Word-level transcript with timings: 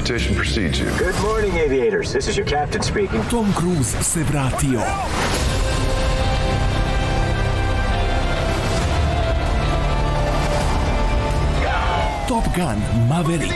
reputation 0.00 0.34
precedes 0.34 0.80
you. 0.80 0.86
Good 0.98 1.20
morning, 1.20 1.56
aviators. 1.56 2.10
This 2.12 2.26
is 2.26 2.36
your 2.36 2.46
captain 2.46 2.82
speaking. 2.82 3.22
Tom 3.28 3.52
Cruise 3.52 4.02
se 4.02 4.22
vratio. 4.24 4.80
Top 12.28 12.44
Gun 12.56 13.08
Maverick 13.08 13.52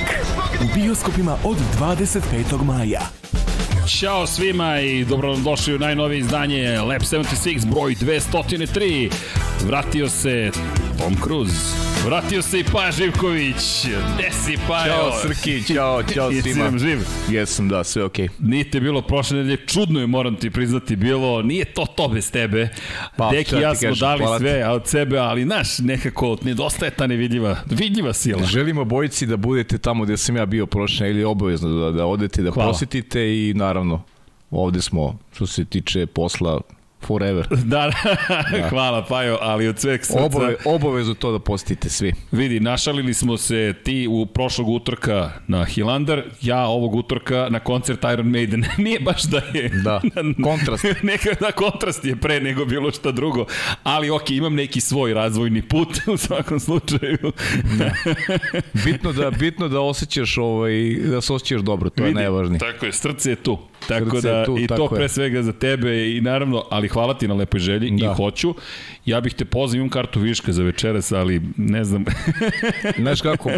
u 0.61 0.75
bioskopima 0.75 1.37
od 1.45 1.57
25. 1.79 2.65
maja. 2.65 3.01
Ćao 3.89 4.27
svima 4.27 4.81
i 4.81 5.05
dobro 5.05 5.33
nam 5.33 5.43
došli 5.43 5.75
u 5.75 5.79
najnovije 5.79 6.19
izdanje 6.19 6.81
Lab 6.81 7.03
76 7.03 7.67
broj 7.67 7.95
203. 7.95 9.11
Vratio 9.67 10.09
se 10.09 10.51
Tom 10.99 11.17
Cruise. 11.25 11.94
Vratio 12.07 12.43
se 12.43 12.61
i 12.61 12.65
Paja 12.65 12.93
Živković. 12.93 13.87
Gde 14.15 14.31
si 14.33 14.59
Pajo? 14.69 14.93
Ćao 14.93 15.13
Srki, 15.23 15.75
ćao, 15.75 16.03
ćao 16.03 16.31
svima. 16.43 16.65
nam 16.65 16.79
živ? 16.79 16.99
Jesam, 17.31 17.69
da, 17.69 17.85
sve 17.85 18.05
okej. 18.05 18.29
Nije 18.39 18.71
te 18.71 18.81
bilo 18.81 19.03
prošle 19.03 19.37
nedelje, 19.37 19.57
čudno 19.67 20.01
je, 20.01 20.07
moram 20.07 20.37
ti 20.37 20.51
priznati, 20.51 20.97
bilo, 20.97 21.43
nije 21.43 21.65
to 21.65 21.87
to 21.87 22.09
bez 22.09 22.31
tebe. 22.31 22.69
Pa, 23.17 23.31
Deki 23.31 23.55
ja 23.57 23.75
smo 23.75 23.89
kažem, 23.89 24.01
dali 24.01 24.21
hvala 24.21 24.39
sve 24.39 24.69
od 24.69 24.87
sebe, 24.87 25.19
ali 25.19 25.45
naš 25.45 25.79
nekako 25.79 26.37
nedostaje 26.43 26.91
ta 26.91 27.07
nevidljiva, 27.07 27.57
vidljiva 27.71 28.13
sila. 28.13 28.45
Želimo 28.45 28.85
bojici 28.85 29.27
da 29.27 29.37
budete 29.37 29.79
tamo 29.79 30.05
gde 30.05 30.17
sam 30.17 30.37
ja 30.37 30.47
bio 30.47 30.67
prošle 30.67 31.11
ili 31.11 31.25
obavezno 31.25 31.69
da, 31.69 31.91
da 31.91 32.07
odete 32.07 32.43
da 32.43 32.51
Hvala. 32.51 32.71
posetite 32.71 33.21
i 33.21 33.55
naravno 33.55 34.03
ovde 34.51 34.83
smo 34.83 35.19
što 35.33 35.47
se 35.47 35.65
tiče 35.65 36.07
posla 36.07 36.61
forever. 37.07 37.49
Da, 37.65 37.91
da. 37.91 38.69
hvala 38.69 39.05
Pajo, 39.05 39.39
ali 39.41 39.69
od 39.69 39.79
sveg 39.79 40.05
srca... 40.05 40.25
Obave, 40.25 40.57
obavezu 40.65 41.15
to 41.15 41.33
da 41.33 41.39
posetite 41.39 41.89
svi. 41.89 42.13
Vidi, 42.33 42.61
našalili 42.61 43.15
smo 43.15 43.37
se 43.37 43.75
ti 43.85 44.09
u 44.11 44.27
prošlog 44.27 44.69
utorka 44.69 45.31
na 45.47 45.65
Hilandar, 45.65 46.23
ja 46.43 46.67
ovog 46.67 46.95
utorka 46.95 47.49
na 47.51 47.61
koncert 47.61 48.05
Iron 48.13 48.31
Maiden. 48.31 48.65
Nije 48.85 49.01
baš 49.01 49.23
da 49.23 49.41
je... 49.53 49.69
Da, 49.69 50.01
kontrast. 50.45 50.85
Neka 51.03 51.31
da 51.41 51.53
kontrast 51.53 52.05
je 52.05 52.17
pre 52.17 52.41
nego 52.41 52.65
bilo 52.65 52.91
šta 52.91 53.13
drugo, 53.13 53.47
ali 53.83 54.11
ok, 54.11 54.31
imam 54.31 54.55
neki 54.55 54.81
svoj 54.81 55.15
razvojni 55.15 55.63
put 55.63 55.89
u 56.07 56.17
svakom 56.17 56.61
slučaju. 56.61 57.33
Bitno 58.85 59.13
da 59.13 59.31
bitno 59.31 59.69
da 59.69 59.81
osjećaš 59.81 60.39
ovaj 60.39 60.95
da 60.95 61.21
se 61.21 61.33
osjećaš 61.33 61.61
dobro, 61.61 61.91
to 61.91 62.03
je 62.03 62.07
Vidi, 62.07 62.21
najvažnije. 62.21 62.59
Tako 62.59 62.87
je, 62.87 62.93
srce 62.93 63.31
je 63.31 63.37
tu. 63.37 63.59
Tako 63.89 64.21
da, 64.21 64.45
tu, 64.45 64.59
i 64.59 64.67
to 64.67 64.83
je. 64.83 64.97
pre 64.97 65.09
svega 65.09 65.43
za 65.43 65.53
tebe 65.53 66.17
i 66.17 66.21
naravno, 66.21 66.65
ali 66.71 66.89
hvala 66.89 67.15
ti 67.15 67.29
na 67.29 67.35
lepoj 67.35 67.61
želji 67.61 67.91
da. 67.91 68.07
I 68.07 68.15
hoću. 68.17 68.55
Ja 69.07 69.21
bih 69.21 69.35
te 69.35 69.45
pozvao, 69.45 69.77
imam 69.77 69.89
kartu 69.89 70.21
viška 70.21 70.53
za 70.53 70.63
večeras, 70.63 71.13
ali 71.13 71.43
ne 71.57 71.85
znam. 71.85 72.05
Znaš 72.99 73.21
kako, 73.21 73.51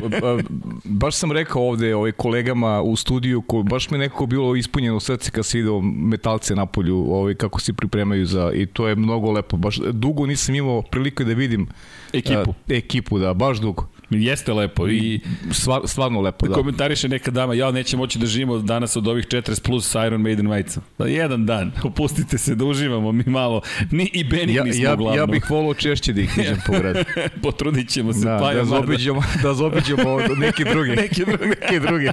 baš 0.84 1.14
sam 1.14 1.32
rekao 1.32 1.62
ovde 1.62 1.94
ovaj, 1.94 2.12
kolegama 2.12 2.82
u 2.82 2.96
studiju, 2.96 3.42
ko, 3.42 3.62
baš 3.62 3.90
mi 3.90 3.98
nekako 3.98 4.26
bilo 4.26 4.56
ispunjeno 4.56 5.00
srce 5.00 5.30
kad 5.30 5.46
se 5.46 5.58
video 5.58 5.80
metalce 5.80 6.54
na 6.54 6.66
polju, 6.66 6.96
ovaj, 6.96 7.34
kako 7.34 7.60
se 7.60 7.72
pripremaju 7.72 8.26
za, 8.26 8.52
i 8.54 8.66
to 8.66 8.88
je 8.88 8.94
mnogo 8.94 9.32
lepo. 9.32 9.56
Baš 9.56 9.76
dugo 9.92 10.26
nisam 10.26 10.54
imao 10.54 10.82
prilike 10.82 11.24
da 11.24 11.32
vidim 11.32 11.68
Ekipu. 12.12 12.50
a, 12.50 12.74
ekipu, 12.74 13.18
da, 13.18 13.34
baš 13.34 13.58
dugo. 13.58 13.88
Jeste 14.10 14.52
lepo 14.52 14.88
i 14.88 15.20
Stvar, 15.52 15.80
stvarno 15.84 16.20
lepo, 16.20 16.46
da. 16.48 16.54
komentariše 16.54 17.08
neka 17.08 17.30
dama, 17.30 17.54
ja 17.54 17.70
neće 17.70 17.96
moći 17.96 18.18
da 18.18 18.26
živimo 18.26 18.58
danas 18.58 18.96
od 18.96 19.08
ovih 19.08 19.26
40 19.26 19.62
plus 19.62 19.90
sa 19.90 20.06
Iron 20.06 20.20
Maiden 20.20 20.46
majica. 20.46 20.80
Da, 20.98 21.06
jedan 21.06 21.46
dan, 21.46 21.72
opustite 21.84 22.38
se 22.38 22.54
da 22.54 22.64
uživamo 22.64 23.12
mi 23.12 23.24
malo. 23.26 23.60
Ni 23.90 24.10
i 24.12 24.24
Benny 24.24 24.56
Ja, 24.56 24.64
nismo 24.64 24.84
ja, 24.84 24.94
uglavnom. 24.94 25.18
ja 25.18 25.26
bih 25.26 25.50
volao 25.50 25.74
češće 25.74 26.12
da 26.12 26.20
ih 26.20 26.36
viđem 26.36 26.56
po 26.66 26.72
gradu. 26.72 26.98
Potrudit 27.42 27.88
ćemo 27.88 28.12
se. 28.12 28.24
Da, 28.24 28.38
pa 28.40 28.54
da, 28.54 28.64
zaobiđemo, 28.64 29.22
da 29.42 29.54
zaobiđemo 29.54 30.18
neke 30.36 30.64
druge. 30.64 30.90
Neke 31.02 31.24
druge. 31.24 31.46
neke 31.46 31.80
druge. 31.80 32.10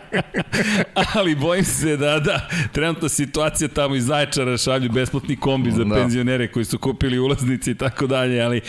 Ali 1.13 1.35
bojim 1.35 1.65
se 1.65 1.97
da, 1.97 2.19
da, 2.19 2.47
trenutna 2.71 3.09
situacija 3.09 3.67
tamo 3.67 3.95
iz 3.95 4.05
Zaječara 4.05 4.57
šalju 4.57 4.89
besplatni 4.91 5.35
kombi 5.35 5.71
za 5.71 5.83
Da. 5.83 5.95
penzionere 5.95 6.47
koji 6.47 6.65
su 6.65 6.77
kupili 6.77 7.19
ulaznice 7.19 7.71
i 7.71 7.75
tako 7.75 8.07
dalje, 8.07 8.41
ali 8.41 8.61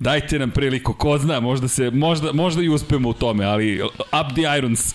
dajte 0.00 0.38
nam 0.38 0.50
priliku, 0.50 0.94
ko 0.94 1.18
zna, 1.18 1.40
možda, 1.40 1.68
se, 1.68 1.90
možda, 1.90 2.32
možda 2.32 2.62
i 2.62 2.68
uspemo 2.68 3.08
u 3.08 3.12
tome, 3.12 3.44
ali 3.44 3.82
up 3.84 4.34
the 4.34 4.58
irons. 4.58 4.94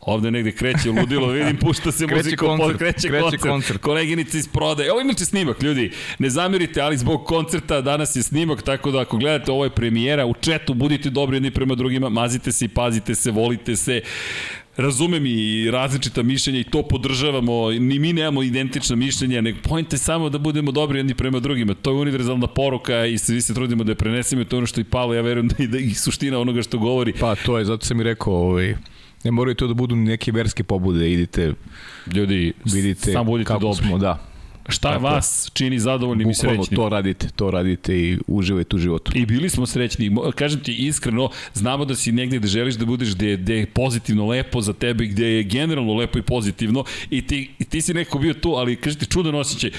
Ovde 0.00 0.30
negde 0.30 0.52
kreće 0.52 0.90
ludilo, 0.90 1.26
vidim, 1.26 1.56
pušta 1.56 1.92
se 1.92 2.06
Kreće 2.06 2.16
muzika, 2.16 2.46
koncert, 2.46 2.70
pod, 2.70 2.78
kreće, 2.78 3.08
kreće 3.08 3.22
koncert. 3.22 3.42
koncert. 3.42 3.80
Koleginica 3.80 4.38
iz 4.38 4.48
prodaje. 4.48 4.92
Ovo 4.92 5.00
inače 5.00 5.24
snimak, 5.24 5.62
ljudi. 5.62 5.92
Ne 6.18 6.30
zamerite, 6.30 6.80
ali 6.80 6.98
zbog 6.98 7.24
koncerta 7.24 7.80
danas 7.80 8.16
je 8.16 8.22
snimak, 8.22 8.62
tako 8.62 8.90
da 8.90 9.00
ako 9.00 9.16
gledate 9.16 9.52
ovo 9.52 9.64
je 9.64 9.70
premijera, 9.70 10.26
u 10.26 10.34
četu 10.34 10.74
budite 10.74 11.10
dobri 11.10 11.36
jedni 11.36 11.50
prema 11.50 11.74
drugima, 11.74 12.08
mazite 12.08 12.52
se 12.52 12.64
i 12.64 12.68
pazite 12.68 13.14
se, 13.14 13.30
volite 13.30 13.76
se. 13.76 14.00
Razumem 14.76 15.26
i 15.26 15.70
različita 15.70 16.22
mišljenja 16.22 16.60
i 16.60 16.64
to 16.64 16.82
podržavamo, 16.82 17.70
ni 17.70 17.98
mi 17.98 18.12
nemamo 18.12 18.42
identična 18.42 18.96
mišljenja, 18.96 19.40
nego 19.40 19.58
point 19.62 19.92
je 19.92 19.98
samo 19.98 20.28
da 20.28 20.38
budemo 20.38 20.72
dobri 20.72 20.98
jedni 20.98 21.14
prema 21.14 21.40
drugima. 21.40 21.74
To 21.74 21.90
je 21.90 21.96
univerzalna 21.96 22.46
poruka 22.46 23.06
i 23.06 23.18
svi 23.18 23.40
se 23.40 23.54
trudimo 23.54 23.84
da 23.84 23.92
je 23.92 23.96
prenesemo 23.96 24.42
i 24.42 24.44
to 24.44 24.56
je 24.56 24.58
ono 24.58 24.66
što 24.66 24.80
i 24.80 24.84
Palo, 24.84 25.14
ja 25.14 25.22
verujem 25.22 25.48
da 25.48 25.54
i, 25.58 25.66
da 25.66 25.78
i 25.78 25.94
suština 25.94 26.38
onoga 26.38 26.62
što 26.62 26.78
govori. 26.78 27.12
Pa 27.20 27.34
to 27.34 27.58
je, 27.58 27.64
zato 27.64 27.86
sam 27.86 28.00
i 28.00 28.04
rekao, 28.04 28.34
ovaj, 28.34 28.74
ne 29.24 29.30
moraju 29.30 29.54
to 29.54 29.66
da 29.66 29.74
budu 29.74 29.96
neke 29.96 30.32
verske 30.32 30.64
pobude, 30.64 31.12
idite, 31.12 31.54
Ljudi, 32.14 32.52
vidite 32.64 33.12
samo 33.12 33.24
budite 33.24 33.48
kako 33.48 33.60
dobri. 33.60 33.86
smo, 33.86 33.98
da. 33.98 34.31
Šta 34.68 34.92
Tako 34.92 35.04
vas 35.04 35.50
čini 35.52 35.78
zadovoljnim 35.78 36.30
i 36.30 36.32
Bukvalno 36.32 36.62
srećnim? 36.62 36.76
to 36.76 36.88
radite, 36.88 37.28
to 37.36 37.50
radite 37.50 37.96
i 37.98 38.18
uživajte 38.26 38.76
u 38.76 38.78
životu. 38.78 39.12
I 39.14 39.26
bili 39.26 39.50
smo 39.50 39.66
srećni. 39.66 40.16
Kažem 40.34 40.60
ti 40.60 40.74
iskreno, 40.86 41.30
znamo 41.54 41.84
da 41.84 41.94
si 41.94 42.12
negde 42.12 42.38
gde 42.38 42.48
želiš 42.48 42.74
da 42.74 42.84
budeš 42.84 43.14
gde, 43.14 43.36
gde 43.36 43.56
je 43.56 43.66
pozitivno 43.66 44.26
lepo 44.26 44.60
za 44.60 44.72
tebe, 44.72 45.06
gde 45.06 45.26
je 45.26 45.42
generalno 45.42 45.94
lepo 45.94 46.18
i 46.18 46.22
pozitivno 46.22 46.84
i 47.10 47.26
ti, 47.26 47.50
i 47.58 47.64
ti 47.64 47.80
si 47.80 47.94
neko 47.94 48.18
bio 48.18 48.34
tu, 48.34 48.50
ali 48.50 48.76
kažem 48.76 49.00
ti 49.00 49.06
čudan 49.06 49.34
osjećaj. 49.34 49.70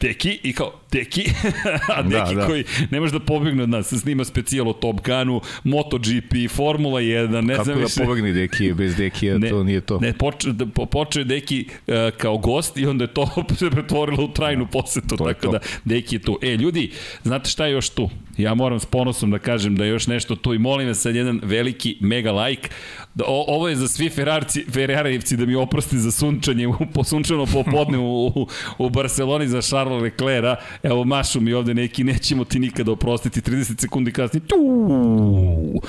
Deki 0.00 0.38
i 0.42 0.52
kao 0.52 0.72
Deki, 0.92 1.24
a 1.96 2.02
Deki 2.02 2.14
da, 2.14 2.24
Da, 2.24 2.34
da. 2.34 2.40
da. 2.40 2.46
koji 2.46 2.64
ne 2.90 3.00
može 3.00 3.12
da 3.12 3.20
pobegne 3.20 3.62
od 3.62 3.68
nas, 3.68 3.88
snima 3.88 4.24
specijal 4.24 4.68
o 4.68 4.72
Top 4.72 4.96
Gunu, 5.06 5.40
MotoGP, 5.64 6.50
Formula 6.50 7.00
1, 7.00 7.40
ne 7.40 7.54
Kako 7.54 7.64
znam 7.64 7.76
da 7.78 7.82
više. 7.84 8.04
pobegne 8.04 8.32
Dekije, 8.32 8.74
bez 8.74 8.96
Dekija, 8.96 9.38
to 9.50 9.64
nije 9.64 9.80
to. 9.80 9.98
Ne, 10.00 10.14
da, 10.52 10.66
po, 10.66 10.86
počeo 10.86 11.20
je 11.20 11.24
Deki 11.24 11.66
uh, 11.86 11.94
kao 12.16 12.38
gost 12.38 12.76
i 12.76 12.86
onda 12.86 13.04
je 13.04 13.14
to 13.14 13.26
se 13.58 13.70
pretvorilo 13.70 14.24
u 14.24 14.28
trajnu 14.28 14.66
posetu, 14.66 15.16
To 15.16 15.24
tako 15.24 15.40
to. 15.40 15.50
da 15.52 15.58
Deki 15.84 16.14
je 16.16 16.18
tu. 16.22 16.38
E, 16.42 16.56
ljudi, 16.56 16.90
znate 17.22 17.50
šta 17.50 17.66
je 17.66 17.72
još 17.72 17.88
tu? 17.88 18.10
Ja 18.38 18.54
moram 18.54 18.80
s 18.80 18.86
ponosom 18.86 19.30
da 19.30 19.38
kažem 19.38 19.76
da 19.76 19.84
je 19.84 19.90
još 19.90 20.06
nešto 20.06 20.36
tu 20.36 20.54
i 20.54 20.58
molim 20.58 20.88
vas 20.88 20.98
sad 20.98 21.14
jedan 21.14 21.40
veliki 21.42 21.96
mega 22.00 22.32
like. 22.32 22.68
Da, 23.14 23.24
o, 23.26 23.44
ovo 23.48 23.68
je 23.68 23.76
za 23.76 23.88
svi 23.88 24.08
Ferrarci, 24.08 24.64
Ferrarijevci 24.72 25.36
da 25.36 25.46
mi 25.46 25.54
oprosti 25.54 25.98
za 25.98 26.10
sunčanje, 26.10 26.68
u, 26.68 26.74
po 26.94 27.04
sunčano 27.04 27.46
popodne 27.46 27.98
u, 27.98 28.26
u, 28.26 28.46
u 28.78 28.90
Barceloni 28.90 29.48
za 29.48 29.62
Charles 29.90 30.02
Leclerc-a. 30.04 30.56
Evo, 30.82 31.04
mašu 31.04 31.40
mi 31.40 31.52
ovde 31.52 31.74
neki, 31.74 32.04
nećemo 32.04 32.44
ti 32.44 32.58
nikada 32.58 32.92
oprostiti. 32.92 33.40
30 33.42 33.80
sekundi 33.80 34.12
kasnije, 34.12 34.42
tu! 34.42 35.82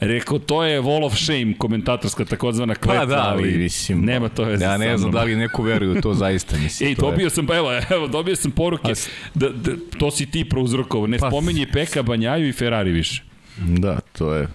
Rekao, 0.00 0.38
to 0.38 0.64
je 0.64 0.80
wall 0.80 1.04
of 1.04 1.14
shame, 1.16 1.54
komentatorska 1.54 2.24
takozvana 2.24 2.74
kletva, 2.74 3.00
Pa 3.00 3.06
da, 3.06 3.22
ali 3.24 3.50
mislim, 3.52 4.00
nema 4.00 4.28
to 4.28 4.44
veze 4.44 4.64
Ja 4.64 4.76
ne 4.78 4.98
znam 4.98 5.10
da 5.12 5.22
li 5.22 5.36
neko 5.36 5.62
veruje 5.62 5.90
u 5.90 6.02
to 6.02 6.14
zaista, 6.14 6.56
mislim. 6.64 6.88
Ej, 6.88 6.94
to 6.94 7.06
je- 7.06 7.10
dobio 7.10 7.30
sam, 7.30 7.46
pa 7.46 7.56
evo, 7.56 7.68
evo, 7.90 8.06
dobio 8.08 8.36
sam 8.36 8.50
poruke, 8.50 8.90
A 8.90 8.94
s- 8.94 9.08
da, 9.34 9.48
da, 9.48 9.70
to 9.98 10.10
si 10.10 10.26
ti 10.26 10.44
prouzrokovao, 10.44 11.06
ne 11.06 11.18
Pa- 11.18 11.30
spomenji 11.30 11.66
Peka 11.66 12.02
Banjaju 12.02 12.48
i 12.48 12.52
Ferrari 12.52 12.90
više. 12.92 13.22
Da, 13.58 13.98
to 14.10 14.34
je... 14.34 14.48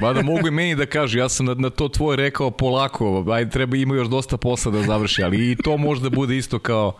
Mada 0.00 0.22
mogu 0.22 0.48
i 0.48 0.52
meni 0.52 0.74
da 0.74 0.86
kažu, 0.86 1.18
ja 1.18 1.28
sam 1.28 1.46
na, 1.46 1.54
na 1.54 1.70
to 1.70 1.88
tvoje 1.88 2.16
rekao 2.16 2.50
polako, 2.50 3.24
ajde 3.28 3.50
treba 3.50 3.76
ima 3.76 3.94
još 3.94 4.08
dosta 4.08 4.36
posla 4.36 4.72
da 4.72 4.82
završi, 4.82 5.22
ali 5.22 5.50
i 5.50 5.56
to 5.56 5.76
može 5.76 6.00
da 6.00 6.10
bude 6.10 6.36
isto 6.36 6.58
kao 6.58 6.96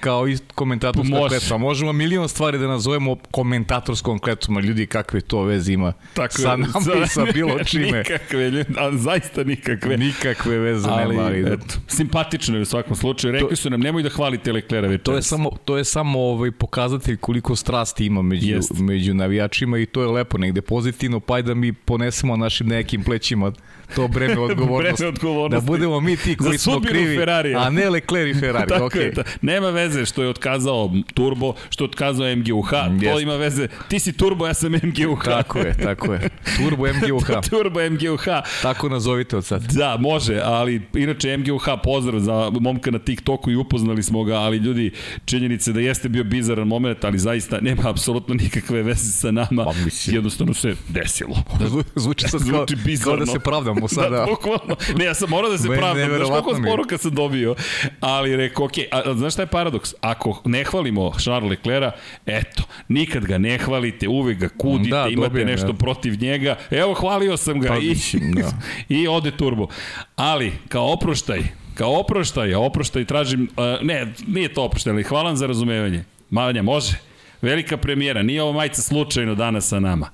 kao 0.00 0.28
i 0.28 0.38
komentatorska 0.54 1.16
Može. 1.16 1.28
kletva. 1.28 1.58
Možemo 1.58 1.92
milion 1.92 2.28
stvari 2.28 2.58
da 2.58 2.66
nazovemo 2.66 3.16
komentatorskom 3.30 4.18
kletvom, 4.18 4.58
ljudi 4.58 4.86
kakve 4.86 5.20
to 5.20 5.42
veze 5.42 5.72
ima 5.72 5.92
Tako 6.14 6.38
sa 6.38 6.56
nama 6.56 7.04
i 7.04 7.08
sa 7.08 7.24
bilo 7.34 7.58
čime. 7.70 7.98
Nikakve, 7.98 8.50
ljudi, 8.50 8.74
a 8.78 8.96
zaista 8.96 9.44
nikakve. 9.44 9.96
Nikakve 9.96 10.58
veze 10.58 10.88
ali, 10.90 11.16
nema. 11.16 11.26
Ali, 11.26 11.40
eto, 11.40 11.74
simpatično 11.86 12.56
je 12.56 12.62
u 12.62 12.64
svakom 12.64 12.96
slučaju. 12.96 13.32
Rekli 13.32 13.56
su 13.56 13.70
nam, 13.70 13.80
nemoj 13.80 14.02
da 14.02 14.08
hvalite 14.08 14.52
Leclerc 14.52 14.88
večeras. 14.88 15.04
To 15.04 15.16
je 15.16 15.22
samo 15.22 15.50
to 15.64 15.76
je 15.76 15.84
samo 15.84 16.20
ovaj 16.20 16.50
pokazatelj 16.50 17.16
koliko 17.16 17.56
strasti 17.56 18.06
ima 18.06 18.22
među 18.22 18.54
Jest. 18.54 18.72
među 18.78 19.14
navijačima 19.14 19.78
i 19.78 19.86
to 19.86 20.02
je 20.02 20.08
lepo 20.08 20.38
negde 20.38 20.60
pozitivno 20.62 21.20
pa 21.20 21.42
da 21.42 21.54
mi 21.54 21.72
ponesemo 21.72 22.36
našim 22.36 22.66
nekim 22.66 23.04
plećima 23.04 23.52
to 23.96 24.08
breme 24.08 24.38
odgovornosti. 24.40 24.94
Breme 24.96 25.08
odgovornosti. 25.08 25.66
Da 25.66 25.72
budemo 25.72 26.00
mi 26.00 26.16
ti 26.16 26.36
koji 26.36 26.58
smo 26.58 26.80
krivi, 26.80 27.16
Ferrarija. 27.16 27.60
a 27.60 27.70
ne 27.70 27.90
Leclerc 27.90 28.36
i 28.36 28.40
Ferrari. 28.40 28.68
Tako 28.68 28.84
okay. 28.86 28.98
je, 28.98 29.10
da. 29.10 29.22
Nema 29.42 29.70
veze 29.70 30.06
što 30.06 30.22
je 30.22 30.28
otkazao 30.28 30.92
Turbo, 31.14 31.54
što 31.70 31.84
je 31.84 31.88
otkazao 31.88 32.36
MGUH, 32.36 32.72
Mm, 32.86 33.00
to 33.00 33.06
jest. 33.06 33.22
ima 33.22 33.34
veze. 33.34 33.68
Ti 33.88 33.98
si 33.98 34.12
Turbo, 34.12 34.46
ja 34.46 34.54
sam 34.54 34.72
MGUH. 34.72 35.24
Tako 35.24 35.58
je, 35.58 35.74
tako 35.76 36.12
je. 36.12 36.28
Turbo 36.58 36.84
MGUH. 36.86 37.26
Turbo 37.50 37.80
MGUH. 37.82 38.24
Tako 38.62 38.88
nazovite 38.88 39.36
od 39.36 39.44
sad. 39.44 39.62
Da, 39.64 39.96
može, 39.96 40.40
ali 40.44 40.82
inače 40.94 41.36
MGUH 41.36 41.64
pozdrav 41.84 42.20
za 42.20 42.50
momka 42.52 42.90
na 42.90 42.98
TikToku 42.98 43.50
i 43.50 43.56
upoznali 43.56 44.02
smo 44.02 44.24
ga, 44.24 44.34
ali 44.34 44.56
ljudi, 44.56 44.90
činjenice 45.24 45.72
da 45.72 45.80
jeste 45.80 46.08
bio 46.08 46.24
bizaran 46.24 46.68
moment, 46.68 47.04
ali 47.04 47.18
zaista 47.18 47.60
nema 47.60 47.82
apsolutno 47.84 48.34
nikakve 48.34 48.82
veze 48.82 49.12
sa 49.12 49.30
nama. 49.30 49.64
Pa, 49.64 49.72
mislim. 49.84 50.16
Jednostavno 50.16 50.54
se 50.54 50.74
desilo. 50.88 51.36
Zvu- 51.60 51.82
Zvuči 51.94 52.28
sad 52.28 52.40
kao, 52.40 52.66
Zvuči 52.68 52.98
kao 53.04 53.16
da 53.16 53.26
se 53.26 53.38
pravdamo 53.38 53.75
sada. 53.88 54.16
Da, 54.16 54.26
bukvalno. 54.26 54.76
Ne, 54.96 55.04
ja 55.04 55.14
sam 55.14 55.30
morao 55.30 55.50
da 55.50 55.58
se 55.58 55.68
pravdam. 55.68 56.08
Znaš 56.16 56.28
koliko 56.28 56.62
poruka 56.70 56.98
sam 56.98 57.14
dobio? 57.14 57.54
Ali 58.00 58.36
rekao, 58.36 58.64
ok, 58.64 58.72
a, 58.92 59.02
a 59.10 59.14
znaš 59.14 59.32
šta 59.32 59.42
je 59.42 59.46
paradoks? 59.46 59.94
Ako 60.00 60.42
ne 60.44 60.64
hvalimo 60.64 61.12
Charles 61.18 61.50
Leclerca, 61.50 61.92
eto, 62.26 62.62
nikad 62.88 63.24
ga 63.24 63.38
ne 63.38 63.58
hvalite, 63.58 64.08
uvek 64.08 64.38
ga 64.38 64.48
kudite, 64.48 64.90
Da, 64.90 65.06
imate 65.10 65.28
dobijem, 65.28 65.48
nešto 65.48 65.66
ja. 65.66 65.74
protiv 65.74 66.22
njega. 66.22 66.56
Evo, 66.70 66.94
hvalio 66.94 67.36
sam 67.36 67.60
ga 67.60 67.68
Pa, 67.68 67.76
i, 67.76 67.94
da. 68.34 68.50
i 68.96 69.08
ode 69.08 69.30
turbo. 69.30 69.68
Ali, 70.16 70.52
kao 70.68 70.92
oproštaj, 70.92 71.42
kao 71.74 72.00
oproštaj, 72.00 72.54
oproštaj 72.54 73.04
tražim, 73.04 73.48
uh, 73.56 73.86
ne, 73.86 74.12
nije 74.26 74.54
to 74.54 74.64
oproštaj, 74.64 74.92
ali 74.92 75.02
hvala 75.02 75.36
za 75.36 75.46
razumevanje. 75.46 76.04
Malanja, 76.30 76.62
može? 76.62 76.98
Velika 77.42 77.76
premijera, 77.76 78.22
nije 78.22 78.42
ovo 78.42 78.52
majica 78.52 78.82
slučajno 78.82 79.34
danas 79.34 79.68
sa 79.68 79.80
nama. 79.80 80.10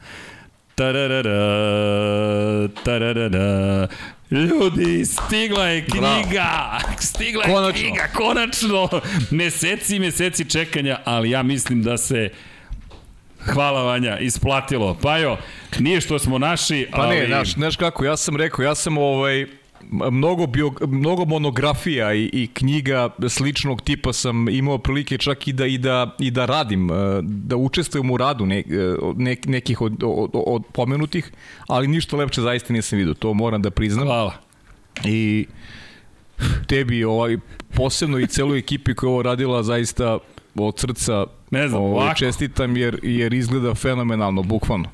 Tararara, 0.75 2.69
tararara. 2.85 3.89
Ljudi, 4.31 5.05
stigla 5.05 5.67
je 5.67 5.85
knjiga! 5.85 6.79
Stigla 7.11 7.45
je 7.45 7.55
Konačno. 7.55 7.81
knjiga, 7.81 8.09
konačno! 8.15 8.89
Meseci 9.31 9.97
i 9.97 9.99
meseci 9.99 10.51
čekanja, 10.51 10.99
ali 11.05 11.31
ja 11.31 11.43
mislim 11.43 11.83
da 11.83 11.99
se 11.99 12.31
Hvala 13.45 13.83
Vanja, 13.83 14.19
isplatilo. 14.19 14.99
Pajo, 15.03 15.37
nije 15.79 16.01
što 16.01 16.19
smo 16.19 16.39
naši, 16.39 16.89
Pa 16.93 17.03
ali... 17.03 17.17
ne, 17.17 17.27
znaš, 17.27 17.53
znaš 17.53 17.77
kako, 17.77 18.05
ja 18.05 18.17
sam 18.17 18.37
rekao, 18.37 18.63
ja 18.63 18.75
sam 18.75 18.99
ovaj, 18.99 19.47
mnogo, 19.90 20.46
bio, 20.46 20.73
mnogo 20.81 21.25
monografija 21.25 22.14
i, 22.14 22.31
i 22.32 22.49
knjiga 22.55 23.11
sličnog 23.29 23.81
tipa 23.81 24.12
sam 24.12 24.49
imao 24.49 24.79
prilike 24.79 25.19
čak 25.19 25.49
i 25.49 25.52
da, 25.52 25.67
i 25.67 25.79
da, 25.79 26.17
i 26.19 26.31
da 26.31 26.46
radim, 26.46 26.90
eh, 26.90 26.94
da 27.23 27.56
učestvujem 27.56 28.11
u 28.11 28.17
radu 28.17 28.46
ne, 28.46 28.62
ne, 29.17 29.37
nekih 29.46 29.81
od, 29.81 30.02
od, 30.02 30.31
od 30.32 30.62
pomenutih, 30.73 31.32
ali 31.67 31.88
ništa 31.88 32.17
lepše 32.17 32.40
zaista 32.40 32.73
nisam 32.73 32.99
vidio, 32.99 33.14
to 33.14 33.34
moram 33.34 33.62
da 33.62 33.70
priznam. 33.70 34.06
Hvala. 34.06 34.34
I 35.05 35.46
tebi 36.69 37.05
ovaj, 37.05 37.37
posebno 37.75 38.19
i 38.19 38.26
celoj 38.26 38.58
ekipi 38.58 38.94
koja 38.94 39.08
je 39.08 39.12
ovo 39.12 39.23
radila 39.23 39.62
zaista 39.62 40.19
od 40.55 40.78
srca 40.78 41.26
Ne 41.50 41.69
znam, 41.69 41.82
ovaj, 41.82 42.14
čestitam 42.14 42.76
jer, 42.76 43.00
jer 43.02 43.35
izgleda 43.35 43.75
fenomenalno, 43.75 44.43
bukvalno 44.43 44.88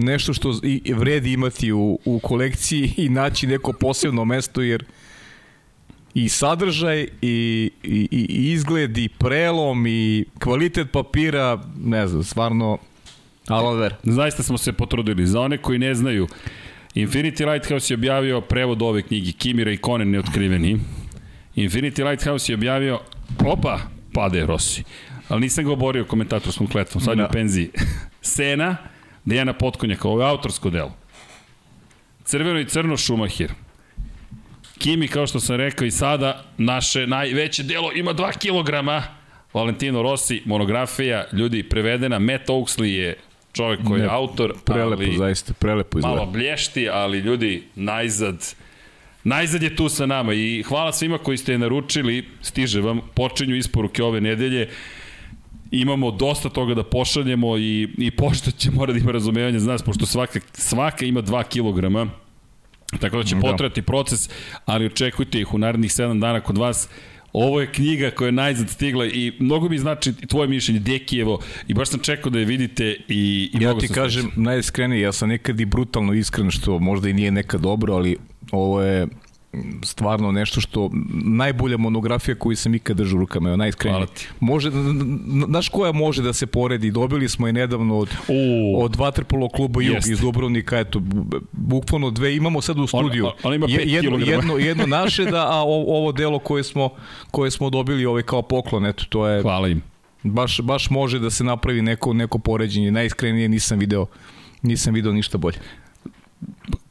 nešto 0.00 0.34
što 0.34 0.54
i 0.62 0.92
vredi 0.94 1.32
imati 1.32 1.72
u, 1.72 1.98
u 2.04 2.18
kolekciji 2.18 2.94
i 2.96 3.08
naći 3.08 3.46
neko 3.46 3.72
posebno 3.72 4.24
mesto 4.24 4.62
jer 4.62 4.84
i 6.14 6.28
sadržaj 6.28 7.08
i, 7.22 7.70
i, 7.82 8.08
i 8.10 8.52
izgled 8.52 8.98
i 8.98 9.08
prelom 9.08 9.86
i 9.86 10.24
kvalitet 10.38 10.90
papira 10.92 11.62
ne 11.84 12.06
znam, 12.06 12.22
stvarno 12.22 12.78
aloe 13.48 13.76
vera. 13.76 13.96
Zaista 14.02 14.42
smo 14.42 14.58
se 14.58 14.72
potrudili. 14.72 15.26
Za 15.26 15.40
one 15.40 15.58
koji 15.58 15.78
ne 15.78 15.94
znaju, 15.94 16.28
Infinity 16.94 17.52
Lighthouse 17.52 17.92
je 17.92 17.96
objavio 17.96 18.40
prevod 18.40 18.82
ove 18.82 19.02
knjige, 19.02 19.32
Kimira 19.32 19.72
i 19.72 19.76
Konen 19.76 20.10
neotkriveni. 20.10 20.80
Infinity 21.56 22.10
Lighthouse 22.10 22.52
je 22.52 22.54
objavio, 22.54 23.00
opa, 23.46 23.78
pade 24.12 24.46
Rossi. 24.46 24.82
Ali 25.28 25.40
nisam 25.40 25.64
ga 25.64 25.72
oborio 25.72 26.04
komentatorskom 26.04 26.66
kletvom, 26.66 27.04
sad 27.04 27.18
je 27.18 27.22
Da. 27.22 27.28
u 27.28 27.32
penziji. 27.32 27.70
Sena, 28.22 28.76
Dejana 29.24 29.52
Potkonjaka, 29.52 30.08
ovo 30.08 30.22
je 30.22 30.28
autorsko 30.28 30.70
delo. 30.70 30.92
Crveno 32.24 32.60
i 32.60 32.64
crno 32.64 32.96
Šumahir. 32.96 33.52
Kimi, 34.78 35.08
kao 35.08 35.26
što 35.26 35.40
sam 35.40 35.56
rekao 35.56 35.86
i 35.86 35.90
sada, 35.90 36.44
naše 36.58 37.06
najveće 37.06 37.62
delo 37.62 37.92
ima 37.94 38.14
2 38.14 38.38
kilograma. 38.38 39.02
Valentino 39.54 40.02
Rossi, 40.02 40.42
monografija, 40.44 41.24
ljudi, 41.32 41.62
prevedena. 41.62 42.18
Matt 42.18 42.48
Oaksley 42.48 42.84
je 42.84 43.16
čovjek 43.52 43.80
koji 43.86 44.00
je 44.00 44.06
Ne, 44.06 44.12
autor, 44.12 44.54
Prelepo, 44.64 45.02
ali 45.02 45.16
zaista, 45.18 45.52
prelepo 45.54 45.98
izgleda. 45.98 46.16
malo 46.16 46.30
blješti, 46.30 46.88
ali 46.88 47.18
ljudi, 47.18 47.62
najzad, 47.74 48.54
najzad 49.24 49.62
je 49.62 49.76
tu 49.76 49.88
sa 49.88 50.06
nama 50.06 50.32
i 50.32 50.62
hvala 50.62 50.92
svima 50.92 51.18
koji 51.18 51.36
ste 51.36 51.52
je 51.52 51.58
naručili, 51.58 52.28
stiže 52.42 52.80
vam, 52.80 53.00
počinju 53.14 53.56
isporuke 53.56 54.02
ove 54.02 54.20
nedelje, 54.20 54.68
imamo 55.70 56.10
dosta 56.10 56.48
toga 56.48 56.74
da 56.74 56.82
pošaljemo 56.82 57.58
i, 57.58 57.88
i 57.98 58.10
pošto 58.10 58.50
će 58.50 58.70
mora 58.70 58.92
da 58.92 58.98
ima 58.98 59.12
razumevanje 59.12 59.58
za 59.58 59.72
nas, 59.72 59.82
pošto 59.82 60.06
svaka, 60.06 60.40
svaka 60.52 61.04
ima 61.04 61.22
2 61.22 61.48
kilograma, 61.48 62.06
tako 63.00 63.16
da 63.16 63.24
će 63.24 63.34
Da. 63.34 63.40
potrati 63.40 63.82
proces, 63.82 64.30
ali 64.64 64.86
očekujte 64.86 65.40
ih 65.40 65.54
u 65.54 65.58
narednih 65.58 65.90
7 65.90 66.20
dana 66.20 66.40
kod 66.40 66.58
vas. 66.58 66.88
Ovo 67.32 67.60
je 67.60 67.72
knjiga 67.72 68.10
koja 68.10 68.26
je 68.26 68.32
najzad 68.32 68.70
stigla 68.70 69.06
i 69.06 69.32
mnogo 69.38 69.68
mi 69.68 69.78
znači 69.78 70.12
tvoje 70.12 70.48
mišljenje, 70.48 70.80
Dekijevo, 70.80 71.38
i 71.68 71.74
baš 71.74 71.88
sam 71.88 72.00
čekao 72.00 72.30
da 72.30 72.38
je 72.38 72.44
vidite 72.44 72.96
i, 73.08 73.50
i 73.54 73.62
Ja 73.62 73.78
ti 73.78 73.88
kažem 73.88 74.30
najiskrenije, 74.36 75.00
ja 75.00 75.12
sam 75.12 75.28
nekad 75.28 75.60
i 75.60 75.64
brutalno 75.64 76.12
iskren, 76.12 76.50
što 76.50 76.78
možda 76.78 77.08
i 77.08 77.12
nije 77.12 77.30
nekad 77.30 77.60
dobro, 77.60 77.94
ali 77.94 78.16
ovo 78.52 78.82
je 78.82 79.06
stvarno 79.84 80.32
nešto 80.32 80.60
što 80.60 80.90
najbolja 81.24 81.76
monografija 81.76 82.34
koju 82.34 82.56
sam 82.56 82.74
ikad 82.74 82.96
držao 82.96 83.16
u 83.16 83.20
rukama, 83.20 83.48
evo 83.48 83.56
najiskrenije. 83.56 84.06
Može, 84.40 84.70
znaš 85.46 85.68
koja 85.68 85.92
može 85.92 86.22
da 86.22 86.32
se 86.32 86.46
poredi? 86.46 86.90
Dobili 86.90 87.28
smo 87.28 87.46
je 87.46 87.52
nedavno 87.52 87.98
od, 87.98 88.08
U. 88.28 88.34
od 88.78 88.96
Vaterpolo 88.96 89.48
kluba 89.48 89.82
Jug 89.82 89.96
iz 90.06 90.20
Dubrovnika, 90.20 90.78
eto, 90.78 91.02
bukvalno 91.52 92.10
dve 92.10 92.36
imamo 92.36 92.60
sad 92.60 92.78
u 92.78 92.86
studiju. 92.86 93.26
on- 93.26 93.32
on 93.42 93.54
ima 93.54 93.66
Je- 93.68 93.76
pet 93.76 93.86
jedno, 93.88 94.00
kilograma. 94.10 94.32
jedno, 94.32 94.58
jedno 94.58 94.86
naše, 94.98 95.24
da, 95.24 95.46
a 95.48 95.62
o- 95.62 95.84
ovo 95.88 96.12
delo 96.12 96.38
koje 96.38 96.64
smo, 96.64 96.90
koje 97.30 97.50
smo 97.50 97.70
dobili 97.70 98.06
ovaj 98.06 98.22
kao 98.22 98.42
poklon, 98.42 98.86
eto, 98.86 99.04
to 99.04 99.26
je 99.26 99.42
Hvala 99.42 99.68
im. 99.68 99.82
baš, 100.22 100.60
baš 100.60 100.90
može 100.90 101.18
da 101.18 101.30
se 101.30 101.44
napravi 101.44 101.82
neko, 101.82 102.12
neko 102.12 102.38
poređenje. 102.38 102.90
Najiskrenije 102.90 103.48
nisam 103.48 103.78
video, 103.78 104.06
nisam 104.62 104.94
video 104.94 105.12
ništa 105.12 105.38
bolje. 105.38 105.58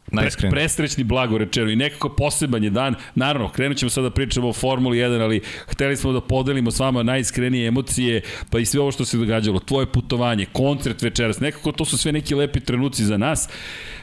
Pre, 0.10 0.16
Najiskrenije. 0.16 0.52
presrećni 0.52 1.04
blago 1.04 1.38
rečeno 1.38 1.70
i 1.70 1.76
nekako 1.76 2.10
poseban 2.10 2.64
je 2.64 2.70
dan. 2.70 2.96
Naravno, 3.16 3.50
krenut 3.50 3.78
ćemo 3.78 3.90
sada 3.90 4.10
da 4.10 4.14
pričamo 4.14 4.50
o 4.50 4.54
Formuli 4.54 4.98
1, 4.98 5.22
ali 5.22 5.42
hteli 5.68 5.98
smo 5.98 6.12
da 6.12 6.22
podelimo 6.22 6.72
s 6.72 6.80
vama 6.80 7.04
najiskrenije 7.04 7.68
emocije, 7.68 8.22
pa 8.50 8.60
i 8.60 8.66
sve 8.66 8.82
ovo 8.82 8.92
što 8.92 9.06
se 9.06 9.18
događalo. 9.18 9.60
Tvoje 9.60 9.86
putovanje, 9.86 10.46
koncert 10.54 11.02
večeras, 11.02 11.40
nekako 11.40 11.72
to 11.72 11.86
su 11.86 11.98
sve 11.98 12.12
neki 12.12 12.36
lepi 12.36 12.60
trenuci 12.60 13.06
za 13.06 13.18
nas. 13.18 13.50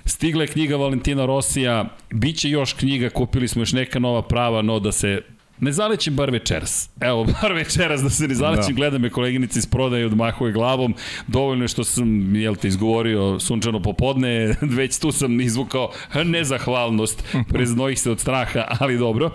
Stigla 0.05 0.43
je 0.43 0.49
knjiga 0.49 0.77
Valentina 0.77 1.27
Rosija, 1.27 1.97
biće 2.11 2.51
još 2.51 2.73
knjiga, 2.73 3.11
kupili 3.11 3.49
smo 3.49 3.63
još 3.63 3.73
neka 3.73 3.99
nova 3.99 4.23
prava, 4.23 4.63
no 4.63 4.81
da 4.81 4.93
se 4.93 5.21
Ne 5.61 5.73
zalećem 5.73 6.17
bar 6.17 6.31
večeras. 6.31 6.91
Evo, 7.01 7.25
bar 7.43 7.53
večeras 7.53 8.03
da 8.03 8.11
se 8.11 8.29
ne 8.29 8.35
zalećem, 8.35 8.75
da. 8.75 8.77
gleda 8.77 8.99
me 8.99 9.11
koleginica 9.11 9.59
iz 9.59 9.67
prodaje 9.67 10.03
i 10.03 10.05
odmahuje 10.05 10.53
glavom. 10.53 10.95
Dovoljno 11.27 11.65
je 11.65 11.69
što 11.69 11.85
sam, 11.85 12.37
jel 12.37 12.57
te, 12.57 12.69
izgovorio 12.69 13.41
sunčano 13.41 13.83
popodne, 13.83 14.55
već 14.79 14.99
tu 14.99 15.13
sam 15.13 15.41
izvukao 15.41 15.91
nezahvalnost, 16.25 17.23
preznojih 17.53 18.01
se 18.01 18.11
od 18.11 18.21
straha, 18.21 18.65
ali 18.81 18.99
dobro. 18.99 19.31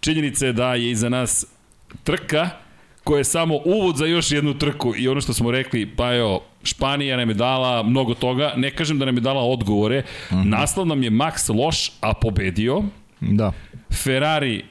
Činjenica 0.00 0.46
je 0.46 0.52
da 0.52 0.74
je 0.74 0.90
iza 0.90 1.08
nas 1.08 1.46
trka 2.04 2.50
koja 3.04 3.18
je 3.18 3.24
samo 3.24 3.54
uvod 3.64 3.96
za 3.96 4.06
još 4.06 4.30
jednu 4.30 4.54
trku 4.54 4.94
i 4.96 5.08
ono 5.08 5.20
što 5.20 5.32
smo 5.32 5.50
rekli, 5.50 5.86
pa 5.96 6.14
evo, 6.14 6.42
Španija 6.62 7.16
nam 7.16 7.28
je 7.28 7.34
dala 7.34 7.82
mnogo 7.82 8.14
toga, 8.14 8.52
ne 8.56 8.70
kažem 8.70 8.98
da 8.98 9.04
nam 9.04 9.16
je 9.16 9.20
dala 9.20 9.42
odgovore, 9.42 10.00
mm 10.00 10.34
-hmm. 10.34 10.44
naslov 10.44 10.86
nam 10.86 11.02
je 11.02 11.10
Max 11.10 11.54
loš, 11.54 11.92
a 12.00 12.12
pobedio, 12.14 12.82
Da. 13.20 13.52
Ferrari 13.92 14.64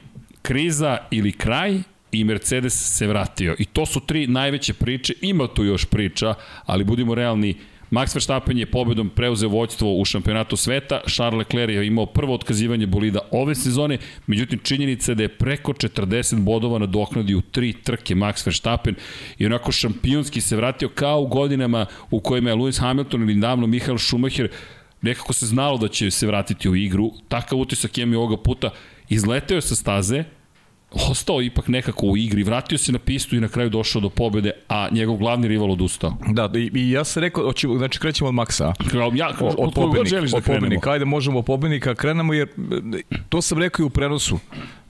kriza 0.46 0.98
ili 1.10 1.32
kraj 1.32 1.78
i 2.12 2.24
Mercedes 2.24 2.96
se 2.96 3.06
vratio. 3.06 3.56
I 3.58 3.64
to 3.64 3.86
su 3.86 4.00
tri 4.00 4.26
najveće 4.26 4.74
priče, 4.74 5.14
ima 5.22 5.46
tu 5.46 5.64
još 5.64 5.84
priča, 5.84 6.34
ali 6.66 6.84
budimo 6.84 7.14
realni, 7.14 7.54
Max 7.90 8.14
Verstappen 8.14 8.58
je 8.58 8.66
pobedom 8.66 9.08
preuzeo 9.08 9.48
vođstvo 9.48 9.96
u 9.96 10.04
šampionatu 10.04 10.56
sveta, 10.56 11.00
Charles 11.08 11.38
Leclerc 11.38 11.70
je 11.74 11.86
imao 11.86 12.06
prvo 12.06 12.34
otkazivanje 12.34 12.86
bolida 12.86 13.20
ove 13.30 13.54
sezone, 13.54 13.98
međutim 14.26 14.58
činjenica 14.62 15.12
je 15.12 15.14
da 15.14 15.22
je 15.22 15.28
preko 15.28 15.72
40 15.72 16.40
bodova 16.40 16.78
nadoknadio 16.78 17.38
u 17.38 17.42
tri 17.42 17.72
trke 17.72 18.14
Max 18.14 18.46
Verstappen. 18.46 18.94
I 19.38 19.46
onako 19.46 19.72
šampionski 19.72 20.40
se 20.40 20.56
vratio 20.56 20.88
kao 20.88 21.20
u 21.20 21.26
godinama 21.26 21.86
u 22.10 22.20
kojima 22.20 22.50
je 22.50 22.56
Lewis 22.56 22.80
Hamilton 22.80 23.22
ili 23.22 23.40
davno 23.40 23.66
Michael 23.66 23.98
Schumacher 23.98 24.48
nekako 25.02 25.32
se 25.32 25.46
znalo 25.46 25.78
da 25.78 25.88
će 25.88 26.10
se 26.10 26.26
vratiti 26.26 26.68
u 26.68 26.76
igru, 26.76 27.12
takav 27.28 27.58
utisak 27.58 27.98
imam 27.98 28.12
i 28.12 28.16
ovoga 28.16 28.36
puta, 28.36 28.70
izleteo 29.08 29.54
je 29.54 29.62
sa 29.62 29.74
staze, 29.74 30.24
ostao 31.10 31.42
ipak 31.42 31.68
nekako 31.68 32.06
u 32.06 32.16
igri, 32.16 32.42
vratio 32.42 32.78
se 32.78 32.92
na 32.92 32.98
pistu 32.98 33.36
i 33.36 33.40
na 33.40 33.48
kraju 33.48 33.70
došao 33.70 34.00
do 34.02 34.08
pobede, 34.08 34.50
a 34.68 34.88
njegov 34.92 35.16
glavni 35.16 35.48
rival 35.48 35.70
odustao. 35.70 36.16
Da, 36.32 36.50
i, 36.54 36.70
i 36.74 36.90
ja 36.90 37.04
sam 37.04 37.20
rekao, 37.20 37.44
hoću, 37.44 37.78
znači 37.78 37.98
krećemo 37.98 38.28
od 38.28 38.34
Maksa. 38.34 38.72
Kao, 38.90 39.12
ja, 39.14 39.28
O- 39.40 39.46
od, 39.46 39.54
od 39.58 39.74
pobednika, 39.74 40.08
želiš 40.08 40.30
da 40.30 40.36
od 40.36 40.42
krenemo. 40.44 40.60
pobednika. 40.60 40.90
Ajde, 40.90 41.04
možemo 41.04 41.38
od 41.38 41.44
pobednika, 41.44 41.94
krenemo 41.94 42.34
jer 42.34 42.48
to 43.28 43.42
sam 43.42 43.58
rekao 43.58 43.82
i 43.82 43.86
u 43.86 43.90
prenosu. 43.90 44.38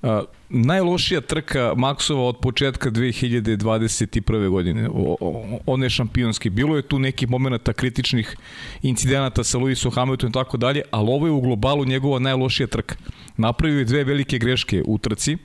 A, 0.03 0.23
najlošija 0.49 1.21
trka 1.21 1.73
Maksova 1.77 2.23
od 2.23 2.37
početka 2.37 2.91
2021. 2.91 4.49
godine. 4.49 4.89
O, 4.89 5.17
o, 5.21 5.59
on 5.67 5.83
je 5.83 5.91
šampionski. 5.91 6.51
Bilo 6.51 6.77
je 6.77 6.83
tu 6.83 6.99
nekih 6.99 7.31
momenta 7.31 7.73
kritičnih 7.73 8.37
incidenata 8.83 9.45
sa 9.45 9.59
Lewisom 9.59 9.95
Hamiltonom 9.95 10.31
i 10.31 10.35
tako 10.35 10.57
dalje, 10.57 10.83
ali 10.91 11.09
ovo 11.11 11.27
je 11.27 11.33
u 11.33 11.41
globalu 11.41 11.85
njegova 11.85 12.19
najlošija 12.19 12.67
trka. 12.67 12.95
Napravio 13.37 13.79
je 13.79 13.85
dve 13.85 14.05
velike 14.05 14.39
greške 14.39 14.83
u 14.87 14.99
trci, 14.99 15.37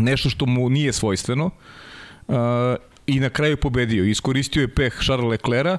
nešto 0.00 0.30
što 0.30 0.46
mu 0.46 0.68
nije 0.68 0.92
svojstveno 0.92 1.50
uh, 2.28 2.34
i 3.06 3.20
na 3.20 3.30
kraju 3.30 3.56
pobedio. 3.56 4.04
Iskoristio 4.04 4.60
je 4.60 4.74
peh 4.74 4.98
Charles 5.04 5.30
Leclerca, 5.30 5.78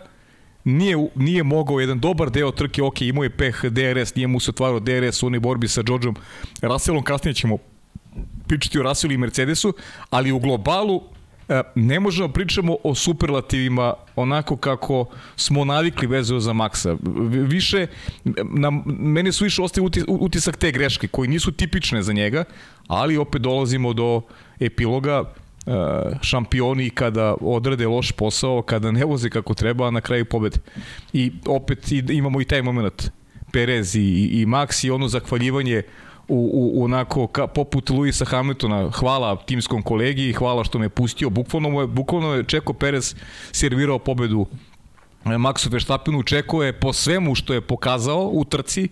nije, 0.63 1.09
nije 1.15 1.43
mogao 1.43 1.79
jedan 1.79 1.99
dobar 1.99 2.29
deo 2.29 2.51
trke, 2.51 2.83
ok, 2.83 3.01
imao 3.01 3.23
je 3.23 3.29
peh 3.29 3.65
DRS, 3.65 4.15
nije 4.15 4.27
mu 4.27 4.39
se 4.39 4.51
otvarao 4.51 4.79
DRS 4.79 5.23
u 5.23 5.27
onoj 5.27 5.39
borbi 5.39 5.67
sa 5.67 5.81
Georgeom 5.81 6.15
Russellom, 6.61 7.03
kasnije 7.03 7.33
ćemo 7.33 7.57
pričati 8.47 8.79
o 8.79 8.83
Russellu 8.83 9.13
i 9.13 9.17
Mercedesu, 9.17 9.73
ali 10.09 10.31
u 10.31 10.39
globalu 10.39 11.01
ne 11.75 11.99
možemo 11.99 12.27
da 12.27 12.33
pričamo 12.33 12.77
o 12.83 12.95
superlativima 12.95 13.93
onako 14.15 14.55
kako 14.57 15.05
smo 15.35 15.65
navikli 15.65 16.07
vezano 16.07 16.39
za. 16.39 16.53
V- 16.83 16.97
Više, 17.43 17.87
na, 18.43 18.71
meni 18.85 19.31
su 19.31 19.43
više 19.43 19.61
ostaje 19.61 19.83
uti- 19.85 20.03
utisak 20.07 20.57
te 20.57 20.71
greške 20.71 21.07
koji 21.07 21.29
nisu 21.29 21.51
tipične 21.51 22.01
za 22.03 22.13
njega, 22.13 22.43
ali 22.87 23.17
opet 23.17 23.41
dolazimo 23.41 23.93
do 23.93 24.21
epiloga 24.59 25.23
e, 25.65 25.71
šampioni 26.21 26.89
kada 26.89 27.35
odrade 27.41 27.87
loš 27.87 28.11
posao, 28.11 28.61
kada 28.61 28.91
ne 28.91 29.05
voze 29.05 29.29
kako 29.29 29.53
treba, 29.53 29.87
a 29.87 29.91
na 29.91 30.01
kraju 30.01 30.25
pobede. 30.25 30.57
I 31.13 31.31
opet 31.45 31.91
imamo 31.91 32.41
i 32.41 32.45
taj 32.45 32.61
moment. 32.61 33.11
Perez 33.53 33.95
i, 33.95 34.01
i 34.31 34.45
Max 34.45 34.87
i 34.87 34.91
ono 34.91 35.07
zahvaljivanje 35.07 35.81
u, 36.31 36.49
u, 36.53 36.83
onako 36.83 37.27
ka, 37.27 37.47
poput 37.47 37.89
Luisa 37.89 38.25
Hamiltona 38.25 38.89
hvala 38.91 39.35
timskom 39.45 39.81
kolegi 39.81 40.29
i 40.29 40.33
hvala 40.33 40.63
što 40.63 40.79
me 40.79 40.89
pustio 40.89 41.29
bukvalno, 41.29 41.69
mu 41.69 41.81
je, 41.81 41.87
bukvalno 41.87 42.33
je 42.33 42.43
Čeko 42.43 42.73
Perez 42.73 43.15
servirao 43.51 43.99
pobedu 43.99 44.45
e, 45.25 45.29
Maxu 45.29 45.71
Verstappenu 45.71 46.23
Čeko 46.23 46.63
je 46.63 46.73
po 46.73 46.93
svemu 46.93 47.35
što 47.35 47.53
je 47.53 47.61
pokazao 47.61 48.29
u 48.33 48.45
trci 48.45 48.89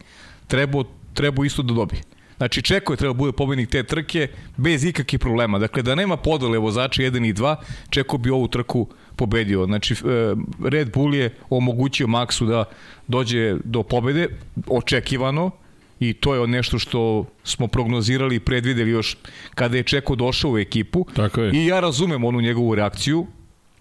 trebao, 0.47 0.83
trebao 1.13 1.45
isto 1.45 1.61
da 1.63 1.73
dobije 1.73 2.01
Znači 2.37 2.61
Čeko 2.61 2.93
je 2.93 2.97
trebao 2.97 3.13
bude 3.13 3.31
pobednik 3.31 3.69
te 3.69 3.83
trke 3.83 4.27
bez 4.57 4.83
ikakvih 4.83 5.19
problema. 5.19 5.59
Dakle, 5.59 5.83
da 5.83 5.95
nema 5.95 6.17
podele 6.17 6.57
vozača 6.57 7.01
1 7.01 7.29
i 7.29 7.33
2, 7.33 7.55
Čeko 7.89 8.17
bi 8.17 8.29
ovu 8.29 8.47
trku 8.47 8.87
pobedio. 9.15 9.65
Znači, 9.65 9.93
e, 9.93 9.97
Red 10.69 10.93
Bull 10.93 11.15
je 11.15 11.35
omogućio 11.49 12.07
Maxu 12.07 12.45
da 12.47 12.65
dođe 13.07 13.57
do 13.63 13.83
pobede, 13.83 14.27
očekivano, 14.67 15.51
i 15.99 16.13
to 16.13 16.35
je 16.35 16.47
nešto 16.47 16.79
što 16.79 17.25
smo 17.43 17.67
prognozirali 17.67 18.35
i 18.35 18.39
predvideli 18.39 18.91
još 18.91 19.17
kada 19.55 19.77
je 19.77 19.83
Čeko 19.83 20.15
došao 20.15 20.51
u 20.51 20.57
ekipu. 20.57 21.05
Tako 21.15 21.41
je. 21.41 21.51
I 21.53 21.65
ja 21.65 21.79
razumem 21.79 22.23
onu 22.23 22.41
njegovu 22.41 22.75
reakciju, 22.75 23.27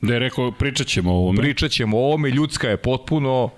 Da 0.00 0.12
je 0.12 0.18
rekao, 0.18 0.52
pričat 0.52 0.86
ćemo 0.86 1.12
o 1.12 1.16
ovome. 1.16 1.38
pričat 1.38 1.70
ćemo 1.70 1.98
o 1.98 2.00
ovome, 2.00 2.30
ljudska 2.30 2.68
je 2.68 2.76
potpuno, 2.76 3.50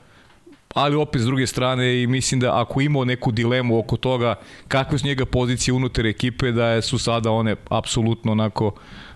ali 0.75 0.97
opet 0.97 1.23
s 1.23 1.25
druge 1.25 1.47
strane 1.47 2.02
i 2.02 2.07
mislim 2.07 2.40
da 2.40 2.61
ako 2.61 2.81
imao 2.81 3.05
neku 3.05 3.33
dilemu 3.33 3.79
oko 3.79 3.97
toga 3.97 4.35
kakve 4.69 4.99
su 4.99 5.07
njega 5.07 5.26
pozicije 5.26 5.75
unutar 5.75 6.07
ekipe, 6.07 6.52
da 6.52 6.83
su 6.83 6.99
sada 6.99 7.31
one 7.31 7.57
apsolutno 7.69 8.33
onako 8.33 8.67
uh, 8.67 8.73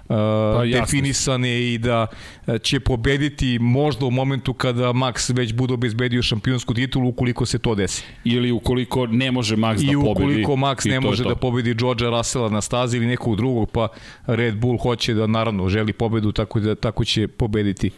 Pa, 0.08 0.60
su. 0.64 0.70
definisane 0.72 1.72
i 1.72 1.78
da 1.78 2.06
uh, 2.46 2.54
će 2.62 2.80
pobediti 2.80 3.58
možda 3.58 4.06
u 4.06 4.10
momentu 4.10 4.54
kada 4.54 4.88
Max 4.92 5.36
već 5.36 5.52
bude 5.52 5.74
obezbedio 5.74 6.22
šampionsku 6.22 6.74
titulu 6.74 7.08
ukoliko 7.08 7.46
se 7.46 7.58
to 7.58 7.74
desi. 7.74 8.04
Ili 8.24 8.52
ukoliko 8.52 9.06
ne 9.06 9.30
može 9.30 9.56
Max 9.56 9.82
I 9.82 9.86
da 9.86 9.92
pobedi. 9.92 10.10
ukoliko 10.10 10.52
Max 10.52 10.86
i 10.86 10.90
ne 10.90 11.00
može 11.00 11.22
to. 11.22 11.28
da 11.28 11.34
pobedi 11.34 11.74
Georgea 11.74 12.10
Russella 12.10 12.48
na 12.48 12.60
stazi 12.60 12.96
ili 12.96 13.06
nekog 13.06 13.36
drugog, 13.36 13.70
pa 13.70 13.88
Red 14.26 14.56
Bull 14.56 14.78
hoće 14.78 15.14
da 15.14 15.26
naravno 15.26 15.68
želi 15.68 15.92
pobedu, 15.92 16.32
tako 16.32 16.60
da 16.60 16.74
tako 16.74 17.04
će 17.04 17.28
pobediti 17.28 17.90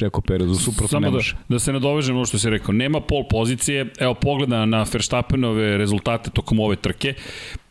Čeko 0.00 0.20
Perez, 0.20 0.58
suprotno 0.64 0.88
Samo 0.88 1.00
ne 1.00 1.10
da, 1.10 1.16
može. 1.16 1.36
da 1.48 1.58
se 1.58 1.72
nadovežem 1.72 2.16
ono 2.16 2.24
što 2.24 2.38
si 2.38 2.50
rekao, 2.50 2.72
nema 2.72 3.00
pol 3.00 3.24
pozicije, 3.30 3.86
evo 3.98 4.14
pogleda 4.14 4.64
na 4.66 4.86
Verstappenove 4.92 5.78
rezultate 5.78 6.30
tokom 6.30 6.60
ove 6.60 6.76
trke, 6.76 7.14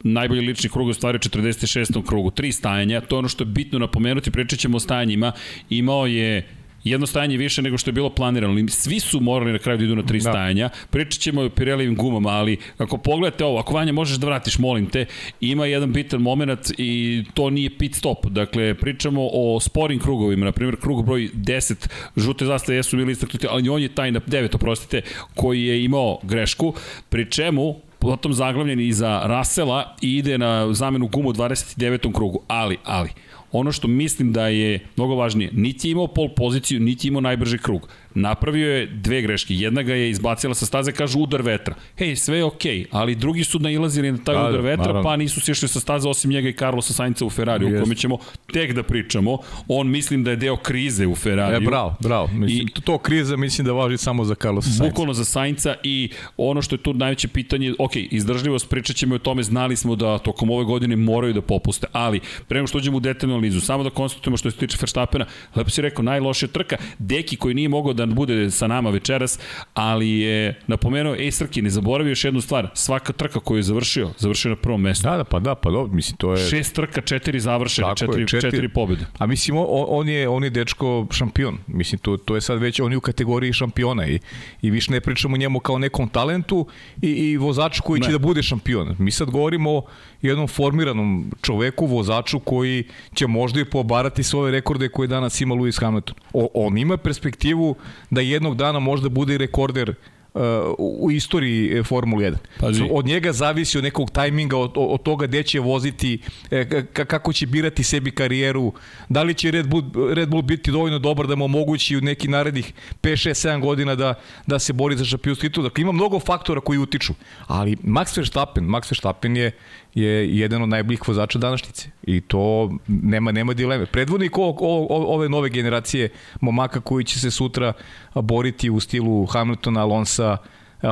najbolji 0.04 0.48
lični 0.48 0.70
krug 0.70 0.88
je 0.88 0.92
u 0.92 0.94
stvari 0.94 1.16
u 1.16 1.20
46. 1.20 2.06
krugu, 2.08 2.32
tri 2.32 2.52
stajanja, 2.52 3.02
to 3.02 3.16
je 3.16 3.20
ono 3.20 3.28
što 3.28 3.44
je 3.44 3.46
bitno 3.46 3.80
napomenuti, 3.80 4.32
pričat 4.32 4.60
ćemo 4.60 4.78
o 4.78 4.80
stajanjima, 4.80 5.32
imao 5.70 6.06
je 6.06 6.59
jedno 6.84 7.08
stajanje 7.08 7.38
više 7.38 7.62
nego 7.62 7.78
što 7.78 7.90
je 7.90 7.94
bilo 7.94 8.10
planirano, 8.10 8.68
svi 8.70 9.00
su 9.00 9.20
morali 9.20 9.52
na 9.52 9.60
kraju 9.60 9.78
da 9.78 9.84
idu 9.84 9.96
na 9.96 10.04
tri 10.04 10.20
Da. 10.20 10.32
stajanja, 10.32 10.70
pričat 10.90 11.22
ćemo 11.22 11.42
o 11.42 11.50
Pirellijevim 11.50 11.96
gumama, 11.96 12.30
ali 12.30 12.58
ako 12.78 12.98
pogledate 12.98 13.46
ovo, 13.46 13.60
ako 13.60 13.74
Vanja 13.74 13.94
možeš 13.94 14.18
da 14.18 14.28
vratiš, 14.28 14.58
molim 14.60 14.86
te, 14.90 15.06
ima 15.42 15.66
jedan 15.66 15.94
bitan 15.94 16.22
moment 16.22 16.72
i 16.78 17.24
to 17.34 17.50
nije 17.50 17.78
pit 17.78 17.96
stop, 17.96 18.26
dakle 18.26 18.74
pričamo 18.74 19.30
o 19.34 19.60
sporim 19.60 20.00
krugovima, 20.00 20.46
na 20.46 20.52
primjer 20.52 20.76
krug 20.82 21.06
broj 21.06 21.30
10, 21.34 21.88
žute 22.18 22.46
zastave 22.46 22.76
jesu 22.76 22.98
bili 22.98 23.12
istaknuti, 23.12 23.48
ali 23.50 23.70
on 23.70 23.82
je 23.82 23.96
taj 23.96 24.12
na 24.12 24.20
9, 24.20 24.56
oprostite, 24.56 25.02
koji 25.36 25.64
je 25.64 25.84
imao 25.84 26.20
grešku, 26.24 26.74
pri 27.10 27.32
čemu 27.32 27.76
potom 28.00 28.34
zaglavljen 28.34 28.80
iza 28.80 29.22
Rasela 29.26 29.96
i 30.02 30.18
ide 30.18 30.38
na 30.38 30.74
zamenu 30.74 31.08
gumu 31.08 31.30
u 31.30 31.34
29. 31.34 32.14
krugu, 32.14 32.42
ali, 32.48 32.78
ali, 32.84 33.10
ono 33.52 33.72
što 33.72 33.88
mislim 33.88 34.34
da 34.34 34.48
je 34.48 34.80
mnogo 34.98 35.16
važnije, 35.16 35.50
niti 35.54 35.88
je 35.88 35.92
imao 35.92 36.08
pol 36.08 36.30
poziciju, 36.36 36.80
niti 36.80 37.08
je 37.08 37.10
imao 37.10 37.22
najbrži 37.22 37.58
krug. 37.58 37.90
Napravio 38.16 38.76
je 38.76 38.86
dve 38.86 39.22
greške. 39.22 39.54
Jedna 39.56 39.82
ga 39.82 39.94
je 39.96 40.10
izbacila 40.10 40.54
sa 40.54 40.66
staze, 40.66 40.92
kažu 40.92 41.20
udar 41.20 41.42
vetra. 41.42 41.76
Hej, 41.98 42.16
sve 42.16 42.38
je 42.38 42.44
okej, 42.44 42.78
okay, 42.80 42.86
ali 42.92 43.16
drugi 43.16 43.44
su 43.44 43.60
nailazili 43.60 44.12
na 44.12 44.18
taj 44.18 44.36
Da, 44.36 44.42
udar 44.42 44.54
da, 44.54 44.60
vetra, 44.60 44.84
naravno. 44.86 45.04
pa 45.04 45.16
nisu 45.16 45.42
sišli 45.42 45.68
sa 45.68 45.80
staze 45.80 46.10
osim 46.10 46.32
njega 46.32 46.50
i 46.50 46.54
Carlosa 46.54 46.94
Sainca 46.94 47.26
u 47.26 47.30
Ferrari, 47.30 47.66
o 47.76 47.82
kome 47.84 47.96
ćemo 47.96 48.18
tek 48.54 48.74
da 48.74 48.84
pričamo. 48.84 49.38
On 49.68 49.88
mislim 49.90 50.24
da 50.24 50.32
je 50.32 50.36
deo 50.38 50.58
krize 50.58 51.08
u 51.08 51.16
Ferrari. 51.16 51.56
E, 51.56 51.60
bravo, 51.60 51.96
bravo. 52.00 52.28
Mislim, 52.34 52.68
I- 52.68 52.82
to 52.82 52.98
kriza 52.98 53.38
mislim 53.38 53.66
da 53.68 53.74
važi 53.74 53.98
samo 53.98 54.26
za 54.26 54.36
Carlos 54.36 54.66
Sainz. 54.66 54.80
Bukvalno 54.80 55.14
za 55.14 55.26
Sainca 55.26 55.76
i 55.84 56.10
ono 56.38 56.62
što 56.62 56.76
je 56.76 56.80
tu 56.84 56.94
najveće 56.94 57.28
pitanje, 57.28 57.74
ok, 57.80 57.92
izdržljivost, 57.96 58.70
pričat 58.70 58.96
ćemo 58.96 59.16
o 59.16 59.20
tome, 59.20 59.44
znali 59.44 59.76
smo 59.76 59.96
da 59.96 60.18
tokom 60.18 60.50
ove 60.50 60.66
godine 60.66 60.96
moraju 60.96 61.34
da 61.34 61.42
popuste, 61.42 61.88
ali 61.92 62.20
pre 62.48 62.58
nego 62.58 62.68
što 62.68 62.78
uđemo 62.78 62.98
u 62.98 63.00
detaljnu 63.00 63.34
analizu, 63.36 63.62
samo 63.62 63.84
da 63.84 63.90
konstatujemo 63.90 64.38
što 64.38 64.52
se 64.52 64.58
tiče 64.58 64.78
Verstappena, 64.82 65.26
lepo 65.56 65.70
si 65.70 65.82
rekao, 65.82 66.04
najlošija 66.04 66.50
trka, 66.50 66.78
Deki 67.00 67.36
koji 67.36 67.56
nije 67.56 67.70
mogao 67.70 67.94
da 68.06 68.14
bude 68.14 68.52
sa 68.52 68.68
nama 68.68 68.90
večeras, 68.90 69.40
ali 69.74 70.10
je 70.20 70.60
napomenuo, 70.68 71.16
ej 71.16 71.32
Srki, 71.32 71.62
ne 71.62 71.70
zaboravi 71.70 72.10
još 72.10 72.26
jednu 72.26 72.42
stvar, 72.42 72.70
svaka 72.74 73.14
trka 73.14 73.40
koju 73.40 73.58
je 73.58 73.64
završio, 73.64 74.10
završio 74.18 74.50
na 74.50 74.56
prvom 74.56 74.82
mestu. 74.82 75.04
Da, 75.10 75.18
da, 75.18 75.24
pa 75.24 75.40
da, 75.40 75.56
pa 75.56 75.72
dobro, 75.72 75.94
mislim, 75.94 76.18
to 76.18 76.34
je... 76.34 76.50
Šest 76.50 76.76
trka, 76.76 77.02
četiri 77.02 77.40
završene, 77.40 77.88
Tako 77.88 78.04
je, 78.04 78.08
četiri, 78.08 78.22
četiri, 78.28 78.42
četiri. 78.42 78.52
četiri 78.52 78.70
pobjede. 78.74 79.06
A 79.18 79.26
mislim, 79.26 79.58
on, 79.58 79.66
on, 79.88 80.10
je, 80.10 80.30
on 80.30 80.44
je 80.44 80.50
dečko 80.50 81.08
šampion. 81.12 81.58
Mislim, 81.68 82.00
to, 82.00 82.18
to 82.18 82.36
je 82.36 82.42
sad 82.42 82.60
već, 82.60 82.80
on 82.80 82.92
je 82.92 82.98
u 82.98 83.02
kategoriji 83.02 83.54
šampiona 83.54 84.08
i, 84.08 84.20
i 84.62 84.72
više 84.72 84.92
ne 84.92 85.02
pričamo 85.02 85.38
njemu 85.38 85.60
kao 85.60 85.78
nekom 85.80 86.10
talentu 86.10 86.68
i, 87.02 87.08
i 87.10 87.38
vozaču 87.38 87.84
koji 87.84 88.00
Ne. 88.00 88.06
će 88.06 88.12
da 88.12 88.18
bude 88.18 88.44
šampion. 88.44 88.96
Mi 89.00 89.12
sad 89.12 89.30
govorimo 89.30 89.72
o 89.72 89.84
jednom 90.22 90.48
formiranom 90.48 91.32
čoveku, 91.42 91.86
vozaču 91.86 92.40
koji 92.40 92.84
će 93.14 93.28
možda 93.28 93.60
i 93.60 93.66
pobarati 93.66 94.24
svoje 94.24 94.52
rekorde 94.52 94.90
koje 94.90 95.08
danas 95.08 95.42
ima 95.42 95.56
Lewis 95.56 95.82
Hamilton. 95.82 96.16
O, 96.34 96.48
on 96.54 96.78
ima 96.78 96.98
perspektivu 96.98 97.76
da 98.10 98.22
jednog 98.22 98.56
dana 98.56 98.80
možda 98.80 99.10
bude 99.10 99.36
i 99.36 99.38
rekorder 99.38 99.90
uh, 100.34 100.42
u 100.78 101.12
istoriji 101.12 101.78
e, 101.80 101.84
Formule 101.84 102.32
1. 102.32 102.36
Pazi. 102.60 102.84
Od 102.92 103.06
njega 103.06 103.34
zavisi 103.34 103.78
od 103.78 103.84
nekog 103.84 104.12
tajminga, 104.12 104.58
od, 104.58 104.72
od 104.76 105.04
toga 105.04 105.28
gde 105.28 105.44
će 105.44 105.60
voziti, 105.60 106.20
e, 106.52 106.66
ka- 106.66 107.06
kako 107.06 107.34
će 107.34 107.48
birati 107.48 107.84
sebi 107.84 108.12
karijeru, 108.12 108.74
da 109.10 109.24
li 109.24 109.34
će 109.34 109.52
Red 109.52 109.68
Bull, 109.68 109.84
Red 110.14 110.30
Bull 110.30 110.42
biti 110.42 110.72
dovoljno 110.72 111.00
dobar 111.00 111.28
da 111.28 111.36
mu 111.36 111.46
omogući 111.46 111.98
u 111.98 112.02
neki 112.02 112.28
narednih 112.28 112.74
5, 113.02 113.30
6, 113.30 113.50
7 113.50 113.62
godina 113.62 113.96
da, 113.96 114.14
da 114.48 114.60
se 114.60 114.74
bori 114.74 114.98
za 114.98 115.06
šampionsku 115.06 115.42
titulu. 115.42 115.64
Dakle, 115.68 115.82
ima 115.82 115.92
mnogo 115.92 116.20
faktora 116.20 116.62
koji 116.62 116.80
utiču. 116.80 117.14
Ali 117.48 117.76
Max 117.76 118.18
Verstappen, 118.18 118.64
Max 118.64 118.92
Verstappen 118.92 119.38
je, 119.38 119.52
je 119.96 120.38
jedan 120.38 120.62
od 120.62 120.70
najboljih 120.70 121.08
vozača 121.08 121.40
današnjice. 121.40 121.90
I 122.04 122.22
to 122.22 122.72
nema, 122.88 123.32
nema 123.32 123.54
dileme. 123.54 123.86
Predvodnik 123.86 124.38
o, 124.38 124.56
o, 124.60 124.88
ove 124.90 125.30
nove 125.30 125.50
generacije 125.50 126.10
momaka 126.42 126.82
koji 126.82 127.06
će 127.06 127.20
se 127.20 127.32
sutra 127.32 127.74
boriti 128.16 128.70
u 128.70 128.80
stilu 128.80 129.26
Hamiltona, 129.26 129.82
Alonsa, 129.82 130.38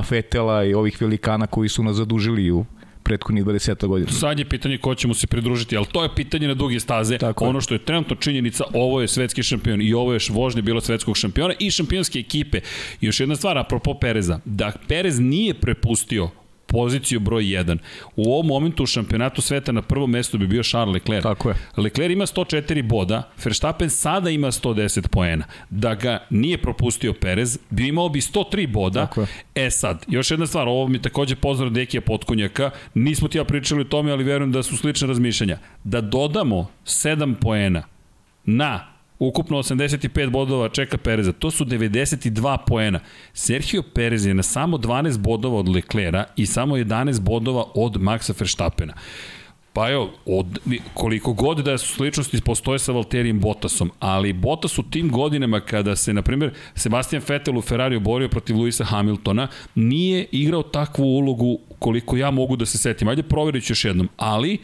Fetela 0.03 0.63
i 0.63 0.73
ovih 0.73 1.01
velikana 1.01 1.47
koji 1.47 1.69
su 1.69 1.83
nas 1.83 1.95
zadužili 1.95 2.51
u 2.51 2.65
prethodnih 3.07 3.45
20 3.45 3.87
godina. 3.87 4.11
Sad 4.11 4.39
je 4.39 4.49
pitanje 4.49 4.77
ko 4.77 4.95
će 4.95 5.07
mu 5.07 5.13
se 5.13 5.27
pridružiti, 5.27 5.77
ali 5.77 5.85
to 5.85 6.03
je 6.03 6.09
pitanje 6.15 6.47
na 6.47 6.53
duge 6.53 6.79
staze. 6.79 7.17
Tako 7.17 7.45
ono 7.45 7.61
što 7.61 7.75
je 7.75 7.85
trenutno 7.85 8.15
činjenica, 8.15 8.63
ovo 8.73 9.01
je 9.01 9.07
svetski 9.07 9.43
šampion 9.43 9.81
i 9.81 9.93
ovo 9.93 10.13
je 10.13 10.19
vožnje 10.29 10.61
bilo 10.61 10.81
svetskog 10.81 11.17
šampiona 11.17 11.53
i 11.59 11.71
šampionske 11.71 12.19
ekipe. 12.19 12.59
I 13.01 13.05
još 13.05 13.19
jedna 13.19 13.35
stvar, 13.35 13.57
apropo 13.57 13.93
Pereza, 13.93 14.39
da 14.45 14.71
Perez 14.87 15.19
nije 15.19 15.53
prepustio 15.53 16.29
poziciju 16.67 17.19
broj 17.19 17.43
1. 17.43 17.77
U 18.15 18.33
ovom 18.33 18.47
momentu 18.47 18.83
u 18.83 18.85
šampionatu 18.85 19.41
sveta 19.41 19.71
na 19.71 19.81
prvom 19.81 20.11
mestu 20.11 20.37
bi 20.37 20.47
bio 20.47 20.63
Charles 20.63 20.93
Leclerc. 20.93 21.23
Tako 21.23 21.49
je. 21.49 21.55
Leclerc 21.77 22.13
ima 22.13 22.25
104 22.25 22.81
boda, 22.81 23.31
Verstappen 23.43 23.89
sada 23.89 24.29
ima 24.29 24.47
110 24.47 25.07
poena. 25.07 25.45
Da 25.69 25.95
ga 25.95 26.27
nije 26.29 26.57
propustio 26.57 27.13
Perez, 27.13 27.59
bi 27.69 27.87
imao 27.87 28.09
bi 28.09 28.21
103 28.21 28.67
boda. 28.67 29.05
Tako 29.05 29.21
je. 29.21 29.27
E 29.55 29.69
sad, 29.69 30.05
još 30.07 30.31
jedna 30.31 30.47
stvar, 30.47 30.67
ovo 30.67 30.87
mi 30.87 31.01
takođe 31.01 31.35
pozdrav 31.35 31.69
Dekija 31.69 32.01
Potkonjaka, 32.01 32.71
nismo 32.93 33.27
ti 33.27 33.37
ja 33.37 33.43
pričali 33.43 33.81
o 33.81 33.83
tome, 33.83 34.11
ali 34.11 34.23
verujem 34.23 34.51
da 34.51 34.63
su 34.63 34.77
slične 34.77 35.07
razmišljanja. 35.07 35.57
Da 35.83 36.01
dodamo 36.01 36.67
7 36.85 37.35
poena 37.41 37.83
na 38.45 38.96
ukupno 39.19 39.57
85 39.57 40.29
bodova 40.29 40.69
čeka 40.69 40.97
Pereza. 40.97 41.31
To 41.31 41.51
su 41.51 41.65
92 41.65 42.57
poena. 42.67 42.99
Sergio 43.33 43.83
Perez 43.83 44.25
je 44.25 44.33
na 44.33 44.43
samo 44.43 44.77
12 44.77 45.17
bodova 45.17 45.57
od 45.57 45.69
Leclera 45.69 46.25
i 46.35 46.45
samo 46.45 46.77
11 46.77 47.19
bodova 47.19 47.63
od 47.75 47.93
Maxa 48.01 48.33
Verstappena. 48.39 48.93
Pa 49.77 49.91
evo, 49.91 50.11
od, 50.25 50.59
koliko 50.93 51.33
god 51.33 51.57
da 51.57 51.77
su 51.77 51.93
sličnosti 51.93 52.41
postoje 52.41 52.79
sa 52.79 52.91
Valterijem 52.91 53.39
Bottasom, 53.39 53.91
ali 53.99 54.33
Bottas 54.33 54.79
u 54.79 54.83
tim 54.83 55.11
godinama 55.11 55.59
kada 55.59 55.95
se, 55.95 56.13
na 56.13 56.21
primjer, 56.21 56.53
Sebastian 56.75 57.21
Vettel 57.27 57.57
u 57.57 57.61
Ferrariju 57.61 57.99
borio 57.99 58.29
protiv 58.29 58.57
Luisa 58.57 58.83
Hamiltona, 58.83 59.47
nije 59.75 60.25
igrao 60.31 60.63
takvu 60.63 61.03
ulogu 61.03 61.59
koliko 61.79 62.17
ja 62.17 62.31
mogu 62.31 62.55
da 62.55 62.65
se 62.65 62.77
setim. 62.77 63.07
Ajde 63.07 63.23
provjerit 63.23 63.63
ću 63.65 63.71
još 63.71 63.85
jednom, 63.85 64.09
ali 64.17 64.57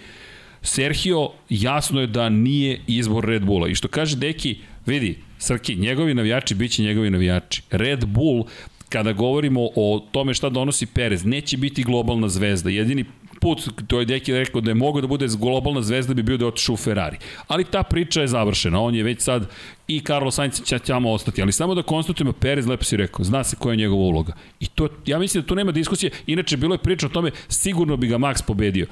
Sergio 0.63 1.29
jasno 1.49 2.01
je 2.01 2.07
da 2.07 2.29
nije 2.29 2.81
izbor 2.87 3.25
Red 3.25 3.45
Bulla. 3.45 3.67
I 3.67 3.75
što 3.75 3.87
kaže 3.87 4.15
Deki, 4.15 4.57
vidi, 4.85 5.17
Srki, 5.37 5.75
njegovi 5.75 6.13
navijači 6.13 6.55
biće 6.55 6.83
njegovi 6.83 7.09
navijači. 7.09 7.61
Red 7.71 8.05
Bull, 8.05 8.45
kada 8.89 9.13
govorimo 9.13 9.69
o 9.75 10.05
tome 10.11 10.33
šta 10.33 10.49
donosi 10.49 10.85
Perez, 10.85 11.25
neće 11.25 11.57
biti 11.57 11.83
globalna 11.83 12.29
zvezda. 12.29 12.69
Jedini 12.69 13.05
put, 13.41 13.69
to 13.87 13.99
je 13.99 14.05
Deki 14.05 14.33
rekao 14.33 14.61
da 14.61 14.71
je 14.71 14.75
mogao 14.75 15.01
da 15.01 15.07
bude 15.07 15.27
globalna 15.39 15.81
zvezda 15.81 16.13
bi 16.13 16.23
bio 16.23 16.37
da 16.37 16.45
je 16.45 16.47
otišao 16.47 16.73
u 16.73 16.77
Ferrari. 16.77 17.17
Ali 17.47 17.63
ta 17.63 17.83
priča 17.83 18.21
je 18.21 18.27
završena. 18.27 18.81
On 18.81 18.95
je 18.95 19.03
već 19.03 19.21
sad 19.21 19.49
i 19.87 19.99
Carlos 19.99 20.35
Sainz 20.35 20.61
će 20.63 20.79
tamo 20.79 21.11
ostati. 21.11 21.41
Ali 21.41 21.51
samo 21.51 21.75
da 21.75 21.83
konstatujemo, 21.83 22.33
Perez 22.33 22.67
lepo 22.67 22.83
si 22.83 22.97
rekao, 22.97 23.25
zna 23.25 23.43
se 23.43 23.55
koja 23.59 23.73
je 23.73 23.77
njegova 23.77 24.03
uloga. 24.03 24.33
I 24.59 24.67
to, 24.67 24.87
ja 25.05 25.19
mislim 25.19 25.41
da 25.41 25.47
tu 25.47 25.55
nema 25.55 25.71
diskusije. 25.71 26.11
Inače, 26.27 26.57
bilo 26.57 26.75
je 26.75 26.79
priča 26.79 27.05
o 27.05 27.09
tome, 27.09 27.31
sigurno 27.47 27.97
bi 27.97 28.07
ga 28.07 28.17
Max 28.17 28.45
pobedio. 28.47 28.87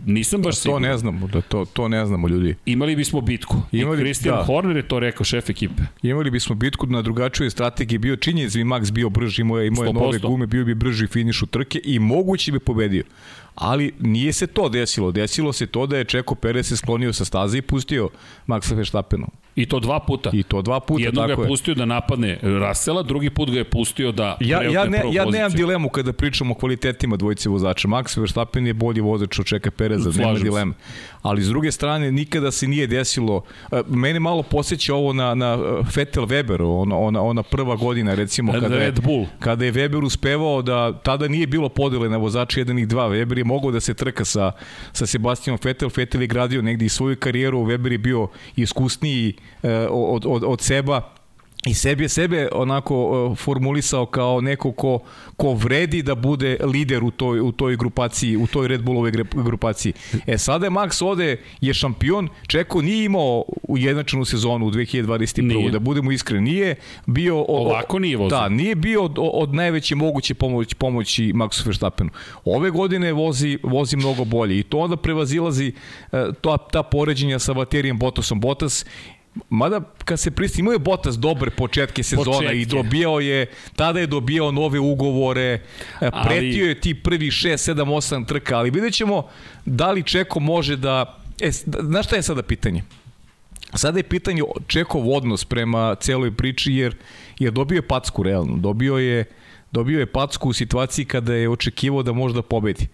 Nisam 0.00 0.42
baš 0.42 0.54
To 0.54 0.60
siguran. 0.60 0.82
ne 0.82 0.98
znamo, 0.98 1.26
da 1.26 1.40
to, 1.40 1.64
to 1.64 1.88
ne 1.88 2.06
znamo 2.06 2.28
ljudi. 2.28 2.54
Imali 2.66 2.96
bismo 2.96 3.20
bitku. 3.20 3.56
Imali- 3.72 3.96
I 3.96 4.00
Christian 4.00 4.36
da. 4.36 4.44
Horner 4.44 4.76
je 4.76 4.82
to 4.82 5.00
rekao, 5.00 5.24
šef 5.24 5.50
ekipe. 5.50 5.82
Imali 6.02 6.30
bismo 6.30 6.54
bitku 6.54 6.86
na 6.86 7.02
drugačijoj 7.02 7.50
strategiji, 7.50 7.98
bio 7.98 8.16
činjenic 8.16 8.54
bi 8.54 8.64
Max 8.64 8.92
bio 8.92 9.08
brži, 9.10 9.42
imao 9.42 9.58
je, 9.58 9.66
imao 9.66 9.84
je 9.84 9.88
100%. 9.88 9.94
nove 9.94 10.18
gume, 10.20 10.46
bio 10.46 10.64
bi 10.64 10.74
brži 10.74 11.06
finiš 11.06 11.42
u 11.42 11.46
trke 11.46 11.80
i 11.84 11.98
moguće 11.98 12.52
bi 12.52 12.58
pobedio. 12.58 13.04
Ali 13.54 13.92
nije 14.00 14.32
se 14.32 14.46
to 14.46 14.68
desilo. 14.68 15.12
Desilo 15.12 15.52
se 15.52 15.66
to 15.66 15.86
da 15.86 15.98
je 15.98 16.04
Čeko 16.04 16.34
Perez 16.34 16.66
se 16.66 16.76
sklonio 16.76 17.12
sa 17.12 17.24
staze 17.24 17.58
i 17.58 17.62
pustio 17.62 18.08
Maxa 18.46 18.74
Verstappenu. 18.74 19.26
I 19.58 19.66
to 19.66 19.80
dva 19.80 20.00
puta. 20.00 20.30
I 20.32 20.42
to 20.42 20.62
dva 20.62 20.80
puta, 20.80 21.02
Jednog 21.04 21.28
tako 21.28 21.40
je 21.40 21.44
je. 21.44 21.48
pustio 21.48 21.74
da 21.74 21.84
napadne 21.84 22.38
Rasela, 22.42 23.02
drugi 23.02 23.30
put 23.30 23.50
ga 23.50 23.58
je 23.58 23.64
pustio 23.64 24.12
da 24.12 24.36
Ja, 24.40 24.62
ja, 24.62 24.84
ne, 24.84 25.02
ja 25.12 25.24
nemam 25.24 25.52
dilemu 25.52 25.88
kada 25.88 26.12
pričamo 26.12 26.54
o 26.54 26.58
kvalitetima 26.58 27.16
dvojice 27.16 27.48
vozača. 27.48 27.88
Max 27.88 28.16
Verstappen 28.20 28.66
je 28.66 28.74
bolji 28.74 29.00
vozač 29.00 29.38
od 29.38 29.46
Čeka 29.46 29.70
Pereza, 29.70 30.10
nema 30.10 30.22
Slažem 30.22 30.36
se. 30.38 30.44
dileme. 30.44 30.72
Ali 31.22 31.42
s 31.42 31.48
druge 31.48 31.72
strane, 31.72 32.12
nikada 32.12 32.50
se 32.50 32.66
nije 32.68 32.86
desilo... 32.86 33.42
e, 33.72 33.82
Mene 33.88 34.20
malo 34.20 34.42
posjeća 34.42 34.94
ovo 34.94 35.12
na, 35.12 35.34
na 35.34 35.46
e, 35.46 35.82
Vettel 35.96 36.24
Weber, 36.26 36.62
ona, 36.62 36.96
ona, 36.96 37.22
ona 37.22 37.42
prva 37.42 37.76
godina, 37.76 38.14
recimo, 38.14 38.52
kada 38.52 38.74
je, 38.74 38.80
Red 38.80 39.00
Bull. 39.00 39.26
kada 39.38 39.64
je 39.64 39.72
Weber 39.72 40.04
uspevao 40.04 40.62
da 40.62 40.92
tada 41.02 41.28
nije 41.28 41.46
bilo 41.46 41.68
podele 41.68 42.08
na 42.08 42.16
vozače 42.16 42.60
jedan 42.60 42.78
i 42.78 42.86
dva. 42.86 43.08
Weber 43.08 43.38
je 43.38 43.44
mogao 43.44 43.70
da 43.70 43.80
se 43.80 43.94
trka 43.94 44.24
sa, 44.24 44.52
sa 44.92 45.06
Sebastianom 45.06 45.58
Vettel. 45.64 45.88
Vettel 45.96 46.20
je 46.20 46.26
gradio 46.26 46.62
negdje 46.62 46.86
i 46.86 46.88
svoju 46.88 47.16
karijeru. 47.16 47.58
Weber 47.58 47.92
je 47.92 47.98
bio 47.98 48.28
iskusniji 48.56 49.34
od, 49.90 50.26
od, 50.26 50.44
od 50.46 50.60
seba 50.60 51.18
i 51.66 51.74
sebi 51.74 52.04
je 52.04 52.08
sebe 52.08 52.48
onako 52.52 53.26
uh, 53.26 53.38
formulisao 53.38 54.06
kao 54.06 54.40
neko 54.40 54.72
ko, 54.72 54.98
ko 55.36 55.52
vredi 55.52 56.02
da 56.02 56.14
bude 56.14 56.56
lider 56.64 57.04
u 57.04 57.10
toj, 57.10 57.40
u 57.40 57.52
toj 57.52 57.76
grupaciji, 57.76 58.36
u 58.36 58.46
toj 58.46 58.68
Red 58.68 58.82
Bullove 58.82 59.10
grupaciji. 59.34 59.92
E 60.26 60.38
sada 60.38 60.66
je 60.66 60.70
Max 60.70 61.04
ode, 61.04 61.36
je 61.60 61.74
šampion, 61.74 62.28
Čeko 62.46 62.82
nije 62.82 63.04
imao 63.04 63.44
ujednačenu 63.62 64.24
sezonu 64.24 64.66
u 64.66 64.70
2021. 64.70 65.42
Nije. 65.42 65.70
Da 65.70 65.78
budemo 65.78 66.12
iskreni, 66.12 66.50
nije 66.50 66.74
bio... 67.06 67.38
O, 67.38 67.44
Ovako 67.48 67.98
nije 67.98 68.16
vozio. 68.16 68.38
Da, 68.38 68.48
nije 68.48 68.74
bio 68.74 69.04
od, 69.04 69.14
od 69.18 69.54
najveće 69.54 69.94
moguće 69.94 70.34
pomoći, 70.34 70.74
pomoći 70.74 71.32
Maxu 71.32 71.66
Verstappenu. 71.66 72.10
Ove 72.44 72.70
godine 72.70 73.12
vozi, 73.12 73.58
vozi 73.62 73.96
mnogo 73.96 74.24
bolje 74.24 74.58
i 74.58 74.62
to 74.62 74.78
onda 74.78 74.96
prevazilazi 74.96 75.72
uh, 76.12 76.18
ta, 76.40 76.56
ta 76.56 76.82
poređenja 76.82 77.38
sa 77.38 77.52
Valterijem 77.52 77.98
Bottasom. 77.98 78.40
Bottas 78.40 78.84
Mada 79.50 79.80
kad 80.04 80.20
se 80.20 80.30
pristi, 80.30 80.60
imao 80.60 80.72
je 80.72 80.78
Bottas 80.78 81.18
dobre 81.18 81.50
početke 81.50 82.02
sezona 82.02 82.24
Početke. 82.38 82.60
i 82.60 82.66
dobijao 82.66 83.20
je, 83.20 83.46
tada 83.76 84.00
je 84.00 84.06
dobijao 84.06 84.52
nove 84.52 84.78
ugovore, 84.78 85.42
e, 85.42 85.60
Ali- 86.12 86.28
pretio 86.28 86.66
je 86.68 86.80
ti 86.80 86.94
prvi 86.94 87.26
6, 87.26 87.72
7, 87.74 87.84
8 87.84 88.26
trka, 88.26 88.56
ali 88.58 88.70
vidjet 88.70 88.94
ćemo 88.94 89.26
da 89.64 89.90
li 89.90 90.02
Čeko 90.02 90.40
može 90.40 90.76
da... 90.76 91.18
E, 91.40 91.50
da- 91.66 91.82
znaš 91.82 92.06
šta 92.06 92.16
je 92.16 92.22
sada 92.22 92.42
pitanje? 92.42 92.82
Sada 93.74 93.98
je 93.98 94.02
pitanje 94.02 94.42
Čekov 94.66 95.12
odnos 95.12 95.44
prema 95.44 95.94
celoj 95.94 96.30
priči 96.32 96.72
jer, 96.72 96.96
jer 97.38 97.52
dobio 97.52 97.76
je 97.76 97.82
packu 97.82 98.22
realno. 98.22 98.56
Dobio 98.56 98.96
je, 98.96 99.24
dobio 99.72 99.98
je 100.00 100.06
packu 100.06 100.48
u 100.48 100.52
situaciji 100.52 101.04
kada 101.04 101.34
je 101.34 101.48
očekivao 101.48 102.02
da 102.02 102.12
možda 102.12 102.42
pobedi. 102.42 102.86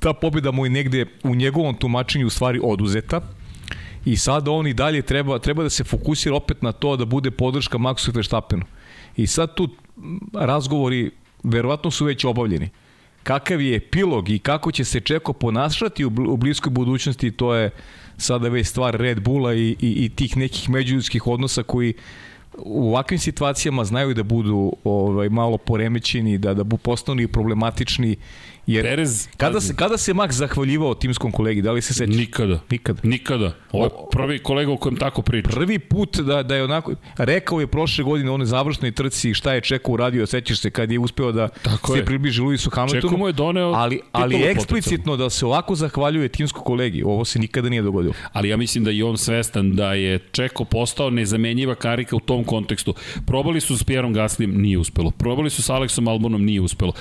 Ta 0.00 0.12
pobeda 0.12 0.50
mu 0.50 0.66
je 0.66 0.70
negde 0.70 1.06
u 1.22 1.34
njegovom 1.34 1.74
tumačenju 1.74 2.26
u 2.26 2.30
stvari 2.30 2.60
oduzeta 2.62 3.20
i 4.04 4.16
sada 4.16 4.50
on 4.50 4.66
i 4.66 4.74
dalje 4.74 5.02
treba, 5.02 5.38
treba 5.38 5.62
da 5.62 5.70
se 5.70 5.84
fokusira 5.84 6.36
opet 6.36 6.62
na 6.62 6.72
to 6.72 6.96
da 6.96 7.04
bude 7.04 7.30
podrška 7.30 7.78
Maxu 7.78 8.14
Verstappenu. 8.14 8.64
I 9.16 9.26
sad 9.26 9.54
tu 9.54 9.68
razgovori 10.32 11.10
verovatno 11.42 11.90
su 11.90 12.04
već 12.04 12.24
obavljeni. 12.24 12.68
Kakav 13.22 13.60
je 13.60 13.76
epilog 13.76 14.28
i 14.28 14.38
kako 14.38 14.72
će 14.72 14.84
se 14.84 15.00
Čeko 15.00 15.32
ponašati 15.32 16.04
u 16.04 16.36
bliskoj 16.36 16.70
budućnosti, 16.70 17.30
to 17.30 17.54
je 17.54 17.70
sada 18.16 18.48
već 18.48 18.66
stvar 18.66 18.96
Red 18.96 19.20
Bulla 19.20 19.54
i, 19.54 19.76
i, 19.80 20.04
i 20.04 20.08
tih 20.08 20.36
nekih 20.36 20.70
međuljudskih 20.70 21.26
odnosa 21.26 21.62
koji 21.62 21.94
u 22.64 22.88
ovakvim 22.88 23.18
situacijama 23.18 23.84
znaju 23.84 24.14
da 24.14 24.22
budu 24.22 24.72
ovaj 24.84 25.28
malo 25.28 25.58
poremećeni, 25.58 26.38
da 26.38 26.54
da 26.54 26.64
bu 26.64 26.76
postanu 26.76 27.20
i 27.22 27.26
problematični 27.26 28.16
jer 28.66 28.86
Perez- 28.86 29.28
kada 29.36 29.60
se 29.60 29.76
kada 29.76 29.98
se 29.98 30.14
Max 30.14 30.30
zahvaljivao 30.32 30.94
timskom 30.94 31.32
kolegi, 31.32 31.62
da 31.62 31.72
li 31.72 31.82
se 31.82 31.94
sećaš? 31.94 32.16
Nikada. 32.16 32.60
Nikada. 32.70 33.00
Nikada. 33.02 33.54
Ovo 33.72 33.84
je 33.84 33.90
prvi 34.12 34.38
kolega 34.38 34.72
o 34.72 34.76
kojem 34.76 34.96
tako 34.96 35.22
priča. 35.22 35.50
Prvi 35.50 35.78
put 35.78 36.16
da, 36.20 36.42
da 36.42 36.56
je 36.56 36.64
onako, 36.64 36.94
rekao 37.16 37.60
je 37.60 37.66
prošle 37.66 38.04
godine 38.04 38.30
u 38.30 38.34
onoj 38.34 38.46
završnoj 38.46 38.92
trci 38.92 39.34
šta 39.34 39.54
je 39.54 39.60
Čeko 39.60 39.92
uradio, 39.92 40.26
sećaš 40.26 40.60
se 40.60 40.70
kad 40.70 40.90
je 40.92 40.98
uspeo 40.98 41.32
da 41.32 41.48
Tako 41.48 41.92
se 41.92 41.98
je. 41.98 42.04
približi 42.04 42.40
Luisu 42.42 42.70
Hamiltonu. 42.70 43.00
Čeko 43.02 43.16
mu 43.16 43.26
je 43.26 43.32
doneo 43.32 43.72
ali, 43.72 44.00
ali 44.12 44.42
eksplicitno 44.42 45.16
da 45.16 45.30
se 45.30 45.46
ovako 45.46 45.74
zahvaljuje 45.74 46.28
timskom 46.28 46.62
kolegi, 46.64 47.02
ovo 47.02 47.24
se 47.24 47.38
nikada 47.38 47.68
nije 47.68 47.82
dogodilo. 47.82 48.14
ali 48.32 48.48
ja 48.48 48.56
mislim 48.56 48.84
da 48.84 48.90
je 48.90 49.04
on 49.04 49.18
svestan 49.18 49.76
da 49.76 49.94
je 49.94 50.18
Čeko 50.32 50.64
postao 50.64 51.10
nezamenjiva 51.10 51.74
karika 51.74 52.16
u 52.16 52.20
tom 52.20 52.44
kontekstu. 52.50 52.94
Probali 53.26 53.60
su 53.60 53.76
s 53.78 53.84
Pierom 53.84 54.12
Gaslijem, 54.12 54.60
nije 54.60 54.78
uspelo. 54.78 55.10
Probali 55.10 55.50
su 55.50 55.62
s 55.62 55.70
Aleksom 55.70 56.08
Albonom, 56.08 56.44
nije 56.44 56.60
uspelo. 56.60 56.92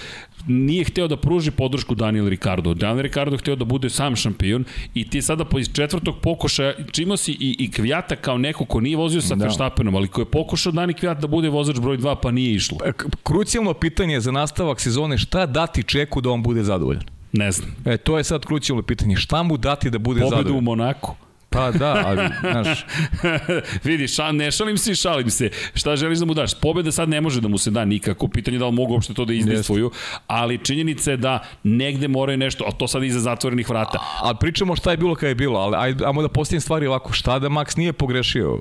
Nije 0.47 0.83
hteo 0.83 1.07
da 1.07 1.17
pruži 1.17 1.51
podršku 1.51 1.95
Daniel 1.95 2.29
Ricardo. 2.29 2.73
Daniel 2.73 3.01
Ricardo 3.01 3.37
hteo 3.37 3.55
da 3.55 3.65
bude 3.65 3.89
sam 3.89 4.15
šampion 4.15 4.65
i 4.93 5.09
ti 5.09 5.21
sada 5.21 5.45
po 5.45 5.59
iz 5.59 5.69
četvrtog 5.73 6.15
pokušaja 6.21 6.73
čimo 6.91 7.17
si 7.17 7.31
i, 7.31 7.55
i 7.59 7.71
Kvijata 7.71 8.15
kao 8.15 8.37
neko 8.37 8.65
ko 8.65 8.81
nije 8.81 8.97
vozio 8.97 9.21
sa 9.21 9.35
Da. 9.35 9.45
Verstappenom, 9.45 9.95
ali 9.95 10.07
ko 10.07 10.21
je 10.21 10.25
pokušao 10.25 10.71
Dani 10.71 10.93
Kvijat 10.93 11.19
da 11.19 11.27
bude 11.27 11.49
vozač 11.49 11.79
broj 11.79 11.97
2 11.97 12.15
pa 12.21 12.31
nije 12.31 12.55
išlo. 12.55 12.77
E, 12.85 12.91
Krucijalno 13.23 13.73
pitanje 13.73 14.19
za 14.19 14.31
nastavak 14.31 14.79
sezone, 14.79 15.17
šta 15.17 15.45
dati 15.45 15.83
Čeku 15.83 16.21
da 16.21 16.29
on 16.29 16.43
bude 16.43 16.63
zadovoljan? 16.63 17.03
Ne 17.33 17.51
znam. 17.51 17.75
E, 17.85 17.97
to 17.97 18.17
je 18.17 18.23
sad 18.23 18.45
krucijalno 18.45 18.83
pitanje. 18.83 19.15
Šta 19.15 19.43
mu 19.43 19.57
dati 19.57 19.89
da 19.89 19.97
bude 19.97 20.21
Pobedu 20.21 20.35
u 20.35 20.37
zadovoljan? 20.37 20.63
Monaku. 20.63 21.15
Pa 21.49 21.71
da, 21.71 22.03
ali, 22.05 22.29
znaš, 22.39 22.85
Vidi, 23.83 24.07
ša, 24.07 24.31
ne 24.31 24.51
šalim 24.51 24.77
se 24.77 24.91
i 24.91 24.95
šalim 24.95 25.29
se. 25.29 25.49
Šta 25.73 25.95
želiš 25.95 26.19
da 26.19 26.25
mu 26.25 26.33
daš? 26.33 26.59
Pobeda 26.59 26.91
sad 26.91 27.09
ne 27.09 27.21
može 27.21 27.41
da 27.41 27.47
mu 27.47 27.57
se 27.57 27.71
da 27.71 27.85
nikako. 27.85 28.27
Pitanje 28.27 28.55
je 28.55 28.59
da 28.59 28.65
li 28.65 28.71
mogu 28.71 28.93
uopšte 28.93 29.13
to 29.13 29.25
da 29.25 29.33
izdejstvuju. 29.33 29.91
Ali 30.27 30.57
činjenica 30.57 31.11
je 31.11 31.17
da 31.17 31.43
negde 31.63 32.07
moraju 32.07 32.37
nešto, 32.37 32.65
a 32.67 32.71
to 32.71 32.87
sad 32.87 33.03
iza 33.03 33.19
zatvorenih 33.19 33.69
vrata. 33.69 33.99
a 34.23 34.33
pričamo 34.33 34.75
šta 34.75 34.91
je 34.91 34.97
bilo 34.97 35.15
kada 35.15 35.27
je 35.27 35.35
bilo, 35.35 35.59
ali 35.59 35.95
ajmo 36.05 36.21
da 36.21 36.29
postavim 36.29 36.61
stvari 36.61 36.87
ovako, 36.87 37.13
šta 37.13 37.39
da 37.39 37.49
Max 37.49 37.77
nije 37.77 37.93
pogrešio? 37.93 38.59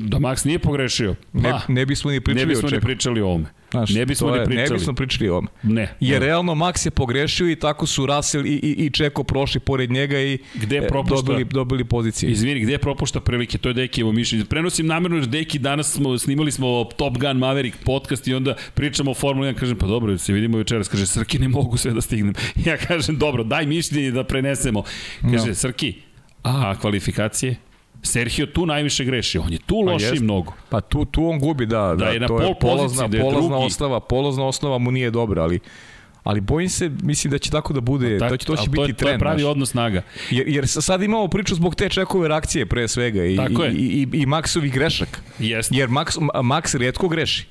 Da 0.00 0.18
Max 0.18 0.46
nije 0.46 0.58
pogrešio, 0.58 1.14
Ne, 1.32 1.52
ne 1.68 1.86
bismo 1.86 2.10
ni 2.10 2.20
pričali 2.20 2.46
ne 2.46 2.54
bismo 2.54 2.68
ni 2.70 2.80
pričali 2.80 3.20
o 3.20 3.26
ovome. 3.26 3.46
Znaš, 3.70 3.90
ne 3.90 4.06
bismo 4.06 4.30
ni 4.30 4.44
pričali. 4.44 4.68
Ne 4.70 4.74
bismo 4.74 4.94
pričali 4.94 5.28
o 5.28 5.32
ovome. 5.32 5.48
Ne. 5.62 5.94
Jer 6.00 6.20
ne. 6.20 6.26
realno 6.26 6.54
Max 6.54 6.86
je 6.86 6.90
pogrešio 6.90 7.50
i 7.50 7.56
tako 7.56 7.86
su 7.86 8.06
Russell 8.06 8.46
i, 8.46 8.50
i, 8.50 8.86
i 8.86 8.90
Čeko 8.90 9.24
prošli 9.24 9.60
pored 9.60 9.90
njega 9.90 10.20
i 10.20 10.38
Gde 10.54 10.76
e, 10.76 10.88
propušta? 10.88 11.14
dobili, 11.26 11.44
dobili 11.44 11.84
pozicije. 11.84 12.30
Izvini, 12.32 12.60
gde 12.60 12.78
propušta 12.78 13.20
prilike? 13.20 13.58
To 13.58 13.68
je 13.68 13.74
Dekijevo 13.74 14.12
mišljenje. 14.12 14.44
Prenosim 14.44 14.86
namjerno 14.86 15.16
jer 15.16 15.26
Deki 15.26 15.58
danas 15.58 15.92
smo, 15.92 16.18
snimali 16.18 16.52
smo 16.52 16.84
Top 16.96 17.18
Gun 17.18 17.36
Maverick 17.38 17.76
podcast 17.84 18.28
i 18.28 18.34
onda 18.34 18.56
pričamo 18.74 19.10
o 19.10 19.14
Formula 19.14 19.48
1. 19.48 19.54
Kažem, 19.54 19.78
pa 19.78 19.86
dobro, 19.86 20.18
se 20.18 20.32
vidimo 20.32 20.58
večeras. 20.58 20.88
Kaže, 20.88 21.06
Srki, 21.06 21.38
ne 21.38 21.48
mogu 21.48 21.76
sve 21.76 21.92
da 21.92 22.00
stignem. 22.00 22.34
Ja 22.66 22.76
kažem, 22.76 23.18
dobro, 23.18 23.44
daj 23.44 23.66
mišljenje 23.66 24.10
da 24.10 24.24
prenesemo. 24.24 24.82
Kaže, 25.22 25.48
No. 25.48 25.54
Srki, 25.54 25.94
a 26.42 26.74
kvalifikacije? 26.80 27.56
Sergio 28.06 28.46
tu 28.46 28.66
najviše 28.66 29.04
greši. 29.04 29.38
On 29.38 29.52
je 29.52 29.58
tu 29.58 29.80
loši 29.80 30.04
jest. 30.04 30.22
mnogo. 30.22 30.52
Pa 30.68 30.80
tu, 30.80 31.04
tu 31.04 31.26
on 31.26 31.38
gubi, 31.38 31.66
da. 31.66 31.94
Da, 31.94 32.06
je 32.06 32.20
na 32.20 32.26
to 32.26 32.36
pol 32.36 32.42
je 32.42 32.54
polazna, 32.60 32.84
poziciji, 32.86 33.08
da 33.10 33.16
je 33.16 33.22
polazna 33.22 33.48
drugi. 33.48 33.66
osnova, 33.66 34.00
polazna 34.00 34.44
osnova 34.44 34.78
mu 34.78 34.90
nije 34.90 35.10
dobra, 35.10 35.42
ali 35.42 35.58
ali 36.24 36.40
bojim 36.40 36.68
se, 36.68 36.90
mislim 37.02 37.30
da 37.30 37.38
će 37.38 37.50
tako 37.50 37.72
da 37.72 37.80
bude, 37.80 38.18
Tak, 38.18 38.30
to 38.30 38.36
će, 38.36 38.46
to 38.46 38.56
će 38.56 38.70
biti 38.70 38.80
je, 38.80 38.86
To 38.86 38.90
je 38.90 38.94
trend. 38.96 39.20
pravi 39.20 39.40
znaš. 39.40 39.50
odnos 39.50 39.70
snaga. 39.70 40.02
Jer, 40.30 40.48
jer 40.48 40.68
sad 40.68 41.02
imamo 41.02 41.28
priču 41.28 41.54
zbog 41.54 41.74
te 41.74 41.88
čekove 41.88 42.28
reakcije 42.28 42.66
pre 42.66 42.88
svega 42.88 43.24
i, 43.24 43.34
je. 43.34 43.72
i, 43.72 43.76
i, 43.76 44.08
i 44.12 44.26
Maxovih 44.26 44.72
grešaka. 44.72 45.20
Jeste. 45.38 45.74
Jer 45.76 45.88
Max, 45.88 46.18
Ma- 46.20 46.42
Max 46.42 46.78
redko 46.78 47.08
greši. 47.08 47.46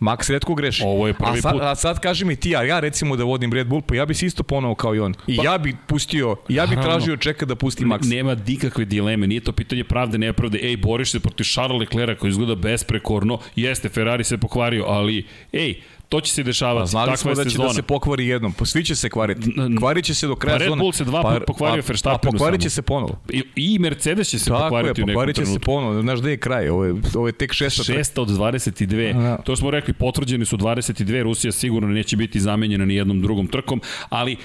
Max 0.00 0.30
redko 0.30 0.54
greši. 0.54 0.82
Ovo 0.82 1.06
je 1.06 1.14
prvi 1.14 1.38
a 1.38 1.42
sad, 1.42 1.52
put. 1.52 1.62
A 1.62 1.74
sad 1.74 2.00
kaži 2.00 2.24
mi 2.24 2.36
ti, 2.36 2.56
a 2.56 2.62
ja 2.62 2.80
recimo 2.80 3.16
da 3.16 3.24
vodim 3.24 3.52
Red 3.52 3.66
Bull, 3.66 3.82
pa 3.82 3.94
ja 3.94 4.06
bi 4.06 4.14
se 4.14 4.26
isto 4.26 4.42
ponovo 4.42 4.74
kao 4.74 4.94
i 4.94 5.00
on. 5.00 5.14
I 5.26 5.36
Pa- 5.36 5.44
ja 5.44 5.58
bi 5.58 5.76
pustio, 5.86 6.36
ja 6.48 6.66
bi 6.66 6.76
Naravno. 6.76 6.82
tražio 6.90 7.16
čeka 7.16 7.46
da 7.46 7.54
pusti 7.54 7.84
Max. 7.84 8.06
Nema 8.06 8.36
nikakve 8.46 8.84
dileme, 8.84 9.26
nije 9.26 9.40
to 9.40 9.52
pitanje 9.52 9.84
pravde, 9.84 10.18
nepravde. 10.18 10.58
Ej, 10.58 10.76
boriš 10.76 11.10
se 11.10 11.20
protiv 11.20 11.44
Charles 11.44 11.80
Leclerca 11.80 12.14
koji 12.14 12.30
izgleda 12.30 12.54
besprekorno. 12.54 13.38
Jeste, 13.56 13.88
Ferrari 13.88 14.24
se 14.24 14.38
pokvario, 14.38 14.84
ali 14.84 15.24
ej, 15.52 15.74
to 16.10 16.20
će 16.20 16.32
se 16.32 16.42
dešavati. 16.42 16.82
Pa 16.82 16.86
znali 16.86 17.16
smo 17.16 17.34
da 17.34 17.44
će 17.44 17.50
sezona. 17.50 17.68
da 17.68 17.74
se 17.74 17.82
pokvari 17.82 18.26
jednom, 18.26 18.52
pa 18.52 18.64
svi 18.64 18.84
će 18.84 18.94
se 18.94 19.10
kvariti. 19.10 19.54
Kvarit 19.78 20.04
će 20.04 20.14
se 20.14 20.26
do 20.26 20.36
kraja 20.36 20.58
Pa 20.58 20.64
Red. 20.64 20.78
Bull 20.78 20.92
se 20.92 21.04
dva 21.04 21.22
puta 21.22 21.44
pokvario 21.46 21.82
pa, 21.82 21.88
Verstappenu 21.88 22.18
Pa 22.22 22.30
pokvarit 22.30 22.60
će 22.60 22.70
se 22.70 22.82
ponovo. 22.82 23.20
I, 23.28 23.42
I 23.56 23.78
Mercedes 23.78 24.28
će 24.28 24.38
se 24.38 24.44
Tako 24.44 24.58
je, 24.58 24.62
pokvariti 24.62 25.02
u 25.02 25.06
nekom 25.06 25.32
će 25.32 25.46
se 25.46 25.58
ponovo. 25.58 26.02
Znaš 26.02 26.20
gde 26.20 26.30
je 26.30 26.36
kraj? 26.36 26.68
Ovo 26.68 26.84
je, 26.84 26.94
ovo 27.14 27.26
je 27.26 27.32
tek 27.32 27.52
šesta. 27.52 27.82
Šesta 27.82 28.22
od 28.22 28.28
22. 28.28 29.12
Da. 29.12 29.36
To 29.36 29.56
smo 29.56 29.70
rekli, 29.70 29.94
potvrđeni 29.94 30.44
su 30.44 30.56
22. 30.56 31.22
Rusija 31.22 31.52
sigurno 31.52 31.88
neće 31.88 32.16
biti 32.16 32.40
zamenjena 32.40 32.84
ni 32.84 32.94
jednom 32.94 33.22
drugom 33.22 33.46
trkom, 33.46 33.80
ali 34.08 34.36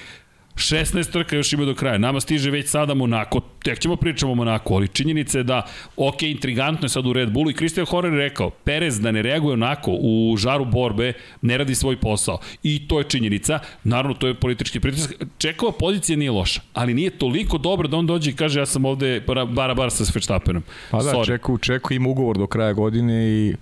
16 0.56 1.12
trka 1.12 1.36
još 1.36 1.52
ima 1.52 1.64
do 1.64 1.74
kraja. 1.74 1.98
Nama 1.98 2.20
stiže 2.20 2.50
već 2.50 2.68
sada 2.68 2.94
Monako, 2.94 3.40
tek 3.62 3.78
ćemo 3.78 3.96
pričamo 3.96 4.32
o 4.32 4.34
Monaku, 4.34 4.74
ali 4.74 4.88
činjenica 4.88 5.38
je 5.38 5.44
da, 5.44 5.66
ok, 5.96 6.22
intrigantno 6.22 6.84
je 6.84 6.88
sad 6.88 7.06
u 7.06 7.12
Red 7.12 7.30
Bullu 7.30 7.50
i 7.50 7.54
Christian 7.54 7.86
Horner 7.86 8.12
je 8.12 8.18
rekao, 8.18 8.50
Perez 8.50 9.00
da 9.00 9.10
ne 9.10 9.22
reaguje 9.22 9.52
onako 9.52 9.90
u 10.00 10.36
žaru 10.36 10.64
borbe, 10.64 11.12
ne 11.42 11.58
radi 11.58 11.74
svoj 11.74 11.96
posao. 11.96 12.38
I 12.62 12.88
to 12.88 12.98
je 12.98 13.04
činjenica. 13.04 13.58
Naravno, 13.84 14.14
to 14.14 14.26
je 14.26 14.34
politički 14.34 14.80
pritisak. 14.80 15.12
Čekova 15.38 15.72
pozicija 15.72 16.16
nije 16.16 16.30
loša, 16.30 16.60
ali 16.72 16.94
nije 16.94 17.10
toliko 17.10 17.58
dobra 17.58 17.88
da 17.88 17.96
on 17.96 18.06
dođe 18.06 18.30
i 18.30 18.36
kaže 18.36 18.60
ja 18.60 18.66
sam 18.66 18.84
ovde 18.84 19.20
bara 19.26 19.44
bara, 19.44 19.74
bara 19.74 19.90
sa 19.90 20.04
Verstappenom. 20.14 20.62
Pa 20.90 21.02
da. 21.02 21.24
Čeko, 21.24 21.58
Čeko 21.58 21.94
ima 21.94 22.08
ugovor 22.08 22.38
do 22.38 22.46
kraja 22.46 22.72
godine 22.72 23.28
i 23.28 23.54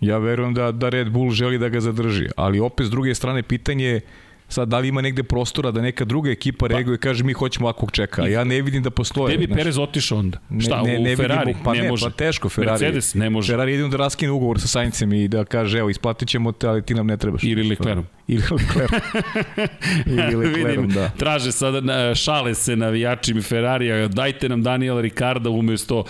ja 0.00 0.18
verujem 0.18 0.54
da, 0.54 0.72
da 0.72 0.88
Red 0.88 1.10
Bull 1.10 1.30
želi 1.30 1.58
da 1.58 1.68
ga 1.68 1.80
zadrži. 1.80 2.26
Ali 2.36 2.60
opet 2.60 2.86
s 2.86 2.90
druge 2.90 3.14
strane 3.14 3.42
pitanje 3.42 3.84
je 3.84 4.00
sad 4.54 4.68
da 4.68 4.78
li 4.78 4.88
ima 4.88 5.00
negde 5.00 5.22
prostora 5.22 5.70
da 5.70 5.80
neka 5.80 6.04
druga 6.04 6.30
ekipa 6.30 6.66
reaguje 6.66 6.94
i 6.94 6.98
kaže 6.98 7.24
mi 7.24 7.32
hoćemo 7.32 7.66
ovakvog 7.66 7.90
čeka. 7.90 8.22
A 8.22 8.28
Ja 8.28 8.44
ne 8.44 8.62
vidim 8.62 8.82
da 8.82 8.90
postoje. 8.90 9.36
Gde 9.36 9.46
bi. 9.46 9.54
Perez 9.54 9.78
otišao 9.78 10.18
onda? 10.18 10.38
Ne, 10.50 10.60
Šta, 10.60 10.82
ne, 10.82 10.98
u 10.98 11.02
ne 11.02 11.16
Ferrari? 11.16 11.46
Vidimo, 11.46 11.64
pa 11.64 11.74
ne, 11.74 11.82
ne, 11.82 11.88
može. 11.88 12.04
Pa 12.04 12.10
teško 12.10 12.48
Ferrari. 12.48 12.70
Mercedes 12.70 13.14
ne 13.14 13.30
može. 13.30 13.52
Ferrari 13.52 13.72
jedino 13.72 13.88
da 13.88 13.96
raskine 13.96 14.32
ugovor 14.32 14.60
sa 14.60 14.66
Saincem 14.66 15.12
i 15.12 15.28
da 15.28 15.44
kaže 15.44 15.78
evo 15.78 15.90
isplatit 15.90 16.28
ćemo 16.28 16.52
te, 16.52 16.68
ali 16.68 16.82
ti 16.82 16.94
nam 16.94 17.06
ne 17.06 17.16
trebaš. 17.16 17.42
Ili 17.44 17.68
Leclerom. 17.68 18.04
Ili 18.28 18.42
Leclerom. 18.50 19.00
Ili 20.32 20.36
Leclerom, 20.36 20.88
da. 20.88 21.08
traže 21.08 21.52
sada, 21.52 22.14
šale 22.14 22.54
se 22.54 22.76
navijači 22.76 23.34
mi 23.34 23.42
Ferrarija, 23.42 24.08
dajte 24.08 24.48
nam 24.48 24.62
Daniela 24.62 25.00
Ricarda 25.00 25.50
umesto 25.50 26.04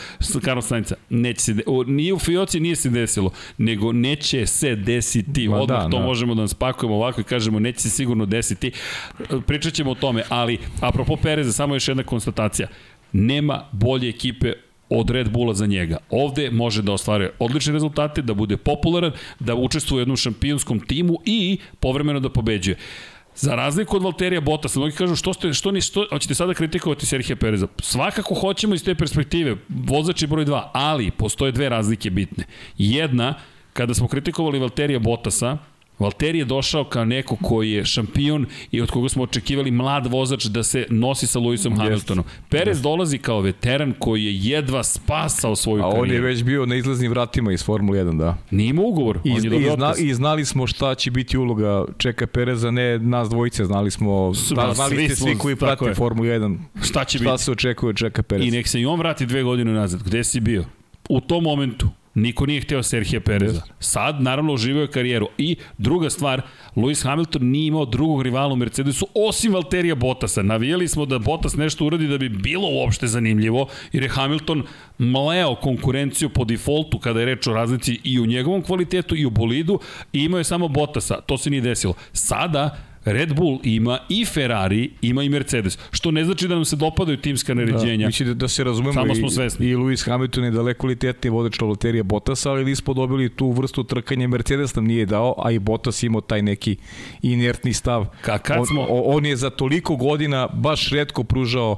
Carlos 0.44 0.66
Sainca. 0.66 0.94
Neće 1.11 1.40
se, 1.40 1.54
de, 1.54 1.62
o, 1.66 1.85
nije 1.85 2.12
u 2.12 2.18
Fioci, 2.18 2.61
nije 2.61 2.76
se 2.76 2.90
desilo, 2.90 3.30
nego 3.59 3.92
neće 3.92 4.46
se 4.46 4.76
desiti. 4.76 5.48
Ma 5.48 5.57
Odmah 5.57 5.85
da, 5.85 5.90
to 5.90 5.98
da. 5.98 6.04
možemo 6.04 6.35
da 6.35 6.40
nam 6.40 6.48
spakujemo 6.48 6.96
ovako 6.96 7.20
i 7.20 7.24
kažemo 7.24 7.59
neće 7.59 7.80
se 7.80 7.90
sigurno 7.90 8.26
desiti. 8.35 8.73
Pričat 9.47 9.75
ćemo 9.75 9.90
o 9.90 9.94
tome, 9.94 10.23
ali 10.29 10.59
apropo 10.81 11.16
Pereza, 11.16 11.53
samo 11.53 11.75
još 11.75 11.88
jedna 11.88 12.03
konstatacija. 12.03 12.68
Nema 13.12 13.64
bolje 13.73 14.09
ekipe 14.09 14.53
od 14.90 15.11
Red 15.11 15.31
Bulla 15.31 15.55
za 15.55 15.66
njega. 15.66 15.97
Ovde 16.11 16.51
može 16.51 16.83
da 16.83 16.92
ostvaruje 16.92 17.33
odlične 17.38 17.73
rezultate, 17.73 18.23
da 18.23 18.35
bude 18.35 18.57
popularan, 18.57 19.12
da 19.40 19.55
učestvuje 19.55 19.99
u 19.99 20.03
jednom 20.03 20.16
šampionskom 20.16 20.81
timu 20.81 21.18
i 21.25 21.59
povremeno 21.81 22.20
da 22.20 22.31
pobeđuje. 22.31 22.77
Za 23.35 23.55
razliku 23.55 23.97
od 23.97 24.03
Valterija 24.03 24.40
Bottasa, 24.40 24.79
mnogi 24.79 24.94
kažu 24.94 25.16
što 25.16 25.33
ste 25.35 25.53
što 25.53 25.73
ni 25.73 25.81
što 25.81 26.07
hoćete 26.11 26.35
sada 26.35 26.55
kritikovati 26.55 27.07
Serhija 27.07 27.37
Pereza. 27.37 27.66
Svakako 27.83 28.35
hoćemo 28.35 28.75
iz 28.75 28.85
te 28.85 28.94
perspektive. 28.94 29.57
Vozač 29.68 30.23
je 30.23 30.29
broj 30.29 30.44
2, 30.47 30.62
ali 30.73 31.11
postoje 31.11 31.53
dve 31.53 31.68
razlike 31.68 32.11
bitne. 32.11 32.44
Jedna 32.79 33.35
kada 33.73 33.94
smo 33.94 34.09
kritikovali 34.09 34.59
Valterija 34.59 34.99
Bottasa, 34.99 35.59
Valtteri 35.98 36.38
je 36.38 36.44
došao 36.44 36.85
kao 36.85 37.04
neko 37.04 37.37
koji 37.37 37.70
je 37.72 37.85
šampion 37.85 38.46
i 38.70 38.80
od 38.80 38.90
koga 38.90 39.09
smo 39.09 39.22
očekivali 39.22 39.70
mlad 39.70 40.07
vozač 40.07 40.44
da 40.44 40.62
se 40.62 40.87
nosi 40.90 41.26
sa 41.26 41.38
Lewisom 41.38 41.76
Hamiltonom. 41.76 42.24
Perez 42.48 42.83
dolazi 42.83 43.18
kao 43.18 43.40
veteran 43.40 43.94
koji 43.98 44.24
je 44.24 44.38
jedva 44.38 44.83
spasao 44.83 45.57
svoju 45.57 45.83
A 45.83 45.87
on 45.87 45.94
je 45.94 46.00
karijeru. 46.00 46.26
već 46.26 46.42
bio 46.42 46.66
na 46.66 46.74
izlaznim 46.76 47.11
vratima 47.11 47.52
iz 47.52 47.64
Formule 47.64 47.98
1, 47.98 48.18
da. 48.18 48.37
Nije 48.50 48.68
imao 48.68 48.85
ugovor, 48.85 49.18
I, 49.24 49.30
on 49.30 49.52
je 49.52 49.61
i, 49.61 49.70
zna. 49.74 49.94
I 49.98 50.14
znali 50.14 50.44
smo 50.44 50.66
šta 50.66 50.94
će 50.94 51.11
biti 51.11 51.38
uloga 51.38 51.85
Čeka 51.98 52.26
Pereza, 52.26 52.70
ne 52.70 52.98
nas 52.98 53.28
dvojice, 53.28 53.64
znali 53.64 53.90
smo, 53.90 54.11
Sva- 54.35 54.66
da, 54.66 54.74
znali 54.74 54.96
svi 54.96 55.07
ste 55.07 55.16
svi 55.16 55.38
koji 55.38 55.57
prate 55.57 55.85
je. 55.85 55.94
Formulu 55.94 56.28
1, 56.28 56.59
Šta 56.83 57.04
će 57.04 57.18
šta 57.18 57.30
biti? 57.33 57.42
se 57.44 57.52
očekuje 57.52 57.94
Čeka 57.94 58.22
Pereza. 58.22 58.48
I 58.48 58.50
nek 58.50 58.68
se 58.68 58.80
i 58.80 58.87
on 58.87 58.98
vrati 58.98 59.26
dve 59.26 59.42
godine 59.42 59.72
nazad. 59.72 60.02
Gde 60.02 60.24
si 60.24 60.40
bio? 60.40 60.64
U 61.09 61.20
tom 61.20 61.44
momentu 61.44 61.88
niko 62.14 62.46
nije 62.46 62.61
hteo 62.61 62.83
Serhija 62.83 63.20
Pereza. 63.20 63.62
Sad, 63.79 64.22
naravno, 64.22 64.53
uživao 64.53 64.83
je 64.83 64.90
karijeru. 64.90 65.29
I 65.38 65.57
druga 65.79 66.11
stvar, 66.11 66.42
Lewis 66.77 67.05
Hamilton 67.05 67.46
nije 67.46 67.66
imao 67.66 67.85
drugog 67.85 68.22
rivala 68.22 68.53
u 68.53 68.57
Mercedesu, 68.57 69.07
osim 69.14 69.53
Valterija 69.53 69.94
Bottasa. 69.94 70.42
Navijali 70.42 70.88
smo 70.88 71.07
da 71.07 71.18
Bottas 71.18 71.57
nešto 71.57 71.87
uradi 71.87 72.07
da 72.07 72.18
bi 72.18 72.29
bilo 72.29 72.68
uopšte 72.68 73.07
zanimljivo, 73.07 73.66
jer 73.92 74.03
je 74.03 74.09
Hamilton 74.09 74.62
mleo 74.98 75.55
konkurenciju 75.55 76.29
po 76.29 76.44
defaultu 76.44 76.98
kada 76.98 77.20
je 77.20 77.27
reč 77.27 77.46
o 77.46 77.55
razlici 77.55 78.00
i 78.05 78.20
u 78.20 78.27
njegovom 78.27 78.62
kvalitetu 78.62 79.16
i 79.16 79.27
u 79.27 79.31
bolidu 79.31 79.81
i 80.12 80.24
imao 80.24 80.38
je 80.38 80.44
samo 80.44 80.68
Bottasa. 80.68 81.20
To 81.20 81.38
se 81.38 81.50
nije 81.50 81.61
desilo. 81.61 81.94
Sada, 82.12 82.93
Red 83.04 83.34
Bull 83.34 83.58
ima 83.64 83.98
i 84.08 84.24
Ferrari, 84.24 84.90
ima 85.02 85.22
i 85.22 85.28
Mercedes, 85.28 85.78
što 85.90 86.10
ne 86.10 86.24
znači 86.24 86.48
da 86.48 86.54
nam 86.54 86.64
se 86.64 86.76
dopadaju 86.76 87.16
timska 87.16 87.54
naređenja. 87.54 87.96
Da, 87.98 88.06
mislim 88.06 88.28
da, 88.28 88.34
da 88.34 88.48
se 88.48 88.64
razumemo 88.64 88.92
Samo 88.92 89.14
smo 89.14 89.26
i, 89.26 89.30
svesni. 89.30 89.66
i 89.66 89.76
Lewis 89.76 90.06
Hamilton 90.06 90.44
je 90.44 90.50
daleko 90.50 90.80
kvalitetniji 90.80 91.30
vodeč 91.30 91.62
od 91.62 91.68
Valterija 91.68 92.02
Bottasa, 92.02 92.50
ali 92.50 92.64
nismo 92.64 92.94
dobili 92.94 93.28
tu 93.28 93.50
vrstu 93.50 93.84
trkanja 93.84 94.28
Mercedes 94.28 94.74
nam 94.74 94.84
nije 94.84 95.06
dao, 95.06 95.34
a 95.38 95.50
i 95.50 95.58
Bottas 95.58 96.02
imao 96.02 96.20
taj 96.20 96.42
neki 96.42 96.76
inertni 97.22 97.72
stav. 97.72 98.06
Ka- 98.22 98.38
kad 98.38 98.58
on, 98.58 98.66
smo- 98.66 98.82
o- 98.82 99.02
on 99.06 99.26
je 99.26 99.36
za 99.36 99.50
toliko 99.50 99.96
godina 99.96 100.48
baš 100.48 100.90
redko 100.90 101.24
pružao 101.24 101.76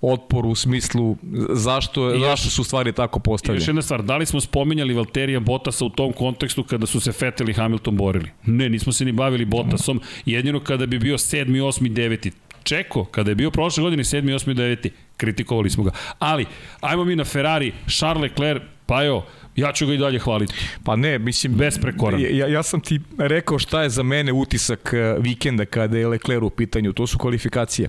otpor 0.00 0.46
u 0.46 0.54
smislu 0.54 1.16
zašto, 1.50 2.14
I 2.14 2.20
zašto 2.20 2.50
su 2.50 2.64
stvari 2.64 2.92
tako 2.92 3.18
postavljene. 3.18 3.62
još 3.62 3.68
jedna 3.68 3.82
stvar, 3.82 4.02
da 4.02 4.16
li 4.16 4.26
smo 4.26 4.40
spominjali 4.40 4.94
Valterija 4.94 5.40
Bottasa 5.40 5.84
u 5.84 5.90
tom 5.90 6.12
kontekstu 6.12 6.64
kada 6.64 6.86
su 6.86 7.00
se 7.00 7.12
Vettel 7.20 7.48
i 7.48 7.52
Hamilton 7.52 7.96
borili? 7.96 8.30
Ne, 8.46 8.68
nismo 8.68 8.92
se 8.92 9.04
ni 9.04 9.12
bavili 9.12 9.44
Bottasom, 9.44 10.00
jedino 10.26 10.60
kada 10.60 10.86
bi 10.86 10.98
bio 10.98 11.18
7. 11.18 11.46
8. 11.46 11.92
9. 11.92 12.30
Čeko, 12.62 13.04
kada 13.04 13.30
je 13.30 13.34
bio 13.34 13.50
prošle 13.50 13.82
godine 13.82 14.04
7. 14.04 14.34
8. 14.34 14.54
9. 14.54 14.90
kritikovali 15.16 15.70
smo 15.70 15.84
ga. 15.84 15.90
Ali, 16.18 16.46
ajmo 16.80 17.04
mi 17.04 17.16
na 17.16 17.24
Ferrari, 17.24 17.72
Charles 17.88 18.22
Leclerc, 18.22 18.62
pa 18.86 19.02
jo, 19.02 19.22
ja 19.56 19.72
ću 19.72 19.86
ga 19.86 19.94
i 19.94 19.98
dalje 19.98 20.18
hvaliti. 20.18 20.54
Pa 20.84 20.96
ne, 20.96 21.18
mislim... 21.18 21.54
Besprekoran. 21.54 22.20
Ja, 22.20 22.46
ja 22.46 22.62
sam 22.62 22.80
ti 22.80 23.00
rekao 23.18 23.58
šta 23.58 23.82
je 23.82 23.90
za 23.90 24.02
mene 24.02 24.32
utisak 24.32 24.90
eh, 24.92 25.16
vikenda 25.18 25.64
kada 25.64 25.98
je 25.98 26.08
Leclerc 26.08 26.42
u 26.42 26.50
pitanju. 26.50 26.92
To 26.92 27.06
su 27.06 27.18
kvalifikacije. 27.18 27.88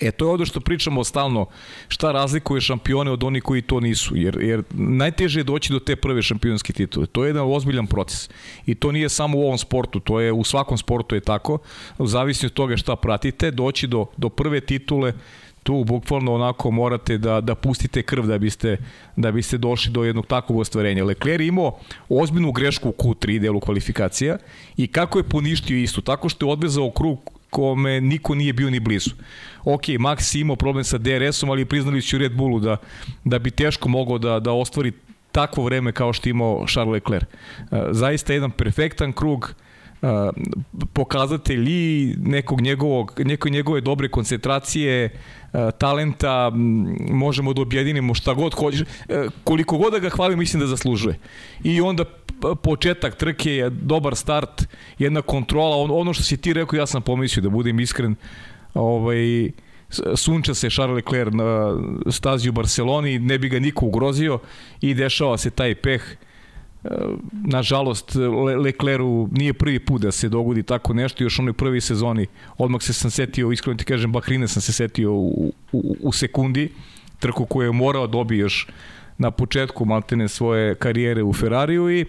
E, 0.00 0.10
to 0.10 0.24
je 0.24 0.30
ono 0.30 0.44
što 0.44 0.60
pričamo 0.60 1.04
stalno, 1.04 1.46
šta 1.88 2.12
razlikuje 2.12 2.60
šampione 2.60 3.10
od 3.10 3.24
onih 3.24 3.42
koji 3.42 3.62
to 3.62 3.80
nisu, 3.80 4.16
jer, 4.16 4.38
jer 4.42 4.62
najteže 4.74 5.40
je 5.40 5.44
doći 5.44 5.72
do 5.72 5.78
te 5.78 5.96
prve 5.96 6.22
šampionske 6.22 6.72
titule. 6.72 7.06
To 7.06 7.24
je 7.24 7.28
jedan 7.28 7.52
ozbiljan 7.52 7.86
proces. 7.86 8.30
I 8.66 8.74
to 8.74 8.92
nije 8.92 9.08
samo 9.08 9.38
u 9.38 9.42
ovom 9.42 9.58
sportu, 9.58 10.00
to 10.00 10.20
je 10.20 10.32
u 10.32 10.44
svakom 10.44 10.78
sportu 10.78 11.14
je 11.14 11.20
tako, 11.20 11.58
u 11.98 12.06
zavisnosti 12.06 12.46
od 12.46 12.52
toga 12.52 12.76
šta 12.76 12.96
pratite, 12.96 13.50
doći 13.50 13.86
do, 13.86 14.06
do 14.16 14.28
prve 14.28 14.60
titule, 14.60 15.12
tu 15.62 15.84
bukvalno 15.84 16.34
onako 16.34 16.70
morate 16.70 17.18
da, 17.18 17.40
da 17.40 17.54
pustite 17.54 18.02
krv 18.02 18.26
da 18.26 18.38
biste, 18.38 18.76
da 19.16 19.32
biste 19.32 19.58
došli 19.58 19.92
do 19.92 20.04
jednog 20.04 20.26
takvog 20.26 20.58
ostvarenja. 20.58 21.04
Leclerc 21.04 21.40
je 21.40 21.46
imao 21.46 21.78
ozbiljnu 22.08 22.52
grešku 22.52 22.88
u 22.88 22.92
Q3 22.92 23.38
delu 23.38 23.60
kvalifikacija 23.60 24.38
i 24.76 24.86
kako 24.86 25.18
je 25.18 25.28
poništio 25.28 25.76
istu? 25.76 26.00
Tako 26.00 26.28
što 26.28 26.46
je 26.46 26.52
odvezao 26.52 26.90
krug 26.90 27.37
kome 27.50 28.00
niko 28.00 28.34
nije 28.34 28.52
bio 28.52 28.70
ni 28.70 28.80
blizu. 28.80 29.10
Ok, 29.64 29.82
Max 29.82 30.36
je 30.36 30.40
imao 30.40 30.56
problem 30.56 30.84
sa 30.84 30.98
DRS-om, 30.98 31.50
ali 31.50 31.64
priznali 31.64 32.02
su 32.02 32.18
Red 32.18 32.32
Bullu 32.32 32.60
da, 32.60 32.76
da 33.24 33.38
bi 33.38 33.50
teško 33.50 33.88
mogao 33.88 34.18
da, 34.18 34.40
da 34.40 34.52
ostvari 34.52 34.92
takvo 35.32 35.64
vreme 35.64 35.92
kao 35.92 36.12
što 36.12 36.28
imao 36.28 36.66
Charles 36.68 36.92
Leclerc. 36.92 37.28
Uh, 37.28 37.78
zaista 37.90 38.32
jedan 38.32 38.50
perfektan 38.50 39.12
krug, 39.12 39.54
uh, 40.02 40.08
pokazatelj 40.92 41.68
i 41.68 42.14
nekog 42.18 42.60
njegovog, 42.60 43.20
nekoj 43.24 43.50
njegove 43.50 43.80
dobre 43.80 44.08
koncentracije, 44.08 45.10
talenta, 45.78 46.50
možemo 47.10 47.52
da 47.52 47.62
objedinimo 47.62 48.14
šta 48.14 48.34
god 48.34 48.54
hoćeš, 48.54 48.82
koliko 49.44 49.78
god 49.78 49.92
da 49.92 49.98
ga 49.98 50.08
hvali 50.08 50.36
mislim 50.36 50.60
da 50.60 50.66
zaslužuje. 50.66 51.18
I 51.64 51.80
onda 51.80 52.04
početak 52.62 53.16
trke 53.16 53.52
je 53.52 53.70
dobar 53.70 54.16
start, 54.16 54.68
jedna 54.98 55.22
kontrola, 55.22 55.76
ono 55.76 56.12
što 56.12 56.22
si 56.22 56.36
ti 56.36 56.52
rekao 56.52 56.76
ja 56.76 56.86
sam 56.86 57.02
pomislio 57.02 57.42
da 57.42 57.48
budem 57.48 57.80
iskren, 57.80 58.14
ovaj, 58.74 59.50
sunča 60.14 60.54
se 60.54 60.70
Charles 60.70 60.96
Leclerc 60.96 61.34
na 61.34 61.76
stazi 62.10 62.48
u 62.48 62.52
Barceloni, 62.52 63.18
ne 63.18 63.38
bi 63.38 63.48
ga 63.48 63.58
niko 63.58 63.86
ugrozio 63.86 64.38
i 64.80 64.94
dešava 64.94 65.38
se 65.38 65.50
taj 65.50 65.74
peh. 65.74 66.02
Nažalost, 67.32 68.16
Leclercu 68.64 69.28
nije 69.32 69.52
prvi 69.52 69.78
put 69.78 70.02
da 70.02 70.12
se 70.12 70.28
dogodi 70.28 70.62
tako 70.62 70.94
nešto, 70.94 71.24
još 71.24 71.38
onoj 71.38 71.52
prvi 71.52 71.80
sezoni, 71.80 72.26
odmah 72.58 72.82
se 72.82 72.92
sam 72.92 73.10
setio, 73.10 73.52
iskreno 73.52 73.76
ti 73.76 73.84
kažem, 73.84 74.12
Bahrine 74.12 74.48
sam 74.48 74.62
se 74.62 74.72
setio 74.72 75.12
u, 75.12 75.52
u, 75.72 75.96
u 76.02 76.12
sekundi, 76.12 76.72
trku 77.18 77.46
koju 77.46 77.66
je 77.66 77.72
morao 77.72 78.06
da 78.06 78.12
dobiti 78.12 78.40
još 78.40 78.66
na 79.18 79.30
početku 79.30 79.84
maltene 79.84 80.28
svoje 80.28 80.74
karijere 80.74 81.22
u 81.22 81.32
Ferrariju 81.32 81.90
i 81.90 82.06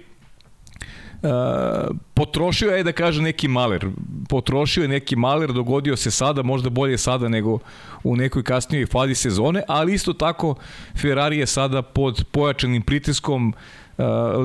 Uh, 1.22 1.96
potrošio 2.13 2.70
je 2.72 2.84
da 2.84 2.92
kaže 2.92 3.22
neki 3.22 3.48
maler. 3.48 3.88
Potrošio 4.30 4.82
je 4.82 4.88
neki 4.88 5.15
maler, 5.15 5.54
dogodio 5.54 5.98
se 5.98 6.12
sada, 6.12 6.44
možda 6.44 6.70
bolje 6.70 6.98
sada 6.98 7.30
nego 7.30 7.60
u 8.04 8.15
nekoj 8.15 8.44
kasnijoj 8.44 8.86
fazi 8.86 9.15
sezone, 9.15 9.63
ali 9.68 9.94
isto 9.94 10.13
tako 10.13 10.56
Ferrari 11.02 11.38
je 11.38 11.46
sada 11.46 11.82
pod 11.82 12.26
pojačanim 12.32 12.82
pritiskom 12.82 13.50
uh, 13.50 13.56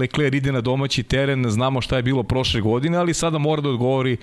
Leclerc 0.00 0.34
ide 0.34 0.52
na 0.52 0.60
domaći 0.60 1.02
teren, 1.02 1.50
znamo 1.50 1.80
šta 1.80 1.96
je 1.96 2.02
bilo 2.02 2.22
prošle 2.22 2.60
godine, 2.60 2.98
ali 2.98 3.14
sada 3.14 3.38
mora 3.38 3.62
da 3.62 3.68
odgovori 3.68 4.16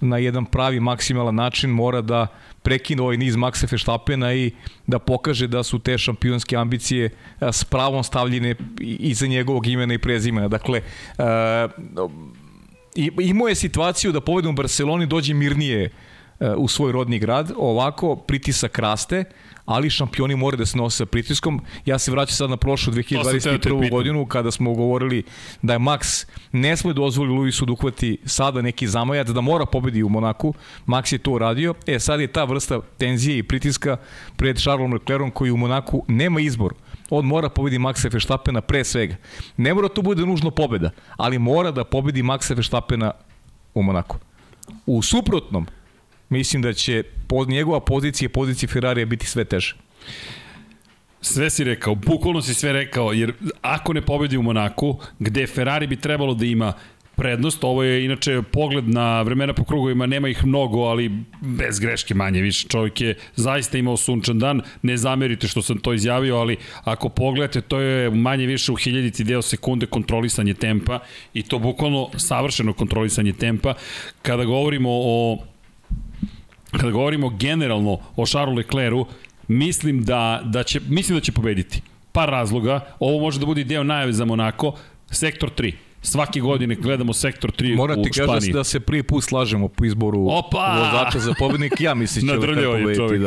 na 0.00 0.18
jedan 0.18 0.44
pravi 0.44 0.80
maksimalan 0.80 1.34
način, 1.34 1.70
mora 1.70 2.00
da 2.00 2.26
prekine 2.62 3.02
ovaj 3.02 3.16
niz 3.16 3.36
Maxa 3.36 3.68
Feštapena 3.68 4.34
i 4.34 4.50
da 4.86 4.98
pokaže 4.98 5.46
da 5.46 5.62
su 5.62 5.78
te 5.78 5.98
šampionske 5.98 6.56
ambicije 6.56 7.10
s 7.40 7.64
pravom 7.64 8.04
stavljene 8.04 8.54
iza 8.80 9.26
njegovog 9.26 9.66
imena 9.66 9.94
i 9.94 9.98
prezimena. 9.98 10.48
Dakle, 10.48 10.82
imao 13.20 13.48
je 13.48 13.54
situaciju 13.54 14.12
da 14.12 14.20
povedom 14.20 14.52
u 14.52 14.56
Barceloni 14.56 15.06
dođe 15.06 15.34
mirnije 15.34 15.90
u 16.56 16.68
svoj 16.68 16.92
rodni 16.92 17.18
grad, 17.18 17.52
ovako 17.56 18.16
pritisak 18.16 18.78
raste, 18.78 19.24
ali 19.64 19.90
šampioni 19.90 20.36
moraju 20.36 20.58
da 20.58 20.66
se 20.66 20.78
nose 20.78 20.96
sa 20.96 21.06
pritiskom. 21.06 21.60
Ja 21.86 21.98
se 21.98 22.10
vraćam 22.10 22.34
sad 22.34 22.50
na 22.50 22.56
prošlu 22.56 22.92
2021. 22.92 23.90
godinu 23.90 24.26
kada 24.26 24.50
smo 24.50 24.74
govorili 24.74 25.22
da 25.62 25.72
je 25.72 25.78
Max 25.78 26.26
ne 26.52 26.76
sme 26.76 26.92
dozvoli 26.92 27.30
Luisu 27.30 27.66
da 27.66 27.72
uhvati 27.72 28.18
sada 28.24 28.62
neki 28.62 28.88
zamajac, 28.88 29.28
da 29.28 29.40
mora 29.40 29.66
pobedi 29.66 30.02
u 30.02 30.08
Monaku. 30.08 30.54
Max 30.86 31.12
je 31.12 31.18
to 31.18 31.30
uradio. 31.30 31.74
E, 31.86 31.98
sad 31.98 32.20
je 32.20 32.26
ta 32.26 32.44
vrsta 32.44 32.80
tenzije 32.98 33.38
i 33.38 33.42
pritiska 33.42 33.96
pred 34.36 34.56
Charlesom 34.58 34.92
Leclerom 34.92 35.30
koji 35.30 35.50
u 35.50 35.56
Monaku 35.56 36.04
nema 36.08 36.40
izbor. 36.40 36.74
On 37.10 37.26
mora 37.26 37.48
pobedi 37.48 37.78
Maxa 37.78 38.08
Verstappena 38.08 38.60
pre 38.60 38.84
svega. 38.84 39.16
Ne 39.56 39.74
mora 39.74 39.88
to 39.88 40.02
bude 40.02 40.26
nužno 40.26 40.50
pobeda, 40.50 40.90
ali 41.16 41.38
mora 41.38 41.70
da 41.70 41.84
pobedi 41.84 42.22
Maxa 42.22 42.54
Verstappena 42.54 43.12
u 43.74 43.82
Monaku. 43.82 44.18
U 44.86 45.02
suprotnom, 45.02 45.66
mislim 46.34 46.62
da 46.62 46.72
će 46.72 47.02
pod 47.26 47.48
njegova 47.48 47.80
pozicija 47.80 48.26
i 48.26 48.28
pozicija 48.28 48.68
Ferrarija 48.68 49.06
biti 49.06 49.26
sve 49.26 49.44
teže. 49.44 49.76
Sve 51.20 51.50
si 51.50 51.64
rekao, 51.64 51.94
bukvalno 51.94 52.42
si 52.42 52.54
sve 52.54 52.72
rekao, 52.72 53.12
jer 53.12 53.32
ako 53.62 53.92
ne 53.92 54.02
pobedi 54.02 54.36
u 54.36 54.42
Monaku, 54.42 54.98
gde 55.18 55.46
Ferrari 55.46 55.86
bi 55.86 55.96
trebalo 55.96 56.34
da 56.34 56.44
ima 56.44 56.72
prednost. 57.16 57.64
Ovo 57.64 57.82
je 57.82 58.04
inače 58.04 58.42
pogled 58.52 58.88
na 58.88 59.22
vremena 59.22 59.54
po 59.54 59.64
krugovima, 59.64 60.06
nema 60.06 60.28
ih 60.28 60.44
mnogo, 60.46 60.82
ali 60.82 61.10
bez 61.40 61.80
greške 61.80 62.14
manje 62.14 62.42
više. 62.42 62.68
Čovjek 62.68 63.00
je 63.00 63.14
zaista 63.36 63.78
imao 63.78 63.96
sunčan 63.96 64.38
dan, 64.38 64.60
ne 64.82 64.96
zamerite 64.96 65.48
što 65.48 65.62
sam 65.62 65.78
to 65.78 65.92
izjavio, 65.92 66.36
ali 66.36 66.56
ako 66.84 67.08
pogledate, 67.08 67.60
to 67.60 67.80
je 67.80 68.10
manje 68.10 68.46
više 68.46 68.72
u 68.72 68.76
hiljaditi 68.76 69.24
deo 69.24 69.42
sekunde 69.42 69.86
kontrolisanje 69.86 70.54
tempa 70.54 70.98
i 71.34 71.42
to 71.42 71.58
bukvalno 71.58 72.10
savršeno 72.16 72.72
kontrolisanje 72.72 73.32
tempa. 73.32 73.74
Kada 74.22 74.44
govorimo 74.44 74.90
o 74.92 75.38
kada 76.78 76.92
govorimo 76.92 77.28
generalno 77.28 77.98
o 78.16 78.26
Charlesu 78.26 78.56
Leclercu, 78.56 79.06
mislim 79.48 80.04
da, 80.04 80.40
da 80.44 80.62
će, 80.62 80.80
mislim 80.88 81.18
da 81.18 81.24
će 81.24 81.32
pobediti. 81.32 81.82
Par 82.12 82.28
razloga, 82.28 82.80
ovo 83.00 83.20
može 83.20 83.40
da 83.40 83.46
bude 83.46 83.64
deo 83.64 83.82
najave 83.82 84.12
za 84.12 84.24
Monako, 84.24 84.74
sektor 85.10 85.50
3. 85.56 85.72
Svake 86.04 86.40
godine 86.40 86.74
gledamo 86.74 87.12
sektor 87.12 87.52
3 87.52 87.76
Mora 87.76 87.94
u 87.94 88.04
Španiji. 88.12 88.50
Mora 88.50 88.58
da 88.58 88.64
se 88.64 88.80
prvi 88.80 89.02
put 89.02 89.24
slažemo 89.24 89.68
po 89.68 89.84
izboru 89.84 90.26
Opa! 90.30 90.76
vozača 90.78 91.18
za 91.18 91.34
pobednik. 91.38 91.80
Ja 91.80 91.94
mislim 91.94 92.26
će 92.28 92.34
Leclerc 92.34 92.98
pobediti. 92.98 93.18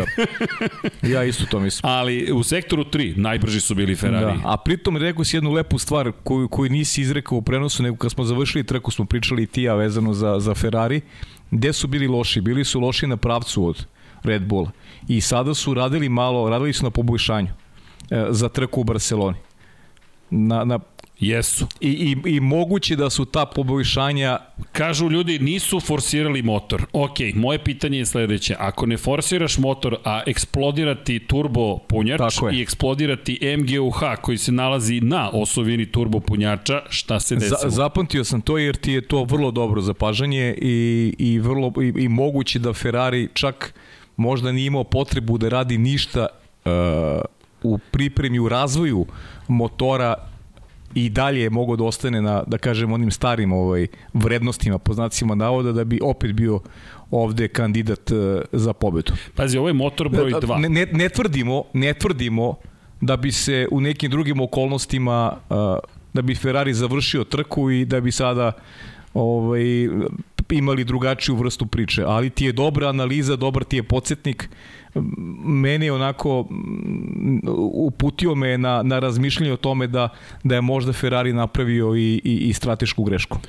Da. 1.02 1.08
Ja 1.08 1.24
isto 1.24 1.46
to 1.52 1.60
mislim. 1.60 1.92
Ali 1.92 2.32
u 2.32 2.44
sektoru 2.44 2.84
3 2.84 3.18
najbrži 3.18 3.60
su 3.60 3.76
bili 3.76 3.96
Ferrari. 3.96 4.26
Da. 4.26 4.54
A 4.54 4.58
pritom 4.58 4.98
rekao 4.98 5.24
si 5.24 5.38
jednu 5.38 5.52
lepu 5.52 5.78
stvar 5.78 6.12
koju, 6.24 6.48
koju 6.48 6.70
nisi 6.70 7.02
izrekao 7.02 7.38
u 7.38 7.42
prenosu, 7.42 7.84
nego 7.84 7.98
kad 7.98 8.12
smo 8.12 8.24
završili 8.24 8.64
trku 8.64 8.92
smo 8.92 9.06
pričali 9.06 9.44
i 9.44 9.48
ti 9.48 9.64
ja 9.64 9.74
vezano 9.74 10.14
za, 10.14 10.40
za 10.40 10.54
Ferrari. 10.54 11.02
Gde 11.52 11.74
su 11.74 11.88
bili 11.88 12.08
loši? 12.08 12.42
Bili 12.42 12.66
su 12.66 12.80
loši 12.80 13.08
na 13.08 13.18
pravcu 13.18 13.66
od 13.68 13.86
Red 14.24 14.46
Bulla. 14.46 14.72
I 15.08 15.22
sada 15.22 15.54
su 15.54 15.74
radili 15.74 16.10
malo, 16.10 16.50
radili 16.50 16.74
su 16.74 16.84
na 16.84 16.90
poboljšanju 16.90 17.50
e, 18.10 18.26
za 18.30 18.50
trku 18.50 18.82
u 18.82 18.84
Barceloni. 18.84 19.38
Na, 20.30 20.64
na 20.64 20.80
Jesu. 21.20 21.68
I, 21.82 21.90
i, 22.26 22.36
I 22.36 22.40
moguće 22.40 22.96
da 22.96 23.10
su 23.10 23.26
ta 23.26 23.46
poboljšanja... 23.46 24.40
Kažu 24.72 25.10
ljudi, 25.10 25.40
nisu 25.40 25.80
forsirali 25.80 26.42
motor. 26.42 26.86
Ok, 26.94 27.18
moje 27.36 27.64
pitanje 27.64 27.98
je 27.98 28.06
sledeće. 28.06 28.56
Ako 28.60 28.86
ne 28.86 28.98
forsiraš 28.98 29.58
motor, 29.58 29.98
a 30.04 30.22
eksplodirati 30.28 31.20
turbo 31.20 31.78
punjač 31.78 32.22
i 32.54 32.62
eksplodirati 32.62 33.58
MGUH 33.58 34.00
koji 34.22 34.38
se 34.38 34.52
nalazi 34.52 35.02
na 35.02 35.30
osovini 35.34 35.92
turbo 35.92 36.20
punjača, 36.20 36.82
šta 36.90 37.20
se 37.20 37.36
desilo? 37.36 37.60
Za, 37.62 37.70
zapamtio 37.70 38.24
sam 38.24 38.42
to 38.42 38.58
jer 38.58 38.76
ti 38.76 38.92
je 38.92 39.02
to 39.02 39.24
vrlo 39.24 39.52
dobro 39.52 39.82
zapažanje 39.82 40.56
i, 40.62 41.16
i, 41.18 41.40
vrlo, 41.40 41.74
i, 41.84 42.04
i 42.04 42.08
moguće 42.08 42.60
da 42.60 42.74
Ferrari 42.74 43.30
čak 43.34 43.74
možda 44.18 44.52
nije 44.52 44.68
imao 44.68 44.84
potrebu 44.84 45.38
da 45.38 45.50
radi 45.50 45.78
ništa 45.78 46.28
uh, 46.66 46.72
u 47.64 47.78
pripremi, 47.78 48.40
u 48.40 48.50
razvoju 48.50 49.06
motora 49.48 50.16
i 50.96 51.10
dalje 51.10 51.42
je 51.42 51.50
mogo 51.50 51.76
da 51.76 51.84
ostane 51.84 52.22
na, 52.22 52.44
da 52.48 52.58
kažem, 52.58 52.94
onim 52.94 53.12
starim 53.12 53.54
ovaj, 53.54 53.88
vrednostima, 54.14 54.78
poznacima 54.78 55.36
navoda, 55.36 55.72
da 55.72 55.84
bi 55.84 56.00
opet 56.04 56.34
bio 56.34 56.60
ovde 57.12 57.48
kandidat 57.48 58.12
uh, 58.12 58.42
za 58.52 58.74
pobedu. 58.74 59.14
Pazi, 59.36 59.58
ovo 59.58 59.68
je 59.68 59.74
motor 59.74 60.10
broj 60.10 60.32
2. 60.32 60.60
Ne, 60.60 60.70
ne, 60.70 60.86
ne, 60.92 61.10
tvrdimo, 61.10 61.64
ne 61.74 61.94
tvrdimo 61.94 62.56
da 63.02 63.18
bi 63.18 63.32
se 63.32 63.68
u 63.72 63.82
nekim 63.82 64.12
drugim 64.12 64.42
okolnostima 64.42 65.38
uh, 65.50 65.58
da 66.14 66.22
bi 66.22 66.36
Ferrari 66.36 66.74
završio 66.74 67.24
trku 67.24 67.72
i 67.72 67.86
da 67.86 68.02
bi 68.02 68.12
sada 68.12 68.52
ovaj, 69.14 69.88
imali 70.50 70.84
drugačiju 70.84 71.36
vrstu 71.36 71.66
priče, 71.66 72.04
ali 72.04 72.30
ti 72.30 72.46
je 72.46 72.52
dobra 72.52 72.90
analiza, 72.90 73.36
dobar 73.36 73.64
ti 73.64 73.76
je 73.76 73.84
podsjetnik 73.84 74.50
meni 75.46 75.86
je 75.86 75.94
onako 75.94 76.48
uputio 77.74 78.36
me 78.36 78.58
na, 78.58 78.84
na 78.84 79.00
razmišljanje 79.00 79.54
o 79.54 79.58
tome 79.58 79.88
da, 79.88 80.10
da 80.44 80.56
je 80.56 80.62
možda 80.62 80.94
Ferrari 80.94 81.34
napravio 81.34 81.96
i, 81.96 82.22
i, 82.24 82.38
i 82.50 82.54
stratešku 82.54 83.04
grešku. 83.04 83.40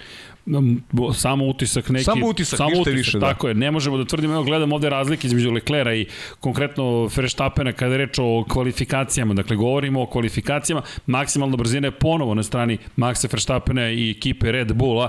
Samo 1.15 1.47
utisak 1.47 1.89
neki 1.89 2.05
samo 2.05 2.27
utisak, 2.27 2.57
samo 2.57 2.71
utisak 2.81 2.95
više, 2.95 3.19
da. 3.19 3.27
tako 3.27 3.49
je. 3.49 3.55
Ne 3.55 3.71
možemo 3.71 3.97
da 3.97 4.05
tvrdimo 4.05 4.35
evo 4.35 4.43
gledam 4.43 4.73
ovde 4.73 4.91
razlike 4.91 5.27
između 5.27 5.51
Leclera 5.51 5.95
i 5.95 6.07
konkretno 6.41 7.09
Verstappena 7.17 7.73
kada 7.73 7.95
je 7.95 7.99
reč 7.99 8.19
o 8.19 8.45
kvalifikacijama. 8.49 9.35
Dakle 9.35 9.57
govorimo 9.57 10.03
o 10.03 10.07
kvalifikacijama. 10.07 10.83
Maksimalna 11.07 11.57
brzina 11.57 11.87
je 11.87 11.91
ponovo 11.91 12.35
na 12.35 12.43
strani 12.43 12.79
Maxa 12.97 13.29
Verstappena 13.33 13.91
i 13.91 14.11
ekipe 14.11 14.53
Red 14.53 14.73
Bulla 14.73 15.09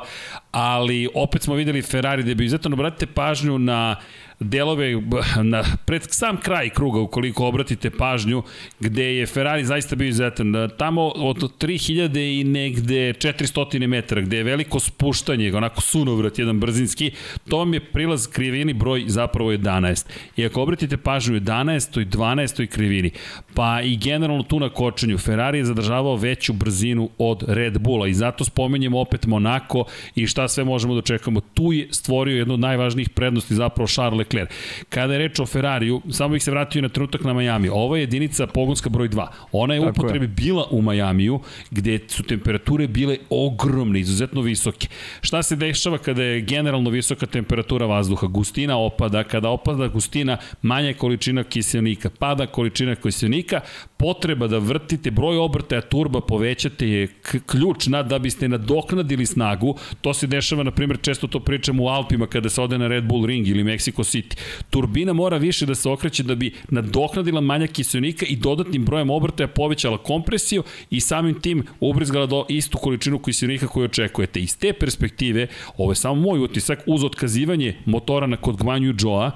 ali 0.52 1.10
opet 1.14 1.42
smo 1.42 1.56
videli 1.56 1.82
Ferrari 1.82 2.24
da 2.24 2.34
bi 2.34 2.46
izuzetno. 2.46 2.74
Obratite 2.74 3.14
pažnju 3.14 3.58
na 3.58 3.96
delove 4.40 5.02
na 5.44 5.64
pred 5.86 6.02
sam 6.10 6.38
kraj 6.38 6.70
kruga 6.70 7.00
ukoliko 7.00 7.46
obratite 7.46 7.90
pažnju 7.90 8.44
gde 8.80 9.04
je 9.16 9.26
Ferrari 9.26 9.66
zaista 9.66 9.96
bio 9.96 10.08
izuzetan 10.08 10.54
tamo 10.78 11.02
od 11.08 11.38
3000 11.38 12.40
i 12.40 12.44
negde 12.44 13.14
400 13.14 13.88
metara 13.88 14.22
gde 14.22 14.38
je 14.38 14.44
veliko 14.44 14.80
spuštanje 14.80 15.56
onako 15.56 15.82
sunovrat 15.82 16.40
jedan 16.40 16.60
brzinski 16.60 17.12
to 17.50 17.58
vam 17.58 17.74
je 17.74 17.80
prilaz 17.80 18.28
krivini 18.28 18.74
broj 18.74 19.04
zapravo 19.08 19.52
11 19.52 20.06
i 20.36 20.46
ako 20.46 20.62
obratite 20.62 20.98
pažnju 20.98 21.40
11. 21.40 22.02
i 22.02 22.06
12. 22.06 22.68
krivini 22.68 23.12
pa 23.54 23.82
i 23.82 23.98
generalno 23.98 24.44
tu 24.44 24.60
na 24.60 24.70
kočenju 24.70 25.18
Ferrari 25.18 25.58
je 25.58 25.66
zadržavao 25.66 26.16
veću 26.16 26.54
brzinu 26.54 27.10
od 27.18 27.44
Red 27.48 27.80
Bulla 27.80 28.08
i 28.08 28.14
zato 28.14 28.44
spomenjemo 28.44 29.00
opet 29.00 29.26
Monako 29.26 29.86
i 30.16 30.28
šta 30.28 30.48
sve 30.48 30.64
možemo 30.64 30.94
da 30.94 31.00
očekamo 31.00 31.42
tu 31.42 31.74
je 31.74 31.88
stvorio 31.92 32.38
jednu 32.38 32.54
od 32.54 32.60
najvažnijih 32.60 33.10
prednosti 33.10 33.56
zapravo 33.56 33.88
Charles 33.88 34.29
Leclerc. 34.30 34.50
Kada 34.90 35.14
je 35.14 35.20
reč 35.20 35.40
o 35.40 35.46
Ferrariju, 35.46 36.02
samo 36.12 36.30
bih 36.30 36.44
se 36.44 36.52
vratio 36.52 36.82
na 36.82 36.90
trenutak 36.90 37.24
na 37.24 37.34
Miami. 37.34 37.70
Ovo 37.70 37.96
je 37.96 38.02
jedinica 38.02 38.48
pogonska 38.48 38.90
broj 38.90 39.10
2. 39.10 39.28
Ona 39.52 39.74
je 39.74 39.80
u 39.80 39.90
upotrebi 39.90 40.28
bila 40.28 40.68
u 40.72 40.82
Majamiju, 40.82 41.40
gde 41.72 42.00
su 42.08 42.24
temperature 42.24 42.88
bile 42.88 43.18
ogromne, 43.30 44.00
izuzetno 44.00 44.42
visoke. 44.42 44.88
Šta 45.22 45.44
se 45.44 45.56
dešava 45.56 45.98
kada 45.98 46.24
je 46.24 46.42
generalno 46.42 46.90
visoka 46.90 47.26
temperatura 47.26 47.86
vazduha? 47.86 48.28
Gustina 48.28 48.78
opada, 48.78 49.24
kada 49.24 49.50
opada 49.50 49.88
gustina, 49.88 50.38
manja 50.62 50.88
je 50.88 50.94
količina 50.94 51.44
kiselnika, 51.44 52.10
pada 52.10 52.48
količina 52.48 52.96
kiselnika, 52.96 53.62
potreba 54.00 54.48
da 54.48 54.58
vrtite 54.58 55.12
broj 55.12 55.38
obrtaja 55.38 55.82
turba 55.82 56.22
povećate 56.22 56.88
je 56.90 57.08
ključ 57.46 57.88
na 57.88 58.04
da 58.04 58.20
biste 58.20 58.48
nadoknadili 58.48 59.26
snagu. 59.26 59.76
To 60.02 60.14
se 60.14 60.28
dešava, 60.28 60.64
na 60.64 60.72
primjer, 60.72 61.00
često 61.02 61.28
to 61.28 61.40
pričamo 61.40 61.84
u 61.84 61.88
Alpima 61.88 62.28
kada 62.28 62.50
se 62.50 62.62
ode 62.62 62.78
na 62.78 62.88
Red 62.88 63.04
Bull 63.04 63.26
Ring 63.26 63.48
ili 63.48 63.64
Mexico 63.64 64.04
City. 64.04 64.38
Turbina 64.70 65.14
mora 65.14 65.38
više 65.38 65.66
da 65.66 65.76
se 65.76 65.90
okreće 65.90 66.24
da 66.24 66.36
bi 66.36 66.54
nadoknadila 66.70 67.42
manja 67.42 67.68
kiselnika 67.68 68.26
i 68.26 68.36
dodatnim 68.36 68.86
brojem 68.86 69.10
obrtaja 69.10 69.48
povećala 69.48 69.98
kompresiju 69.98 70.64
i 70.90 71.00
samim 71.00 71.42
tim 71.42 71.64
ubrizgala 71.80 72.26
do 72.26 72.46
istu 72.50 72.78
količinu 72.78 73.20
kiselnika 73.20 73.68
koju 73.68 73.86
očekujete. 73.86 74.40
Iz 74.40 74.58
te 74.58 74.74
perspektive, 74.74 75.48
ovo 75.78 75.92
je 75.92 75.96
samo 75.96 76.16
moj 76.16 76.40
utisak, 76.40 76.84
uz 76.88 77.04
otkazivanje 77.04 77.76
motora 77.86 78.28
na 78.28 78.38
kod 78.38 78.58
Gvanju 78.58 78.94
Joa, 79.00 79.32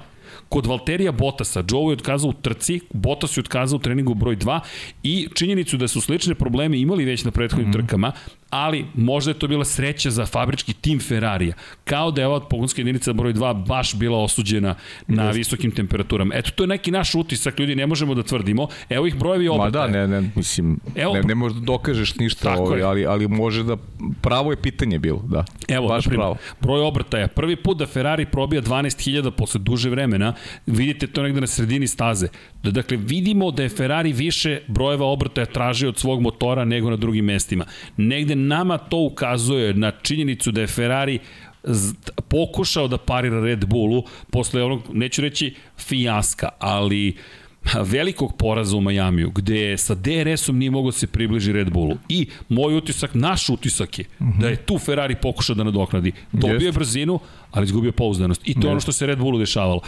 Kod 0.54 0.66
Valterija 0.66 1.12
Botasa, 1.12 1.64
Joe 1.70 1.90
je 1.90 1.92
otkazao 1.92 2.30
u 2.30 2.32
trci, 2.32 2.80
Botas 2.92 3.36
je 3.36 3.40
otkazao 3.40 3.76
u 3.76 3.80
treningu 3.80 4.14
broj 4.14 4.36
2 4.36 4.60
i 5.02 5.28
činjenicu 5.34 5.76
da 5.76 5.88
su 5.88 6.00
slične 6.00 6.34
probleme 6.34 6.78
imali 6.78 7.04
već 7.04 7.24
na 7.24 7.30
prethodnim 7.30 7.68
mm 7.68 7.72
-hmm. 7.72 7.86
trkama, 7.86 8.12
ali 8.54 8.86
možda 8.94 9.30
je 9.30 9.38
to 9.38 9.48
bila 9.48 9.64
sreća 9.64 10.10
za 10.10 10.26
fabrički 10.26 10.72
tim 10.72 11.00
Ferrarija. 11.00 11.54
Kao 11.84 12.10
da 12.10 12.20
je 12.20 12.26
ova 12.26 12.40
pogonska 12.40 12.80
jedinica 12.80 13.12
broj 13.12 13.32
2 13.34 13.66
baš 13.66 13.94
bila 13.94 14.18
osuđena 14.18 14.74
na 15.06 15.26
Just. 15.26 15.36
visokim 15.36 15.70
temperaturama. 15.70 16.34
Eto, 16.34 16.50
to 16.50 16.62
je 16.62 16.66
neki 16.66 16.90
naš 16.90 17.14
utisak, 17.14 17.58
ljudi, 17.58 17.74
ne 17.74 17.86
možemo 17.86 18.14
da 18.14 18.22
tvrdimo. 18.22 18.68
Evo 18.88 19.06
ih 19.06 19.16
brojevi 19.18 19.48
obrtaja. 19.48 19.86
Ma 19.86 19.92
da, 19.92 20.06
ne, 20.06 20.20
ne, 20.20 20.30
mislim, 20.34 20.78
Evo, 20.94 21.14
ne, 21.14 21.22
ne 21.22 21.34
možeš 21.34 21.58
da 21.58 21.64
dokažeš 21.64 22.14
ništa, 22.14 22.54
ovaj, 22.58 22.82
ali, 22.82 23.06
ali 23.06 23.28
može 23.28 23.62
da, 23.62 23.76
pravo 24.20 24.50
je 24.50 24.56
pitanje 24.56 24.98
bilo, 24.98 25.22
da. 25.28 25.44
Evo, 25.68 25.88
baš 25.88 26.04
naprim, 26.04 26.20
pravo. 26.20 26.36
broj 26.60 26.80
obrtaja. 26.80 27.28
Prvi 27.28 27.56
put 27.56 27.78
da 27.78 27.86
Ferrari 27.86 28.26
probija 28.26 28.62
12.000 28.62 29.30
posle 29.30 29.60
duže 29.60 29.90
vremena, 29.90 30.34
vidite 30.66 31.06
to 31.06 31.22
negde 31.22 31.40
na 31.40 31.46
sredini 31.46 31.86
staze. 31.86 32.28
Da, 32.64 32.70
dakle, 32.70 32.96
vidimo 32.96 33.50
da 33.50 33.62
je 33.62 33.68
Ferrari 33.68 34.12
više 34.12 34.60
brojeva 34.68 35.06
obrtaja 35.06 35.46
tražio 35.46 35.88
od 35.88 35.98
svog 35.98 36.20
motora 36.20 36.64
nego 36.64 36.90
na 36.90 36.96
drugim 36.96 37.24
mestima. 37.24 37.64
Negde 37.96 38.34
nama 38.34 38.78
to 38.78 38.98
ukazuje 38.98 39.74
na 39.74 39.90
činjenicu 39.90 40.52
da 40.52 40.60
je 40.60 40.66
Ferrari 40.66 41.18
pokušao 42.28 42.88
da 42.88 42.98
parira 42.98 43.40
Red 43.40 43.64
Bullu 43.66 44.04
posle 44.30 44.62
onog, 44.62 44.82
neću 44.92 45.22
reći 45.22 45.54
fijaska, 45.78 46.48
ali 46.58 47.16
velikog 47.74 48.36
poraza 48.38 48.76
u 48.76 48.80
Majamiju, 48.80 49.30
gde 49.30 49.78
sa 49.78 49.94
DRS-om 49.94 50.58
nije 50.58 50.70
mogao 50.70 50.90
da 50.90 50.98
se 50.98 51.06
približi 51.06 51.52
Red 51.52 51.70
Bullu. 51.70 51.96
I 52.08 52.26
moj 52.48 52.76
utisak, 52.76 53.14
naš 53.14 53.48
utisak 53.48 53.98
je 53.98 54.04
mm 54.04 54.24
-hmm. 54.24 54.40
da 54.40 54.48
je 54.48 54.56
tu 54.56 54.78
Ferrari 54.78 55.16
pokušao 55.22 55.56
da 55.56 55.64
nadoknadi. 55.64 56.12
Dobio 56.32 56.66
je 56.66 56.72
brzinu, 56.72 57.18
ali 57.50 57.64
izgubio 57.64 57.92
pouzdanost. 57.92 58.48
I 58.48 58.54
to 58.54 58.66
je 58.66 58.70
ono 58.70 58.80
što 58.80 58.92
se 58.92 59.06
Red 59.06 59.18
Bullu 59.18 59.38
dešavalo. 59.38 59.80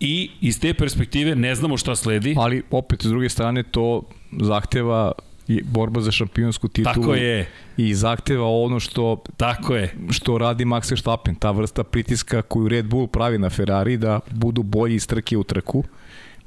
I 0.00 0.30
iz 0.40 0.60
te 0.60 0.74
perspektive 0.74 1.34
ne 1.36 1.54
znamo 1.54 1.76
šta 1.76 1.96
sledi. 1.96 2.34
Ali 2.38 2.62
opet, 2.70 3.02
s 3.02 3.06
druge 3.08 3.28
strane, 3.28 3.62
to 3.62 4.02
zahteva 4.40 5.12
i 5.48 5.62
borba 5.62 6.00
za 6.00 6.10
šampionsku 6.10 6.68
titulu. 6.68 6.94
Tako 6.94 7.14
je. 7.14 7.48
I 7.76 7.94
zahteva 7.94 8.46
ono 8.48 8.80
što 8.80 9.22
Tako 9.36 9.74
je. 9.74 9.94
što 10.10 10.38
radi 10.38 10.64
Max 10.64 10.90
Verstappen, 10.90 11.34
ta 11.34 11.50
vrsta 11.50 11.84
pritiska 11.84 12.42
koju 12.42 12.68
Red 12.68 12.86
Bull 12.86 13.06
pravi 13.06 13.38
na 13.38 13.50
Ferrari 13.50 13.96
da 13.96 14.20
budu 14.30 14.62
bolji 14.62 14.94
iz 14.94 15.06
trke 15.06 15.36
u 15.36 15.44
trku 15.44 15.84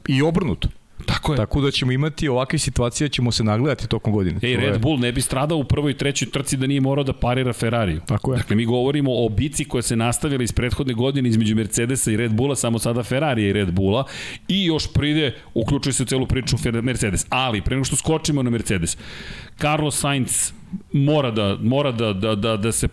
i 0.08 0.22
obrnuto. 0.22 0.70
Tako 1.06 1.34
je. 1.34 1.38
Tako 1.38 1.62
da 1.62 1.72
ćemo 1.72 1.92
imati 1.92 2.28
ovakve 2.28 2.60
situacije, 2.60 3.10
ćemo 3.10 3.32
se 3.32 3.44
nagledati 3.44 3.88
tokom 3.88 4.14
godine. 4.14 4.40
Ej, 4.42 4.56
Red 4.56 4.82
Bull 4.82 5.00
ne 5.00 5.12
bi 5.12 5.22
stradao 5.22 5.58
u 5.58 5.64
prvoj 5.64 5.92
i 5.92 5.98
trećoj 5.98 6.30
trci 6.30 6.58
da 6.58 6.68
nije 6.68 6.82
morao 6.82 7.04
da 7.04 7.14
parira 7.14 7.54
Ferrari. 7.54 8.00
Tako 8.06 8.34
je. 8.34 8.38
Dakle, 8.38 8.56
mi 8.56 8.66
govorimo 8.66 9.12
o 9.26 9.30
bici 9.30 9.66
koja 9.66 9.82
se 9.82 9.96
nastavila 9.96 10.44
iz 10.44 10.52
prethodne 10.52 10.94
godine 10.94 11.30
između 11.30 11.56
Mercedesa 11.56 12.12
i 12.12 12.18
Red 12.18 12.34
Bulla, 12.34 12.56
samo 12.56 12.80
sada 12.80 13.04
Ferrari 13.04 13.44
i 13.44 13.54
Red 13.54 13.72
Bulla 13.72 14.04
i 14.48 14.66
još 14.66 14.94
pride, 14.94 15.36
uključuje 15.54 15.94
se 15.94 16.04
u 16.04 16.06
celu 16.06 16.28
priču 16.28 16.58
Mercedes. 16.82 17.26
Ali, 17.30 17.62
pre 17.62 17.76
nego 17.76 17.86
što 17.86 17.96
skočimo 17.96 18.44
na 18.44 18.50
Mercedes, 18.50 18.98
Carlos 19.58 20.00
Sainz 20.00 20.52
mora 20.92 21.32
da, 21.32 21.58
mora 21.62 21.92
da, 21.92 22.14
da, 22.14 22.36
da, 22.36 22.58
da 22.58 22.72
se 22.72 22.88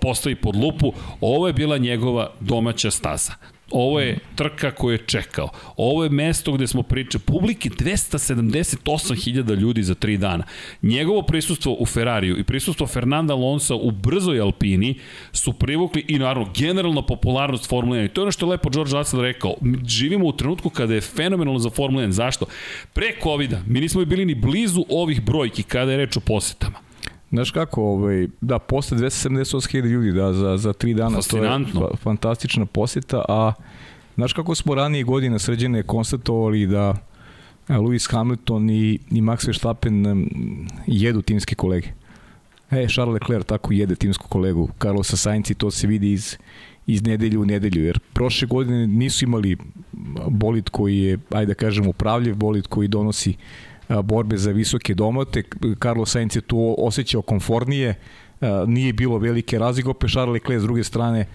postavi 0.00 0.34
pod 0.34 0.56
lupu. 0.56 0.92
Ovo 1.20 1.46
je 1.46 1.52
bila 1.52 1.78
njegova 1.78 2.30
domaća 2.40 2.90
staza. 2.90 3.32
Ovo 3.72 4.00
je 4.00 4.18
trka 4.34 4.70
koju 4.70 4.92
je 4.92 5.06
čekao. 5.06 5.48
Ovo 5.76 6.04
je 6.04 6.10
mesto 6.10 6.52
gde 6.52 6.66
smo 6.66 6.82
pričali. 6.82 7.24
Publike 7.26 7.68
278.000 7.68 9.56
ljudi 9.56 9.82
za 9.82 9.94
tri 9.94 10.16
dana. 10.16 10.44
Njegovo 10.82 11.22
prisustvo 11.22 11.76
u 11.80 11.86
Ferrariju 11.86 12.38
i 12.38 12.44
prisustvo 12.44 12.86
Fernanda 12.86 13.34
Alonso 13.34 13.76
u 13.76 13.90
brzoj 13.90 14.40
Alpini 14.40 14.94
su 15.32 15.52
privukli 15.52 16.04
i 16.08 16.18
naravno 16.18 16.52
generalna 16.56 17.02
popularnost 17.02 17.68
Formule 17.68 17.98
1. 17.98 18.04
I 18.04 18.08
to 18.08 18.20
je 18.20 18.22
ono 18.22 18.32
što 18.32 18.46
je 18.46 18.50
lepo 18.50 18.70
George 18.70 18.92
Russell 18.92 19.22
rekao. 19.22 19.54
Živimo 19.86 20.26
u 20.26 20.32
trenutku 20.32 20.70
kada 20.70 20.94
je 20.94 21.00
fenomenalno 21.00 21.58
za 21.58 21.70
Formule 21.70 22.06
1. 22.06 22.10
Zašto? 22.10 22.46
Pre 22.92 23.06
COVID-a 23.22 23.60
mi 23.66 23.80
nismo 23.80 24.04
bili 24.04 24.24
ni 24.24 24.34
blizu 24.34 24.84
ovih 24.88 25.22
brojki 25.24 25.62
kada 25.62 25.90
je 25.90 25.96
reč 25.96 26.16
o 26.16 26.20
posetama. 26.20 26.91
Znaš 27.32 27.50
kako, 27.50 27.82
ovaj, 27.82 28.28
da, 28.40 28.58
posle 28.58 28.98
278.000 28.98 29.86
ljudi, 29.86 30.12
da, 30.12 30.32
za, 30.32 30.56
za 30.56 30.72
tri 30.72 30.94
dana, 30.94 31.18
to 31.30 31.36
je 31.36 31.96
fantastična 31.96 32.66
poseta, 32.66 33.24
a 33.28 33.52
znaš 34.14 34.32
kako 34.32 34.54
smo 34.54 34.74
ranije 34.74 35.04
godine 35.04 35.38
sređene 35.38 35.82
konstatovali 35.82 36.66
da 36.66 36.96
Lewis 37.68 38.12
Hamilton 38.12 38.70
i, 38.70 38.98
i 39.10 39.22
Max 39.22 39.46
Verstappen 39.46 40.26
jedu 40.86 41.22
timske 41.22 41.54
kolege. 41.54 41.88
E, 42.70 42.86
Charles 42.88 43.14
Leclerc 43.14 43.46
tako 43.46 43.72
jede 43.72 43.94
timsku 43.94 44.28
kolegu 44.28 44.68
Carlosa 44.82 45.16
Sainz 45.16 45.50
i 45.50 45.54
to 45.54 45.70
se 45.70 45.86
vidi 45.86 46.12
iz, 46.12 46.36
iz 46.86 47.02
nedelju 47.02 47.42
u 47.42 47.44
nedelju, 47.44 47.84
jer 47.84 47.98
prošle 48.12 48.48
godine 48.48 48.86
nisu 48.86 49.24
imali 49.24 49.56
bolid 50.28 50.68
koji 50.68 50.98
je, 50.98 51.18
ajde 51.30 51.46
da 51.46 51.54
kažem, 51.54 51.86
upravljiv, 51.86 52.34
bolid 52.34 52.66
koji 52.66 52.88
donosi 52.88 53.30
uh, 53.30 53.71
borbe 54.04 54.36
za 54.36 54.50
visoke 54.50 54.94
domote. 54.94 55.42
Carlos 55.82 56.10
Sainz 56.10 56.36
je 56.36 56.40
tu 56.40 56.74
osjećao 56.78 57.22
konfornije, 57.22 57.94
nije 58.66 58.92
bilo 58.92 59.18
velike 59.18 59.58
razlike, 59.58 59.88
opet 59.88 60.10
Charles 60.10 60.32
Leclerc 60.32 60.60
s 60.60 60.64
druge 60.64 60.84
strane 60.84 61.26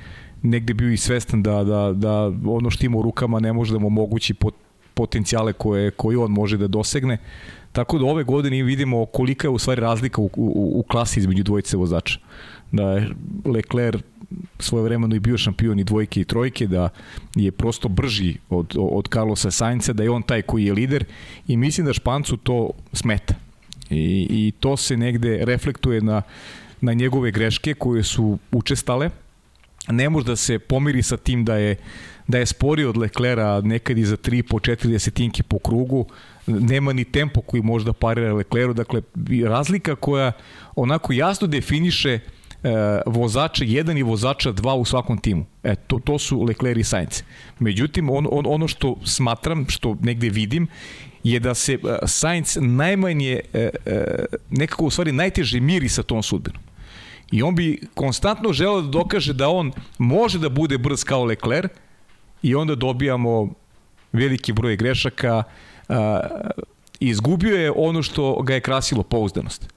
negde 0.42 0.74
bio 0.74 0.92
i 0.92 0.98
svestan 0.98 1.44
da, 1.44 1.64
da, 1.64 1.94
da 1.94 2.32
ono 2.46 2.70
što 2.70 2.86
ima 2.86 2.98
u 2.98 3.02
rukama 3.02 3.40
ne 3.40 3.54
može 3.54 3.74
da 3.74 3.80
mu 3.80 3.88
omogući 3.88 4.34
pot, 4.34 4.54
potencijale 4.94 5.54
koje, 5.54 5.92
koje 5.92 6.18
on 6.18 6.32
može 6.32 6.58
da 6.58 6.68
dosegne. 6.68 7.18
Tako 7.72 7.98
da 7.98 8.06
ove 8.06 8.24
godine 8.24 8.64
vidimo 8.64 9.06
kolika 9.06 9.48
je 9.48 9.52
u 9.52 9.58
stvari 9.58 9.82
razlika 9.82 10.22
u, 10.22 10.30
u, 10.36 10.80
u 10.80 10.84
klasi 10.84 11.20
između 11.20 11.44
dvojice 11.44 11.78
vozača. 11.78 12.20
Da 12.72 12.92
je 12.92 13.10
Leclerc 13.46 14.02
svoje 14.60 14.84
vremeno 14.84 15.16
i 15.16 15.20
bio 15.20 15.38
šampion 15.38 15.80
i 15.80 15.84
dvojke 15.84 16.22
i 16.22 16.26
trojke, 16.26 16.68
da 16.68 16.90
je 17.36 17.52
prosto 17.52 17.88
brži 17.88 18.36
od, 18.50 18.76
od 18.78 19.08
Carlosa 19.14 19.52
Sainca, 19.52 19.94
da 19.94 20.04
je 20.04 20.10
on 20.10 20.22
taj 20.22 20.42
koji 20.42 20.66
je 20.66 20.74
lider 20.74 21.06
i 21.48 21.58
mislim 21.58 21.86
da 21.88 21.94
Špancu 21.94 22.38
to 22.38 22.70
smeta. 22.94 23.34
I, 23.90 24.28
i 24.30 24.54
to 24.60 24.78
se 24.78 24.98
negde 24.98 25.46
reflektuje 25.46 26.02
na, 26.02 26.22
na 26.82 26.94
njegove 26.94 27.32
greške 27.32 27.74
koje 27.74 28.04
su 28.04 28.38
učestale. 28.52 29.10
Ne 29.90 30.10
može 30.10 30.26
da 30.26 30.36
se 30.36 30.60
pomiri 30.60 31.04
sa 31.04 31.18
tim 31.18 31.46
da 31.46 31.56
je 31.56 31.76
da 32.28 32.38
je 32.38 32.46
spori 32.46 32.84
od 32.86 32.98
Leclera 32.98 33.62
nekad 33.62 33.98
i 33.98 34.06
za 34.06 34.18
3 34.18 34.42
po 34.50 34.60
4 34.60 34.88
desetinke 34.88 35.44
po 35.44 35.60
krugu, 35.60 36.06
nema 36.48 36.94
ni 36.94 37.04
tempo 37.04 37.42
koji 37.42 37.64
može 37.64 37.86
da 37.86 37.94
parira 37.94 38.34
Lecleru, 38.34 38.74
dakle 38.74 39.02
razlika 39.46 39.96
koja 39.96 40.32
onako 40.76 41.14
jasno 41.14 41.48
definiše 41.48 42.20
uh, 42.26 42.37
e, 42.64 43.02
vozača 43.06 43.66
1 43.66 44.00
i 44.00 44.04
vozača 44.04 44.54
2 44.54 44.74
u 44.74 44.86
svakom 44.86 45.18
timu. 45.18 45.46
E, 45.64 45.76
to, 45.76 46.00
to 46.00 46.20
su 46.20 46.42
Leclerc 46.44 46.80
i 46.80 46.84
Sainz. 46.84 47.24
Međutim, 47.60 48.10
on, 48.10 48.28
on, 48.32 48.46
ono 48.48 48.68
što 48.68 48.96
smatram, 49.06 49.66
što 49.70 49.96
negde 50.02 50.30
vidim, 50.30 50.68
je 51.24 51.40
da 51.40 51.54
se 51.54 51.78
uh, 51.84 51.90
Sainz 52.06 52.58
najmanje, 52.62 53.40
uh, 53.54 53.62
uh, 53.62 53.94
nekako 54.50 54.86
u 54.86 54.90
stvari 54.90 55.12
najteže 55.12 55.60
miri 55.60 55.90
sa 55.90 56.04
tom 56.04 56.24
sudbinom. 56.24 56.62
I 57.32 57.44
on 57.44 57.56
bi 57.56 57.82
konstantno 57.96 58.54
želeo 58.54 58.82
da 58.82 58.88
dokaže 58.88 59.34
da 59.34 59.50
on 59.50 59.72
može 59.98 60.40
da 60.40 60.50
bude 60.50 60.78
brz 60.78 61.04
kao 61.04 61.26
Leclerc 61.26 61.72
i 62.42 62.56
onda 62.56 62.76
dobijamo 62.76 63.50
veliki 64.14 64.54
broj 64.54 64.76
grešaka. 64.76 65.44
Uh, 65.90 65.96
izgubio 67.00 67.58
je 67.58 67.72
ono 67.76 68.04
što 68.04 68.42
ga 68.42 68.54
je 68.54 68.62
krasilo 68.62 69.04
pouzdanost 69.04 69.77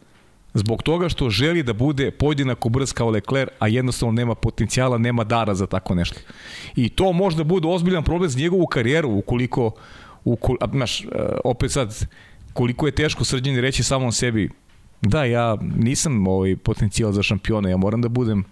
zbog 0.54 0.82
toga 0.82 1.08
što 1.08 1.30
želi 1.30 1.62
da 1.62 1.72
bude 1.72 2.10
podjednako 2.10 2.68
brz 2.68 2.92
kao 2.92 3.10
Leclerc, 3.10 3.50
a 3.58 3.68
jednostavno 3.68 4.12
nema 4.12 4.34
potencijala, 4.34 4.98
nema 4.98 5.24
dara 5.24 5.54
za 5.54 5.66
tako 5.66 5.94
nešto. 5.94 6.18
I 6.76 6.88
to 6.88 7.12
možda 7.12 7.44
bude 7.44 7.68
ozbiljan 7.68 8.04
problem 8.04 8.30
za 8.30 8.38
njegovu 8.38 8.66
karijeru, 8.66 9.10
ukoliko, 9.10 9.70
ukoliko 10.24 10.68
znaš, 10.72 11.00
e, 11.00 11.06
opet 11.44 11.72
sad, 11.72 12.06
koliko 12.52 12.86
je 12.86 12.92
teško 12.92 13.24
srđeni 13.24 13.60
reći 13.60 13.82
samom 13.82 14.12
sebi, 14.12 14.50
da, 15.02 15.24
ja 15.24 15.56
nisam 15.76 16.26
ovaj 16.26 16.56
potencijal 16.56 17.12
za 17.12 17.22
šampiona, 17.22 17.68
ja 17.68 17.76
moram 17.76 18.02
da 18.02 18.08
budem 18.08 18.44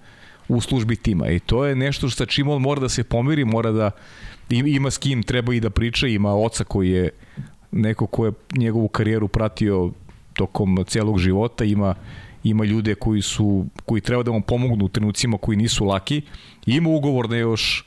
u 0.48 0.61
službi 0.61 0.96
tima 0.96 1.28
i 1.28 1.38
to 1.40 1.66
je 1.66 1.76
nešto 1.76 2.11
sa 2.11 2.26
čim 2.26 2.48
on 2.48 2.62
mora 2.62 2.80
da 2.80 2.88
se 2.88 3.04
pomiri, 3.04 3.44
mora 3.44 3.72
da 3.72 3.90
ima 4.51 4.90
s 4.90 4.99
kim 4.99 5.22
treba 5.22 5.55
i 5.55 5.61
da 5.61 5.70
priča, 5.70 6.07
ima 6.07 6.34
oca 6.34 6.64
koji 6.64 6.90
je 6.90 7.11
neko 7.70 8.07
ko 8.07 8.26
je 8.26 8.32
njegovu 8.57 8.88
karijeru 8.88 9.28
pratio 9.28 9.90
tokom 10.39 10.84
celog 10.86 11.18
života, 11.18 11.64
ima 11.64 11.95
ima 12.45 12.64
ljude 12.64 12.95
koji 12.95 13.22
su 13.22 13.66
koji 13.84 14.01
treba 14.01 14.22
da 14.22 14.30
vam 14.30 14.43
pomognu 14.43 14.84
u 14.84 14.89
trenucima 14.89 15.39
koji 15.39 15.57
nisu 15.57 15.84
laki. 15.84 16.22
Ima 16.66 16.91
ugovor 16.91 17.30
na 17.30 17.36
još 17.36 17.84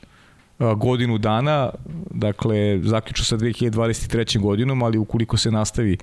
godinu 0.76 1.18
dana, 1.18 1.70
dakle 2.12 2.80
zaključu 2.84 3.26
sa 3.26 3.38
2023. 3.38 4.40
godinom, 4.40 4.84
ali 4.84 4.98
ukoliko 4.98 5.38
se 5.38 5.52
nastavi 5.52 5.98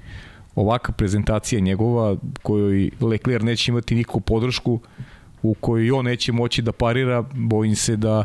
ovaka 0.55 0.93
prezentacija 0.93 1.61
njegova 1.61 2.17
kojoj 2.43 2.91
Leclerc 3.01 3.45
neće 3.45 3.71
imati 3.71 3.95
nikakvu 3.95 4.21
podršku, 4.21 4.81
u 5.43 5.55
kojoj 5.55 5.91
on 5.91 6.05
neće 6.05 6.33
moći 6.33 6.63
da 6.63 6.73
parira, 6.73 7.25
bojim 7.35 7.77
se 7.77 7.97
da 7.97 8.25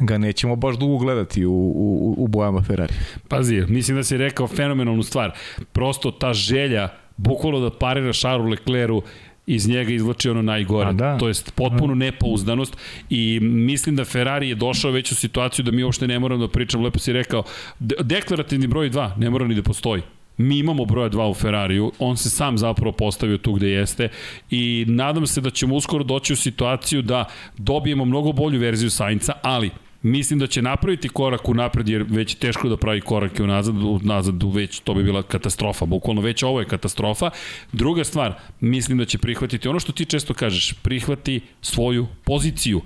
ga 0.00 0.18
nećemo 0.18 0.56
baš 0.56 0.76
dugo 0.76 0.98
gledati 0.98 1.44
u, 1.44 1.52
u, 1.52 2.14
u 2.18 2.28
bojama 2.28 2.62
Ferrari. 2.62 2.94
Pazi, 3.28 3.64
mislim 3.68 3.96
da 3.96 4.02
si 4.02 4.16
rekao 4.16 4.46
fenomenalnu 4.46 5.02
stvar. 5.02 5.32
Prosto 5.72 6.10
ta 6.10 6.32
želja, 6.32 6.88
bukvalno 7.22 7.60
da 7.60 7.70
parira 7.70 8.12
Šaru 8.12 8.44
Leclercu 8.44 9.02
iz 9.46 9.68
njega 9.68 9.92
izvlači 9.92 10.30
ono 10.30 10.42
najgore. 10.42 10.92
Da. 10.92 11.18
To 11.18 11.28
jest 11.28 11.54
potpuno 11.54 11.94
nepouzdanost 11.94 12.76
i 13.10 13.38
mislim 13.42 13.96
da 13.96 14.04
Ferrari 14.04 14.48
je 14.48 14.54
došao 14.54 14.90
već 14.90 15.12
u 15.12 15.14
situaciju 15.14 15.64
da 15.64 15.70
mi 15.70 15.84
uopšte 15.84 16.06
ne 16.06 16.18
moramo 16.18 16.46
da 16.46 16.52
pričamo, 16.52 16.84
lepo 16.84 16.98
si 16.98 17.12
rekao, 17.12 17.42
de 17.78 17.94
deklarativni 18.00 18.66
broj 18.66 18.90
2 18.90 19.18
ne 19.18 19.30
mora 19.30 19.46
ni 19.46 19.54
da 19.54 19.62
postoji. 19.62 20.02
Mi 20.36 20.58
imamo 20.58 20.84
broja 20.84 21.10
2 21.10 21.30
u 21.30 21.34
Ferrariju, 21.34 21.92
on 21.98 22.16
se 22.16 22.30
sam 22.30 22.58
zapravo 22.58 22.92
postavio 22.92 23.38
tu 23.38 23.52
gde 23.52 23.68
jeste 23.68 24.08
i 24.50 24.84
nadam 24.88 25.26
se 25.26 25.40
da 25.40 25.50
ćemo 25.50 25.74
uskoro 25.74 26.04
doći 26.04 26.32
u 26.32 26.36
situaciju 26.36 27.02
da 27.02 27.24
dobijemo 27.58 28.04
mnogo 28.04 28.32
bolju 28.32 28.60
verziju 28.60 28.90
Sainca, 28.90 29.32
ali 29.42 29.70
Mislim 30.02 30.38
da 30.38 30.46
će 30.46 30.62
napraviti 30.62 31.08
korak 31.08 31.48
u 31.48 31.54
napred, 31.54 31.88
jer 31.88 32.04
već 32.08 32.34
teško 32.34 32.68
da 32.68 32.76
pravi 32.76 33.00
korake 33.00 33.42
unazad, 33.42 33.74
unazad 33.82 34.42
već 34.54 34.80
to 34.80 34.94
bi 34.94 35.02
bila 35.02 35.22
katastrofa, 35.22 35.86
bukvalno 35.86 36.20
već 36.22 36.42
ovo 36.42 36.60
je 36.60 36.66
katastrofa. 36.66 37.30
Druga 37.72 38.04
stvar, 38.04 38.34
mislim 38.60 38.98
da 38.98 39.04
će 39.04 39.18
prihvatiti 39.18 39.68
ono 39.68 39.80
što 39.80 39.92
ti 39.92 40.04
često 40.04 40.34
kažeš, 40.34 40.72
prihvati 40.82 41.40
svoju 41.62 42.06
poziciju. 42.24 42.80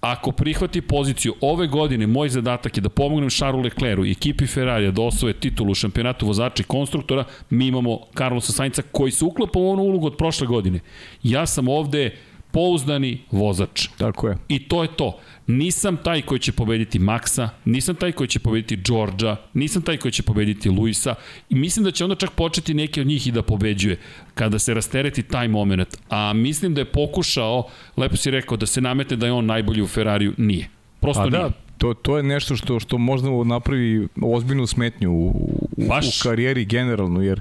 Ako 0.00 0.32
prihvati 0.32 0.80
poziciju 0.80 1.34
ove 1.40 1.66
godine, 1.66 2.06
moj 2.06 2.28
zadatak 2.28 2.76
je 2.76 2.80
da 2.80 2.88
pomognem 2.88 3.30
Charlesu 3.30 3.62
Leclercu 3.62 4.04
i 4.04 4.10
ekipi 4.10 4.46
Ferrarija 4.46 4.90
da 4.90 5.02
osvoje 5.02 5.34
titulu 5.34 5.70
u 5.70 5.74
šampionatu 5.74 6.26
vozača 6.26 6.62
i 6.62 6.66
konstruktora, 6.66 7.24
mi 7.50 7.66
imamo 7.66 8.00
Carlosa 8.18 8.52
Sainca 8.52 8.82
koji 8.92 9.12
se 9.12 9.24
uklapa 9.24 9.58
u 9.58 9.70
onu 9.70 9.82
ulogu 9.82 10.06
od 10.06 10.16
prošle 10.16 10.46
godine. 10.46 10.80
Ja 11.22 11.46
sam 11.46 11.68
ovde 11.68 12.10
pouzdani 12.50 13.18
vozač. 13.30 13.88
Tako 13.98 14.28
je. 14.28 14.36
I 14.48 14.68
to 14.68 14.82
je 14.82 14.88
to. 14.96 15.18
Nisam 15.46 15.96
taj 15.96 16.22
koji 16.22 16.38
će 16.38 16.52
pobediti 16.52 16.98
Maxa, 16.98 17.48
nisam 17.64 17.94
taj 17.94 18.12
koji 18.12 18.28
će 18.28 18.38
pobediti 18.38 18.76
Đorđa, 18.76 19.36
nisam 19.54 19.82
taj 19.82 19.96
koji 19.96 20.12
će 20.12 20.22
pobediti 20.22 20.70
Luisa 20.70 21.14
i 21.50 21.54
mislim 21.54 21.84
da 21.84 21.90
će 21.90 22.04
onda 22.04 22.16
čak 22.16 22.30
početi 22.30 22.74
neki 22.74 23.00
od 23.00 23.06
njih 23.06 23.26
i 23.26 23.32
da 23.32 23.42
pobeđuje 23.42 23.98
kada 24.34 24.58
se 24.58 24.74
rastereti 24.74 25.22
taj 25.22 25.48
moment. 25.48 25.96
A 26.08 26.32
mislim 26.32 26.74
da 26.74 26.80
je 26.80 26.84
pokušao, 26.84 27.68
lepo 27.96 28.16
si 28.16 28.30
rekao, 28.30 28.56
da 28.56 28.66
se 28.66 28.80
namete 28.80 29.16
da 29.16 29.26
je 29.26 29.32
on 29.32 29.46
najbolji 29.46 29.82
u 29.82 29.86
Ferrariju. 29.86 30.32
Nije. 30.36 30.68
Prosto 31.00 31.22
A 31.22 31.30
da, 31.30 31.38
nije. 31.38 31.50
To, 31.78 31.94
to 31.94 32.16
je 32.16 32.22
nešto 32.22 32.56
što 32.56 32.80
što 32.80 32.98
možda 32.98 33.28
napravi 33.44 34.08
ozbiljnu 34.22 34.66
smetnju 34.66 35.12
u, 35.12 35.28
u, 35.76 35.88
Baš. 35.88 36.20
u 36.20 36.22
karijeri 36.22 36.64
generalno, 36.64 37.22
jer 37.22 37.40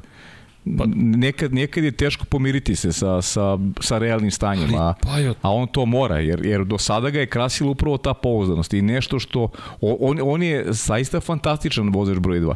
Pa, 0.77 0.85
nekad, 0.95 1.53
nekad 1.53 1.83
je 1.83 1.91
teško 1.91 2.25
pomiriti 2.25 2.75
se 2.75 2.93
sa, 2.93 3.21
sa, 3.21 3.57
sa 3.81 3.97
realnim 3.97 4.31
stanjem, 4.31 4.75
a, 4.75 4.93
pa 5.01 5.09
a 5.41 5.51
on 5.51 5.67
to 5.67 5.85
mora, 5.85 6.19
jer, 6.19 6.45
jer 6.45 6.63
do 6.65 6.77
sada 6.77 7.09
ga 7.09 7.19
je 7.19 7.27
krasila 7.27 7.69
upravo 7.69 7.97
ta 7.97 8.13
pouzdanost 8.13 8.73
i 8.73 8.81
nešto 8.81 9.19
što, 9.19 9.49
on, 9.81 10.19
on 10.23 10.43
je 10.43 10.65
zaista 10.67 11.21
fantastičan 11.21 11.89
vozač 11.89 12.17
broj 12.17 12.39
2. 12.39 12.55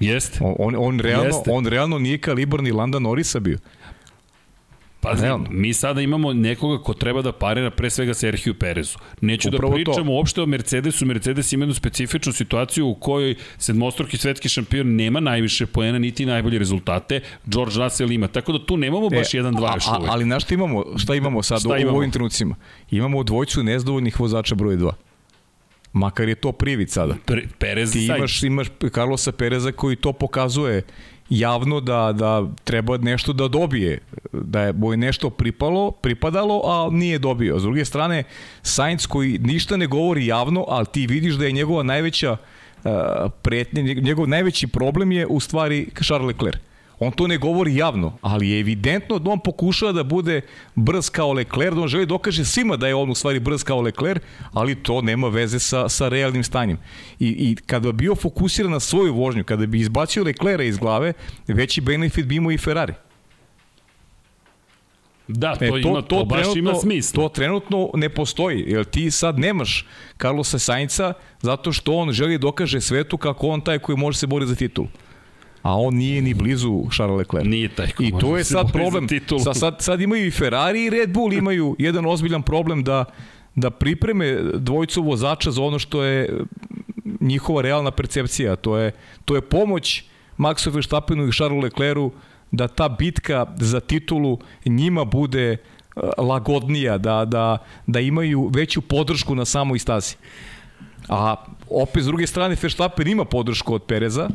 Jeste. 0.00 0.38
On, 0.42 0.54
on, 0.58 0.74
on, 0.78 1.00
realno, 1.00 1.26
Jeste. 1.26 1.50
on 1.52 1.66
realno 1.66 1.98
nije 1.98 2.18
kalibar 2.18 2.62
ni 2.62 2.72
Landa 2.72 2.98
Norisa 2.98 3.40
bio. 3.40 3.58
Pazi, 5.06 5.22
Realno. 5.22 5.46
mi 5.50 5.72
sada 5.72 6.00
imamo 6.00 6.32
nekoga 6.32 6.82
ko 6.82 6.94
treba 6.94 7.22
da 7.22 7.32
parira 7.32 7.70
pre 7.70 7.90
svega 7.90 8.14
Sergio 8.14 8.54
Perezu. 8.54 8.98
Neću 9.20 9.50
da 9.50 9.56
Upravo 9.56 9.70
da 9.70 9.74
pričamo 9.74 10.04
to. 10.04 10.12
uopšte 10.12 10.42
o 10.42 10.46
Mercedesu. 10.46 11.06
Mercedes 11.06 11.52
ima 11.52 11.62
jednu 11.62 11.74
specifičnu 11.74 12.32
situaciju 12.32 12.88
u 12.88 12.94
kojoj 12.94 13.34
sedmostroki 13.58 14.16
svetski 14.16 14.48
šampion 14.48 14.94
nema 14.96 15.20
najviše 15.20 15.66
poena 15.66 15.98
niti 15.98 16.26
najbolje 16.26 16.58
rezultate. 16.58 17.20
George 17.46 17.74
Russell 17.78 18.12
ima. 18.12 18.28
Tako 18.28 18.52
da 18.52 18.66
tu 18.66 18.76
nemamo 18.76 19.08
baš 19.08 19.34
e, 19.34 19.36
jedan, 19.36 19.54
dva 19.54 19.74
još 19.74 19.84
uvek. 19.98 20.10
Ali 20.12 20.24
na 20.24 20.40
šta 20.40 20.54
imamo, 20.54 20.84
šta 20.96 21.14
imamo 21.14 21.42
sad 21.42 21.60
šta 21.60 21.68
u, 21.68 21.76
imamo? 21.76 21.96
u 21.96 21.98
ovim 21.98 22.10
trenucima? 22.10 22.54
Imamo 22.90 23.22
dvojcu 23.22 23.62
nezdovoljnih 23.62 24.20
vozača 24.20 24.54
broj 24.54 24.76
2. 24.76 24.92
Makar 25.92 26.28
je 26.28 26.34
to 26.34 26.52
privid 26.52 26.90
sada. 26.90 27.14
Pre, 27.24 27.42
Perez 27.58 27.92
Ti 27.92 28.04
imaš, 28.04 28.42
imaš 28.42 28.66
Carlosa 28.94 29.32
Pereza 29.32 29.72
koji 29.72 29.96
to 29.96 30.12
pokazuje 30.12 30.82
javno 31.30 31.80
da, 31.80 32.12
da 32.12 32.46
treba 32.64 32.96
nešto 32.96 33.32
da 33.32 33.48
dobije, 33.48 33.98
da 34.32 34.60
je 34.60 34.72
boj 34.72 34.96
nešto 34.96 35.30
pripalo, 35.30 35.90
pripadalo, 35.90 36.62
a 36.64 36.88
nije 36.92 37.18
dobio. 37.18 37.58
S 37.58 37.62
druge 37.62 37.84
strane, 37.84 38.24
Sainz 38.62 39.06
koji 39.06 39.38
ništa 39.38 39.76
ne 39.76 39.86
govori 39.86 40.26
javno, 40.26 40.64
ali 40.68 40.86
ti 40.86 41.06
vidiš 41.06 41.34
da 41.34 41.44
je 41.44 41.52
njegova 41.52 41.82
najveća 41.82 42.32
uh, 42.32 42.90
pretnja, 43.42 43.82
njegov 43.82 44.28
najveći 44.28 44.66
problem 44.66 45.12
je 45.12 45.26
u 45.26 45.40
stvari 45.40 45.88
Charles 46.02 46.26
Leclerc. 46.26 46.60
On 46.98 47.12
to 47.12 47.26
ne 47.26 47.38
govori 47.38 47.76
javno, 47.76 48.18
ali 48.20 48.48
je 48.48 48.60
evidentno 48.60 49.18
da 49.18 49.30
on 49.30 49.40
pokušava 49.40 49.92
da 49.92 50.02
bude 50.02 50.40
brz 50.74 51.10
kao 51.10 51.32
Leclerc, 51.32 51.74
da 51.74 51.80
on 51.80 51.88
želi 51.88 52.06
dokaže 52.06 52.44
svima 52.44 52.76
da 52.76 52.88
je 52.88 52.94
on 52.94 53.10
u 53.10 53.14
stvari 53.14 53.40
brz 53.40 53.64
kao 53.64 53.80
Leclerc, 53.80 54.22
ali 54.52 54.74
to 54.74 55.02
nema 55.02 55.28
veze 55.28 55.58
sa, 55.58 55.88
sa 55.88 56.08
realnim 56.08 56.44
stanjem. 56.44 56.78
I, 57.20 57.28
I 57.28 57.56
kada 57.66 57.92
bi 57.92 58.04
bio 58.04 58.14
fokusiran 58.14 58.72
na 58.72 58.80
svoju 58.80 59.14
vožnju, 59.14 59.44
kada 59.44 59.66
bi 59.66 59.80
izbacio 59.80 60.24
Leclerca 60.24 60.62
iz 60.62 60.78
glave, 60.78 61.12
veći 61.46 61.80
benefit 61.80 62.26
bi 62.26 62.36
imao 62.36 62.52
i 62.52 62.58
Ferrari. 62.58 62.94
Da, 65.28 65.56
to, 65.56 65.64
e, 65.64 65.68
to, 65.68 65.76
ima, 65.78 66.02
to, 66.02 66.16
to 66.16 66.24
baš 66.24 66.46
ima 66.56 66.74
smisla. 66.74 67.22
To 67.22 67.28
trenutno 67.28 67.90
ne 67.94 68.08
postoji, 68.08 68.64
jer 68.66 68.84
ti 68.84 69.10
sad 69.10 69.38
nemaš 69.38 69.86
Carlosa 70.20 70.58
Sainca 70.58 71.12
zato 71.40 71.72
što 71.72 71.94
on 71.94 72.12
želi 72.12 72.38
dokaže 72.38 72.80
svetu 72.80 73.16
kako 73.16 73.48
on 73.48 73.60
taj 73.60 73.78
koji 73.78 73.98
može 73.98 74.18
se 74.18 74.26
boriti 74.26 74.48
za 74.48 74.54
titulu 74.54 74.88
a 75.66 75.76
on 75.76 75.94
nije 75.94 76.22
ni 76.22 76.34
blizu 76.34 76.84
Charles 76.96 77.18
Leclerc. 77.18 77.46
Nije 77.46 77.68
taj 77.68 77.86
I 77.98 78.12
to 78.20 78.36
je 78.36 78.44
sad 78.44 78.72
problem. 78.72 79.08
Sa, 79.44 79.54
sad, 79.54 79.76
sad 79.80 80.00
imaju 80.00 80.26
i 80.26 80.30
Ferrari 80.30 80.84
i 80.84 80.90
Red 80.90 81.12
Bull 81.12 81.32
imaju 81.32 81.76
jedan 81.78 82.06
ozbiljan 82.06 82.42
problem 82.42 82.84
da 82.84 83.04
da 83.56 83.70
pripreme 83.70 84.42
dvojicu 84.54 85.02
vozača 85.02 85.50
za 85.50 85.62
ono 85.62 85.78
što 85.78 86.02
je 86.02 86.40
njihova 87.20 87.62
realna 87.62 87.90
percepcija. 87.90 88.56
To 88.56 88.76
je, 88.76 88.92
to 89.24 89.34
je 89.34 89.40
pomoć 89.40 90.04
Maxu 90.38 90.70
Verstappenu 90.70 91.28
i 91.28 91.32
Charlesu 91.32 91.60
Leclercu 91.60 92.10
da 92.50 92.68
ta 92.68 92.88
bitka 92.88 93.46
za 93.56 93.80
titulu 93.80 94.38
njima 94.66 95.04
bude 95.04 95.52
e, 95.52 95.56
lagodnija, 96.18 96.98
da, 96.98 97.24
da, 97.24 97.58
da 97.86 98.00
imaju 98.00 98.50
veću 98.54 98.80
podršku 98.80 99.34
na 99.34 99.44
samoj 99.44 99.78
stazi. 99.78 100.16
A 101.08 101.36
opet 101.70 102.02
s 102.02 102.06
druge 102.06 102.26
strane 102.26 102.56
Verstappen 102.62 103.08
ima 103.08 103.24
podršku 103.24 103.74
od 103.74 103.82
Pereza, 103.82 104.28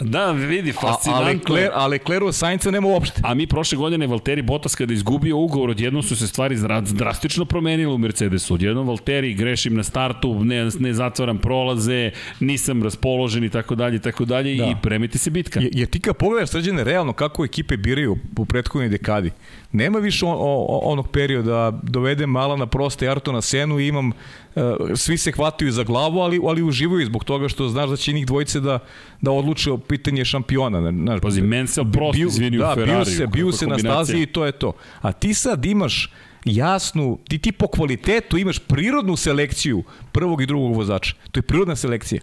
Da, 0.00 0.30
vidi, 0.32 0.72
fascinantno. 0.72 1.24
A, 1.24 1.28
a, 1.28 1.32
Lecler, 1.32 1.70
a 1.74 1.86
Lecleru 1.86 2.32
Sainca 2.32 2.70
nema 2.70 2.88
uopšte. 2.88 3.20
A 3.24 3.34
mi 3.34 3.46
prošle 3.46 3.78
godine 3.78 4.06
Valtteri 4.06 4.42
Bottas 4.42 4.74
kada 4.74 4.92
izgubio 4.92 5.36
ugovor, 5.36 5.70
odjednom 5.70 6.02
su 6.02 6.16
se 6.16 6.26
stvari 6.26 6.56
drastično 6.92 7.44
promenile 7.44 7.92
u 7.92 7.98
Mercedesu. 7.98 8.54
Odjednom 8.54 8.88
Valtteri 8.88 9.34
grešim 9.34 9.76
na 9.76 9.82
startu, 9.82 10.44
ne, 10.44 10.68
ne 10.78 10.92
zatvaram 10.94 11.38
prolaze, 11.38 12.10
nisam 12.40 12.82
raspoložen 12.82 13.44
i 13.44 13.50
tako 13.50 13.74
dalje, 13.74 13.98
tako 13.98 14.24
dalje 14.24 14.54
da. 14.54 14.64
i 14.64 14.74
premiti 14.82 15.18
se 15.18 15.30
bitka. 15.30 15.60
Je, 15.60 15.70
je 15.72 15.86
ti 15.86 16.00
kad 16.00 16.16
pogledaš 16.16 16.50
sređene 16.50 16.84
realno 16.84 17.12
kako 17.12 17.44
ekipe 17.44 17.76
biraju 17.76 18.16
u 18.36 18.44
prethodnoj 18.44 18.88
dekadi, 18.88 19.30
nema 19.72 19.98
više 19.98 20.26
on, 20.26 20.36
o, 20.38 20.80
onog 20.82 21.08
perioda 21.08 21.80
dovedem 21.82 22.30
mala 22.30 22.56
na 22.56 22.66
proste 22.66 23.08
Arto 23.08 23.32
na 23.32 23.42
senu 23.42 23.80
i 23.80 23.88
imam 23.88 24.12
svi 24.96 25.18
se 25.18 25.32
hvataju 25.32 25.72
za 25.72 25.84
glavu, 25.84 26.20
ali, 26.20 26.40
ali 26.44 26.62
uživaju 26.62 27.06
zbog 27.06 27.24
toga 27.24 27.48
što 27.48 27.68
znaš 27.68 27.90
da 27.90 27.96
će 27.96 28.12
njih 28.12 28.26
dvojice 28.26 28.60
da, 28.60 28.78
da 29.20 29.30
odluče 29.30 29.72
o 29.72 29.78
pitanje 29.78 30.24
šampiona. 30.24 30.92
Znaš, 30.92 31.20
Pazi, 31.20 31.42
Mansell 31.42 31.92
prosto 31.92 32.22
izvini 32.22 32.58
da, 32.58 32.72
u 32.72 32.74
Ferrari. 32.74 33.04
Bio 33.04 33.04
se, 33.04 33.26
bio 33.26 33.52
se 33.52 33.66
na 33.66 33.78
stazi 33.78 34.18
i 34.18 34.26
to 34.26 34.44
je 34.44 34.52
to. 34.52 34.72
A 35.00 35.12
ti 35.12 35.34
sad 35.34 35.64
imaš 35.64 36.12
jasnu, 36.44 37.18
ti 37.28 37.38
ti 37.38 37.52
po 37.52 37.66
kvalitetu 37.66 38.38
imaš 38.38 38.58
prirodnu 38.58 39.16
selekciju 39.16 39.82
prvog 40.12 40.42
i 40.42 40.46
drugog 40.46 40.76
vozača. 40.76 41.14
To 41.30 41.38
je 41.38 41.42
prirodna 41.42 41.76
selekcija. 41.76 42.20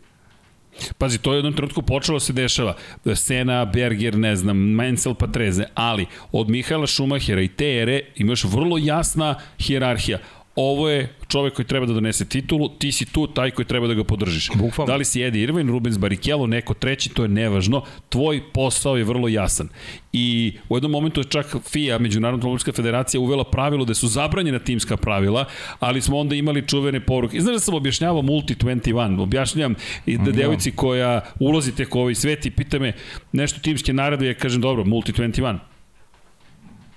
Pazi, 0.98 1.18
to 1.18 1.32
je 1.32 1.34
u 1.34 1.38
jednom 1.38 1.54
trenutku 1.54 1.82
počelo 1.82 2.20
se 2.20 2.34
dešava. 2.34 2.76
Sena, 3.16 3.66
Berger, 3.66 4.18
ne 4.18 4.36
znam, 4.36 4.58
Mansell, 4.58 5.16
Patreze, 5.16 5.64
ali 5.76 6.06
od 6.32 6.50
Mihaela 6.50 6.88
Šumahera 6.88 7.42
i 7.42 7.48
te 7.48 7.78
ere 7.82 8.02
imaš 8.16 8.44
vrlo 8.44 8.78
jasna 8.78 9.36
hijerarhija 9.60 10.20
ovo 10.56 10.90
je 10.90 11.14
čovek 11.36 11.54
koji 11.54 11.66
treba 11.68 11.86
da 11.86 11.94
donese 11.94 12.26
titulu, 12.26 12.70
ti 12.80 12.92
si 12.92 13.06
tu 13.06 13.28
taj 13.28 13.52
koji 13.52 13.66
treba 13.66 13.88
da 13.88 13.94
ga 13.94 14.04
podržiš. 14.04 14.50
Bukvalno. 14.56 14.88
Da 14.92 14.96
li 14.96 15.06
si 15.06 15.22
Eddie 15.22 15.44
Irvine, 15.44 15.72
Rubens 15.72 15.98
Barrichello, 15.98 16.48
neko 16.48 16.74
treći, 16.74 17.10
to 17.10 17.24
je 17.24 17.30
nevažno. 17.30 17.82
Tvoj 18.10 18.40
posao 18.54 18.96
je 18.98 19.04
vrlo 19.04 19.28
jasan. 19.28 19.68
I 20.14 20.54
u 20.70 20.78
jednom 20.78 20.92
momentu 20.92 21.20
je 21.20 21.30
čak 21.30 21.56
FIA, 21.72 22.00
Međunarodna 22.00 22.38
automobilska 22.38 22.72
federacija, 22.72 23.20
uvela 23.22 23.44
pravilo 23.44 23.86
da 23.86 23.94
su 23.94 24.08
zabranjena 24.08 24.60
timska 24.60 24.98
pravila, 24.98 25.46
ali 25.80 26.02
smo 26.02 26.18
onda 26.18 26.36
imali 26.36 26.68
čuvene 26.68 27.00
poruke. 27.00 27.38
I 27.38 27.42
znaš 27.42 27.54
da 27.54 27.60
sam 27.60 27.74
objašnjavao 27.74 28.22
Multi 28.22 28.56
21, 28.56 29.22
objašnjam 29.22 29.76
i 30.06 30.18
da 30.18 30.32
devojci 30.32 30.72
koja 30.72 31.22
ulazi 31.40 31.76
tek 31.76 31.96
u 31.96 32.00
ovaj 32.00 32.16
svet 32.16 32.46
i 32.46 32.52
pita 32.52 32.80
me 32.80 32.94
nešto 33.32 33.60
timske 33.60 33.94
naredbe, 33.94 34.28
ja 34.28 34.34
kažem 34.34 34.62
dobro, 34.62 34.86
Multi 34.86 35.12
21, 35.12 35.60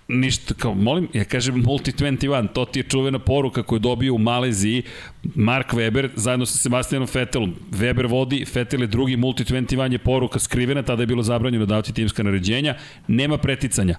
ništa, 0.09 0.55
kao, 0.55 0.75
molim, 0.75 1.09
ja 1.13 1.25
kažem 1.25 1.63
Multi 1.67 1.93
21, 1.93 2.49
to 2.53 2.65
ti 2.65 2.79
je 2.79 2.83
čuvena 2.83 3.19
poruka 3.19 3.63
koju 3.63 3.79
dobio 3.79 4.15
u 4.15 4.19
Maleziji 4.19 4.83
Mark 5.35 5.73
Weber 5.73 6.09
zajedno 6.17 6.47
sa 6.47 6.59
Sebastianom 6.59 7.09
Vettelom. 7.15 7.55
Weber 7.71 8.11
vodi, 8.11 8.45
Vettel 8.55 8.81
je 8.81 8.87
drugi, 8.87 9.17
Multi 9.17 9.45
21 9.45 9.93
je 9.93 9.99
poruka 9.99 10.39
skrivena, 10.39 10.83
tada 10.83 11.03
je 11.03 11.07
bilo 11.07 11.23
zabranjeno 11.23 11.67
davati 11.67 11.93
timska 11.93 12.23
naređenja, 12.23 12.75
nema 13.09 13.39
preticanja. 13.39 13.97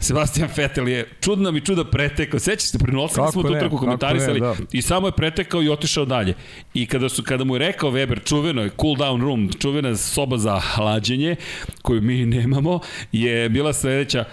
Sebastian 0.00 0.48
Vettel 0.56 0.88
je 0.88 1.08
čudna 1.20 1.50
mi 1.50 1.60
čuda 1.60 1.84
pretekao. 1.84 2.40
Sećaš 2.40 2.68
se, 2.68 2.78
prenosili 2.78 3.16
Kako 3.16 3.32
smo 3.32 3.42
tu 3.42 3.54
trku 3.60 3.76
komentarisali 3.76 4.40
ne, 4.40 4.46
da. 4.46 4.54
i 4.72 4.82
samo 4.82 5.08
je 5.08 5.12
pretekao 5.12 5.62
i 5.62 5.68
otišao 5.68 6.04
dalje. 6.04 6.34
I 6.74 6.86
kada 6.86 7.08
su 7.08 7.22
kada 7.22 7.44
mu 7.44 7.54
je 7.54 7.58
rekao 7.58 7.90
Weber 7.90 8.28
čuveno 8.28 8.62
je 8.62 8.70
cool 8.80 8.94
down 8.94 9.20
room, 9.20 9.50
čuvena 9.58 9.96
soba 9.96 10.38
za 10.38 10.60
hlađenje 10.60 11.36
koju 11.82 12.02
mi 12.02 12.26
nemamo, 12.26 12.80
je 13.12 13.48
bila 13.48 13.72
sledeća 13.72 14.24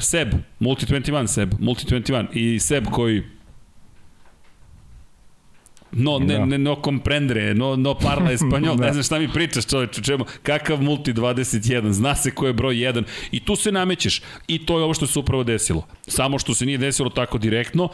Seb, 0.00 0.28
Multi 0.58 0.86
21 0.86 1.26
Seb, 1.26 1.54
Multi 1.58 1.86
21 1.86 2.26
i 2.32 2.58
Seb 2.58 2.86
koji 2.90 3.22
No, 5.92 6.18
ne, 6.18 6.34
Da. 6.34 6.44
ne, 6.44 6.58
no 6.58 6.76
comprendre, 6.76 7.54
no, 7.54 7.76
no 7.76 7.94
parla 7.94 8.32
espanjol, 8.32 8.76
Da. 8.76 8.86
ne 8.86 8.92
znam 8.92 9.02
šta 9.04 9.18
mi 9.18 9.28
pričaš 9.28 9.66
čoveče, 9.66 10.02
čemu, 10.02 10.24
kakav 10.42 10.82
multi 10.82 11.12
21, 11.12 11.60
zna 11.90 12.14
se 12.14 12.30
ko 12.30 12.46
je 12.46 12.52
broj 12.52 12.74
1 12.74 13.02
i 13.32 13.40
tu 13.40 13.56
se 13.56 13.72
namećeš 13.72 14.22
i 14.48 14.66
to 14.66 14.78
je 14.78 14.84
ovo 14.84 14.94
što 14.94 15.06
se 15.06 15.18
upravo 15.18 15.44
desilo. 15.44 15.86
Samo 16.02 16.38
što 16.38 16.54
se 16.54 16.66
nije 16.66 16.78
desilo 16.78 17.10
tako 17.10 17.38
direktno 17.38 17.88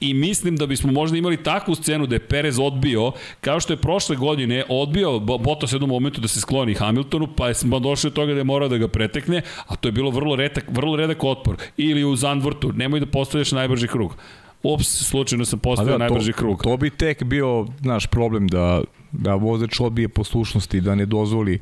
i 0.00 0.14
mislim 0.14 0.56
da 0.56 0.66
bismo 0.66 0.92
možda 0.92 1.18
imali 1.18 1.42
takvu 1.42 1.74
scenu 1.74 2.06
da 2.06 2.14
je 2.14 2.18
Perez 2.20 2.58
odbio, 2.58 3.12
kao 3.40 3.60
što 3.60 3.72
je 3.72 3.76
prošle 3.76 4.16
godine 4.16 4.64
odbio 4.68 5.18
Bo- 5.18 5.38
Bottas 5.38 5.72
jednom 5.72 5.90
momentu 5.90 6.20
da 6.20 6.28
se 6.28 6.40
skloni 6.40 6.74
Hamiltonu, 6.74 7.28
pa 7.36 7.48
je 7.48 7.54
smo 7.54 7.78
došli 7.78 8.10
do 8.10 8.14
toga 8.14 8.32
da 8.32 8.40
je 8.40 8.44
morao 8.44 8.68
da 8.68 8.78
ga 8.78 8.88
pretekne, 8.88 9.42
a 9.66 9.76
to 9.76 9.88
je 9.88 9.92
bilo 9.92 10.10
vrlo 10.10 10.36
redak, 10.36 10.64
vrlo 10.68 10.96
redak 10.96 11.24
otpor. 11.24 11.56
Ili 11.76 12.04
u 12.04 12.16
Zandvortu, 12.16 12.72
nemoj 12.72 13.00
da 13.00 13.06
postavljaš 13.06 13.52
najbrži 13.52 13.88
krug. 13.88 14.16
Ups, 14.62 15.08
slučajno 15.08 15.44
sam 15.44 15.58
postavio 15.58 15.92
da, 15.92 15.98
najbrži 15.98 16.32
to, 16.32 16.38
krug. 16.38 16.62
To 16.62 16.76
bi 16.76 16.90
tek 16.90 17.24
bio 17.24 17.66
naš 17.80 18.06
problem 18.06 18.48
da, 18.48 18.82
da 19.12 19.34
vozač 19.34 19.80
odbije 19.80 20.08
poslušnosti, 20.08 20.80
da 20.80 20.94
ne 20.94 21.06
dozvoli 21.06 21.58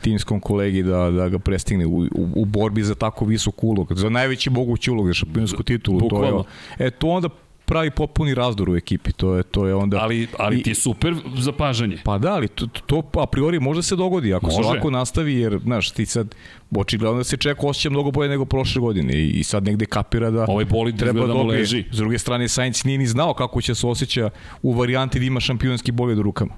timskom 0.00 0.40
kolegi 0.40 0.82
da, 0.82 1.10
da 1.10 1.28
ga 1.28 1.38
prestigne 1.38 1.86
u, 1.86 1.98
u, 1.98 2.28
u 2.34 2.44
borbi 2.44 2.82
za 2.82 2.94
tako 2.94 3.24
visok 3.24 3.64
ulog, 3.64 3.94
za 3.94 4.08
najveći 4.08 4.50
mogući 4.50 4.90
ulog 4.90 5.06
za 5.06 5.14
šampionsku 5.14 5.62
titulu. 5.62 6.00
To 6.00 6.08
Bukvalno. 6.08 6.44
je, 6.78 6.86
e, 6.86 6.90
to 6.90 7.08
onda 7.08 7.28
pravi 7.68 7.90
potpuni 7.90 8.34
razdor 8.34 8.70
u 8.70 8.76
ekipi. 8.76 9.12
To 9.12 9.34
je, 9.36 9.42
to 9.42 9.66
je 9.66 9.74
onda... 9.74 9.98
Ali, 10.00 10.26
ali 10.38 10.62
ti 10.62 10.70
je 10.70 10.74
super 10.74 11.14
zapažanje. 11.36 11.98
Pa 12.04 12.18
da, 12.18 12.34
ali 12.34 12.48
to, 12.48 12.66
to 12.86 13.02
a 13.14 13.26
priori 13.26 13.60
može 13.60 13.82
se 13.82 13.96
dogodi 13.96 14.34
ako 14.34 14.50
se 14.50 14.56
Može. 14.56 14.68
ovako 14.68 14.90
nastavi, 14.90 15.34
jer, 15.34 15.58
znaš, 15.62 15.90
ti 15.90 16.06
sad, 16.06 16.34
očigledno 16.76 17.18
da 17.18 17.24
se 17.24 17.36
čeka 17.36 17.66
osjeća 17.66 17.90
mnogo 17.90 18.10
bolje 18.10 18.28
nego 18.28 18.44
prošle 18.44 18.80
godine 18.80 19.12
i, 19.12 19.30
i 19.30 19.44
sad 19.44 19.64
negde 19.64 19.86
kapira 19.86 20.30
da 20.30 20.44
Ovaj 20.48 20.64
bolid 20.64 20.98
treba 20.98 21.26
da 21.26 21.34
leži. 21.34 21.84
S 21.92 21.96
druge 21.96 22.18
strane, 22.18 22.48
Sainz 22.48 22.84
nije 22.84 22.98
ni 22.98 23.06
znao 23.06 23.34
kako 23.34 23.60
će 23.60 23.74
se 23.74 23.86
osjeća 23.86 24.30
u 24.62 24.72
varijanti 24.72 25.18
da 25.18 25.24
ima 25.24 25.40
šampionski 25.40 25.92
bolid 25.92 26.18
u 26.18 26.22
rukama. 26.22 26.54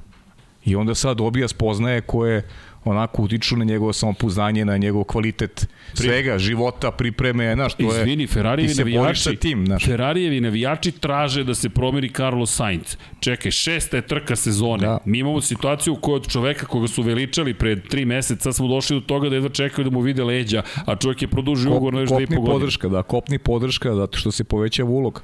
I 0.65 0.77
onda 0.77 0.95
sad 0.95 1.17
dobija 1.17 1.49
spoznaje 1.49 2.01
koje 2.01 2.49
onako 2.85 3.23
utiču 3.23 3.57
na 3.57 3.65
njegovo 3.65 3.93
samopouzdanje, 3.93 4.65
na 4.65 4.77
njegov 4.77 5.05
kvalitet 5.05 5.69
svega, 5.95 6.39
života, 6.39 6.91
pripreme, 6.91 7.55
znaš, 7.55 7.75
to 7.75 7.83
je... 7.95 8.01
Izvini, 8.01 8.27
Ferrarijevi 8.27 8.75
sa 8.75 8.81
navijači, 8.81 9.37
tim, 9.37 9.67
znaš. 9.67 9.85
Ferrarijevi 9.85 10.41
navijači 10.41 10.93
traže 10.93 11.45
da 11.45 11.55
se 11.55 11.69
promeni 11.69 12.09
Carlos 12.09 12.55
Sainz. 12.57 12.97
Čekaj, 13.21 13.51
šesta 13.51 13.97
je 13.97 14.07
trka 14.07 14.37
sezone. 14.37 14.87
Da. 14.87 14.99
Mi 15.05 15.19
imamo 15.19 15.41
situaciju 15.41 15.93
u 15.93 15.97
kojoj 15.97 16.17
od 16.17 16.29
čoveka 16.29 16.67
koga 16.67 16.89
su 16.89 17.03
veličali 17.03 17.55
pred 17.55 17.89
tri 17.89 18.05
meseca 18.05 18.53
smo 18.53 18.69
došli 18.69 19.01
do 19.01 19.07
toga 19.07 19.29
da 19.29 19.35
jedva 19.35 19.51
čekaju 19.51 19.85
da 19.85 19.91
mu 19.91 20.01
vide 20.01 20.25
leđa, 20.25 20.63
a 20.87 20.97
čovjek 20.97 21.23
je 21.23 21.29
produžio 21.29 21.71
ugovor 21.71 21.95
na 21.95 22.01
još 22.01 22.11
dve 22.11 22.23
i 22.23 22.27
kopni 22.27 22.37
po 22.37 22.43
godine. 22.43 22.55
podrška, 22.61 22.89
da, 22.89 23.03
kopni 23.03 23.39
podrška, 23.39 23.95
zato 23.95 24.19
što 24.19 24.33
se 24.33 24.45
povećava 24.45 24.91
ulog. 24.91 25.23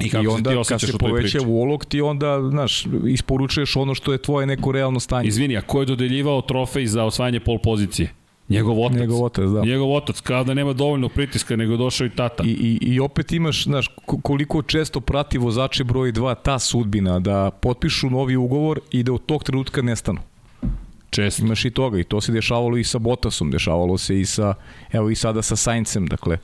I 0.00 0.10
kako 0.10 0.22
I 0.22 0.26
se 0.26 0.30
onda 0.30 0.50
ti 0.50 0.56
kad 0.68 0.80
se 0.80 0.86
u 0.86 0.98
toj 0.98 1.08
poveća 1.08 1.38
priči? 1.38 1.46
ulog, 1.48 1.84
ti 1.84 2.00
onda, 2.00 2.48
znaš, 2.50 2.86
isporučuješ 3.08 3.76
ono 3.76 3.94
što 3.94 4.12
je 4.12 4.18
tvoje 4.18 4.46
neko 4.46 4.72
realno 4.72 5.00
stanje. 5.00 5.28
Izvini, 5.28 5.56
a 5.56 5.60
ko 5.62 5.80
je 5.80 5.86
dodeljivao 5.86 6.42
trofej 6.42 6.86
za 6.86 7.04
osvajanje 7.04 7.40
pol 7.40 7.58
pozicije? 7.58 8.12
Njegov 8.48 8.80
otac. 8.82 8.98
Njegov 8.98 9.24
otac, 9.24 9.44
da. 9.44 9.60
Njegov 9.64 9.92
otac, 9.92 10.20
kao 10.20 10.44
da 10.44 10.54
nema 10.54 10.72
dovoljno 10.72 11.08
pritiska, 11.08 11.56
nego 11.56 11.76
došao 11.76 12.06
i 12.06 12.10
tata. 12.10 12.44
I, 12.44 12.50
i, 12.50 12.78
I 12.80 13.00
opet 13.00 13.32
imaš, 13.32 13.64
znaš, 13.64 13.88
ko- 14.06 14.20
koliko 14.20 14.62
često 14.62 15.00
prati 15.00 15.38
vozače 15.38 15.84
broj 15.84 16.12
2 16.12 16.34
ta 16.42 16.58
sudbina 16.58 17.20
da 17.20 17.50
potpišu 17.50 18.10
novi 18.10 18.36
ugovor 18.36 18.80
i 18.90 19.02
da 19.02 19.12
od 19.12 19.26
tog 19.26 19.44
trenutka 19.44 19.82
nestanu. 19.82 20.20
Često. 21.10 21.42
Imaš 21.42 21.64
i 21.64 21.70
toga 21.70 21.98
i 21.98 22.04
to 22.04 22.20
se 22.20 22.32
dešavalo 22.32 22.76
i 22.76 22.84
sa 22.84 22.98
Bottasom, 22.98 23.50
dešavalo 23.50 23.98
se 23.98 24.20
i 24.20 24.24
sa, 24.26 24.54
evo 24.92 25.10
i 25.10 25.14
sada 25.14 25.42
sa 25.42 25.56
Saincem, 25.56 26.06
dakle, 26.06 26.38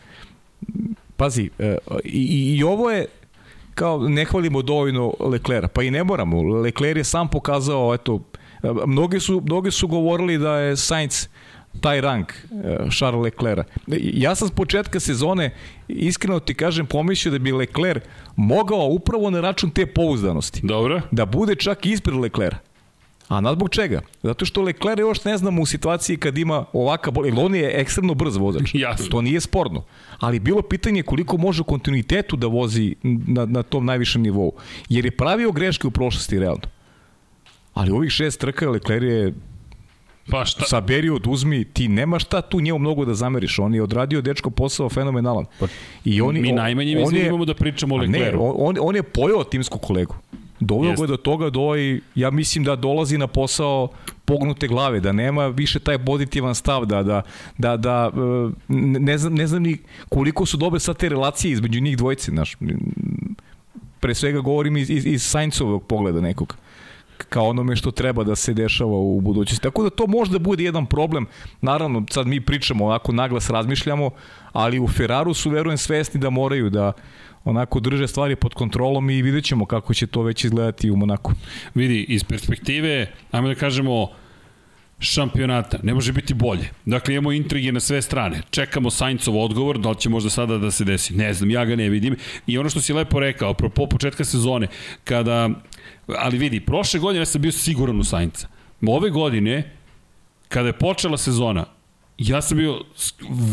pazi, 1.16 1.50
e, 1.58 1.76
i, 2.04 2.18
i, 2.18 2.56
i 2.56 2.62
ovo 2.62 2.90
je, 2.90 3.06
kao 3.74 4.08
ne 4.08 4.24
hvalimo 4.24 4.62
dovoljno 4.62 5.12
Leclera, 5.20 5.68
pa 5.68 5.82
i 5.82 5.90
ne 5.90 6.04
moramo. 6.04 6.42
Lecler 6.42 6.96
je 6.96 7.04
sam 7.04 7.28
pokazao, 7.28 7.94
eto, 7.94 8.20
mnogi 8.86 9.20
su, 9.20 9.42
mnogi 9.46 9.70
su 9.70 9.88
govorili 9.88 10.38
da 10.38 10.56
je 10.56 10.76
Sainz 10.76 11.28
taj 11.80 12.00
rang 12.00 12.24
e, 12.30 12.90
Charles 12.90 13.22
Leclerca. 13.22 13.64
Ja 14.02 14.34
sam 14.34 14.48
s 14.48 14.50
početka 14.50 15.00
sezone, 15.00 15.54
iskreno 15.88 16.40
ti 16.40 16.54
kažem, 16.54 16.86
pomislio 16.86 17.32
da 17.32 17.38
bi 17.38 17.52
Lecler 17.52 18.00
mogao 18.36 18.86
upravo 18.86 19.30
na 19.30 19.40
račun 19.40 19.70
te 19.70 19.86
pouzdanosti 19.86 20.60
Dobro? 20.62 21.00
da 21.10 21.26
bude 21.26 21.54
čak 21.54 21.86
ispred 21.86 22.16
Leclerca. 22.16 22.69
A 23.30 23.40
na 23.40 23.52
zbog 23.52 23.70
čega? 23.70 24.00
Zato 24.22 24.44
što 24.44 24.62
Lecler 24.62 24.98
još 24.98 25.24
ne 25.24 25.36
znamo 25.36 25.62
u 25.62 25.66
situaciji 25.66 26.16
kad 26.16 26.38
ima 26.38 26.64
ovaka 26.72 27.10
bol, 27.10 27.26
jer 27.26 27.34
on 27.38 27.54
je 27.54 27.70
ekstremno 27.74 28.14
brz 28.14 28.36
vozač. 28.36 28.70
Jasno. 28.86 29.06
To 29.06 29.22
nije 29.22 29.40
sporno. 29.40 29.84
Ali 30.18 30.38
bilo 30.38 30.62
pitanje 30.62 31.02
koliko 31.02 31.36
može 31.36 31.62
u 31.62 31.66
kontinuitetu 31.66 32.36
da 32.36 32.46
vozi 32.46 32.94
na, 33.02 33.46
na 33.46 33.62
tom 33.62 33.86
najvišem 33.86 34.22
nivou. 34.22 34.52
Jer 34.88 35.04
je 35.04 35.10
pravio 35.12 35.52
greške 35.52 35.86
u 35.86 35.90
prošlosti, 35.90 36.38
realno. 36.38 36.66
Ali 37.74 37.90
ovih 37.90 38.10
šest 38.10 38.40
trka 38.40 38.70
Lecler 38.70 39.02
je 39.02 39.32
Pa 40.30 40.44
šta? 40.44 40.64
saberi 40.64 41.10
oduzmi, 41.10 41.64
ti 41.64 41.88
nema 41.88 42.18
šta 42.18 42.40
tu 42.42 42.60
njemu 42.60 42.78
mnogo 42.78 43.04
da 43.04 43.14
zameriš. 43.14 43.58
On 43.58 43.74
je 43.74 43.82
odradio 43.82 44.20
dečko 44.20 44.50
posao 44.50 44.88
fenomenalan. 44.88 45.44
I 46.04 46.20
on, 46.20 46.34
Pa, 46.34 46.40
Mi 46.40 46.52
najmanje 46.52 46.92
on 46.92 47.00
mislim 47.00 47.20
je- 47.20 47.28
imamo 47.28 47.44
da 47.44 47.54
pričamo 47.54 47.94
o 47.94 47.98
A 47.98 48.06
Ne, 48.06 48.32
on, 48.36 48.76
on 48.80 48.96
je 48.96 49.02
pojao 49.02 49.44
timsku 49.44 49.78
kolegu. 49.78 50.14
Doveo 50.60 50.94
ga 50.94 51.06
do 51.06 51.16
toga 51.16 51.50
da 51.50 51.58
ovaj, 51.58 52.00
ja 52.14 52.30
mislim 52.30 52.64
da 52.64 52.76
dolazi 52.76 53.18
na 53.18 53.26
posao 53.26 53.88
pognute 54.24 54.68
glave, 54.68 55.00
da 55.00 55.12
nema 55.12 55.46
više 55.46 55.78
taj 55.78 56.04
pozitivan 56.04 56.54
stav, 56.54 56.86
da, 56.86 57.02
da, 57.02 57.22
da, 57.58 57.76
da 57.76 58.10
e, 58.14 58.50
ne, 59.00 59.18
znam, 59.18 59.34
ne 59.34 59.46
znam 59.46 59.62
ni 59.62 59.78
koliko 60.08 60.46
su 60.46 60.56
dobre 60.56 60.80
sad 60.80 60.96
te 60.96 61.08
relacije 61.08 61.52
između 61.52 61.80
njih 61.80 61.96
dvojice, 61.96 62.30
znaš. 62.30 62.56
Pre 64.00 64.14
svega 64.14 64.40
govorim 64.40 64.76
iz, 64.76 64.90
iz, 64.90 65.06
iz 65.06 65.22
Saincovog 65.22 65.86
pogleda 65.86 66.20
nekog 66.20 66.56
kao 67.28 67.48
onome 67.48 67.76
što 67.76 67.90
treba 67.90 68.24
da 68.24 68.36
se 68.36 68.54
dešava 68.54 68.96
u 68.96 69.20
budućnosti. 69.20 69.62
Tako 69.62 69.82
da 69.82 69.90
to 69.90 70.06
možda 70.06 70.38
bude 70.38 70.64
jedan 70.64 70.86
problem. 70.86 71.26
Naravno, 71.60 72.04
sad 72.10 72.26
mi 72.26 72.40
pričamo, 72.40 72.86
onako 72.86 73.12
naglas 73.12 73.50
razmišljamo, 73.50 74.10
ali 74.52 74.80
u 74.80 74.88
Ferraru 74.88 75.34
su, 75.34 75.50
verujem, 75.50 75.78
svesni 75.78 76.20
da 76.20 76.30
moraju 76.30 76.70
da 76.70 76.92
onako 77.44 77.80
drže 77.80 78.08
stvari 78.08 78.36
pod 78.36 78.54
kontrolom 78.54 79.10
i 79.10 79.22
vidjet 79.22 79.44
ćemo 79.44 79.66
kako 79.66 79.94
će 79.94 80.06
to 80.06 80.22
već 80.22 80.44
izgledati 80.44 80.90
u 80.90 80.96
Monaku. 80.96 81.32
Vidi, 81.74 82.06
iz 82.08 82.24
perspektive, 82.24 83.12
ajmo 83.30 83.48
da 83.48 83.54
kažemo, 83.54 84.08
šampionata, 85.00 85.78
ne 85.82 85.94
može 85.94 86.12
biti 86.12 86.34
bolje. 86.34 86.70
Dakle, 86.84 87.14
imamo 87.14 87.32
intrige 87.32 87.72
na 87.72 87.80
sve 87.80 88.02
strane. 88.02 88.42
Čekamo 88.50 88.90
Saincov 88.90 89.38
odgovor, 89.44 89.78
da 89.78 89.90
li 89.90 89.96
će 89.96 90.08
možda 90.08 90.30
sada 90.30 90.58
da 90.58 90.70
se 90.70 90.84
desi. 90.84 91.14
Ne 91.14 91.34
znam, 91.34 91.50
ja 91.50 91.64
ga 91.64 91.76
ne 91.76 91.88
vidim. 91.88 92.16
I 92.46 92.58
ono 92.58 92.70
što 92.70 92.80
si 92.80 92.92
lepo 92.92 93.20
rekao, 93.20 93.50
apropo 93.50 93.86
početka 93.86 94.24
sezone, 94.24 94.66
kada, 95.04 95.50
ali 96.06 96.38
vidi, 96.38 96.60
prošle 96.60 97.00
godine 97.00 97.20
ja 97.20 97.26
sam 97.26 97.42
bio 97.42 97.52
siguran 97.52 98.00
u 98.00 98.04
Sainca. 98.04 98.48
Ove 98.86 99.10
godine, 99.10 99.70
kada 100.48 100.66
je 100.66 100.78
počela 100.78 101.18
sezona, 101.18 101.64
ja 102.28 102.42
sam 102.42 102.58
bio 102.58 102.80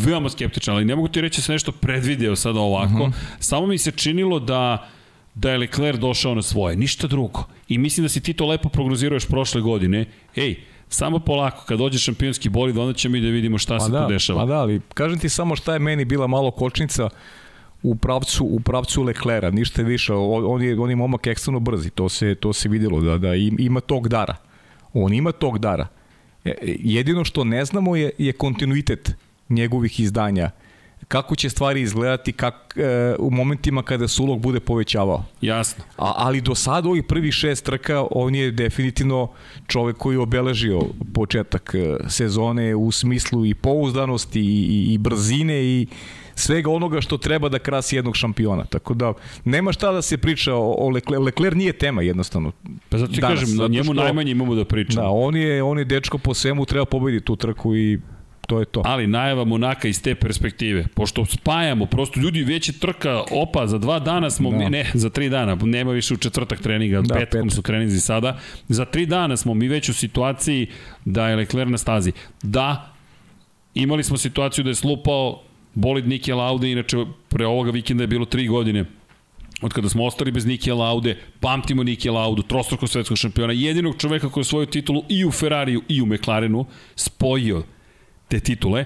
veoma 0.05 0.29
skeptičan, 0.29 0.75
ali 0.75 0.85
ne 0.85 0.95
mogu 0.95 1.07
ti 1.07 1.21
reći 1.21 1.39
da 1.39 1.43
sam 1.43 1.55
nešto 1.55 1.71
predvideo 1.71 2.35
sada 2.35 2.59
ovako. 2.59 3.03
Uh 3.03 3.09
-huh. 3.09 3.13
Samo 3.39 3.67
mi 3.67 3.77
se 3.77 3.91
činilo 3.91 4.39
da 4.39 4.89
da 5.33 5.51
je 5.51 5.57
Lecler 5.57 5.97
došao 5.97 6.35
na 6.35 6.41
svoje, 6.41 6.75
ništa 6.75 7.07
drugo. 7.07 7.43
I 7.67 7.77
mislim 7.77 8.03
da 8.03 8.09
si 8.09 8.21
ti 8.21 8.33
to 8.33 8.45
lepo 8.45 8.69
prognozirao 8.69 9.15
još 9.15 9.27
prošle 9.27 9.61
godine. 9.61 10.05
Ej, 10.35 10.55
samo 10.89 11.19
polako, 11.19 11.65
kad 11.65 11.77
dođe 11.77 11.99
šampionski 11.99 12.49
bolid, 12.49 12.77
onda 12.77 12.93
ćemo 12.93 13.15
i 13.15 13.21
da 13.21 13.27
vidimo 13.27 13.57
šta 13.57 13.77
Pa 13.77 13.79
se 13.79 13.91
da, 13.91 14.07
tu 14.07 14.13
dešava. 14.13 14.39
Pa 14.39 14.45
da, 14.45 14.59
ali 14.59 14.81
kažem 14.93 15.19
ti 15.19 15.29
samo 15.29 15.55
šta 15.55 15.73
je 15.73 15.79
meni 15.79 16.05
bila 16.05 16.27
malo 16.27 16.51
kočnica 16.51 17.09
u 17.83 17.95
pravcu 17.95 18.45
u 18.45 18.59
pravcu 18.59 19.03
Leclera, 19.03 19.51
ništa 19.51 19.81
više. 19.81 20.13
On 20.13 20.61
je 20.61 20.79
on 20.79 20.89
je 20.89 20.95
momak 20.95 21.27
ekstremno 21.27 21.59
brzi, 21.59 21.89
to 21.89 22.09
se 22.09 22.35
to 22.35 22.53
se 22.53 22.69
videlo 22.69 23.01
da 23.01 23.17
da 23.17 23.35
ima 23.35 23.79
tog 23.79 24.07
dara. 24.07 24.35
On 24.93 25.13
ima 25.13 25.31
tog 25.31 25.59
dara. 25.59 25.87
E, 26.47 26.75
jedino 26.79 27.25
što 27.25 27.43
ne 27.43 27.65
znamo 27.65 27.95
je 27.95 28.11
je 28.17 28.33
kontinuitet 28.33 29.15
njegovih 29.49 29.99
izdanja 29.99 30.51
kako 31.07 31.35
će 31.35 31.49
stvari 31.49 31.81
izgledati 31.81 32.31
kak, 32.31 32.77
e, 32.77 33.15
u 33.19 33.31
momentima 33.31 33.83
kada 33.83 34.07
se 34.07 34.21
ulog 34.21 34.39
bude 34.39 34.59
povećavao. 34.59 35.25
Jasno. 35.41 35.83
A, 35.97 36.13
ali 36.15 36.41
do 36.41 36.55
sada 36.55 36.89
ovih 36.89 37.03
prvih 37.03 37.33
šest 37.33 37.65
trka 37.65 38.05
on 38.11 38.35
je 38.35 38.51
definitivno 38.51 39.31
čovek 39.67 39.97
koji 39.97 40.15
je 40.15 40.19
obeležio 40.19 40.81
početak 41.13 41.75
e, 41.75 41.97
sezone 42.09 42.75
u 42.75 42.91
smislu 42.91 43.45
i 43.45 43.53
pouzdanosti 43.53 44.39
i, 44.39 44.43
i, 44.43 44.93
i 44.93 44.97
brzine 44.97 45.63
i 45.65 45.87
svega 46.37 46.71
onoga 46.71 47.01
što 47.01 47.17
treba 47.17 47.49
da 47.49 47.59
krasi 47.59 47.95
jednog 47.95 48.15
šampiona. 48.15 48.65
Tako 48.65 48.93
da 48.93 49.13
nema 49.45 49.71
šta 49.71 49.91
da 49.91 50.01
se 50.01 50.17
priča 50.17 50.53
o, 50.53 50.75
o 50.77 50.89
Lecler. 50.89 51.21
Lecler 51.21 51.55
nije 51.55 51.73
tema 51.73 52.01
jednostavno. 52.01 52.51
Pa 52.89 52.97
zato 52.97 53.13
ti 53.13 53.21
Danas, 53.21 53.39
kažem, 53.39 53.57
na 53.57 53.67
njemu 53.67 53.83
što, 53.83 53.93
najmanje 53.93 54.31
imamo 54.31 54.55
da 54.55 54.65
pričamo. 54.65 55.01
Da, 55.01 55.09
on 55.09 55.35
je, 55.35 55.63
on 55.63 55.79
je 55.79 55.85
dečko 55.85 56.17
po 56.17 56.33
svemu, 56.33 56.65
treba 56.65 56.85
pobediti 56.85 57.25
tu 57.25 57.35
trku 57.35 57.75
i 57.75 57.99
to 58.47 58.59
je 58.59 58.65
to. 58.65 58.81
Ali 58.85 59.07
najava 59.07 59.45
Monaka 59.45 59.87
iz 59.87 60.01
te 60.01 60.15
perspektive, 60.15 60.85
pošto 60.93 61.25
spajamo, 61.25 61.85
prosto 61.85 62.19
ljudi 62.19 62.43
već 62.43 62.69
je 62.69 62.79
trka, 62.79 63.23
opa, 63.31 63.67
za 63.67 63.77
dva 63.77 63.99
dana 63.99 64.29
smo, 64.29 64.51
da. 64.51 64.69
ne, 64.69 64.91
za 64.93 65.09
tri 65.09 65.29
dana, 65.29 65.57
nema 65.61 65.91
više 65.91 66.13
u 66.13 66.17
četvrtak 66.17 66.61
treninga, 66.61 67.01
da, 67.01 67.15
petkom 67.15 67.41
petak. 67.41 67.55
su 67.55 67.61
treninzi 67.61 67.99
sada, 67.99 68.39
za 68.67 68.85
tri 68.85 69.05
dana 69.05 69.37
smo 69.37 69.53
mi 69.53 69.67
već 69.67 69.89
u 69.89 69.93
situaciji 69.93 70.67
da 71.05 71.29
je 71.29 71.35
Lecler 71.35 71.67
na 71.67 71.77
stazi. 71.77 72.11
Da, 72.43 72.93
imali 73.73 74.03
smo 74.03 74.17
situaciju 74.17 74.63
da 74.63 74.69
je 74.69 74.75
slupao 74.75 75.46
bolid 75.77 76.07
Nike 76.07 76.33
Laude, 76.33 76.71
inače 76.71 76.97
pre 77.29 77.45
ovoga 77.45 77.71
vikenda 77.71 78.03
je 78.03 78.07
bilo 78.07 78.25
tri 78.25 78.47
godine 78.47 78.85
od 79.61 79.73
kada 79.73 79.89
smo 79.89 80.05
ostali 80.05 80.31
bez 80.31 80.45
Nike 80.45 80.73
Laude, 80.73 81.17
pamtimo 81.39 81.83
Nike 81.83 82.11
Laudu, 82.11 82.41
trostruko 82.41 82.87
svetskog 82.87 83.17
šampiona, 83.17 83.53
jedinog 83.53 83.97
čoveka 83.97 84.29
koji 84.29 84.41
je 84.41 84.45
svoju 84.45 84.65
titulu 84.65 85.03
i 85.09 85.25
u 85.25 85.31
Ferrariju 85.31 85.81
i 85.87 86.01
u 86.01 86.05
McLarenu 86.05 86.65
spojio 86.95 87.63
te 88.27 88.39
titule, 88.39 88.85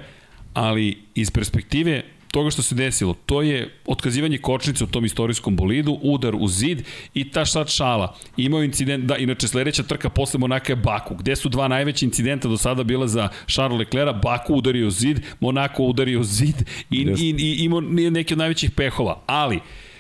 ali 0.54 1.02
iz 1.16 1.32
perspektive 1.32 2.04
toga 2.32 2.50
što 2.50 2.62
se 2.62 2.76
desilo, 2.76 3.14
to 3.26 3.42
je 3.42 3.70
otkazivanje 3.86 4.38
kočnice 4.38 4.84
u 4.84 4.88
tom 4.88 5.06
istorijskom 5.06 5.56
bolidu, 5.56 6.00
udar 6.02 6.36
u 6.36 6.48
zid 6.48 6.84
i 7.14 7.32
ta 7.32 7.46
sad 7.46 7.70
šala. 7.70 8.16
Imao 8.38 8.64
incident, 8.64 9.06
da, 9.06 9.18
inače 9.18 9.48
sledeća 9.48 9.84
trka 9.84 10.10
posle 10.10 10.40
Monaka 10.40 10.72
je 10.72 10.76
Baku, 10.76 11.16
gde 11.16 11.36
su 11.36 11.50
dva 11.50 11.68
najveća 11.68 12.06
incidenta 12.06 12.48
do 12.48 12.58
sada 12.58 12.84
bila 12.84 13.08
za 13.08 13.30
Charles 13.48 13.80
Leclerc, 13.80 14.16
Baku 14.24 14.54
udario 14.54 14.90
zid, 14.90 15.20
Monako 15.40 15.84
udario 15.84 16.24
zid 16.24 16.56
i, 16.90 17.06
yes. 17.06 17.22
i, 17.22 17.36
i 17.38 17.64
imao 17.64 17.82
neke 17.82 18.34
od 18.34 18.38
najvećih 18.38 18.72
pehova, 18.72 19.22
ali 19.26 19.60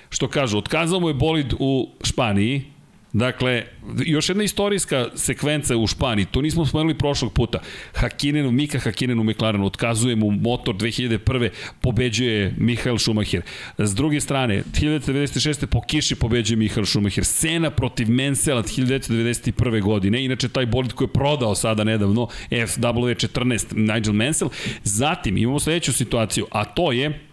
što 0.09 0.27
kažu, 0.27 0.57
otkazao 0.57 0.99
mu 0.99 1.07
je 1.07 1.13
bolid 1.13 1.53
u 1.59 1.89
Španiji, 2.03 2.70
Dakle, 3.13 3.63
još 4.05 4.29
jedna 4.29 4.43
istorijska 4.43 5.07
sekvenca 5.15 5.77
u 5.77 5.87
Španiji, 5.87 6.25
to 6.25 6.41
nismo 6.41 6.65
spomenuli 6.65 6.97
prošlog 6.97 7.33
puta. 7.33 7.59
Hakinenu, 7.93 8.51
Mika 8.51 8.79
Hakinenu 8.79 9.23
McLarenu 9.23 9.65
otkazuje 9.65 10.15
mu 10.15 10.31
motor 10.31 10.75
2001. 10.75 11.49
pobeđuje 11.81 12.53
Mihael 12.57 12.97
Schumacher. 12.97 13.41
S 13.77 13.95
druge 13.95 14.21
strane, 14.21 14.63
1996. 14.73 15.65
po 15.65 15.81
kiši 15.81 16.15
pobeđuje 16.15 16.57
Mihael 16.57 16.85
Schumacher. 16.85 17.25
Sena 17.25 17.69
protiv 17.69 18.09
Mansella 18.09 18.63
1991. 18.63 19.81
godine, 19.81 20.25
inače 20.25 20.49
taj 20.49 20.65
bolid 20.65 20.93
koji 20.93 21.05
je 21.05 21.13
prodao 21.13 21.55
sada 21.55 21.83
nedavno, 21.83 22.27
FW14, 22.49 23.93
Nigel 23.93 24.13
Mansell. 24.13 24.49
Zatim 24.83 25.37
imamo 25.37 25.59
sledeću 25.59 25.93
situaciju, 25.93 26.45
a 26.51 26.65
to 26.65 26.91
je 26.91 27.30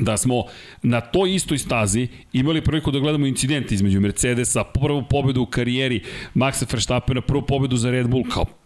da 0.00 0.16
smo 0.16 0.44
na 0.82 1.00
toj 1.00 1.34
istoj 1.34 1.58
stazi 1.58 2.08
imali 2.32 2.64
priliku 2.64 2.90
da 2.90 2.98
gledamo 2.98 3.26
incident 3.26 3.72
između 3.72 4.00
Mercedesa, 4.00 4.64
prvu 4.64 5.04
pobedu 5.10 5.42
u 5.42 5.46
karijeri 5.46 6.02
Maxa 6.34 6.72
Verstappena, 6.72 7.20
prvu 7.20 7.42
pobedu 7.42 7.76
za 7.76 7.90
Red 7.90 8.08
Bull 8.08 8.24
kao 8.30 8.63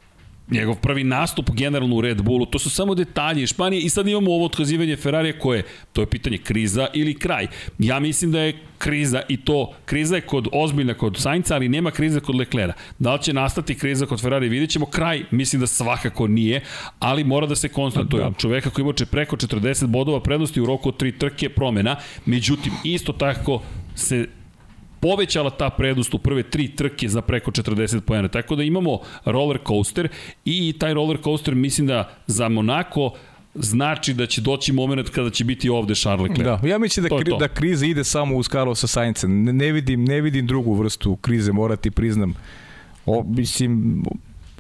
njegov 0.51 0.75
prvi 0.75 1.05
nastup 1.05 1.51
generalno 1.51 1.97
u 1.97 2.01
Red 2.01 2.23
Bullu, 2.23 2.47
to 2.47 2.59
su 2.59 2.71
samo 2.71 2.95
detalji 2.95 3.47
Španije 3.47 3.83
i 3.83 3.89
sad 3.89 4.09
imamo 4.09 4.31
ovo 4.31 4.45
otkazivanje 4.45 4.97
Ferrarija 4.97 5.39
koje, 5.39 5.63
to 5.93 6.03
je 6.03 6.07
pitanje 6.07 6.39
kriza 6.39 6.87
ili 6.95 7.15
kraj. 7.15 7.47
Ja 7.79 8.01
mislim 8.01 8.33
da 8.33 8.41
je 8.41 8.59
kriza 8.79 9.23
i 9.29 9.37
to, 9.37 9.73
kriza 9.85 10.15
je 10.15 10.21
kod 10.21 10.49
ozbiljna 10.53 10.95
kod 10.95 11.17
Sainca, 11.17 11.55
ali 11.55 11.69
nema 11.69 11.91
krize 11.91 12.21
kod 12.21 12.35
Leclera. 12.35 12.73
Da 12.99 13.15
li 13.15 13.23
će 13.23 13.33
nastati 13.33 13.75
kriza 13.75 14.07
kod 14.07 14.21
Ferrari, 14.21 14.49
vidjet 14.49 14.71
ćemo 14.71 14.87
kraj, 14.87 15.25
mislim 15.31 15.61
da 15.61 15.67
svakako 15.67 16.27
nije, 16.27 16.61
ali 16.99 17.25
mora 17.25 17.47
da 17.47 17.57
se 17.57 17.69
konstatuje. 17.69 18.25
Da. 18.25 18.33
Čoveka 18.39 18.71
koji 18.71 18.83
imače 18.83 19.07
preko 19.07 19.37
40 19.37 19.87
bodova 19.87 20.21
prednosti 20.21 20.61
u 20.61 20.67
roku 20.67 20.89
od 20.89 20.97
tri 20.97 21.13
trke 21.13 21.49
promena, 21.49 21.97
međutim, 22.27 22.73
isto 22.85 23.13
tako 23.13 23.63
se 23.95 24.27
povećala 25.01 25.51
ta 25.51 25.71
prednost 25.71 26.15
u 26.15 26.19
prve 26.19 26.43
tri 26.43 26.69
trke 26.69 27.09
za 27.09 27.23
preko 27.23 27.51
40 27.51 28.01
pojena. 28.01 28.29
Tako 28.29 28.57
da 28.57 28.63
imamo 28.63 28.99
roller 29.25 29.59
coaster 29.67 30.09
i 30.45 30.75
taj 30.79 30.95
roller 30.95 31.19
coaster 31.25 31.55
mislim 31.55 31.87
da 31.87 32.11
za 32.27 32.49
Monako 32.49 33.13
znači 33.55 34.15
da 34.15 34.27
će 34.27 34.41
doći 34.41 34.73
moment 34.73 35.11
kada 35.11 35.31
će 35.31 35.45
biti 35.45 35.69
ovde 35.69 35.95
Charles 35.95 36.31
Leclerc. 36.31 36.63
Da, 36.63 36.69
ja 36.69 36.79
mislim 36.79 37.07
da, 37.09 37.19
kri, 37.19 37.33
da 37.39 37.49
kriza 37.49 37.87
ide 37.87 38.05
samo 38.05 38.37
uz 38.37 38.49
Carlosa 38.49 38.87
Sainca. 38.87 39.27
Ne, 39.27 39.53
ne, 39.53 39.73
vidim, 39.73 40.05
ne 40.05 40.21
vidim 40.21 40.47
drugu 40.47 40.75
vrstu 40.75 41.17
krize, 41.17 41.53
morati 41.53 41.91
priznam. 41.91 42.35
O, 43.07 43.25
mislim, 43.29 44.03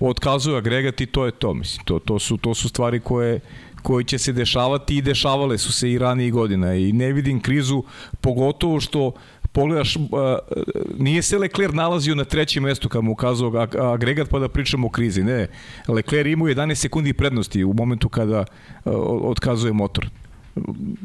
otkazuje 0.01 0.59
agregat 0.59 1.01
i 1.01 1.07
to 1.07 1.27
je 1.27 1.33
to. 1.33 1.55
Mislim, 1.55 1.85
to, 1.85 1.99
to, 1.99 2.19
su, 2.19 2.37
to 2.37 2.55
su 2.55 2.69
stvari 2.69 3.01
koje 3.01 3.41
koje 3.83 4.05
će 4.05 4.19
se 4.19 4.33
dešavati 4.33 4.97
i 4.97 5.03
dešavale 5.03 5.59
su 5.59 5.73
se 5.73 5.91
i 5.91 5.99
ranije 5.99 6.31
godina 6.31 6.75
i 6.75 6.93
ne 6.93 7.13
vidim 7.13 7.41
krizu 7.41 7.83
pogotovo 8.21 8.81
što 8.81 9.13
pogledaš, 9.53 9.97
uh, 9.97 10.03
nije 10.99 11.23
se 11.23 11.39
Leclerc 11.39 11.75
nalazio 11.75 12.15
na 12.15 12.25
trećem 12.25 12.63
mestu 12.63 12.89
kad 12.89 13.05
mu 13.05 13.13
ukazao 13.13 13.67
agregat 13.95 14.29
pa 14.29 14.39
da 14.39 14.49
pričamo 14.49 14.87
o 14.87 14.91
krizi. 14.91 15.23
Ne, 15.23 15.47
Leclerc 15.89 16.33
imao 16.33 16.49
11 16.49 16.75
sekundi 16.75 17.13
prednosti 17.13 17.65
u 17.65 17.73
momentu 17.73 18.09
kada 18.09 18.41
uh, 18.85 18.93
otkazuje 19.23 19.73
motor 19.73 20.09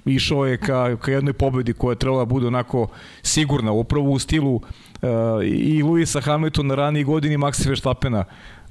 išao 0.05 0.45
je 0.45 0.57
ka, 0.57 0.95
ka 0.95 1.11
jednoj 1.11 1.33
pobedi 1.33 1.73
koja 1.73 1.91
je 1.91 1.99
trebala 1.99 2.21
da 2.21 2.29
bude 2.29 2.47
onako 2.47 2.87
sigurna, 3.21 3.71
upravo 3.71 4.11
u 4.11 4.19
stilu 4.19 4.55
uh, 4.55 4.61
i 5.43 5.83
Luisa 5.83 6.21
Hamiltona 6.21 6.75
ranije 6.75 7.03
godini 7.03 7.37
Maxa 7.37 7.67
Verstappena 7.67 8.23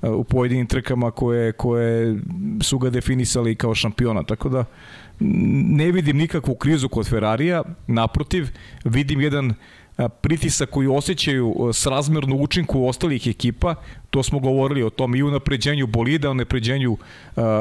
uh, 0.03 0.11
u 0.11 0.25
pojedinim 0.25 0.67
trkama 0.67 1.11
koje, 1.11 1.53
koje 1.53 2.21
su 2.63 2.79
ga 2.79 2.91
definisali 2.91 3.55
kao 3.55 3.75
šampiona. 3.75 4.23
Tako 4.23 4.49
da 4.49 4.65
ne 5.21 5.93
vidim 5.93 6.17
nikakvu 6.17 6.55
krizu 6.55 6.89
kod 6.89 7.09
Ferrarija, 7.09 7.63
naprotiv, 7.87 8.49
vidim 8.85 9.21
jedan 9.21 9.55
pritisak 10.21 10.71
koji 10.71 10.89
osjećaju 10.89 11.71
s 11.73 11.87
razmerno 11.87 12.37
učinku 12.37 12.87
ostalih 12.87 13.27
ekipa, 13.27 13.75
to 14.11 14.23
smo 14.23 14.39
govorili 14.39 14.83
o 14.83 14.91
tom 14.91 15.15
i 15.15 15.23
u 15.23 15.31
napređenju 15.31 15.87
bolida, 15.87 16.31
u 16.31 16.35
napređenju 16.35 16.93
uh, 16.93 16.99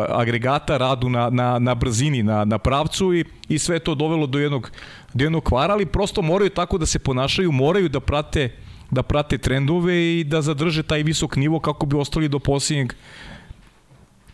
agregata, 0.09 0.77
radu 0.77 1.09
na, 1.09 1.29
na, 1.29 1.59
na 1.59 1.75
brzini, 1.75 2.23
na, 2.23 2.45
na 2.45 2.57
pravcu 2.57 3.13
i, 3.13 3.25
i 3.49 3.59
sve 3.59 3.79
to 3.79 3.95
dovelo 3.95 4.27
do 4.27 4.39
jednog, 4.39 4.71
do 5.13 5.23
jednog 5.23 5.43
kvara, 5.43 5.73
ali 5.73 5.85
prosto 5.85 6.21
moraju 6.21 6.49
tako 6.49 6.77
da 6.77 6.85
se 6.85 6.99
ponašaju, 6.99 7.51
moraju 7.51 7.89
da 7.89 7.99
prate 7.99 8.49
da 8.91 9.03
prate 9.03 9.37
trendove 9.37 10.19
i 10.19 10.23
da 10.23 10.41
zadrže 10.41 10.83
taj 10.83 11.03
visok 11.03 11.35
nivo 11.35 11.59
kako 11.59 11.85
bi 11.85 11.95
ostali 11.95 12.27
do 12.29 12.39
posljednjeg 12.39 12.93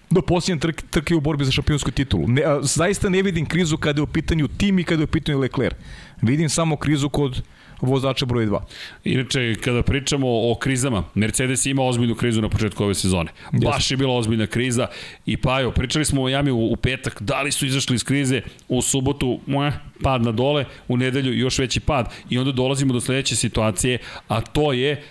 do 0.09 0.21
posljednje 0.21 0.59
trke, 0.59 0.83
trke 0.89 1.15
u 1.15 1.21
borbi 1.21 1.45
za 1.45 1.51
šampionsku 1.51 1.91
titulu. 1.91 2.27
Ne, 2.27 2.43
a, 2.43 2.59
zaista 2.61 3.09
ne 3.09 3.21
vidim 3.21 3.45
krizu 3.45 3.77
kada 3.77 3.99
je 3.99 4.03
u 4.03 4.07
pitanju 4.07 4.47
tim 4.47 4.79
i 4.79 4.83
kada 4.83 5.01
je 5.01 5.03
u 5.03 5.07
pitanju 5.07 5.39
Leclerc. 5.39 5.75
Vidim 6.21 6.49
samo 6.49 6.77
krizu 6.77 7.09
kod 7.09 7.43
vozača 7.82 8.25
broj 8.25 8.45
2. 8.45 8.59
Inače, 9.03 9.55
kada 9.55 9.84
pričamo 9.84 10.28
o 10.30 10.55
krizama, 10.59 11.03
Mercedes 11.13 11.65
ima 11.65 11.84
ozbiljnu 11.84 12.15
krizu 12.15 12.41
na 12.41 12.49
početku 12.49 12.84
ove 12.84 12.95
sezone. 12.95 13.32
Baš 13.51 13.91
je 13.91 13.97
bila 13.97 14.13
ozbiljna 14.13 14.47
kriza 14.47 14.88
i 15.25 15.38
pa 15.38 15.59
jo, 15.59 15.71
pričali 15.71 16.05
smo 16.05 16.23
o 16.23 16.30
Jami 16.30 16.51
u, 16.51 16.71
u 16.71 16.75
petak, 16.75 17.21
da 17.21 17.41
li 17.41 17.51
su 17.51 17.65
izašli 17.65 17.95
iz 17.95 18.03
krize 18.03 18.41
u 18.67 18.82
subotu, 18.82 19.39
muah, 19.45 19.73
pad 20.03 20.21
na 20.21 20.32
dole, 20.32 20.65
u 20.88 20.97
nedelju 20.97 21.34
još 21.34 21.59
veći 21.59 21.80
pad 21.80 22.13
i 22.30 22.38
onda 22.38 22.51
dolazimo 22.51 22.93
do 22.93 23.01
sledeće 23.01 23.36
situacije, 23.36 23.97
a 24.28 24.41
to 24.41 24.73
je 24.73 25.03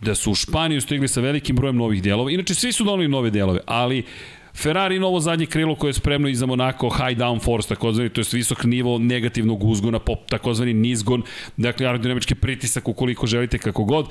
da 0.00 0.14
su 0.14 0.30
u 0.30 0.34
Španiju 0.34 0.80
stigli 0.80 1.08
sa 1.08 1.20
velikim 1.20 1.56
brojem 1.56 1.76
novih 1.76 2.02
delova. 2.02 2.30
Inače, 2.30 2.54
svi 2.54 2.72
su 2.72 2.84
donali 2.84 3.08
nove 3.08 3.30
delove, 3.30 3.60
ali 3.66 4.04
Ferrari 4.54 4.98
novo 4.98 5.20
zadnje 5.20 5.46
krilo 5.46 5.74
koje 5.74 5.88
je 5.88 5.94
spremno 5.94 6.28
i 6.28 6.34
za 6.34 6.46
Monaco 6.46 6.90
high 6.90 7.18
down 7.18 7.42
force, 7.42 7.68
takozvani, 7.68 8.08
to 8.08 8.20
je 8.20 8.24
visok 8.32 8.64
nivo 8.64 8.98
negativnog 8.98 9.64
uzgona, 9.64 9.98
pop, 9.98 10.28
takozvani 10.28 10.74
nizgon, 10.74 11.22
dakle 11.56 11.86
aerodinamički 11.86 12.34
pritisak 12.34 12.88
ukoliko 12.88 13.26
želite 13.26 13.58
kako 13.58 13.84
god. 13.84 14.08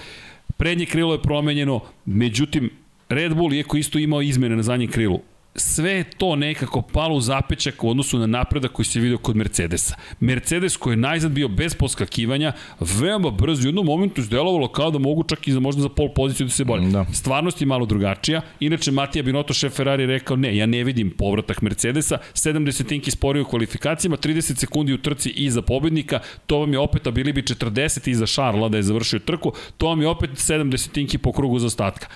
Prednje 0.58 0.86
krilo 0.86 1.14
je 1.14 1.22
promenjeno, 1.22 1.80
međutim, 2.06 2.70
Red 3.10 3.36
Bull, 3.36 3.54
iako 3.54 3.78
isto 3.78 4.00
imao 4.00 4.22
izmene 4.22 4.56
na 4.56 4.64
zadnjem 4.64 4.92
krilu, 4.92 5.20
sve 5.56 6.04
to 6.18 6.36
nekako 6.36 6.82
palo 6.82 7.16
u 7.16 7.22
zapećak 7.22 7.84
u 7.84 7.90
odnosu 7.90 8.20
na 8.20 8.28
napredak 8.28 8.72
koji 8.72 8.86
se 8.86 9.00
vidio 9.00 9.18
kod 9.18 9.36
Mercedesa. 9.36 9.96
Mercedes 10.20 10.78
koji 10.78 10.94
je 10.94 10.98
najzad 10.98 11.32
bio 11.32 11.48
bez 11.48 11.76
poskakivanja, 11.76 12.54
veoma 12.80 13.32
brzo 13.32 13.64
u 13.64 13.66
jednom 13.66 13.86
momentu 13.86 14.22
izdelovalo 14.22 14.68
kao 14.68 14.92
da 14.92 15.00
mogu 15.00 15.24
čak 15.24 15.48
i 15.48 15.52
za 15.52 15.60
možda 15.60 15.82
za 15.82 15.90
pol 15.90 16.10
poziciju 16.16 16.46
da 16.46 16.52
se 16.52 16.64
bolje. 16.64 16.90
Da. 16.90 17.06
Stvarnost 17.14 17.62
je 17.62 17.68
malo 17.68 17.86
drugačija. 17.86 18.42
Inače, 18.60 18.92
Matija 18.92 19.24
Binotto, 19.24 19.54
šef 19.54 19.74
Ferrari, 19.74 20.06
rekao 20.06 20.38
ne, 20.38 20.58
ja 20.58 20.66
ne 20.66 20.84
vidim 20.84 21.12
povratak 21.12 21.62
Mercedesa. 21.62 22.18
7 22.34 22.66
desetinki 22.66 23.12
sporije 23.12 23.42
u 23.42 23.46
kvalifikacijama, 23.46 24.18
30 24.18 24.56
sekundi 24.56 24.94
u 24.94 24.98
trci 24.98 25.30
iza 25.30 25.62
pobednika. 25.62 26.20
To 26.48 26.60
vam 26.60 26.74
je 26.74 26.80
opet, 26.80 27.08
a 27.08 27.12
bili 27.12 27.34
bi 27.34 27.42
40 27.42 28.10
iza 28.10 28.26
Šarla 28.26 28.70
da 28.70 28.78
je 28.78 28.84
završio 28.84 29.20
trku. 29.20 29.54
To 29.78 29.88
vam 29.88 30.02
je 30.02 30.08
opet 30.08 30.30
7 30.30 30.70
desetinki 30.70 31.18
po 31.18 31.32
krugu 31.32 31.60
za 31.60 31.68
ostatka 31.68 32.08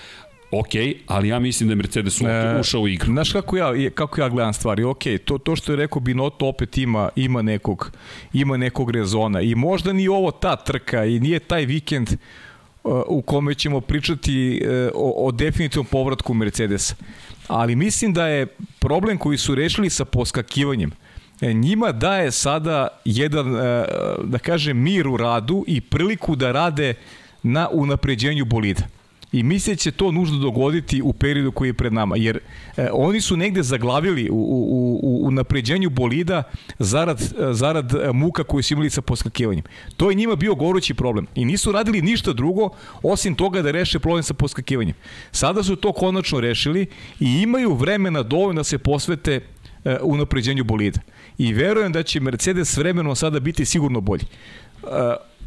ok, 0.50 0.68
ali 1.06 1.28
ja 1.28 1.38
mislim 1.38 1.68
da 1.68 1.72
je 1.72 1.76
Mercedes 1.76 2.20
E, 2.20 2.60
ušao 2.60 2.80
u 2.80 2.88
igru. 2.88 3.12
Znaš 3.12 3.32
kako 3.32 3.56
ja, 3.56 3.90
kako 3.94 4.20
ja 4.20 4.28
gledam 4.28 4.52
stvari? 4.52 4.84
Ok, 4.84 5.02
to, 5.24 5.38
to 5.38 5.56
što 5.56 5.72
je 5.72 5.76
rekao 5.76 6.00
Binotto 6.00 6.46
opet 6.46 6.78
ima, 6.78 7.08
ima, 7.16 7.42
nekog, 7.42 7.92
ima 8.32 8.56
nekog 8.56 8.90
rezona 8.90 9.40
i 9.40 9.54
možda 9.54 9.92
ni 9.92 10.08
ovo 10.08 10.30
ta 10.30 10.56
trka 10.56 11.04
i 11.04 11.20
nije 11.20 11.38
taj 11.38 11.64
vikend 11.64 12.08
uh, 12.84 13.02
u 13.06 13.22
kome 13.22 13.54
ćemo 13.54 13.80
pričati 13.80 14.62
uh, 14.64 14.90
o, 14.94 15.26
o 15.26 15.32
definitivnom 15.32 15.86
povratku 15.86 16.34
Mercedesa. 16.34 16.94
Ali 17.48 17.76
mislim 17.76 18.12
da 18.12 18.26
je 18.26 18.46
problem 18.78 19.18
koji 19.18 19.38
su 19.38 19.54
rešili 19.54 19.90
sa 19.90 20.04
poskakivanjem 20.04 20.90
e, 21.40 21.52
njima 21.52 21.92
daje 21.92 22.30
sada 22.30 22.88
jedan, 23.04 23.54
uh, 23.54 23.60
da 24.24 24.38
kažem, 24.38 24.82
mir 24.82 25.08
u 25.08 25.16
radu 25.16 25.64
i 25.66 25.80
priliku 25.80 26.36
da 26.36 26.52
rade 26.52 26.94
na 27.42 27.68
unapređenju 27.72 28.44
bolida. 28.44 28.97
I 29.32 29.42
misle 29.42 29.76
će 29.76 29.90
to 29.90 30.12
nužno 30.12 30.38
dogoditi 30.38 31.02
u 31.02 31.12
periodu 31.12 31.52
koji 31.52 31.68
je 31.68 31.74
pred 31.74 31.92
nama, 31.92 32.16
jer 32.16 32.38
e, 32.76 32.88
oni 32.92 33.20
su 33.20 33.36
negde 33.36 33.62
zaglavili 33.62 34.30
u, 34.30 34.34
u, 34.34 35.00
u, 35.02 35.26
u 35.26 35.30
napređenju 35.30 35.90
bolida 35.90 36.42
zarad, 36.78 37.22
e, 37.22 37.52
zarad 37.52 37.92
muka 38.12 38.44
koju 38.44 38.62
su 38.62 38.74
imali 38.74 38.90
sa 38.90 39.02
poskakivanjem. 39.02 39.64
To 39.96 40.10
je 40.10 40.14
njima 40.14 40.36
bio 40.36 40.54
gorući 40.54 40.94
problem 40.94 41.26
i 41.34 41.44
nisu 41.44 41.72
radili 41.72 42.02
ništa 42.02 42.32
drugo 42.32 42.70
osim 43.02 43.34
toga 43.34 43.62
da 43.62 43.70
reše 43.70 43.98
problem 43.98 44.22
sa 44.22 44.34
poskakivanjem. 44.34 44.94
Sada 45.32 45.62
su 45.62 45.76
to 45.76 45.92
konačno 45.92 46.40
rešili 46.40 46.86
i 47.20 47.42
imaju 47.42 47.74
vremena 47.74 48.22
dovoljno 48.22 48.60
da 48.60 48.64
se 48.64 48.78
posvete 48.78 49.40
e, 49.84 49.98
u 50.02 50.16
napređenju 50.16 50.64
bolida. 50.64 51.00
I 51.38 51.52
verujem 51.52 51.92
da 51.92 52.02
će 52.02 52.20
Mercedes 52.20 52.76
vremenom 52.76 53.16
sada 53.16 53.40
biti 53.40 53.64
sigurno 53.64 54.00
bolji. 54.00 54.24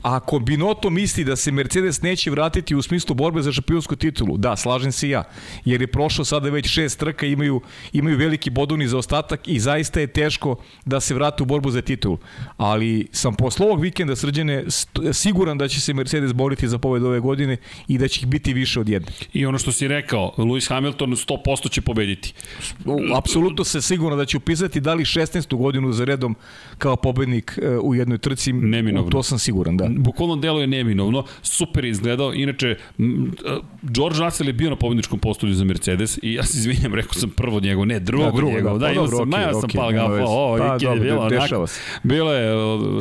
Ako 0.02 0.40
Binotto 0.40 0.90
misli 0.90 1.24
da 1.24 1.36
se 1.36 1.52
Mercedes 1.52 2.02
neće 2.02 2.32
vratiti 2.32 2.76
u 2.76 2.82
smislu 2.82 3.16
borbe 3.16 3.42
za 3.42 3.52
šampionsku 3.52 3.96
titulu, 3.96 4.38
da, 4.38 4.56
slažem 4.56 4.92
se 4.92 5.10
ja, 5.10 5.24
jer 5.66 5.82
je 5.82 5.88
prošlo 5.88 6.26
sada 6.26 6.50
već 6.50 6.68
šest 6.68 7.00
trka, 7.00 7.26
imaju, 7.26 7.62
imaju 7.94 8.18
veliki 8.18 8.50
bodovni 8.50 8.88
zaostatak 8.88 9.48
i 9.48 9.60
zaista 9.60 10.00
je 10.00 10.08
teško 10.08 10.56
da 10.86 11.00
se 11.00 11.14
vrate 11.14 11.44
u 11.44 11.46
borbu 11.46 11.72
za 11.72 11.82
titulu. 11.82 12.18
Ali 12.58 13.08
sam 13.12 13.34
posle 13.36 13.66
ovog 13.66 13.82
vikenda 13.82 14.16
srđene 14.16 14.66
siguran 15.14 15.58
da 15.58 15.68
će 15.68 15.82
se 15.82 15.94
Mercedes 15.94 16.34
boriti 16.34 16.68
za 16.68 16.78
pobed 16.78 17.04
ove 17.04 17.20
godine 17.20 17.58
i 17.88 17.98
da 17.98 18.08
će 18.08 18.20
ih 18.22 18.28
biti 18.28 18.54
više 18.54 18.80
od 18.80 18.90
jedne. 18.90 19.12
I 19.34 19.46
ono 19.46 19.58
što 19.58 19.72
si 19.72 19.88
rekao, 19.88 20.34
Lewis 20.38 20.70
Hamilton 20.70 21.12
100% 21.12 21.72
će 21.72 21.82
pobediti. 21.82 22.34
Apsolutno 23.16 23.64
se 23.64 23.82
sigurno 23.82 24.16
da 24.16 24.26
će 24.26 24.38
upisati 24.38 24.80
da 24.80 24.94
li 24.94 25.04
16. 25.04 25.56
godinu 25.56 25.92
za 25.92 26.06
redom 26.06 26.36
kao 26.78 26.96
pobednik 26.96 27.60
e, 27.62 27.78
u 27.78 27.96
jednoj 27.96 28.18
trci. 28.18 28.54
Neminovno. 28.54 29.10
To 29.10 29.24
sam 29.24 29.40
siguran, 29.40 29.78
da 29.78 29.91
bukvalno 29.98 30.36
deluje 30.36 30.68
neminovno, 30.68 31.24
super 31.42 31.86
izgledao, 31.86 32.34
inače 32.34 32.76
George 33.82 34.20
Russell 34.20 34.50
je 34.50 34.54
bio 34.54 34.70
na 34.70 34.76
pobedničkom 34.76 35.20
postolju 35.20 35.54
za 35.54 35.64
Mercedes 35.64 36.20
i 36.24 36.34
ja 36.34 36.44
se 36.44 36.58
izvinjam, 36.58 36.96
rekao 36.96 37.14
sam 37.14 37.30
prvo 37.30 37.60
njegov, 37.60 37.86
ne, 37.86 38.00
drugo, 38.00 38.26
da, 38.26 38.32
drugo 38.32 38.52
njegov, 38.52 38.78
da, 38.78 38.86
da, 38.86 38.92
imao 38.92 39.08
sam, 39.08 39.18
okay, 39.18 39.26
majao 39.26 39.62
sam 39.62 39.70
okay, 39.70 39.76
pal 39.76 39.92
gafa, 39.92 40.24
o, 40.28 40.58
pa, 40.58 40.78
dobro, 40.78 40.94
je 40.94 41.00
bilo, 41.00 41.22
onako, 41.22 41.66
bilo 42.04 42.34
je 42.34 42.52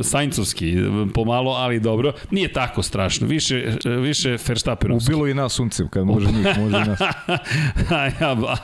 Sainzovski, 0.05 0.77
pomalo, 1.15 1.53
ali 1.53 1.81
dobro, 1.81 2.13
nije 2.31 2.53
tako 2.53 2.83
strašno, 2.83 3.27
više, 3.27 3.73
više 3.85 4.37
Verstappenovski. 4.47 5.13
Ubilo 5.13 5.29
i 5.29 5.35
nas 5.35 5.53
suncem, 5.53 5.89
kad 5.89 6.07
može 6.07 6.27
njih, 6.27 6.59
može 6.59 6.77
i 6.77 6.89
nas. 6.89 7.01
a, 7.91 8.11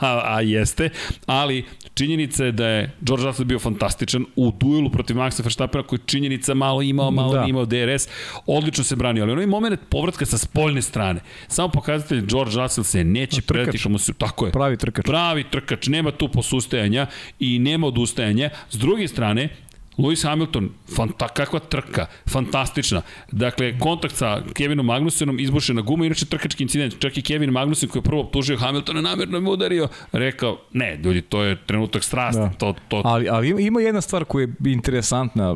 a, 0.01 0.21
a 0.25 0.41
jeste, 0.41 0.89
ali 1.25 1.65
činjenica 1.93 2.45
je 2.45 2.51
da 2.51 2.67
je 2.67 2.91
George 3.01 3.25
Russell 3.25 3.45
bio 3.45 3.59
fantastičan 3.59 4.25
u 4.35 4.51
duelu 4.51 4.89
protiv 4.89 5.15
Maxa 5.15 5.43
Verstappena 5.43 5.83
koji 5.83 5.99
činjenica 6.05 6.53
malo 6.53 6.81
imao, 6.81 7.11
malo 7.11 7.33
da. 7.33 7.45
imao 7.47 7.65
DRS, 7.65 8.07
odlično 8.45 8.83
se 8.83 8.95
branio, 8.95 9.23
ali 9.23 9.31
onaj 9.31 9.45
moment 9.45 9.79
povratka 9.89 10.25
sa 10.25 10.37
spoljne 10.37 10.81
strane, 10.81 11.19
samo 11.47 11.69
pokazatelj 11.69 12.25
George 12.25 12.55
Russell 12.55 12.83
se 12.83 13.03
neće 13.03 13.37
no, 13.37 13.43
predati 13.47 13.77
kao 13.77 13.97
se, 13.97 14.13
tako 14.13 14.45
je. 14.45 14.51
Pravi 14.51 14.77
trkač. 14.77 15.05
Pravi 15.05 15.43
trkač, 15.51 15.87
nema 15.87 16.11
tu 16.11 16.27
posustajanja 16.27 17.07
i 17.39 17.59
nema 17.59 17.87
odustajanja. 17.87 18.49
S 18.69 18.75
druge 18.77 19.07
strane, 19.07 19.49
Lewis 19.97 20.23
Hamilton, 20.23 20.69
fanta, 20.95 21.27
kakva 21.27 21.59
trka, 21.59 22.05
fantastična. 22.29 23.01
Dakle, 23.31 23.79
kontakt 23.79 24.15
sa 24.15 24.41
Kevinom 24.53 24.85
Magnusenom, 24.85 25.39
izbušena 25.39 25.81
guma, 25.81 26.05
inače 26.05 26.25
trkački 26.25 26.63
incident. 26.63 26.99
Čak 26.99 27.17
i 27.17 27.21
Kevin 27.21 27.49
Magnusen 27.49 27.89
koji 27.89 27.99
je 27.99 28.03
prvo 28.03 28.21
optužio 28.21 28.57
Hamiltona, 28.57 29.01
namerno 29.01 29.37
je 29.37 29.49
udario, 29.49 29.87
rekao, 30.11 30.59
ne, 30.73 30.99
ljudi, 31.03 31.21
to 31.21 31.43
je 31.43 31.57
trenutak 31.65 32.03
strasti. 32.03 32.41
Da. 32.41 32.49
To, 32.49 32.75
to... 32.87 33.01
Ali, 33.05 33.29
ali 33.29 33.65
ima 33.65 33.81
jedna 33.81 34.01
stvar 34.01 34.25
koja 34.25 34.43
je 34.43 34.71
interesantna 34.71 35.55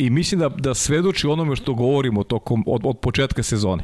i 0.00 0.10
mislim 0.10 0.40
da, 0.40 0.48
da 0.48 0.74
svedoči 0.74 1.26
onome 1.26 1.56
što 1.56 1.74
govorimo 1.74 2.22
tokom, 2.24 2.64
od, 2.66 2.80
od 2.84 2.98
početka 2.98 3.42
sezone. 3.42 3.82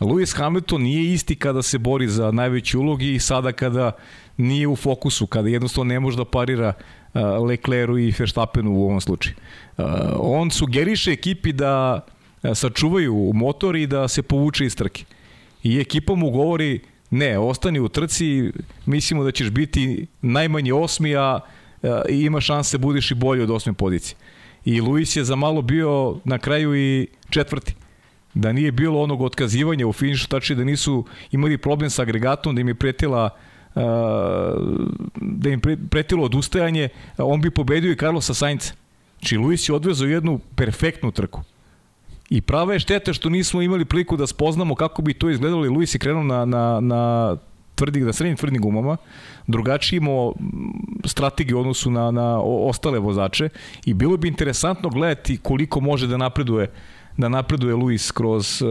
Lewis 0.00 0.36
Hamilton 0.36 0.82
nije 0.82 1.14
isti 1.14 1.36
kada 1.36 1.62
se 1.62 1.78
bori 1.78 2.08
za 2.08 2.30
najveći 2.30 2.76
ulog 2.76 3.02
i 3.02 3.18
sada 3.18 3.52
kada 3.52 3.92
nije 4.36 4.68
u 4.68 4.76
fokusu, 4.76 5.26
kada 5.26 5.48
jednostavno 5.48 5.88
ne 5.88 6.00
može 6.00 6.16
da 6.16 6.24
parira 6.24 6.72
Lecleru 7.48 7.98
i 7.98 8.14
Verstappenu 8.18 8.72
u 8.72 8.84
ovom 8.84 9.00
slučaju. 9.00 9.34
On 10.18 10.50
sugeriše 10.50 11.12
ekipi 11.12 11.52
da 11.52 12.00
sačuvaju 12.54 13.32
motor 13.34 13.76
i 13.76 13.86
da 13.86 14.08
se 14.08 14.22
povuče 14.22 14.66
iz 14.66 14.76
trke. 14.76 15.04
I 15.62 15.78
ekipa 15.80 16.14
mu 16.14 16.30
govori 16.30 16.80
ne, 17.10 17.38
ostani 17.38 17.80
u 17.80 17.88
trci, 17.88 18.52
mislimo 18.86 19.24
da 19.24 19.30
ćeš 19.30 19.50
biti 19.50 20.06
najmanje 20.22 20.72
osmi, 20.72 21.16
a 21.16 21.40
ima 22.08 22.40
šanse 22.40 22.78
da 22.78 22.82
budiš 22.82 23.10
i 23.10 23.14
bolji 23.14 23.42
od 23.42 23.50
osme 23.50 23.72
pozicije 23.72 24.16
i 24.68 24.80
Luis 24.80 25.16
je 25.16 25.24
za 25.24 25.36
malo 25.36 25.62
bio 25.62 26.16
na 26.24 26.38
kraju 26.38 26.76
i 26.76 27.06
četvrti. 27.30 27.74
Da 28.34 28.52
nije 28.52 28.72
bilo 28.72 29.02
onog 29.02 29.22
otkazivanja 29.22 29.86
u 29.86 29.92
finišu, 29.92 30.28
tači 30.28 30.54
da 30.54 30.64
nisu 30.64 31.04
imali 31.32 31.58
problem 31.58 31.90
sa 31.90 32.02
agregatom, 32.02 32.54
da 32.54 32.60
im 32.60 32.68
je 32.68 32.74
pretila 32.74 33.30
uh, 33.74 33.82
da 35.16 35.50
im 35.50 35.60
pretilo 35.90 36.24
odustajanje, 36.24 36.88
on 37.18 37.40
bi 37.40 37.50
pobedio 37.50 37.92
i 37.92 37.96
Carlosa 37.96 38.34
Sainca. 38.34 38.74
Či 39.20 39.36
Luis 39.36 39.68
je 39.68 39.74
odvezao 39.74 40.08
jednu 40.08 40.38
perfektnu 40.54 41.10
trku. 41.10 41.42
I 42.30 42.40
prava 42.40 42.72
je 42.72 42.84
šteta 42.84 43.12
što 43.12 43.28
nismo 43.28 43.62
imali 43.62 43.84
priliku 43.84 44.16
da 44.16 44.26
spoznamo 44.26 44.74
kako 44.74 45.02
bi 45.02 45.14
to 45.14 45.30
izgledalo 45.30 45.64
i 45.66 45.68
Luis 45.68 45.94
je 45.94 45.98
krenuo 45.98 46.22
na, 46.22 46.44
na, 46.44 46.80
na 46.80 47.36
tvrdih, 47.78 48.04
na 48.04 48.12
srednjim 48.12 48.36
tvrdim 48.36 48.62
gumama, 48.62 48.96
drugačije 49.46 49.96
imao 49.96 50.34
strategiju 51.04 51.56
u 51.56 51.60
odnosu 51.60 51.90
na, 51.90 52.10
na 52.10 52.40
ostale 52.42 52.98
vozače 52.98 53.48
i 53.86 53.94
bilo 53.94 54.16
bi 54.16 54.28
interesantno 54.28 54.88
gledati 54.90 55.36
koliko 55.42 55.80
može 55.80 56.06
da 56.06 56.16
napreduje 56.16 56.70
da 57.18 57.28
napreduje 57.28 57.74
Luis 57.74 58.10
kroz, 58.10 58.62
uh, 58.62 58.68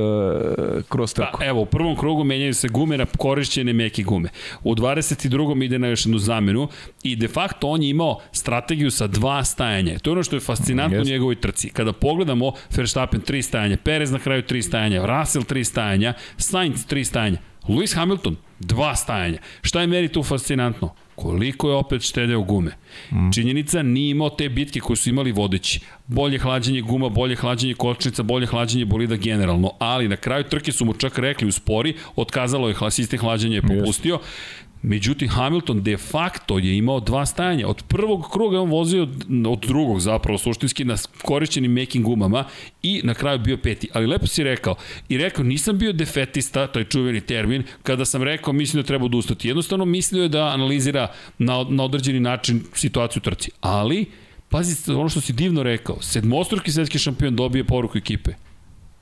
kroz 0.89 1.13
da, 1.13 1.23
trku. 1.23 1.39
Da, 1.39 1.45
evo, 1.45 1.61
u 1.61 1.65
prvom 1.65 1.95
krugu 1.95 2.23
menjaju 2.23 2.53
se 2.53 2.67
gume 2.67 2.97
na 2.97 3.05
korišćene 3.17 3.73
meke 3.73 4.03
gume. 4.03 4.29
U 4.63 4.75
22. 4.75 5.63
ide 5.63 5.79
na 5.79 5.87
još 5.87 6.05
jednu 6.05 6.17
zamenu 6.17 6.67
i 7.03 7.15
de 7.15 7.27
facto 7.27 7.67
on 7.67 7.83
je 7.83 7.89
imao 7.89 8.19
strategiju 8.31 8.91
sa 8.91 9.07
dva 9.07 9.43
stajanja. 9.43 9.99
To 9.99 10.09
je 10.09 10.11
ono 10.11 10.23
što 10.23 10.35
je 10.35 10.39
fascinantno 10.39 10.97
yes. 10.97 11.01
u 11.01 11.09
njegovoj 11.09 11.35
trci. 11.35 11.69
Kada 11.69 11.93
pogledamo 11.93 12.51
Verstappen 12.75 13.21
tri 13.21 13.41
stajanja, 13.41 13.77
Perez 13.83 14.11
na 14.11 14.19
kraju 14.19 14.41
tri 14.41 14.61
stajanja, 14.61 15.05
Russell 15.05 15.45
tri 15.45 15.63
stajanja, 15.63 16.13
Sainz 16.37 16.85
tri 16.85 17.05
stajanja. 17.05 17.37
Lewis 17.67 17.95
Hamilton, 17.95 18.35
dva 18.59 18.95
stajanja. 18.95 19.37
Šta 19.61 19.81
je 19.81 19.87
meni 19.87 20.07
tu 20.07 20.23
fascinantno? 20.23 20.93
Koliko 21.15 21.69
je 21.69 21.75
opet 21.75 22.01
štedeo 22.01 22.41
gume. 22.41 22.71
Mm. 23.11 23.31
Činjenica 23.33 23.83
nije 23.83 24.09
imao 24.09 24.29
te 24.29 24.49
bitke 24.49 24.79
koje 24.79 24.97
su 24.97 25.09
imali 25.09 25.31
vodeći. 25.31 25.79
Bolje 26.07 26.39
hlađenje 26.39 26.81
guma, 26.81 27.09
bolje 27.09 27.35
hlađenje 27.35 27.73
kočnica, 27.73 28.23
bolje 28.23 28.47
hlađenje 28.47 28.85
bolida 28.85 29.15
generalno. 29.15 29.71
Ali 29.79 30.07
na 30.07 30.15
kraju 30.15 30.43
trke 30.43 30.71
su 30.71 30.85
mu 30.85 30.93
čak 30.93 31.19
rekli 31.19 31.47
u 31.47 31.51
spori, 31.51 31.95
otkazalo 32.15 32.69
je 32.69 32.75
sistem 32.91 33.19
hlađenja 33.19 33.55
je 33.55 33.61
popustio. 33.61 34.15
Yes 34.15 34.66
Međutim, 34.87 35.29
Hamilton 35.29 35.83
de 35.83 35.97
facto 35.97 36.59
je 36.59 36.77
imao 36.77 36.99
dva 36.99 37.25
stajanja. 37.25 37.67
Od 37.67 37.83
prvog 37.87 38.29
kruga 38.31 38.61
on 38.61 38.69
vozio, 38.69 39.07
od 39.47 39.59
drugog 39.59 39.99
zapravo, 39.99 40.37
suštinski, 40.37 40.85
na 40.85 40.95
korišćenim 41.21 41.73
making 41.73 42.05
gumama 42.05 42.43
i 42.83 43.01
na 43.03 43.13
kraju 43.13 43.39
bio 43.39 43.57
peti. 43.57 43.89
Ali 43.93 44.07
lepo 44.07 44.27
si 44.27 44.43
rekao, 44.43 44.75
i 45.09 45.17
rekao, 45.17 45.43
nisam 45.43 45.77
bio 45.77 45.93
defetista, 45.93 46.67
to 46.67 46.79
je 46.79 46.85
čuveni 46.85 47.21
termin, 47.21 47.63
kada 47.83 48.05
sam 48.05 48.23
rekao, 48.23 48.53
mislim 48.53 48.83
da 48.83 48.87
treba 48.87 49.05
odustati. 49.05 49.47
Jednostavno, 49.47 49.85
mislio 49.85 50.23
je 50.23 50.29
da 50.29 50.47
analizira 50.47 51.11
na, 51.37 51.65
na 51.69 51.83
određeni 51.83 52.19
način 52.19 52.63
situaciju 52.73 53.21
trci. 53.21 53.51
Ali, 53.61 54.05
pazi, 54.49 54.91
ono 54.91 55.09
što 55.09 55.21
si 55.21 55.33
divno 55.33 55.63
rekao, 55.63 56.01
sedmostruki 56.01 56.71
svetski 56.71 56.99
šampion 56.99 57.35
dobije 57.35 57.63
poruku 57.63 57.97
ekipe. 57.97 58.31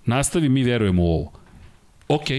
Nastavi, 0.05 0.49
mi 0.49 0.63
verujemo 0.63 1.03
u 1.03 1.07
ovo. 1.07 1.31
Ok, 2.07 2.29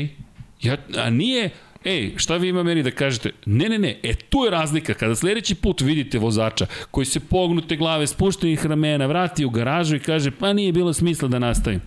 ja, 0.62 0.76
a 0.96 1.10
nije, 1.10 1.50
ej, 1.86 2.12
šta 2.16 2.36
vi 2.36 2.48
ima 2.48 2.62
meni 2.62 2.82
da 2.82 2.90
kažete? 2.90 3.30
Ne, 3.46 3.68
ne, 3.68 3.78
ne, 3.78 4.00
e 4.02 4.14
tu 4.14 4.38
je 4.44 4.50
razlika. 4.50 4.94
Kada 4.94 5.14
sledeći 5.14 5.54
put 5.54 5.80
vidite 5.80 6.18
vozača 6.18 6.66
koji 6.90 7.04
se 7.06 7.20
pognute 7.20 7.76
glave, 7.76 8.06
spuštenih 8.06 8.66
ramena, 8.66 9.06
vrati 9.06 9.44
u 9.44 9.50
garažu 9.50 9.96
i 9.96 10.00
kaže, 10.00 10.30
pa 10.30 10.52
nije 10.52 10.72
bilo 10.72 10.92
smisla 10.92 11.28
da 11.28 11.38
nastavim. 11.38 11.80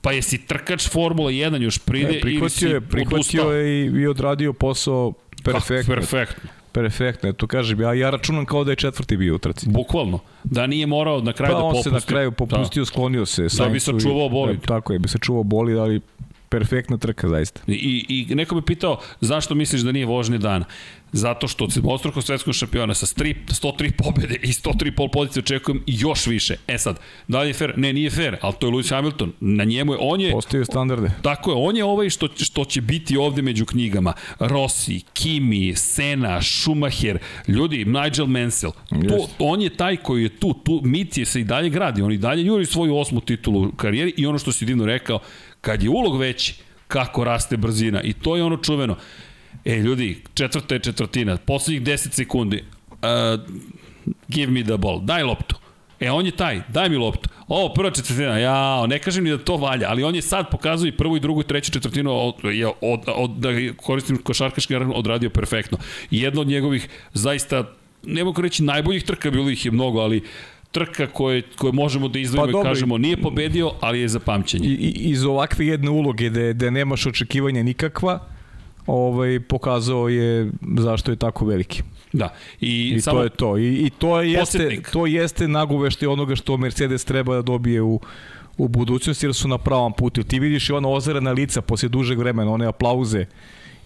Pa 0.00 0.12
jesi 0.12 0.46
trkač 0.46 0.88
Formula 0.88 1.30
1 1.30 1.62
još 1.62 1.78
pride 1.78 2.20
E, 2.24 2.30
ili 2.30 2.50
si 2.50 2.66
je, 2.66 2.80
prihvatio 2.80 3.16
odustao? 3.16 3.52
je 3.52 3.84
i, 3.86 4.00
i 4.00 4.06
odradio 4.06 4.52
posao 4.52 5.12
perfektno. 5.44 5.94
Perfektno. 5.94 6.50
Perfektno, 6.72 7.32
to 7.32 7.46
kažem, 7.46 7.80
ja, 7.80 7.94
ja 7.94 8.10
računam 8.10 8.46
kao 8.46 8.64
da 8.64 8.72
je 8.72 8.76
četvrti 8.76 9.16
bio 9.16 9.34
u 9.34 9.38
trci. 9.38 9.68
Bukvalno. 9.68 10.18
Da 10.44 10.66
nije 10.66 10.86
morao 10.86 11.20
na 11.20 11.32
kraju 11.32 11.52
Pa 11.52 11.58
da 11.58 11.64
on 11.64 11.70
popusti. 11.72 11.90
se 11.90 11.94
na 11.94 12.00
kraju 12.00 12.32
popustio, 12.32 12.84
sklonio 12.84 13.26
se. 13.26 13.46
Da 13.58 13.68
bi 13.68 13.80
sačuvao 13.80 14.28
bolid. 14.28 14.60
Da, 14.60 14.66
tako 14.66 14.92
je, 14.92 14.98
bi 14.98 15.08
sačuvao 15.08 15.42
bolid, 15.42 15.76
ali 15.76 16.00
perfektna 16.48 16.98
trka 16.98 17.28
zaista. 17.28 17.60
I, 17.66 18.26
I 18.30 18.34
neko 18.34 18.54
me 18.54 18.62
pitao 18.62 19.00
zašto 19.20 19.54
misliš 19.54 19.82
da 19.82 19.92
nije 19.92 20.06
vožnje 20.06 20.38
dana? 20.38 20.64
Zato 21.12 21.48
što 21.48 21.64
od 21.64 21.72
sedmostrukog 21.72 22.22
svetskog 22.22 22.54
šampiona 22.54 22.94
sa 22.94 23.06
3, 23.06 23.34
103 23.48 23.90
pobede 23.90 24.34
i 24.42 24.46
103 24.46 24.90
pol 24.90 25.08
pozicije 25.08 25.40
očekujem 25.40 25.82
još 25.86 26.26
više. 26.26 26.56
E 26.66 26.78
sad, 26.78 27.00
da 27.28 27.40
li 27.40 27.48
je 27.48 27.54
fair? 27.54 27.72
Ne, 27.76 27.92
nije 27.92 28.10
fair, 28.10 28.36
ali 28.40 28.54
to 28.60 28.66
je 28.66 28.72
Lewis 28.72 28.90
Hamilton. 28.90 29.32
Na 29.40 29.64
njemu 29.64 29.92
je, 29.92 29.98
on 30.00 30.20
je, 30.20 30.32
Postavio 30.32 30.64
standarde. 30.64 31.10
Tako 31.22 31.50
je, 31.50 31.56
on 31.58 31.76
je 31.76 31.84
ovaj 31.84 32.10
što, 32.10 32.28
što 32.36 32.64
će 32.64 32.80
biti 32.80 33.16
ovde 33.16 33.42
među 33.42 33.66
knjigama. 33.66 34.12
Rossi, 34.38 35.00
Kimi, 35.12 35.74
Sena, 35.76 36.42
Schumacher, 36.42 37.18
ljudi, 37.48 37.84
Nigel 37.84 38.26
Mansell. 38.26 38.72
To, 38.90 38.96
Jeste. 38.96 39.34
on 39.38 39.62
je 39.62 39.76
taj 39.76 39.96
koji 39.96 40.22
je 40.22 40.28
tu, 40.28 40.54
tu 40.64 40.80
mit 40.84 41.18
je 41.18 41.24
se 41.24 41.40
i 41.40 41.44
dalje 41.44 41.70
gradi. 41.70 42.02
On 42.02 42.12
i 42.12 42.18
dalje 42.18 42.44
juri 42.44 42.66
svoju 42.66 42.96
osmu 42.96 43.20
titulu 43.20 43.68
u 43.68 43.72
karijeri 43.72 44.14
i 44.16 44.26
ono 44.26 44.38
što 44.38 44.52
si 44.52 44.64
divno 44.64 44.86
rekao, 44.86 45.18
kad 45.68 45.82
je 45.82 45.90
ulog 45.90 46.16
veći, 46.18 46.54
kako 46.86 47.24
raste 47.24 47.56
brzina. 47.56 48.02
I 48.02 48.12
to 48.12 48.36
je 48.36 48.42
ono 48.42 48.56
čuveno. 48.56 48.96
E, 49.64 49.76
ljudi, 49.76 50.22
četvrta 50.34 50.74
je 50.74 50.80
četvrtina, 50.80 51.36
poslednjih 51.36 51.82
10 51.82 52.12
sekundi, 52.12 52.64
uh, 52.90 52.96
give 54.28 54.52
me 54.52 54.62
the 54.62 54.76
ball, 54.76 55.00
daj 55.00 55.22
loptu. 55.22 55.56
E, 56.00 56.10
on 56.10 56.26
je 56.26 56.32
taj, 56.32 56.62
daj 56.68 56.88
mi 56.88 56.96
loptu. 56.96 57.28
Ovo, 57.48 57.74
prva 57.74 57.90
četvrtina, 57.90 58.38
ja, 58.38 58.86
ne 58.86 58.98
kažem 58.98 59.24
ni 59.24 59.30
da 59.30 59.38
to 59.38 59.56
valja, 59.56 59.90
ali 59.90 60.04
on 60.04 60.14
je 60.14 60.22
sad 60.22 60.50
pokazuje 60.50 60.88
i 60.88 60.96
prvu 60.96 61.16
i 61.16 61.20
drugu 61.20 61.40
i 61.40 61.44
treću 61.44 61.72
četvrtinu, 61.72 62.12
od, 62.12 62.34
od, 62.80 63.00
od, 63.06 63.30
da 63.30 63.48
koristim 63.76 64.22
košarkaški 64.22 64.72
naravno, 64.72 64.94
odradio 64.94 65.30
perfektno. 65.30 65.78
Jedna 66.10 66.40
od 66.40 66.46
njegovih, 66.48 66.88
zaista, 67.12 67.64
ne 68.02 68.24
mogu 68.24 68.42
reći 68.42 68.62
najboljih 68.62 69.04
trka, 69.04 69.30
bilo 69.30 69.50
ih 69.50 69.64
je 69.64 69.70
mnogo, 69.70 70.00
ali 70.00 70.22
trka 70.72 71.06
koje, 71.06 71.42
koje 71.58 71.72
možemo 71.72 72.08
da 72.08 72.18
izdvojimo 72.18 72.62
Pa 72.62 72.68
i 72.68 72.70
kažemo 72.70 72.98
nije 72.98 73.16
pobedio, 73.16 73.72
ali 73.80 74.00
je 74.00 74.08
za 74.08 74.20
pamćenje. 74.20 74.68
I, 74.68 74.92
iz 75.10 75.24
ovakve 75.24 75.66
jedne 75.66 75.90
uloge 75.90 76.30
gde, 76.30 76.52
gde 76.54 76.70
nemaš 76.70 77.06
očekivanja 77.06 77.62
nikakva, 77.62 78.18
ovaj, 78.86 79.40
pokazao 79.40 80.08
je 80.08 80.50
zašto 80.78 81.10
je 81.10 81.16
tako 81.16 81.46
veliki. 81.46 81.82
Da. 82.12 82.34
I, 82.60 82.92
I 82.96 83.00
samo, 83.00 83.18
to 83.18 83.24
je 83.24 83.30
to. 83.30 83.58
I, 83.58 83.86
i 83.86 83.90
to 83.90 84.20
jeste, 84.20 84.58
Podsjetnik. 84.58 84.90
to 84.90 85.06
jeste 85.06 85.48
nagovešte 85.48 86.08
onoga 86.08 86.36
što 86.36 86.56
Mercedes 86.56 87.04
treba 87.04 87.34
da 87.34 87.42
dobije 87.42 87.82
u, 87.82 88.00
u 88.58 88.68
budućnosti 88.68 89.26
jer 89.26 89.34
su 89.34 89.48
na 89.48 89.58
pravom 89.58 89.92
putu. 89.92 90.22
Ti 90.22 90.40
vidiš 90.40 90.70
i 90.70 90.72
ona 90.72 90.88
ozarena 90.88 91.32
lica 91.32 91.60
posle 91.60 91.88
dužeg 91.88 92.18
vremena, 92.18 92.50
one 92.50 92.66
aplauze 92.66 93.26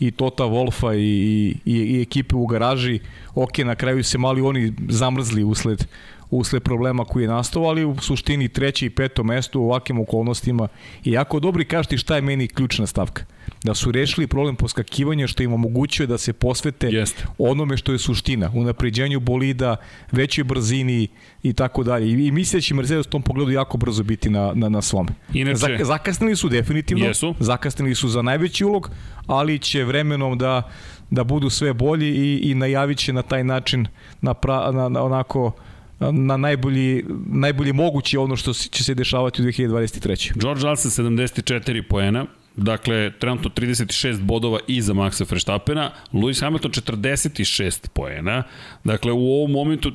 i 0.01 0.11
Tota 0.11 0.45
Wolfa 0.45 0.95
i, 0.99 1.57
i, 1.65 1.73
i 1.73 2.03
ekipe 2.03 2.37
u 2.37 2.47
garaži. 2.47 3.01
Ok, 3.35 3.59
na 3.59 3.75
kraju 3.75 4.05
se 4.05 4.19
mali 4.19 4.41
oni 4.41 4.73
zamrzli 4.89 5.45
usled 5.45 5.87
usled 6.33 6.63
problema 6.63 7.05
koji 7.05 7.23
je 7.23 7.29
nastao, 7.29 7.63
ali 7.63 7.85
u 7.85 7.97
suštini 7.97 8.49
treće 8.49 8.87
i 8.87 8.91
peto 8.91 9.25
mesto 9.25 9.61
u 9.61 9.65
ovakvim 9.65 10.01
okolnostima 10.01 10.69
i 11.05 11.13
jako 11.13 11.41
dobri 11.41 11.65
kažete 11.65 11.99
šta 11.99 12.17
je 12.17 12.23
meni 12.23 12.49
ključna 12.49 12.87
stavka. 12.87 13.25
Da 13.65 13.75
su 13.75 13.93
rešili 13.93 14.27
problem 14.27 14.57
poskakivanja 14.57 15.27
što 15.27 15.43
im 15.43 15.53
omogućuje 15.53 16.07
da 16.07 16.19
se 16.19 16.33
posvete 16.33 16.89
Jeste. 16.89 17.25
onome 17.39 17.77
što 17.77 17.93
je 17.93 17.99
suština, 17.99 18.51
unapređenju 18.55 19.21
bolida, 19.21 19.77
većoj 20.13 20.45
brzini 20.45 21.09
i 21.43 21.53
tako 21.53 21.83
dalje. 21.83 22.11
I, 22.27 22.31
mislim 22.31 22.59
da 22.59 22.63
će 22.63 22.75
Mercedes 22.75 23.07
u 23.07 23.11
tom 23.11 23.23
pogledu 23.23 23.51
jako 23.51 23.79
brzo 23.79 24.03
biti 24.03 24.31
na, 24.31 24.53
na, 24.55 24.69
na 24.69 24.83
svome. 24.83 25.09
Inače- 25.33 25.57
Zak, 25.57 25.85
zakasnili 25.85 26.37
su 26.37 26.49
definitivno, 26.49 27.05
Jesu. 27.05 27.35
zakasnili 27.41 27.95
su 27.95 28.09
za 28.09 28.23
najveći 28.23 28.65
ulog, 28.65 28.91
ali 29.27 29.59
će 29.59 29.85
vremenom 29.85 30.39
da 30.39 30.63
da 31.11 31.25
budu 31.25 31.51
sve 31.51 31.73
bolji 31.73 32.09
i, 32.09 32.51
i 32.51 32.55
najavit 32.55 32.99
će 32.99 33.13
na 33.13 33.23
taj 33.23 33.45
način 33.45 33.87
na, 34.21 34.35
pra, 34.35 34.71
na, 34.73 34.89
na 34.89 35.03
onako 35.03 35.53
na 36.01 36.37
najbolji, 36.37 37.05
najbolji 37.27 37.73
mogući 37.73 38.17
ono 38.17 38.37
što 38.37 38.53
će 38.53 38.85
se 38.85 38.95
dešavati 38.95 39.43
u 39.43 39.45
2023. 39.45 40.33
George 40.41 40.63
Russell 40.65 41.09
74 41.09 41.83
poena, 41.83 42.27
dakle 42.57 43.13
trenutno 43.19 43.51
36 43.51 44.21
bodova 44.21 44.59
iza 44.67 44.95
Maxa 44.95 45.31
Verstappena, 45.31 45.91
Lewis 46.13 46.41
Hamilton 46.41 46.71
46 46.71 47.89
poena, 47.89 48.43
dakle 48.85 49.13
u 49.13 49.33
ovom 49.33 49.51
momentu 49.51 49.93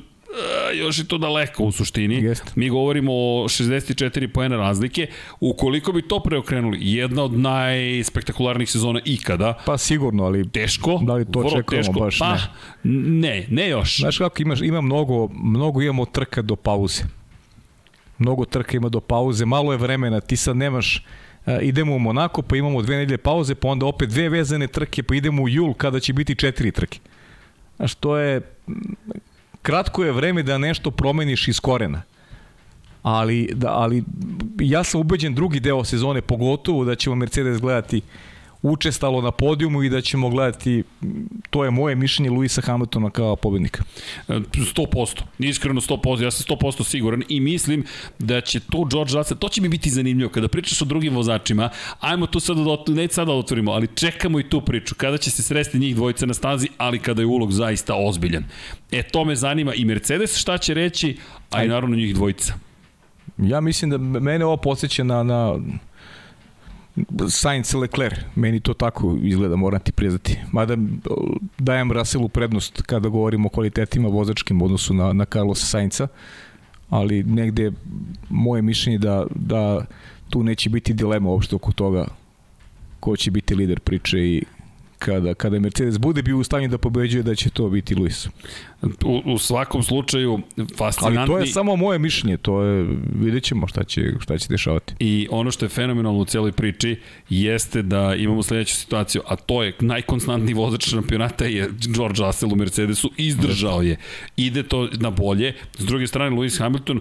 još 0.74 0.98
je 0.98 1.04
to 1.04 1.18
daleko 1.18 1.64
u 1.64 1.72
suštini. 1.72 2.14
Jeste. 2.14 2.52
Mi 2.54 2.68
govorimo 2.68 3.12
o 3.12 3.44
64 3.48 4.26
poena 4.32 4.56
razlike. 4.56 5.06
Ukoliko 5.40 5.92
bi 5.92 6.02
to 6.02 6.20
preokrenuli, 6.20 6.78
jedna 6.80 7.22
od 7.22 7.32
najspektakularnijih 7.32 8.70
sezona 8.70 9.00
ikada, 9.04 9.54
Pa 9.66 9.78
sigurno, 9.78 10.24
ali 10.24 10.48
teško, 10.48 11.00
Da 11.02 11.14
li 11.14 11.24
to 11.32 11.38
očekujemo 11.40 11.82
teško. 11.86 12.00
baš? 12.00 12.18
Pa, 12.18 12.36
ne, 12.84 13.46
ne 13.50 13.68
još. 13.68 13.96
Znaš 14.00 14.18
kako 14.18 14.42
imaš, 14.42 14.60
ima 14.60 14.80
mnogo, 14.80 15.28
mnogo 15.28 15.82
imamo 15.82 16.04
trka 16.04 16.42
do 16.42 16.56
pauze. 16.56 17.02
Mnogo 18.18 18.44
trka 18.44 18.76
ima 18.76 18.88
do 18.88 19.00
pauze, 19.00 19.44
malo 19.44 19.72
je 19.72 19.78
vremena, 19.78 20.20
ti 20.20 20.36
sad 20.36 20.56
nemaš 20.56 21.04
e, 21.46 21.58
idemo 21.62 21.94
u 21.94 21.98
Monako, 21.98 22.42
pa 22.42 22.56
imamo 22.56 22.82
dve 22.82 22.96
nedelje 22.96 23.18
pauze, 23.18 23.54
pa 23.54 23.68
onda 23.68 23.86
opet 23.86 24.08
dve 24.08 24.28
vezane 24.28 24.66
trke, 24.66 25.02
pa 25.02 25.14
idemo 25.14 25.42
u 25.42 25.48
jul 25.48 25.74
kada 25.74 26.00
će 26.00 26.12
biti 26.12 26.34
četiri 26.34 26.72
trke. 26.72 26.98
Znaš, 27.76 27.94
to 27.94 28.16
je 28.16 28.40
kratko 29.62 30.04
je 30.04 30.12
vreme 30.12 30.42
da 30.42 30.58
nešto 30.58 30.90
promeniš 30.90 31.48
iz 31.48 31.60
korena. 31.60 32.02
Ali, 33.02 33.50
da, 33.54 33.72
ali 33.72 34.04
ja 34.60 34.84
sam 34.84 35.00
ubeđen 35.00 35.34
drugi 35.34 35.60
deo 35.60 35.84
sezone, 35.84 36.20
pogotovo 36.20 36.84
da 36.84 36.94
ćemo 36.94 37.16
Mercedes 37.16 37.60
gledati 37.60 38.00
učestalo 38.62 39.20
na 39.20 39.30
podijumu 39.30 39.82
i 39.82 39.88
da 39.88 40.00
ćemo 40.00 40.28
gledati, 40.28 40.82
to 41.50 41.64
je 41.64 41.70
moje 41.70 41.94
mišljenje, 41.94 42.30
Luisa 42.30 42.60
Hamiltona 42.60 43.10
kao 43.10 43.36
pobednika. 43.36 43.82
100%, 44.28 45.20
iskreno 45.38 45.80
100%, 45.80 46.22
ja 46.22 46.30
sam 46.30 46.56
100% 46.56 46.84
siguran 46.84 47.22
i 47.28 47.40
mislim 47.40 47.84
da 48.18 48.40
će 48.40 48.60
tu 48.60 48.84
George 48.90 49.12
Russell, 49.14 49.38
to 49.38 49.48
će 49.48 49.60
mi 49.60 49.68
biti 49.68 49.90
zanimljivo 49.90 50.30
kada 50.30 50.48
pričaš 50.48 50.82
o 50.82 50.84
drugim 50.84 51.14
vozačima, 51.14 51.70
ajmo 52.00 52.26
tu 52.26 52.40
sada 52.40 52.62
da, 52.62 52.92
ne 52.92 53.08
sada 53.08 53.24
da 53.24 53.38
otvorimo, 53.38 53.72
ali 53.72 53.88
čekamo 53.94 54.40
i 54.40 54.48
tu 54.48 54.60
priču, 54.60 54.94
kada 54.94 55.18
će 55.18 55.30
se 55.30 55.42
sresti 55.42 55.78
njih 55.78 55.96
dvojica 55.96 56.26
na 56.26 56.34
stazi, 56.34 56.68
ali 56.78 56.98
kada 56.98 57.22
je 57.22 57.26
ulog 57.26 57.52
zaista 57.52 57.94
ozbiljan. 57.94 58.44
E, 58.92 59.02
to 59.02 59.24
me 59.24 59.36
zanima 59.36 59.74
i 59.74 59.84
Mercedes 59.84 60.36
šta 60.36 60.58
će 60.58 60.74
reći, 60.74 61.16
a 61.50 61.64
i 61.64 61.68
naravno 61.68 61.96
njih 61.96 62.14
dvojica. 62.14 62.54
Ja 63.38 63.60
mislim 63.60 63.90
da 63.90 63.98
mene 63.98 64.44
ovo 64.44 64.56
podsjeća 64.56 65.04
na, 65.04 65.22
na 65.22 65.58
Sainz 67.28 67.74
Leclerc. 67.74 68.18
Meni 68.34 68.60
to 68.60 68.74
tako 68.74 69.16
izgleda, 69.22 69.56
moram 69.56 69.80
ti 69.80 69.92
priznati. 69.92 70.38
Mada 70.52 70.76
dajem 71.58 71.92
Russellu 71.92 72.28
prednost 72.28 72.82
kada 72.82 73.08
govorimo 73.08 73.46
o 73.46 73.50
kvalitetima 73.50 74.08
vozačkim 74.08 74.62
odnosu 74.62 74.94
na, 74.94 75.12
na 75.12 75.24
Carlosa 75.24 75.66
Sainca, 75.66 76.08
ali 76.90 77.22
negde 77.22 77.72
moje 78.28 78.62
mišljenje 78.62 78.98
da, 78.98 79.26
da 79.34 79.84
tu 80.30 80.42
neće 80.42 80.70
biti 80.70 80.94
dilema 80.94 81.30
uopšte 81.30 81.56
oko 81.56 81.72
toga 81.72 82.06
ko 83.00 83.16
će 83.16 83.30
biti 83.30 83.54
lider 83.54 83.80
priče 83.80 84.18
i 84.18 84.42
kada, 84.98 85.34
kada 85.34 85.58
Mercedes 85.58 85.98
bude 85.98 86.22
bio 86.22 86.38
u 86.38 86.44
stanju 86.44 86.68
da 86.68 86.78
pobeđuje 86.78 87.22
da 87.22 87.34
će 87.34 87.50
to 87.50 87.68
biti 87.68 87.94
Luis. 87.94 88.28
U, 89.04 89.22
u 89.24 89.38
svakom 89.38 89.82
slučaju, 89.82 90.40
fascinantni... 90.76 91.18
Ali 91.18 91.26
to 91.26 91.38
je 91.38 91.46
samo 91.46 91.76
moje 91.76 91.98
mišljenje, 91.98 92.36
to 92.36 92.62
je, 92.62 92.86
vidjet 93.14 93.44
ćemo 93.44 93.66
šta 93.66 93.84
će, 93.84 94.12
šta 94.20 94.38
će 94.38 94.46
dešavati. 94.48 94.94
I 94.98 95.28
ono 95.30 95.50
što 95.50 95.64
je 95.64 95.68
fenomenalno 95.68 96.18
u 96.18 96.24
celoj 96.24 96.52
priči 96.52 97.00
jeste 97.28 97.82
da 97.82 98.14
imamo 98.14 98.42
sledeću 98.42 98.76
situaciju, 98.76 99.22
a 99.26 99.36
to 99.36 99.62
je 99.62 99.72
najkonstantniji 99.80 100.54
vozač 100.54 100.88
šampionata 100.88 101.44
je 101.44 101.70
George 101.94 102.22
Russell 102.22 102.52
u 102.52 102.56
Mercedesu, 102.56 103.10
izdržao 103.16 103.82
je. 103.82 103.96
Ide 104.36 104.62
to 104.62 104.88
na 104.92 105.10
bolje. 105.10 105.54
S 105.78 105.84
druge 105.84 106.06
strane, 106.06 106.36
Lewis 106.36 106.58
Hamilton 106.58 107.00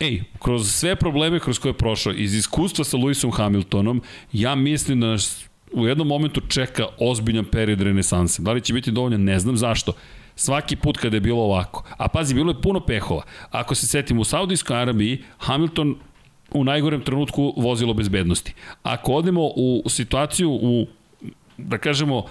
Ej, 0.00 0.22
kroz 0.38 0.70
sve 0.70 0.96
probleme 0.96 1.40
kroz 1.40 1.58
koje 1.58 1.70
je 1.70 1.76
prošao, 1.76 2.12
iz 2.12 2.34
iskustva 2.34 2.84
sa 2.84 2.96
Lewisom 2.96 3.32
Hamiltonom, 3.36 4.02
ja 4.32 4.54
mislim 4.54 5.00
da 5.00 5.06
nas 5.06 5.44
u 5.72 5.86
jednom 5.86 6.08
momentu 6.08 6.40
čeka 6.48 6.86
ozbiljan 6.98 7.44
period 7.44 7.80
renesanse. 7.80 8.42
Da 8.42 8.52
li 8.52 8.60
će 8.60 8.72
biti 8.72 8.90
dovoljno, 8.90 9.18
ne 9.18 9.38
znam 9.38 9.56
zašto. 9.56 9.92
Svaki 10.36 10.76
put 10.76 10.96
kada 10.98 11.16
je 11.16 11.20
bilo 11.20 11.42
ovako. 11.42 11.84
A 11.96 12.08
pazi, 12.08 12.34
bilo 12.34 12.50
je 12.50 12.60
puno 12.62 12.80
pehova. 12.80 13.22
Ako 13.50 13.74
se 13.74 13.86
setimo 13.86 14.20
u 14.20 14.24
Saudijskoj 14.24 14.76
Arabiji, 14.76 15.22
Hamilton 15.38 15.96
u 16.50 16.64
najgorem 16.64 17.00
trenutku 17.00 17.54
vozilo 17.56 17.94
bezbednosti. 17.94 18.54
Ako 18.82 19.12
odemo 19.12 19.40
u 19.56 19.82
situaciju 19.88 20.50
u, 20.50 20.86
da 21.58 21.78
kažemo, 21.78 22.24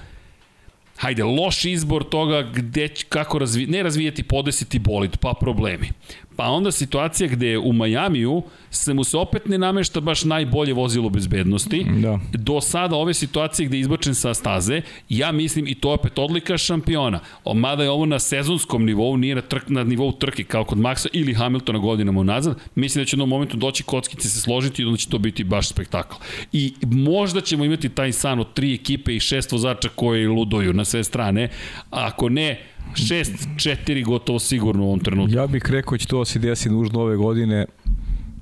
hajde, 0.98 1.24
loš 1.24 1.66
izbor 1.66 2.04
toga 2.04 2.42
gde, 2.42 2.88
kako 3.10 3.40
razvi, 3.40 3.68
ne 3.68 3.84
razvijeti 3.84 4.24
podesiti 4.24 4.80
bolid, 4.80 5.18
pa 5.18 5.34
problemi. 5.40 5.90
Pa 6.36 6.44
onda 6.44 6.72
situacija 6.72 7.30
gde 7.30 7.58
u 7.58 7.74
Majamiju 7.74 8.44
se 8.70 8.94
mu 8.94 9.04
se 9.04 9.18
opet 9.18 9.46
ne 9.46 9.58
namešta 9.58 10.00
baš 10.00 10.24
najbolje 10.24 10.74
vozilo 10.74 11.10
bezbednosti. 11.10 11.86
Da. 12.02 12.20
Do 12.34 12.62
sada 12.62 12.96
ove 12.96 13.14
situacije 13.14 13.66
gde 13.66 13.78
je 13.78 13.82
izbačen 13.82 14.16
sa 14.16 14.34
staze, 14.34 14.82
ja 15.10 15.32
mislim 15.32 15.68
i 15.68 15.76
to 15.76 15.90
je 15.90 15.94
opet 15.94 16.20
odlika 16.20 16.58
šampiona. 16.58 17.20
Mada 17.56 17.84
je 17.84 17.90
ovo 17.90 18.06
na 18.06 18.20
sezonskom 18.20 18.86
nivou, 18.86 19.18
nije 19.18 19.36
na, 19.36 19.42
trk, 19.42 19.70
na 19.70 19.84
nivou 19.84 20.12
trke 20.12 20.44
kao 20.44 20.64
kod 20.64 20.78
Maxa 20.78 21.08
ili 21.14 21.34
Hamiltona 21.34 21.80
godinama 21.80 22.20
unazad. 22.20 22.60
Mislim 22.76 23.02
da 23.02 23.06
će 23.06 23.16
u 23.16 23.18
jednom 23.18 23.30
momentu 23.30 23.58
doći 23.58 23.84
kockice 23.84 24.30
se 24.30 24.42
složiti 24.42 24.82
i 24.82 24.86
onda 24.86 24.98
će 24.98 25.10
to 25.10 25.18
biti 25.18 25.44
baš 25.44 25.70
spektakl. 25.70 26.16
I 26.52 26.74
možda 26.82 27.42
ćemo 27.42 27.66
imati 27.66 27.90
taj 27.90 28.12
san 28.12 28.40
od 28.40 28.54
tri 28.54 28.74
ekipe 28.74 29.16
i 29.16 29.20
šest 29.20 29.52
vozača 29.52 29.90
koji 29.96 30.28
luduju 30.28 30.74
na 30.74 30.86
sve 30.86 31.04
strane. 31.04 31.50
A 31.92 32.08
ako 32.08 32.30
ne, 32.30 32.60
6-4 32.94 34.06
gotovo 34.06 34.40
sigurno 34.40 34.84
u 34.84 34.88
ovom 34.88 35.00
trenutku. 35.00 35.36
Ja 35.36 35.48
bih 35.48 35.64
rekao 35.70 35.92
da 35.92 35.98
će 35.98 36.08
to 36.08 36.20
da 36.20 36.26
se 36.26 36.40
desi 36.40 36.70
nužno 36.70 37.02
ove 37.02 37.16
godine 37.16 37.66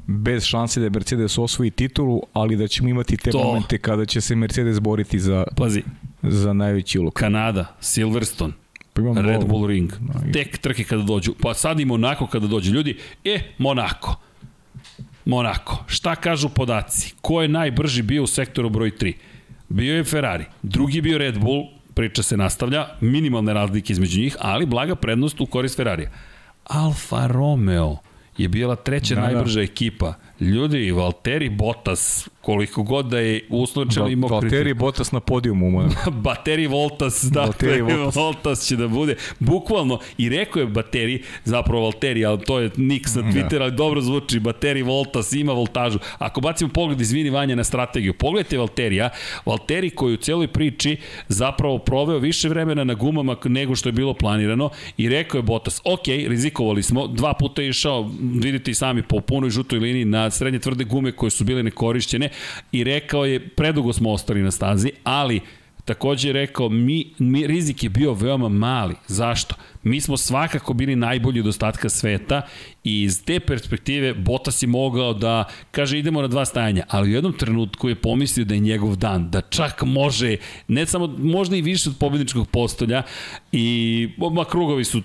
bez 0.08 0.44
šanse 0.44 0.80
da 0.82 0.90
Mercedes 0.90 1.38
osvoji 1.38 1.72
titulu, 1.72 2.22
ali 2.34 2.56
da 2.56 2.68
ćemo 2.68 2.90
imati 2.90 3.18
te 3.18 3.32
To. 3.32 3.44
momente 3.44 3.78
kada 3.78 4.06
će 4.06 4.22
se 4.22 4.36
Mercedes 4.36 4.80
boriti 4.80 5.20
za, 5.20 5.44
Pazi, 5.58 5.84
za 6.24 6.54
najveći 6.54 7.00
ulog. 7.00 7.14
Kanada, 7.14 7.76
Silverstone, 7.80 8.54
Pa 8.94 9.22
Red. 9.22 9.46
Bull 9.48 9.68
Ring. 9.68 9.92
Tek 10.34 10.58
trke 10.58 10.84
kada 10.84 11.04
dođu. 11.04 11.34
Pa 11.42 11.54
sad 11.54 11.80
i 11.80 11.86
Monako 11.86 12.28
kada 12.28 12.48
dođu. 12.48 12.74
Ljudi, 12.74 12.98
e, 13.26 13.40
Monako. 13.58 14.16
Monako. 15.26 15.84
Šta 15.88 16.16
kažu 16.16 16.50
podaci? 16.50 17.14
Ko 17.22 17.42
je 17.42 17.48
najbrži 17.48 18.02
bio 18.02 18.24
u 18.24 18.28
sektoru 18.28 18.70
broj 18.70 18.92
3? 18.92 19.14
Bio 19.70 19.96
je 19.96 20.04
Ferrari. 20.04 20.46
Drugi 20.64 21.02
bio 21.02 21.18
Red 21.18 21.40
Bull, 21.40 21.64
priča 22.00 22.24
se 22.24 22.38
nastavlja, 22.38 22.88
minimalne 23.02 23.54
razlike 23.54 23.94
između 23.94 24.20
njih, 24.20 24.36
ali 24.40 24.66
blaga 24.66 24.96
prednost 24.96 25.42
u 25.42 25.46
korist 25.46 25.76
Ferrarija. 25.78 26.10
Alfa 26.64 27.28
Romeo 27.28 27.98
je 28.38 28.48
bila 28.48 28.76
treća 28.76 29.16
da, 29.16 29.22
Da, 29.22 29.28
da. 29.28 29.34
najbrža 29.34 29.62
ekipa. 29.62 30.14
Ljudi, 30.40 30.92
Valtteri 30.92 31.50
Bottas, 31.50 32.30
koliko 32.42 32.84
god 32.84 33.06
da 33.06 33.20
je 33.20 33.42
Val, 33.98 34.12
imao 34.12 34.30
Valtteri 34.30 34.74
Bottas 34.74 35.12
na 35.12 35.20
podijumu. 35.20 35.90
Bateri 36.24 36.68
Voltas, 36.68 37.24
da, 37.24 37.42
Valtteri 37.42 37.82
Voltas. 37.92 38.16
Voltas. 38.16 38.68
Će 38.68 38.76
da 38.76 38.88
bude, 38.88 39.16
bukvalno, 39.40 40.00
i 40.18 40.30
rekao 40.30 40.60
je 40.60 40.68
Bateri, 40.68 41.24
zapravo 41.44 41.82
Valtteri, 41.82 42.26
ali 42.26 42.40
to 42.42 42.60
je 42.60 42.70
Nix 42.70 43.16
na 43.16 43.32
Twitter, 43.32 43.62
ali 43.62 43.72
dobro 43.72 44.02
zvuči, 44.02 44.40
Bateri 44.40 44.82
Voltas 44.82 45.32
ima 45.32 45.54
voltažu. 45.54 46.00
Ako 46.18 46.42
bacimo 46.42 46.70
pogled, 46.74 47.02
izvini 47.02 47.30
Vanja, 47.30 47.56
na 47.56 47.64
strategiju, 47.64 48.14
pogledajte 48.14 48.58
Valterija, 48.58 49.10
Valteri 49.46 49.90
koji 49.90 50.14
u 50.14 50.18
celoj 50.18 50.48
priči 50.48 50.98
zapravo 51.28 51.78
proveo 51.78 52.18
više 52.18 52.50
vremena 52.50 52.84
na 52.84 52.94
gumama 52.94 53.36
nego 53.46 53.76
što 53.76 53.90
je 53.90 53.94
bilo 53.94 54.14
planirano 54.14 54.70
i 54.98 55.10
rekao 55.10 55.40
je 55.40 55.44
Bottas, 55.44 55.82
ok, 55.84 56.08
rizikovali 56.08 56.84
smo, 56.84 57.08
dva 57.08 57.34
puta 57.34 57.62
je 57.62 57.70
išao, 57.70 58.12
vidite 58.34 58.72
i 58.72 58.76
sami, 58.76 59.04
po 59.04 59.20
punoj 59.22 59.50
žutoj 59.50 59.80
liniji 59.80 60.06
na 60.06 60.29
srednje 60.32 60.60
tvrde 60.60 60.84
gume 60.84 61.12
koje 61.12 61.30
su 61.30 61.44
bile 61.44 61.64
nekorišćene 61.64 62.30
i 62.72 62.84
rekao 62.84 63.26
je, 63.26 63.50
predugo 63.50 63.94
smo 63.94 64.12
ostali 64.12 64.42
na 64.42 64.52
stazi, 64.52 64.92
ali 65.04 65.42
takođe 65.90 66.30
je 66.30 66.34
rekao, 66.34 66.70
mi, 66.70 67.14
mi, 67.18 67.48
rizik 67.48 67.84
je 67.84 67.90
bio 67.90 68.14
veoma 68.14 68.50
mali. 68.50 68.96
Zašto? 69.08 69.56
Mi 69.84 70.02
smo 70.02 70.18
svakako 70.18 70.74
bili 70.74 70.96
najbolji 70.96 71.40
od 71.40 71.48
ostatka 71.48 71.90
sveta 71.90 72.42
i 72.84 73.04
iz 73.04 73.24
te 73.26 73.40
perspektive 73.40 74.14
Bottas 74.14 74.64
je 74.64 74.68
mogao 74.68 75.14
da, 75.14 75.44
kaže, 75.72 76.00
idemo 76.00 76.22
na 76.22 76.28
dva 76.28 76.46
stajanja, 76.46 76.86
ali 76.90 77.10
u 77.10 77.14
jednom 77.14 77.34
trenutku 77.34 77.90
je 77.90 77.96
pomislio 77.96 78.46
da 78.46 78.54
je 78.54 78.60
njegov 78.60 78.96
dan, 78.96 79.32
da 79.32 79.42
čak 79.42 79.84
može, 79.84 80.38
ne 80.68 80.86
samo, 80.86 81.08
možda 81.08 81.56
i 81.56 81.62
više 81.62 81.90
od 81.90 81.96
pobedničkog 82.00 82.48
postolja 82.48 83.04
i 83.52 84.10
ma 84.32 84.46
krugovi 84.46 84.84
su 84.86 85.02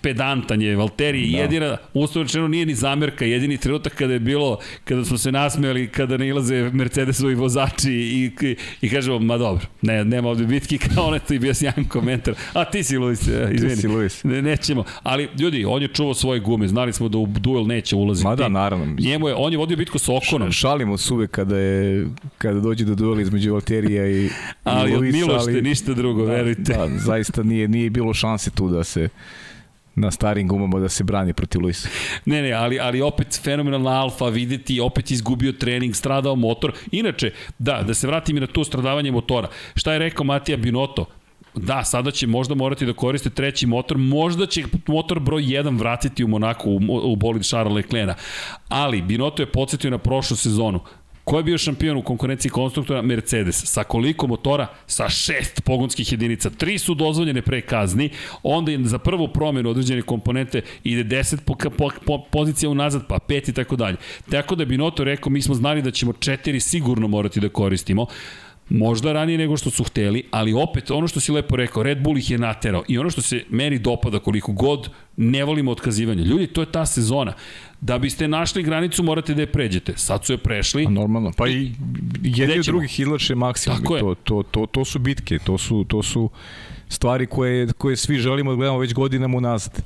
pedantan 0.00 0.62
je 0.62 0.76
Valtteri 0.76 1.30
da. 1.32 1.38
jedina 1.38 1.76
uslovno 1.94 2.48
nije 2.48 2.66
ni 2.66 2.74
zamerka 2.74 3.24
jedini 3.24 3.56
trenutak 3.56 3.94
kada 3.94 4.12
je 4.12 4.18
bilo 4.18 4.58
kada 4.84 5.04
smo 5.04 5.18
se 5.18 5.32
nasmejali 5.32 5.88
kada 5.88 6.16
ne 6.16 6.28
ilaze 6.28 6.70
Mercedesovi 6.72 7.34
vozači 7.34 7.92
i, 7.92 8.30
i, 8.42 8.56
i 8.80 8.90
kažemo 8.90 9.18
ma 9.18 9.38
dobro 9.38 9.66
ne, 9.82 10.04
nema 10.04 10.28
ovde 10.28 10.46
bitki 10.46 10.78
kao 10.94 11.10
neto 11.10 11.34
i 11.34 11.38
bio 11.38 11.54
sjajan 11.54 11.84
komentar 11.88 12.34
a 12.52 12.64
ti 12.64 12.82
si 12.82 12.96
Luis 12.98 13.20
izvini 13.52 13.76
si 13.76 13.88
Luis. 13.88 14.24
ne, 14.24 14.42
nećemo 14.42 14.84
ali 15.02 15.28
ljudi 15.38 15.64
on 15.64 15.82
je 15.82 15.88
čuvao 15.88 16.14
svoje 16.14 16.40
gume 16.40 16.68
znali 16.68 16.92
smo 16.92 17.08
da 17.08 17.18
u 17.18 17.26
duel 17.26 17.66
neće 17.66 17.96
ulaziti 17.96 18.26
Ma 18.28 18.36
da, 18.36 18.48
naravno. 18.48 18.96
njemu 18.98 19.28
je 19.28 19.34
on 19.34 19.52
je 19.52 19.58
vodio 19.58 19.76
bitku 19.76 19.98
sa 19.98 20.12
Okonom 20.16 20.52
Šalimo 20.52 20.96
se 20.98 21.14
uvek 21.14 21.30
kada, 21.30 21.56
je, 21.58 22.06
kada 22.38 22.60
dođe 22.60 22.84
do 22.84 22.94
duela 22.94 23.20
između 23.22 23.52
Valterija 23.52 24.06
i, 24.10 24.28
ali 24.64 24.90
i 24.90 24.94
od 24.94 25.00
Luisa, 25.00 25.16
Milošte 25.18 25.50
ali, 25.50 25.62
ništa 25.62 25.94
drugo 25.94 26.24
da, 26.26 26.32
verujte 26.32 26.72
Da, 26.72 26.88
zaista 26.98 27.42
nije, 27.42 27.68
nije 27.68 27.90
bilo 27.90 28.14
šanse 28.14 28.50
tu 28.50 28.68
da 28.68 28.84
se 28.84 29.08
na 29.98 30.10
starim 30.10 30.48
gumama 30.48 30.78
da 30.78 30.88
se 30.88 31.04
brani 31.04 31.32
protiv 31.32 31.60
Luisa. 31.60 31.88
Ne, 32.24 32.42
ne, 32.42 32.52
ali, 32.52 32.80
ali 32.80 33.00
opet 33.00 33.40
fenomenalna 33.42 33.90
alfa, 33.90 34.28
videti, 34.28 34.80
opet 34.80 35.10
izgubio 35.10 35.52
trening, 35.52 35.94
stradao 35.94 36.36
motor. 36.36 36.72
Inače, 36.92 37.32
da, 37.58 37.82
da 37.82 37.94
se 37.94 38.06
vratim 38.06 38.36
i 38.36 38.40
na 38.40 38.46
to 38.46 38.64
stradavanje 38.64 39.12
motora. 39.12 39.48
Šta 39.74 39.92
je 39.92 39.98
rekao 39.98 40.24
Matija 40.24 40.56
Binotto? 40.56 41.06
Da, 41.54 41.84
sada 41.84 42.10
će 42.10 42.26
možda 42.26 42.54
morati 42.54 42.86
da 42.86 42.92
koriste 42.92 43.30
treći 43.30 43.66
motor, 43.66 43.98
možda 43.98 44.46
će 44.46 44.64
motor 44.86 45.20
broj 45.20 45.42
1 45.42 45.78
vratiti 45.78 46.24
u 46.24 46.28
Monaku, 46.28 46.70
u, 46.70 47.12
u 47.12 47.16
bolid 47.16 47.42
Charles 47.42 47.74
Leclerc. 47.74 48.16
Ali 48.68 49.02
Binotto 49.02 49.42
je 49.42 49.52
podsjetio 49.52 49.90
na 49.90 49.98
prošlu 49.98 50.36
sezonu. 50.36 50.80
Ko 51.28 51.36
je 51.36 51.44
bio 51.44 51.58
šampion 51.58 51.96
u 51.96 52.02
konkurenciji 52.02 52.50
konstruktora? 52.50 53.02
Mercedes. 53.02 53.64
Sa 53.64 53.84
koliko 53.84 54.26
motora? 54.26 54.66
Sa 54.86 55.08
šest 55.08 55.60
pogonskih 55.64 56.12
jedinica. 56.12 56.50
Tri 56.50 56.78
su 56.78 56.94
dozvoljene 56.94 57.42
pre 57.42 57.60
kazni, 57.60 58.10
onda 58.42 58.72
je 58.72 58.78
za 58.84 58.98
prvu 58.98 59.28
promjenu 59.28 59.70
određene 59.70 60.02
komponente 60.02 60.62
ide 60.84 61.16
10 61.16 61.36
po, 61.44 61.54
po, 61.78 61.90
po, 62.06 62.24
pozicija 62.30 62.70
unazad, 62.70 63.06
pa 63.08 63.18
5 63.18 63.50
i 63.50 63.52
tako 63.52 63.76
dalje. 63.76 63.96
Tako 64.30 64.54
da 64.54 64.64
Binotto 64.64 65.04
rekao, 65.04 65.30
mi 65.30 65.42
smo 65.42 65.54
znali 65.54 65.82
da 65.82 65.90
ćemo 65.90 66.12
četiri 66.12 66.60
sigurno 66.60 67.08
morati 67.08 67.40
da 67.40 67.48
koristimo. 67.48 68.06
Možda 68.70 69.12
ranije 69.12 69.38
nego 69.38 69.56
što 69.56 69.70
su 69.70 69.84
hteli, 69.84 70.22
ali 70.30 70.52
opet, 70.52 70.90
ono 70.90 71.08
što 71.08 71.20
si 71.20 71.32
lepo 71.32 71.56
rekao, 71.56 71.82
Red 71.82 72.02
Bull 72.02 72.18
ih 72.18 72.30
je 72.30 72.38
naterao. 72.38 72.82
I 72.88 72.98
ono 72.98 73.10
što 73.10 73.22
se 73.22 73.44
meni 73.50 73.78
dopada 73.78 74.18
koliko 74.18 74.52
god 74.52 74.90
ne 75.16 75.44
volimo 75.44 75.70
otkazivanje. 75.70 76.22
Ljudi, 76.24 76.46
to 76.46 76.60
je 76.60 76.72
ta 76.72 76.86
sezona. 76.86 77.32
Da 77.80 77.98
biste 77.98 78.28
našli 78.28 78.62
granicu, 78.62 79.02
morate 79.02 79.34
da 79.34 79.42
je 79.42 79.52
pređete. 79.52 79.92
Sad 79.96 80.24
su 80.24 80.32
je 80.32 80.38
prešli. 80.38 80.86
A 80.86 80.90
normalno. 80.90 81.32
Pa 81.36 81.48
i 81.48 81.72
jedni 82.22 82.58
od 82.58 82.64
drugih 82.64 83.00
izlače 83.00 83.34
maksimum. 83.34 83.78
Tako 83.78 83.96
je. 83.96 84.00
To, 84.00 84.14
to, 84.14 84.42
to, 84.50 84.66
to 84.66 84.84
su 84.84 84.98
bitke, 84.98 85.38
to 85.38 85.58
su, 85.58 85.84
to 85.88 86.02
su 86.02 86.30
stvari 86.88 87.26
koje, 87.26 87.66
koje 87.72 87.96
svi 87.96 88.18
želimo 88.18 88.50
da 88.50 88.56
gledamo 88.56 88.78
već 88.78 88.94
godinama 88.94 89.36
unazad. 89.36 89.82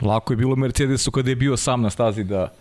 Lako 0.00 0.32
je 0.32 0.36
bilo 0.36 0.56
Mercedesu 0.56 1.10
kada 1.10 1.30
je 1.30 1.36
bio 1.36 1.56
sam 1.56 1.82
na 1.82 1.90
stazi 1.90 2.24
da, 2.24 2.52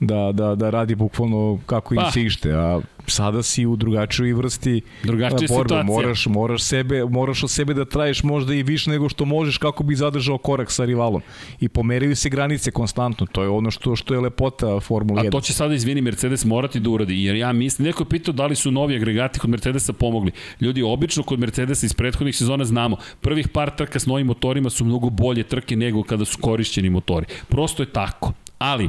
da, 0.00 0.32
da, 0.32 0.54
da 0.54 0.70
radi 0.70 0.94
bukvalno 0.94 1.58
kako 1.66 1.94
im 1.94 2.00
Pa. 2.00 2.10
se 2.10 2.22
ište, 2.22 2.52
a 2.52 2.80
sada 3.06 3.42
si 3.42 3.66
u 3.66 3.76
drugačijoj 3.76 4.32
vrsti 4.32 4.80
Drugačija 5.02 5.48
borbe. 5.48 5.68
situacija. 5.68 5.82
Moraš, 5.82 6.26
moraš, 6.26 6.62
sebe, 6.62 7.04
moraš 7.04 7.44
od 7.44 7.50
sebe 7.50 7.74
da 7.74 7.84
traješ 7.84 8.22
možda 8.22 8.54
i 8.54 8.62
više 8.62 8.90
nego 8.90 9.08
što 9.08 9.24
možeš 9.24 9.58
kako 9.58 9.82
bi 9.82 9.94
zadržao 9.94 10.38
korak 10.38 10.70
sa 10.70 10.84
rivalom. 10.84 11.22
I 11.60 11.68
pomeraju 11.68 12.16
se 12.16 12.28
granice 12.28 12.70
konstantno, 12.70 13.26
to 13.32 13.42
je 13.42 13.48
ono 13.48 13.70
što, 13.70 13.96
što 13.96 14.14
je 14.14 14.20
lepota 14.20 14.80
Formula 14.80 15.22
1. 15.22 15.28
A 15.28 15.30
to 15.30 15.40
će 15.40 15.52
sada, 15.52 15.74
izvini, 15.74 16.00
Mercedes 16.00 16.44
morati 16.44 16.80
da 16.80 16.90
uradi, 16.90 17.24
jer 17.24 17.36
ja 17.36 17.52
mislim, 17.52 17.86
neko 17.86 18.02
je 18.02 18.08
pitao 18.08 18.34
da 18.34 18.46
li 18.46 18.56
su 18.56 18.70
novi 18.70 18.96
agregati 18.96 19.38
kod 19.38 19.50
Mercedesa 19.50 19.92
pomogli. 19.92 20.32
Ljudi, 20.60 20.82
obično 20.82 21.22
kod 21.22 21.38
Mercedesa 21.40 21.86
iz 21.86 21.94
prethodnih 21.94 22.36
sezona 22.36 22.64
znamo, 22.64 22.96
prvih 23.20 23.48
par 23.48 23.70
trka 23.76 23.98
s 23.98 24.06
novim 24.06 24.26
motorima 24.26 24.70
su 24.70 24.84
mnogo 24.84 25.10
bolje 25.10 25.42
trke 25.42 25.76
nego 25.76 26.02
kada 26.02 26.24
su 26.24 26.38
korišćeni 26.40 26.90
motori. 26.90 27.26
Prosto 27.48 27.82
je 27.82 27.86
tako. 27.86 28.32
Ali, 28.58 28.88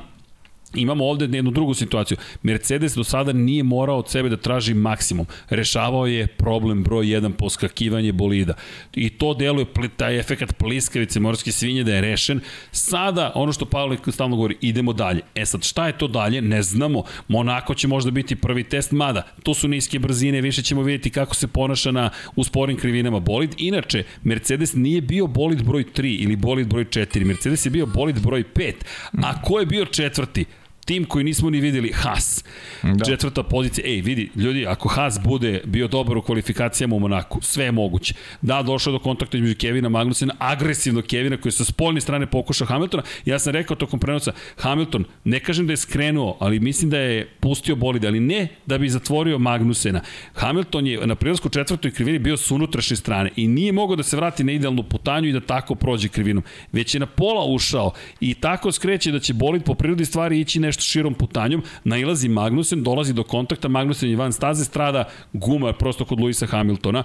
Imamo 0.75 1.05
ovde 1.05 1.37
jednu 1.37 1.51
drugu 1.51 1.73
situaciju. 1.73 2.17
Mercedes 2.43 2.93
do 2.93 3.03
sada 3.03 3.33
nije 3.33 3.63
morao 3.63 3.97
od 3.97 4.09
sebe 4.09 4.29
da 4.29 4.37
traži 4.37 4.73
maksimum. 4.73 5.25
Rešavao 5.49 6.07
je 6.07 6.27
problem 6.27 6.83
broj 6.83 7.05
1 7.05 7.31
poskakivanje 7.31 8.11
bolida. 8.11 8.53
I 8.95 9.09
to 9.09 9.33
deluje 9.33 9.65
taj 9.97 10.19
efekat 10.19 10.57
pliskavice 10.57 11.19
morske 11.19 11.51
svinje 11.51 11.83
da 11.83 11.95
je 11.95 12.01
rešen. 12.01 12.39
Sada, 12.71 13.31
ono 13.35 13.53
što 13.53 13.65
Pavle 13.65 13.97
stalno 14.07 14.35
govori, 14.35 14.57
idemo 14.61 14.93
dalje. 14.93 15.21
E 15.35 15.45
sad, 15.45 15.63
šta 15.63 15.87
je 15.87 15.97
to 15.97 16.07
dalje? 16.07 16.41
Ne 16.41 16.63
znamo. 16.63 17.03
Monako 17.27 17.73
će 17.73 17.87
možda 17.87 18.11
biti 18.11 18.35
prvi 18.35 18.63
test, 18.63 18.91
mada 18.91 19.27
to 19.43 19.53
su 19.53 19.67
niske 19.67 19.99
brzine, 19.99 20.41
više 20.41 20.61
ćemo 20.61 20.83
vidjeti 20.83 21.09
kako 21.09 21.35
se 21.35 21.47
ponaša 21.47 21.91
na 21.91 22.09
usporim 22.35 22.77
krivinama 22.77 23.19
bolid. 23.19 23.55
Inače, 23.57 24.03
Mercedes 24.23 24.73
nije 24.73 25.01
bio 25.01 25.27
bolid 25.27 25.63
broj 25.63 25.85
3 25.95 26.23
ili 26.23 26.35
bolid 26.35 26.67
broj 26.67 26.85
4. 26.85 27.25
Mercedes 27.25 27.65
je 27.65 27.69
bio 27.69 27.85
bolid 27.85 28.21
broj 28.21 28.43
5. 28.55 28.73
A 29.11 29.41
ko 29.41 29.59
je 29.59 29.65
bio 29.65 29.85
četvrti? 29.85 30.45
Tim 30.91 31.05
koji 31.05 31.23
nismo 31.23 31.49
ni 31.49 31.59
videli, 31.59 31.91
Haas. 31.91 32.43
Da. 32.83 33.05
Četvrta 33.05 33.43
pozicija, 33.43 33.87
ej, 33.87 34.01
vidi, 34.01 34.29
ljudi, 34.35 34.65
ako 34.67 34.89
Haas 34.89 35.19
bude 35.23 35.61
bio 35.65 35.87
dobar 35.87 36.17
u 36.17 36.21
kvalifikacijama 36.21 36.95
u 36.95 36.99
Monaku, 36.99 37.39
sve 37.41 37.65
je 37.65 37.71
moguće. 37.71 38.13
Da, 38.41 38.63
došao 38.63 38.93
do 38.93 38.99
kontakta 38.99 39.37
između 39.37 39.55
Kevina 39.59 39.89
Magnusena, 39.89 40.33
agresivno 40.39 41.01
Kevina 41.01 41.37
koji 41.37 41.51
sa 41.51 41.65
spoljne 41.65 42.01
strane 42.01 42.25
pokušao 42.25 42.67
Hamiltona. 42.67 43.03
Ja 43.25 43.39
sam 43.39 43.53
rekao 43.53 43.75
tokom 43.75 43.99
prenosa, 43.99 44.31
Hamilton, 44.57 45.05
ne 45.23 45.39
kažem 45.39 45.67
da 45.67 45.73
je 45.73 45.77
skrenuo, 45.77 46.37
ali 46.39 46.59
mislim 46.59 46.89
da 46.89 46.97
je 46.97 47.27
pustio 47.39 47.75
bolide, 47.75 48.07
ali 48.07 48.19
ne 48.19 48.47
da 48.65 48.77
bi 48.77 48.89
zatvorio 48.89 49.39
Magnusena. 49.39 50.01
Hamilton 50.33 50.87
je 50.87 51.07
na 51.07 51.15
prilazku 51.15 51.49
četvrtoj 51.49 51.91
krivini 51.91 52.19
bio 52.19 52.37
s 52.37 52.51
unutrašnje 52.51 52.95
strane 52.97 53.29
i 53.35 53.47
nije 53.47 53.71
mogao 53.71 53.95
da 53.95 54.03
se 54.03 54.15
vrati 54.15 54.43
na 54.43 54.51
idealnu 54.51 54.83
putanju 54.83 55.29
i 55.29 55.33
da 55.33 55.39
tako 55.39 55.75
prođe 55.75 56.07
krivinom. 56.07 56.43
Već 56.71 56.95
je 56.95 56.99
na 56.99 57.05
pola 57.05 57.45
ušao 57.45 57.91
i 58.19 58.33
tako 58.33 58.71
skreće 58.71 59.11
da 59.11 59.19
će 59.19 59.33
bolid 59.33 59.63
po 59.63 59.73
prirodi 59.73 60.05
stvari 60.05 60.39
ići 60.39 60.59
nešto 60.59 60.80
širom 60.81 61.13
putanjom, 61.13 61.63
nailazi 61.83 62.29
Magnusen, 62.29 62.83
dolazi 62.83 63.13
do 63.13 63.23
kontakta, 63.23 63.67
Magnusen 63.67 64.09
je 64.09 64.15
van 64.15 64.33
staze, 64.33 64.65
strada 64.65 65.03
guma 65.33 65.73
prosto 65.73 66.05
kod 66.05 66.19
Luisa 66.19 66.45
Hamiltona 66.45 67.03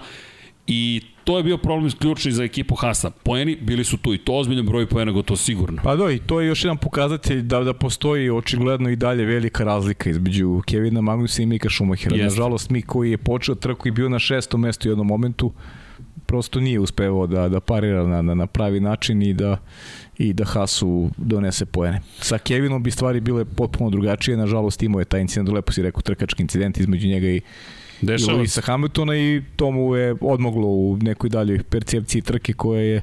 i 0.67 1.01
to 1.23 1.37
je 1.37 1.43
bio 1.43 1.57
problem 1.57 1.91
ključni 1.99 2.31
za 2.31 2.43
ekipu 2.43 2.75
Hasa. 2.75 3.09
Poeni 3.23 3.57
bili 3.61 3.83
su 3.83 3.97
tu 3.97 4.13
i 4.13 4.17
to 4.17 4.33
ozbiljan 4.33 4.65
broj 4.65 4.85
poena 4.85 5.11
gotovo 5.11 5.37
sigurno. 5.37 5.81
Pa 5.83 5.95
do, 5.95 6.11
i 6.11 6.19
to 6.19 6.41
je 6.41 6.47
još 6.47 6.63
jedan 6.63 6.77
pokazatelj 6.77 7.41
da, 7.41 7.59
da 7.59 7.73
postoji 7.73 8.29
očigledno 8.29 8.89
i 8.89 8.95
dalje 8.95 9.25
velika 9.25 9.63
razlika 9.63 10.09
između 10.09 10.61
Kevina 10.65 11.01
Magnusa 11.01 11.41
i 11.41 11.45
Mika 11.45 11.69
Schumachera. 11.69 12.15
Jest. 12.15 12.23
Nažalost, 12.23 12.69
mi 12.69 12.81
koji 12.81 13.11
je 13.11 13.17
počeo 13.17 13.55
trku 13.55 13.87
i 13.87 13.91
bio 13.91 14.09
na 14.09 14.19
šestom 14.19 14.61
mestu 14.61 14.89
u 14.89 14.91
jednom 14.91 15.07
momentu, 15.07 15.53
prosto 16.25 16.59
nije 16.59 16.79
uspevao 16.79 17.27
da, 17.27 17.49
da 17.49 17.59
parira 17.59 18.07
na, 18.07 18.21
na, 18.21 18.35
na 18.35 18.47
pravi 18.47 18.79
način 18.79 19.21
i 19.21 19.33
da 19.33 19.57
i 20.17 20.33
da 20.33 20.45
Hasu 20.45 21.09
donese 21.17 21.65
poene. 21.65 22.01
Sa 22.19 22.37
Kevinom 22.37 22.83
bi 22.83 22.91
stvari 22.91 23.19
bile 23.19 23.45
potpuno 23.45 23.89
drugačije, 23.89 24.37
nažalost 24.37 24.83
imao 24.83 24.99
je 24.99 25.05
taj 25.05 25.21
incident, 25.21 25.49
lepo 25.49 25.71
si 25.71 25.81
rekao, 25.81 26.01
trkački 26.01 26.43
incident 26.43 26.77
između 26.77 27.07
njega 27.07 27.27
i 27.27 27.41
Dešava. 28.01 28.33
i 28.33 28.37
Luisa 28.37 28.61
Hamiltona 28.61 29.15
i 29.15 29.41
to 29.55 29.71
mu 29.71 29.95
je 29.95 30.15
odmoglo 30.21 30.67
u 30.67 30.97
nekoj 31.01 31.29
daljoj 31.29 31.63
percepciji 31.63 32.21
trke 32.21 32.53
koja 32.53 32.81
je 32.81 33.01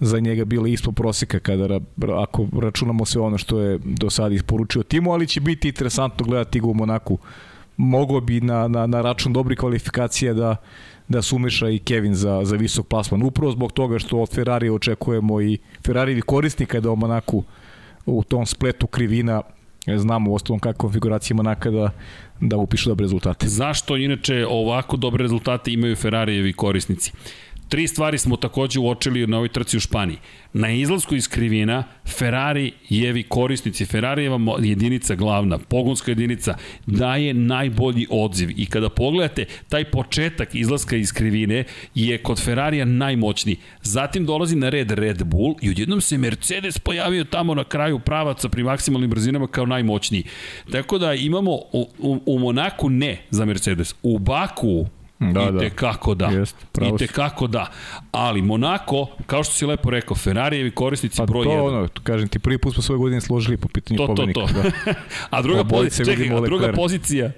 za 0.00 0.20
njega 0.20 0.44
bila 0.44 0.68
ispod 0.68 0.94
proseka 0.94 1.38
kada 1.38 1.80
ako 2.22 2.46
računamo 2.60 3.04
sve 3.04 3.22
ono 3.22 3.38
što 3.38 3.60
je 3.60 3.78
do 3.84 4.10
sada 4.10 4.34
isporučio 4.34 4.82
timu, 4.82 5.12
ali 5.12 5.26
će 5.26 5.40
biti 5.40 5.68
interesantno 5.68 6.26
gledati 6.26 6.60
ga 6.60 6.66
u 6.66 6.74
Monaku. 6.74 7.18
Mogo 7.76 8.20
bi 8.20 8.40
na, 8.40 8.68
na, 8.68 8.86
na 8.86 9.00
račun 9.00 9.32
dobrih 9.32 9.58
kvalifikacija 9.58 10.34
da 10.34 10.56
da 11.10 11.22
sumiša 11.22 11.68
i 11.68 11.78
Kevin 11.78 12.14
za, 12.14 12.40
za 12.44 12.56
visok 12.56 12.86
plasman. 12.86 13.22
Upravo 13.22 13.52
zbog 13.52 13.72
toga 13.72 13.98
što 13.98 14.18
od 14.18 14.34
Ferrari 14.34 14.70
očekujemo 14.70 15.40
i 15.40 15.58
Ferrari 15.86 16.22
korisnika 16.22 16.80
da 16.80 16.90
u 16.90 16.96
Monaku 16.96 17.44
u 18.06 18.22
tom 18.24 18.46
spletu 18.46 18.86
krivina 18.86 19.42
znamo 19.96 20.30
u 20.30 20.34
ostalom 20.34 20.60
kakva 20.60 20.78
konfiguracija 20.78 21.36
Monaka 21.36 21.70
da, 21.70 21.90
da 22.40 22.56
upišu 22.56 22.88
dobre 22.88 23.04
rezultate. 23.04 23.48
Zašto 23.48 23.96
inače 23.96 24.46
ovako 24.46 24.96
dobre 24.96 25.22
rezultate 25.22 25.72
imaju 25.72 25.96
Ferrarijevi 25.96 26.52
korisnici? 26.52 27.12
Tri 27.70 27.88
stvari 27.88 28.18
smo 28.18 28.36
takođe 28.36 28.80
uočili 28.80 29.26
na 29.26 29.36
ovoj 29.36 29.48
trci 29.48 29.76
u 29.76 29.80
Španiji. 29.80 30.18
Na 30.52 30.70
izlasku 30.70 31.14
iz 31.14 31.28
krivina 31.28 31.84
Ferrari 32.18 32.72
jevi 32.88 33.22
korisnici, 33.22 33.86
Ferrarijeva 33.86 34.38
jedinica 34.62 35.14
glavna, 35.14 35.58
pogonska 35.58 36.10
jedinica, 36.10 36.56
daje 36.86 37.34
najbolji 37.34 38.06
odziv. 38.10 38.50
I 38.56 38.66
kada 38.66 38.88
pogledate, 38.88 39.44
taj 39.68 39.84
početak 39.84 40.54
izlaska 40.54 40.96
iz 40.96 41.12
krivine 41.12 41.64
je 41.94 42.18
kod 42.18 42.44
Ferrarija 42.44 42.84
najmoćniji. 42.84 43.56
Zatim 43.82 44.26
dolazi 44.26 44.56
na 44.56 44.68
red 44.68 44.90
Red 44.90 45.24
Bull 45.24 45.54
i 45.62 45.70
odjednom 45.70 46.00
se 46.00 46.18
Mercedes 46.18 46.78
pojavio 46.78 47.24
tamo 47.24 47.54
na 47.54 47.64
kraju 47.64 47.98
pravaca 47.98 48.48
pri 48.48 48.62
maksimalnim 48.62 49.10
brzinama 49.10 49.46
kao 49.46 49.66
najmoćniji. 49.66 50.24
Tako 50.72 50.98
da 50.98 51.14
imamo 51.14 51.52
u, 51.52 51.88
u, 51.98 52.20
u 52.26 52.38
Monaku 52.38 52.88
ne 52.88 53.22
za 53.30 53.44
Mercedes. 53.44 53.94
U 54.02 54.18
Baku 54.18 54.86
Da, 55.20 55.52
I 55.56 55.58
te 55.58 55.70
kako 55.70 56.14
da. 56.14 56.26
Jest, 56.26 56.56
I 56.80 56.96
te 56.98 57.06
kako 57.06 57.46
da. 57.46 57.66
Ali 58.12 58.42
Monako, 58.42 59.06
kao 59.26 59.44
što 59.44 59.54
si 59.54 59.66
lepo 59.66 59.90
rekao, 59.90 60.16
Ferrarijevi 60.16 60.70
korisnici 60.70 61.16
pa 61.16 61.26
broj 61.26 61.46
1. 61.46 61.48
Pa 61.48 61.56
to 61.56 61.64
ono, 61.64 61.88
kažem 62.02 62.28
ti, 62.28 62.38
prvi 62.38 62.58
put 62.58 62.74
smo 62.74 62.82
svoje 62.82 62.98
godine 62.98 63.20
složili 63.20 63.56
po 63.56 63.68
pitanju 63.68 63.98
to, 63.98 64.06
pobednika. 64.06 64.40
To, 64.40 64.46
to. 64.46 64.62
Da. 64.62 64.94
a 65.36 65.42
druga, 65.42 65.64
pozicija, 65.64 66.04
čekaj, 66.04 66.36
a 66.36 66.40
druga 66.40 66.72
pozicija, 66.72 67.30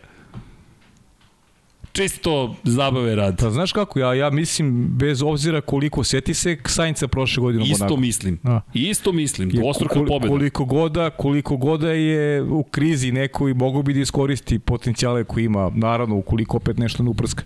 čisto 1.92 2.54
zabave 2.64 3.14
rad. 3.14 3.36
Pa 3.40 3.50
znaš 3.50 3.72
kako, 3.72 3.98
ja, 3.98 4.14
ja 4.14 4.30
mislim, 4.30 4.88
bez 4.88 5.22
obzira 5.22 5.60
koliko 5.60 6.04
seti 6.04 6.34
se 6.34 6.56
Sainca 6.66 7.08
prošle 7.08 7.40
godine 7.40 7.64
Isto 7.64 7.84
Monaku. 7.84 8.00
mislim. 8.00 8.38
A. 8.44 8.60
Isto 8.74 9.12
mislim, 9.12 9.50
dvostruka 9.50 9.94
kol, 9.94 10.06
pobeda. 10.06 10.28
Koliko 10.28 10.64
goda, 10.64 11.10
koliko 11.10 11.56
goda 11.56 11.90
je 11.90 12.42
u 12.42 12.62
krizi 12.62 13.12
neko 13.12 13.48
i 13.48 13.54
mogu 13.54 13.82
bi 13.82 13.94
da 13.94 14.00
iskoristi 14.00 14.58
potencijale 14.58 15.24
koje 15.24 15.44
ima, 15.44 15.70
naravno, 15.74 16.16
ukoliko 16.16 16.56
opet 16.56 16.78
nešto 16.78 17.02
ne 17.02 17.10
uprska. 17.10 17.42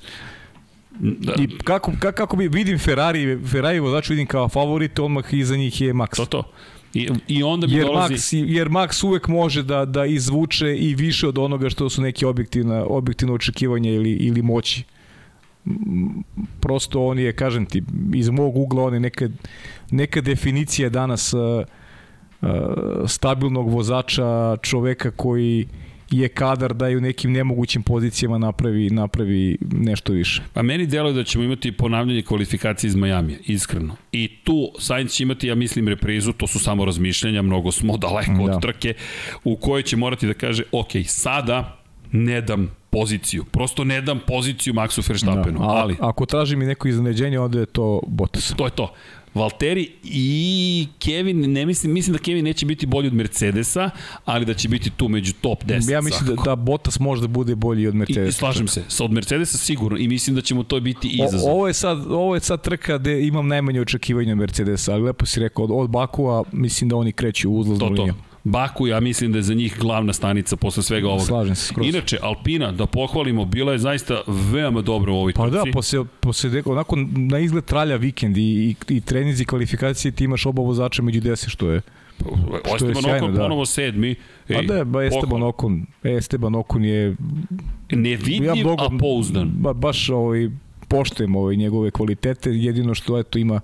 Da. 1.01 1.34
I 1.38 1.49
kako, 1.64 1.92
kako, 2.01 2.16
kako 2.16 2.36
bi 2.36 2.49
vidim 2.49 2.78
Ferrari, 2.78 3.38
Ferrari 3.47 3.80
vozač 3.80 4.11
vidim 4.11 4.26
kao 4.26 4.49
favorit, 4.49 4.99
odmah 4.99 5.24
iza 5.34 5.57
njih 5.57 5.80
je 5.80 5.94
Max. 5.94 6.16
To 6.16 6.26
to. 6.26 6.42
I, 6.97 7.09
i 7.28 7.42
onda 7.42 7.66
bi 7.66 7.72
jer 7.72 7.86
dolazi... 7.86 8.14
Max, 8.14 8.44
jer 8.49 8.68
Max 8.68 9.07
uvek 9.07 9.28
može 9.28 9.62
da, 9.62 9.84
da 9.84 10.05
izvuče 10.07 10.76
i 10.76 10.94
više 10.94 11.28
od 11.28 11.38
onoga 11.38 11.70
što 11.70 11.88
su 11.90 12.03
neki 12.03 12.24
objektivna, 12.24 12.84
objektivne 12.84 13.34
očekivanja 13.34 13.90
ili, 13.90 14.11
ili 14.11 14.42
moći. 14.42 14.84
Prosto 16.61 17.07
on 17.07 17.18
je, 17.18 17.32
kažem 17.32 17.66
ti, 17.66 17.82
iz 18.14 18.30
mog 18.30 18.57
ugla 18.57 18.82
on 18.82 18.94
je 18.94 19.01
neka, 19.01 19.28
neka 19.90 20.20
definicija 20.20 20.88
danas 20.88 21.34
uh, 21.34 21.40
uh, 22.42 22.49
stabilnog 23.07 23.70
vozača, 23.70 24.57
čoveka 24.62 25.11
koji 25.11 25.66
je 26.11 26.29
kadar 26.29 26.75
da 26.75 26.89
je 26.89 26.97
u 26.97 27.01
nekim 27.01 27.33
nemogućim 27.33 27.83
pozicijama 27.83 28.39
napravi, 28.39 28.91
napravi 28.91 29.59
nešto 29.73 30.13
više. 30.13 30.43
Pa 30.53 30.63
meni 30.63 30.87
deluje 30.87 31.15
da 31.15 31.25
ćemo 31.25 31.45
imati 31.45 31.73
ponavljanje 31.73 32.23
kvalifikacije 32.23 32.89
iz 32.89 32.95
Majamija, 32.95 33.39
iskreno. 33.47 33.97
I 34.13 34.29
tu 34.45 34.73
Sainz 34.79 35.13
će 35.13 35.23
imati, 35.23 35.47
ja 35.47 35.55
mislim, 35.55 35.89
reprizu, 35.89 36.33
to 36.33 36.47
su 36.47 36.59
samo 36.59 36.85
razmišljanja, 36.85 37.43
mnogo 37.43 37.73
smo 37.73 37.97
daleko 37.97 38.47
da. 38.47 38.57
od 38.57 38.63
trke, 38.63 38.95
u 39.45 39.57
kojoj 39.57 39.83
će 39.83 39.97
morati 39.97 40.27
da 40.27 40.35
kaže, 40.35 40.63
ok, 40.73 40.91
sada 41.07 41.79
ne 42.13 42.41
dam 42.41 42.77
poziciju. 42.91 43.45
Prosto 43.45 43.85
ne 43.85 44.01
dam 44.01 44.21
poziciju 44.27 44.75
Maxu 44.75 45.09
Verstappenu. 45.09 45.59
Da, 45.59 45.65
a, 45.65 45.69
ali... 45.69 45.97
Ako 46.01 46.27
traži 46.27 46.57
mi 46.57 46.67
neko 46.67 46.89
iznenađenje, 46.89 47.41
onda 47.41 47.61
je 47.61 47.67
to 47.67 48.01
Bottas. 48.07 48.55
To 48.57 48.65
je 48.65 48.71
to. 48.71 48.95
Valteri 49.37 49.91
i 50.05 50.89
Kevin, 50.99 51.53
ne 51.53 51.66
mislim, 51.66 51.93
mislim 51.93 52.12
da 52.12 52.22
Kevin 52.22 52.45
neće 52.45 52.66
biti 52.66 52.87
bolji 52.87 53.07
od 53.07 53.14
Mercedesa, 53.14 53.91
ali 54.24 54.45
da 54.45 54.55
će 54.55 54.68
biti 54.68 54.91
tu 54.91 55.09
među 55.09 55.32
top 55.41 55.64
10. 55.64 55.93
Ja 55.93 56.01
mislim 56.01 56.37
da, 56.37 56.43
da 56.43 56.57
Bottas 56.57 57.01
može 57.01 57.22
da 57.22 57.28
bude 57.28 57.55
bolji 57.55 57.87
od 57.87 57.95
Mercedesa. 57.95 58.28
I, 58.28 58.32
slažem 58.32 58.68
se, 58.68 58.84
sa 58.89 59.05
od 59.05 59.12
Mercedesa 59.12 59.59
sigurno 59.59 59.99
i 59.99 60.09
mislim 60.09 60.37
da 60.37 60.43
će 60.43 60.55
mu 60.55 60.62
to 60.62 60.80
biti 60.80 61.09
izazov. 61.09 61.51
O, 61.51 61.53
ovo 61.53 61.66
je 61.66 61.74
sad, 61.74 62.07
ovo 62.11 62.34
je 62.34 62.41
sad 62.41 62.62
trka 62.62 62.99
gde 62.99 63.26
imam 63.26 63.49
najmanje 63.49 63.80
očekivanja 63.80 64.34
Mercedesa, 64.34 64.93
ali 64.93 65.03
lepo 65.03 65.26
si 65.26 65.41
rekao, 65.41 65.64
od, 65.64 65.70
od 65.72 65.91
Bakua 65.91 66.45
mislim 66.53 66.89
da 66.89 66.97
oni 66.97 67.12
kreću 67.12 67.51
u 67.51 67.59
uzlaznu 67.59 67.87
liniju. 67.87 68.12
To, 68.12 68.18
to. 68.20 68.36
Baku, 68.49 68.86
ja 68.86 69.01
mislim 69.01 69.32
da 69.32 69.38
je 69.38 69.42
za 69.42 69.55
njih 69.55 69.78
glavna 69.80 70.12
stanica 70.12 70.57
posle 70.57 70.82
svega 70.82 71.09
ovoga. 71.09 71.24
Slažem 71.24 71.55
se 71.55 71.66
skroz. 71.66 71.88
Inače, 71.88 72.18
Alpina, 72.22 72.72
da 72.72 72.86
pohvalimo, 72.86 73.44
bila 73.44 73.72
je 73.72 73.78
zaista 73.78 74.22
veoma 74.26 74.82
dobro 74.82 75.12
u 75.12 75.16
ovoj 75.16 75.32
trci. 75.32 75.42
Pa 75.42 75.51
da, 75.51 75.64
posle, 75.72 76.05
posle 76.20 76.62
onako 76.64 76.97
na 77.16 77.38
izgled 77.38 77.64
tralja 77.64 77.97
vikend 77.97 78.36
i, 78.36 78.40
i, 78.40 78.74
i 78.88 79.01
trenizi 79.01 79.44
kvalifikacije 79.44 80.12
ti 80.12 80.24
imaš 80.24 80.47
oba 80.47 80.62
vozača 80.62 81.03
među 81.03 81.20
desi, 81.20 81.51
što 81.51 81.70
je 81.70 81.80
što 82.76 82.86
je 82.86 82.94
sjajno, 82.94 83.28
da. 83.28 83.40
ponovo 83.40 83.66
sedmi. 83.66 84.14
Ej, 84.49 84.57
pa 84.57 84.74
da, 84.74 84.84
ba 84.84 85.05
Esteban 85.05 85.42
Okon, 85.42 85.86
Esteban 86.03 86.55
Okon 86.55 86.84
je 86.84 87.16
nevidljiv, 87.90 88.44
ja 88.44 88.55
mnogo, 88.55 88.84
a 88.84 88.99
pouzdan. 89.01 89.51
Ba, 89.55 89.72
baš 89.72 90.09
ovaj, 90.09 90.51
poštujem 90.88 91.36
ovaj, 91.36 91.57
njegove 91.57 91.90
kvalitete, 91.90 92.51
jedino 92.51 92.94
što 92.94 93.18
eto 93.18 93.38
ima 93.38 93.61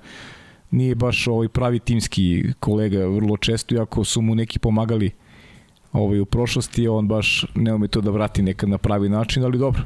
nije 0.73 0.95
baš 0.95 1.27
ovaj 1.27 1.49
pravi 1.49 1.79
timski 1.79 2.45
kolega 2.61 3.07
vrlo 3.07 3.37
često, 3.37 3.75
iako 3.75 4.05
su 4.05 4.21
mu 4.21 4.35
neki 4.35 4.59
pomagali 4.59 5.11
ovaj, 5.93 6.21
u 6.21 6.25
prošlosti, 6.25 6.89
on 6.89 7.09
baš 7.09 7.47
ne 7.55 7.75
ume 7.75 7.89
to 7.89 8.01
da 8.01 8.11
vrati 8.11 8.43
nekad 8.43 8.69
na 8.69 8.79
pravi 8.79 9.09
način, 9.09 9.45
ali 9.45 9.59
dobro. 9.59 9.83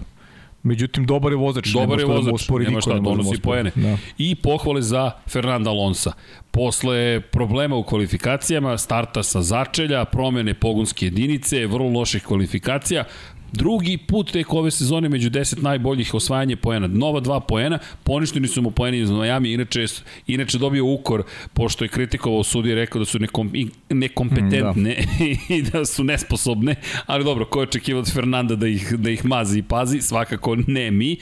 Međutim, 0.62 1.06
dobar 1.06 1.32
je 1.32 1.36
vozač. 1.36 1.68
Dobar 1.72 1.98
je 2.00 2.06
da 2.06 2.12
vozač, 2.12 2.48
da 2.48 2.58
nema 2.58 2.80
šta, 2.80 2.94
ne 2.94 3.00
donosi 3.00 3.40
poene. 3.40 3.70
Da. 3.74 3.96
I 4.18 4.34
pohvale 4.34 4.82
za 4.82 5.10
Fernanda 5.26 5.70
Alonsa. 5.70 6.12
Posle 6.50 7.20
problema 7.20 7.76
u 7.76 7.82
kvalifikacijama, 7.82 8.78
starta 8.78 9.22
sa 9.22 9.42
začelja, 9.42 10.04
promene 10.04 10.54
pogonske 10.54 11.06
jedinice, 11.06 11.66
vrlo 11.66 11.88
loših 11.88 12.22
kvalifikacija, 12.22 13.04
Drugi 13.52 13.98
put 13.98 14.32
tek 14.32 14.52
ove 14.52 14.70
sezone 14.70 15.08
među 15.08 15.30
10 15.30 15.62
najboljih 15.62 16.14
osvajanje 16.14 16.56
poena. 16.56 16.86
Nova 16.86 17.20
dva 17.20 17.40
poena, 17.40 17.78
poništeni 18.04 18.48
su 18.48 18.62
mu 18.62 18.70
poeni 18.70 18.98
iz 18.98 19.10
Miami, 19.10 19.52
inače, 19.52 19.84
inače 20.26 20.58
dobio 20.58 20.84
ukor, 20.84 21.22
pošto 21.54 21.84
je 21.84 21.88
kritikovao 21.88 22.44
sudije, 22.44 22.74
rekao 22.74 22.98
da 22.98 23.04
su 23.04 23.18
nekom, 23.18 23.52
nekompetentne 23.90 24.96
mm, 25.00 25.46
da. 25.48 25.54
i 25.56 25.62
da 25.62 25.84
su 25.84 26.04
nesposobne, 26.04 26.74
ali 27.06 27.24
dobro, 27.24 27.44
ko 27.44 27.60
je 27.60 27.68
očekivao 27.68 28.00
od 28.00 28.12
Fernanda 28.12 28.56
da 28.56 28.66
ih, 28.66 28.94
da 28.98 29.10
ih 29.10 29.24
mazi 29.24 29.58
i 29.58 29.62
pazi, 29.62 30.00
svakako 30.00 30.56
ne 30.66 30.90
mi. 30.90 31.16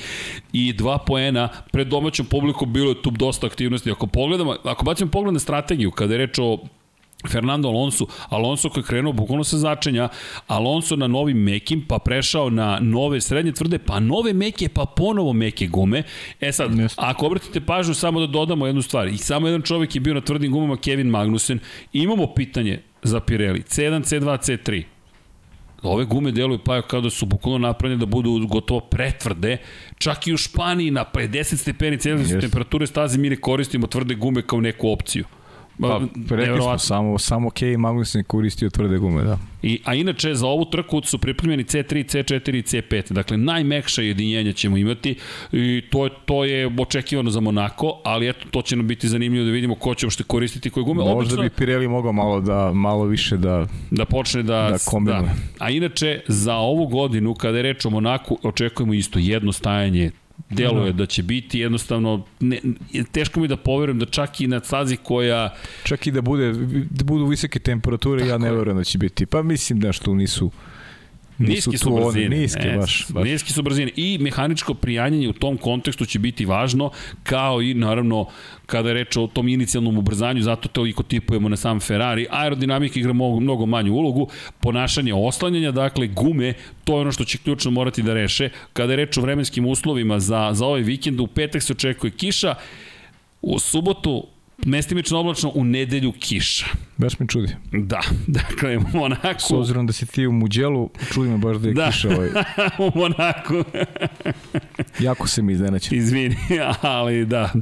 I 0.53 0.73
dva 0.73 0.99
poena, 0.99 1.49
pred 1.73 1.89
domaćom 1.89 2.27
publiku 2.27 2.67
bilo 2.67 2.91
je 2.91 3.03
tu 3.03 3.11
dosta 3.11 3.47
aktivnosti. 3.47 3.91
Ako 3.91 4.07
pogledamo, 4.07 4.57
ako 4.65 4.85
bacimo 4.85 5.11
pogled 5.11 5.35
na 5.35 5.41
strategiju, 5.41 5.91
kada 5.91 6.15
je 6.15 6.19
reč 6.19 6.39
o 6.39 6.59
Fernando 7.29 7.69
Alonso, 7.69 8.07
Alonso 8.29 8.69
koji 8.69 8.83
je 8.83 8.87
krenuo 8.87 9.13
bukvalno 9.13 9.45
sa 9.45 9.59
začenja, 9.59 10.09
Alonso 10.47 10.97
na 10.97 11.07
novim 11.07 11.39
mekim, 11.39 11.85
pa 11.89 11.99
prešao 11.99 12.51
na 12.51 12.79
nove 12.81 13.21
srednje 13.21 13.53
tvrde, 13.53 13.79
pa 13.79 14.01
nove 14.01 14.33
meke, 14.33 14.69
pa 14.69 14.85
ponovo 14.85 15.33
meke 15.33 15.67
gume. 15.67 16.03
E 16.41 16.53
sad, 16.53 16.71
ako 16.97 17.27
obratite 17.27 17.61
pažnju, 17.61 17.95
samo 17.95 18.21
da 18.21 18.27
dodamo 18.27 18.67
jednu 18.67 18.83
stvar, 18.83 19.09
i 19.09 19.19
samo 19.19 19.49
jedan 19.49 19.63
čovjek 19.63 19.95
je 19.95 20.01
bio 20.01 20.15
na 20.15 20.21
tvrdim 20.21 20.53
gumama, 20.53 20.77
Kevin 20.77 21.07
Magnussen, 21.07 21.59
imamo 21.93 22.35
pitanje 22.35 22.83
za 23.03 23.21
Pirelli, 23.21 23.61
C1, 23.61 24.03
C2, 24.05 24.39
C3, 24.39 24.85
ove 25.83 26.05
gume 26.05 26.33
deluju 26.33 26.59
pa 26.65 26.83
kao 26.83 27.01
da 27.01 27.11
su 27.11 27.27
bukvalno 27.27 27.59
napravljene 27.59 28.01
da 28.01 28.07
budu 28.07 28.47
gotovo 28.47 28.81
pretvrde. 28.81 29.57
Čak 29.99 30.27
i 30.27 30.35
u 30.35 30.37
Španiji 30.37 30.91
na 30.91 31.05
50 31.15 31.57
stepeni 31.57 31.99
Celsijusa 31.99 32.35
Jeste. 32.35 32.49
temperature 32.49 32.87
staze 32.87 33.19
mi 33.19 33.31
ne 33.31 33.37
koristimo 33.37 33.87
tvrde 33.87 34.15
gume 34.15 34.43
kao 34.43 34.61
neku 34.61 34.91
opciju. 34.91 35.25
Pa, 35.81 36.01
rekli 36.31 36.61
smo, 36.61 36.79
samo, 36.79 37.19
samo 37.19 37.51
Kej 37.51 37.77
Magnussen 37.77 38.19
je 38.19 38.25
koristio 38.25 38.71
tvrde 38.71 38.99
gume, 38.99 39.23
da. 39.23 39.39
I, 39.63 39.81
a 39.85 39.95
inače, 39.95 40.35
za 40.35 40.47
ovu 40.47 40.65
trku 40.65 41.03
su 41.05 41.19
pripremljeni 41.19 41.65
C3, 41.65 41.93
C4 41.93 42.57
i 42.59 42.63
C5. 42.63 43.13
Dakle, 43.13 43.37
najmekša 43.37 44.03
jedinjenja 44.03 44.53
ćemo 44.53 44.77
imati 44.77 45.17
i 45.53 45.83
to 45.91 46.05
je, 46.05 46.11
to 46.25 46.45
je 46.45 46.71
očekivano 46.79 47.31
za 47.31 47.41
Monako, 47.41 48.01
ali 48.05 48.29
eto, 48.29 48.47
to 48.51 48.63
će 48.63 48.77
nam 48.77 48.87
biti 48.87 49.09
zanimljivo 49.09 49.45
da 49.45 49.51
vidimo 49.51 49.75
ko 49.75 49.95
će 49.95 50.07
uopšte 50.07 50.25
koristiti 50.25 50.71
koje 50.71 50.85
gume. 50.85 51.05
Možda 51.05 51.35
Obično- 51.35 51.43
bi 51.43 51.51
Pirelli 51.51 51.89
mogao 51.89 52.13
malo 52.13 52.41
da 52.41 52.73
malo 52.73 53.05
više 53.05 53.37
da 53.37 53.67
da 53.91 54.05
počne 54.05 54.43
da... 54.43 54.69
Da 54.71 54.79
kombinuje. 54.91 55.31
A 55.59 55.71
inače, 55.71 56.21
za 56.29 56.55
ovu 56.55 56.87
godinu, 56.87 57.35
kada 57.35 57.57
je 57.57 57.63
reč 57.63 57.85
o 57.85 57.91
Monaku, 57.91 58.39
očekujemo 58.43 58.95
isto 58.95 59.19
jedno 59.19 59.53
stajanje 59.53 60.11
deluje 60.51 60.93
da 60.93 61.07
će 61.07 61.23
biti 61.23 61.59
jednostavno 61.59 62.25
ne, 62.41 62.61
teško 63.13 63.41
mi 63.41 63.49
da 63.49 63.57
poverujem 63.57 63.99
da 63.99 64.07
čak 64.07 64.41
i 64.41 64.47
na 64.47 64.61
stazi 64.61 64.97
koja 64.97 65.55
čak 65.85 66.07
i 66.07 66.11
da 66.11 66.21
bude 66.21 66.53
da 66.91 67.05
budu 67.05 67.27
visoke 67.27 67.59
temperature, 67.59 68.27
ja 68.27 68.39
ne 68.39 68.53
verujem 68.53 68.77
da 68.77 68.85
će 68.85 68.99
biti. 68.99 69.27
Pa 69.27 69.43
mislim 69.43 69.81
da 69.81 69.93
što 69.93 70.15
nisu 70.15 70.51
Niski 71.39 71.79
su 71.79 71.91
brzine. 71.91 72.37
Niske, 72.37 72.65
ne, 72.65 72.79
baš, 72.79 73.07
baš. 73.09 73.25
Niski 73.25 73.53
su 73.53 73.63
brzine. 73.63 73.91
I 73.97 74.19
mehaničko 74.21 74.75
prijanjanje 74.75 75.29
u 75.29 75.33
tom 75.33 75.57
kontekstu 75.57 76.07
će 76.07 76.19
biti 76.19 76.45
važno, 76.45 76.91
kao 77.23 77.63
i 77.63 77.75
naravno 77.75 78.27
kada 78.67 78.89
je 78.89 78.95
reč 78.95 79.17
o 79.17 79.27
tom 79.27 79.49
inicijalnom 79.49 79.99
ubrzanju, 79.99 80.43
zato 80.43 80.69
to 80.69 80.87
i 80.87 80.95
tipujemo 81.09 81.49
na 81.49 81.57
sam 81.57 81.81
Ferrari. 81.81 82.27
Aerodinamika 82.31 83.01
igra 83.01 83.13
mnogo, 83.13 83.41
mnogo 83.41 83.67
manju 83.67 83.93
ulogu, 83.93 84.29
ponašanje 84.61 85.15
oslanjanja, 85.15 85.71
dakle 85.71 86.07
gume, 86.07 86.55
to 86.85 86.97
je 86.97 87.01
ono 87.01 87.13
što 87.13 87.25
će 87.25 87.39
ključno 87.39 87.71
morati 87.71 88.03
da 88.03 88.15
reše. 88.15 88.49
Kada 88.73 88.93
je 88.93 88.97
reč 88.97 89.19
o 89.19 89.21
vremenskim 89.21 89.67
uslovima 89.67 90.21
za, 90.21 90.51
za 90.53 90.67
ovaj 90.67 90.81
vikend, 90.81 91.21
u 91.21 91.27
petak 91.27 91.63
se 91.63 91.73
očekuje 91.73 92.11
kiša, 92.11 92.55
u 93.43 93.59
subotu 93.59 94.27
mestimično 94.67 95.19
oblačno, 95.19 95.53
u 95.55 95.65
nedelju 95.65 96.13
kiša. 96.13 96.67
Baš 96.97 97.19
me 97.19 97.27
čudi. 97.27 97.57
Da, 97.73 98.01
dakle, 98.27 98.79
Monaku... 98.95 99.41
S 99.41 99.51
obzirom 99.51 99.87
da 99.87 99.93
si 99.93 100.07
ti 100.07 100.27
u 100.27 100.33
Muđelu, 100.33 100.91
čudi 101.13 101.29
me 101.31 101.39
baš 101.39 101.57
da 101.57 101.69
je 101.69 101.75
Da. 101.75 101.87
kiša 101.87 102.09
ovaj. 102.09 102.29
u 102.89 102.99
Monaku. 102.99 103.65
Jako 104.99 105.29
se 105.29 105.43
mi 105.43 105.53
iznenaće. 105.53 105.97
Izvini, 105.97 106.37
ali 106.81 107.27
da, 107.27 107.53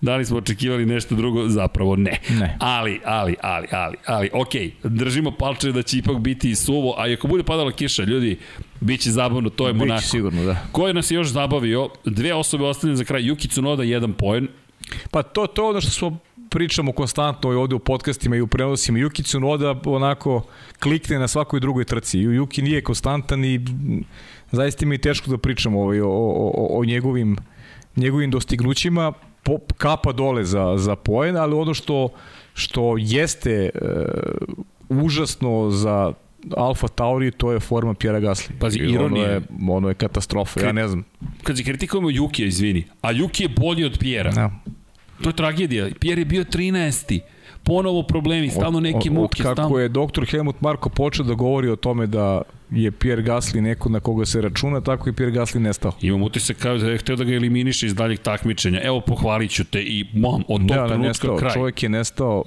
da 0.00 0.16
li 0.16 0.24
smo 0.24 0.36
očekivali 0.36 0.86
nešto 0.86 1.14
drugo? 1.14 1.48
Zapravo 1.48 1.96
ne. 1.96 2.18
Ne. 2.30 2.56
Ali, 2.60 3.00
ali, 3.04 3.34
ali, 3.42 3.66
ali, 3.70 3.96
ali, 4.06 4.30
ok, 4.32 4.50
držimo 4.84 5.30
palče 5.30 5.72
da 5.72 5.82
će 5.82 5.98
ipak 5.98 6.18
biti 6.18 6.50
i 6.50 6.54
suvo, 6.54 6.94
a 6.98 7.12
ako 7.12 7.28
bude 7.28 7.42
padala 7.42 7.72
kiša, 7.72 8.04
ljudi, 8.04 8.38
bit 8.80 9.00
će 9.00 9.10
zabavno, 9.10 9.50
to 9.50 9.66
je 9.66 9.72
Biće 9.72 9.84
Monako. 9.86 10.02
sigurno, 10.06 10.44
da. 10.44 10.56
Ko 10.72 10.86
je 10.88 10.94
nas 10.94 11.10
još 11.10 11.28
zabavio? 11.28 11.88
Dve 12.04 12.34
osobe 12.34 12.64
ostavljene 12.64 12.96
za 12.96 13.04
kraj, 13.04 13.22
Yuki 13.22 13.48
Tsunoda, 13.48 13.82
jedan 13.82 14.12
poen. 14.12 14.48
Pa 15.10 15.22
to, 15.22 15.46
to 15.46 15.68
ono 15.68 15.80
što 15.80 15.90
smo 15.90 16.18
pričamo 16.50 16.92
konstantno 16.92 17.52
i 17.52 17.56
ovde 17.56 17.74
u 17.74 17.78
podcastima 17.78 18.36
i 18.36 18.40
u 18.40 18.46
prenosima. 18.46 18.98
Juki 18.98 19.22
Tsunoda 19.22 19.80
onako 19.86 20.42
klikne 20.78 21.18
na 21.18 21.28
svakoj 21.28 21.60
drugoj 21.60 21.84
trci. 21.84 22.18
Juki 22.18 22.62
nije 22.62 22.82
konstantan 22.82 23.44
i 23.44 23.60
zaista 24.52 24.86
mi 24.86 24.94
je 24.94 24.98
teško 24.98 25.30
da 25.30 25.38
pričamo 25.38 25.82
ovaj, 25.82 26.00
o, 26.00 26.08
o, 26.08 26.50
o, 26.56 26.78
o 26.78 26.84
njegovim, 26.84 27.36
njegovim 27.96 28.30
dostignućima. 28.30 29.12
Po, 29.42 29.58
kapa 29.76 30.12
dole 30.12 30.44
za, 30.44 30.74
za 30.76 30.96
poen, 30.96 31.36
ali 31.36 31.54
ono 31.54 31.74
što, 31.74 32.08
što 32.54 32.94
jeste 32.98 33.50
e, 33.64 33.70
užasno 34.90 35.70
za 35.70 36.12
Alfa 36.56 36.88
Tauri, 36.88 37.30
to 37.30 37.52
je 37.52 37.60
forma 37.60 37.94
Pjera 37.94 38.20
Gasly. 38.20 38.50
Pazi, 38.58 38.78
I 38.78 38.82
Ono 38.82 38.94
ironija 38.94 39.26
je- 39.26 39.32
je, 39.32 39.40
ono 39.68 39.88
je 39.88 39.94
katastrofa, 39.94 40.60
ja 40.60 40.72
ne 40.72 40.88
znam. 40.88 41.04
Kad 41.42 41.56
se 41.56 41.64
kritikujemo 41.64 42.08
Yuki, 42.08 42.44
izvini, 42.44 42.84
a 43.02 43.12
Yuki 43.12 43.42
je 43.42 43.48
bolji 43.50 43.84
od 43.84 43.98
Pjera. 43.98 44.32
Ja. 44.36 44.50
To 45.22 45.28
je 45.28 45.34
tragedija. 45.34 45.88
Pierre 46.00 46.20
je 46.20 46.26
bio 46.26 46.44
13. 46.44 47.20
Ponovo 47.62 48.02
problemi, 48.02 48.50
stalno 48.50 48.80
neke 48.80 48.96
Od- 48.96 49.06
od 49.06 49.12
muke. 49.12 49.42
Kako 49.42 49.54
stalno... 49.54 49.78
je 49.78 49.88
doktor 49.88 50.26
Helmut 50.26 50.60
Marko 50.60 50.88
počeo 50.88 51.24
da 51.24 51.34
govori 51.34 51.68
o 51.68 51.76
tome 51.76 52.06
da 52.06 52.42
je 52.70 52.90
Pierre 52.90 53.22
Gasly 53.22 53.60
neko 53.60 53.88
na 53.88 54.00
koga 54.00 54.26
se 54.26 54.40
računa, 54.40 54.80
tako 54.80 55.08
i 55.08 55.12
Pierre 55.12 55.34
Gasly 55.34 55.58
nestao. 55.58 55.92
Imam 56.02 56.22
utisak 56.22 56.56
kao 56.56 56.78
da 56.78 56.90
je 56.90 56.98
hteo 56.98 57.16
da 57.16 57.24
ga 57.24 57.34
eliminiše 57.34 57.86
iz 57.86 57.94
daljeg 57.94 58.18
takmičenja. 58.18 58.80
Evo, 58.82 59.00
pohvalit 59.00 59.50
ću 59.50 59.64
te 59.64 59.82
i 59.82 60.06
mam, 60.14 60.42
od 60.48 60.60
tog 60.60 60.70
Ne, 60.70 60.76
ne, 60.76 60.86
trenutka 60.88 61.08
nestao. 61.08 61.36
kraj. 61.36 61.52
Čovjek 61.52 61.82
je 61.82 61.88
nestao 61.88 62.44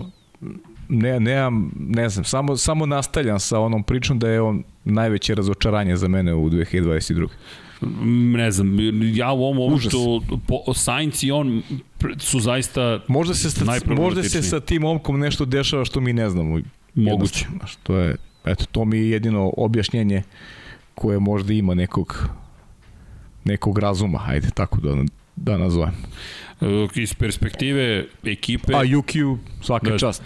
ne, 0.90 1.20
nemam, 1.20 1.72
ne 1.80 2.10
znam, 2.10 2.24
samo, 2.26 2.58
samo 2.58 2.86
nastavljam 2.86 3.40
sa 3.40 3.60
onom 3.60 3.84
pričom 3.84 4.20
da 4.20 4.30
je 4.30 4.42
on 4.42 4.64
najveće 4.84 5.36
razočaranje 5.36 5.96
za 5.96 6.08
mene 6.08 6.34
u 6.34 6.50
2022. 6.50 7.28
Ne 8.36 8.52
znam, 8.52 8.78
ja 9.16 9.32
u 9.32 9.44
ovom 9.44 9.60
ovom 9.60 9.80
što 9.80 10.22
po, 10.48 10.74
Sainz 10.74 11.24
i 11.24 11.32
on 11.32 11.64
su 12.20 12.40
zaista 12.40 13.00
Možda 13.08 13.34
se, 13.34 13.50
sa, 13.52 13.66
možda 13.88 14.24
se 14.24 14.42
sa 14.42 14.60
tim 14.60 14.82
momkom 14.82 15.20
nešto 15.20 15.46
dešava 15.46 15.86
što 15.86 16.02
mi 16.02 16.14
ne 16.14 16.30
znamo. 16.30 16.50
Moguće. 16.50 16.66
Jednostavno, 16.96 17.58
znaš, 17.58 17.76
To 17.84 17.98
je, 17.98 18.16
eto, 18.46 18.66
to 18.72 18.86
mi 18.86 18.98
je 18.98 19.10
jedino 19.10 19.52
objašnjenje 19.58 20.24
koje 20.96 21.20
možda 21.20 21.54
ima 21.54 21.74
nekog 21.74 22.30
nekog 23.44 23.80
razuma, 23.80 24.18
hajde 24.18 24.48
tako 24.54 24.80
da, 24.82 24.96
da 25.36 25.58
nazovem. 25.58 25.94
e, 26.62 26.88
iz 26.96 27.14
perspektive 27.14 28.06
ekipe. 28.24 28.74
A 28.74 28.84
UQ 28.84 29.38
svaka 29.62 29.90
Da. 29.90 29.98
čast. 29.98 30.24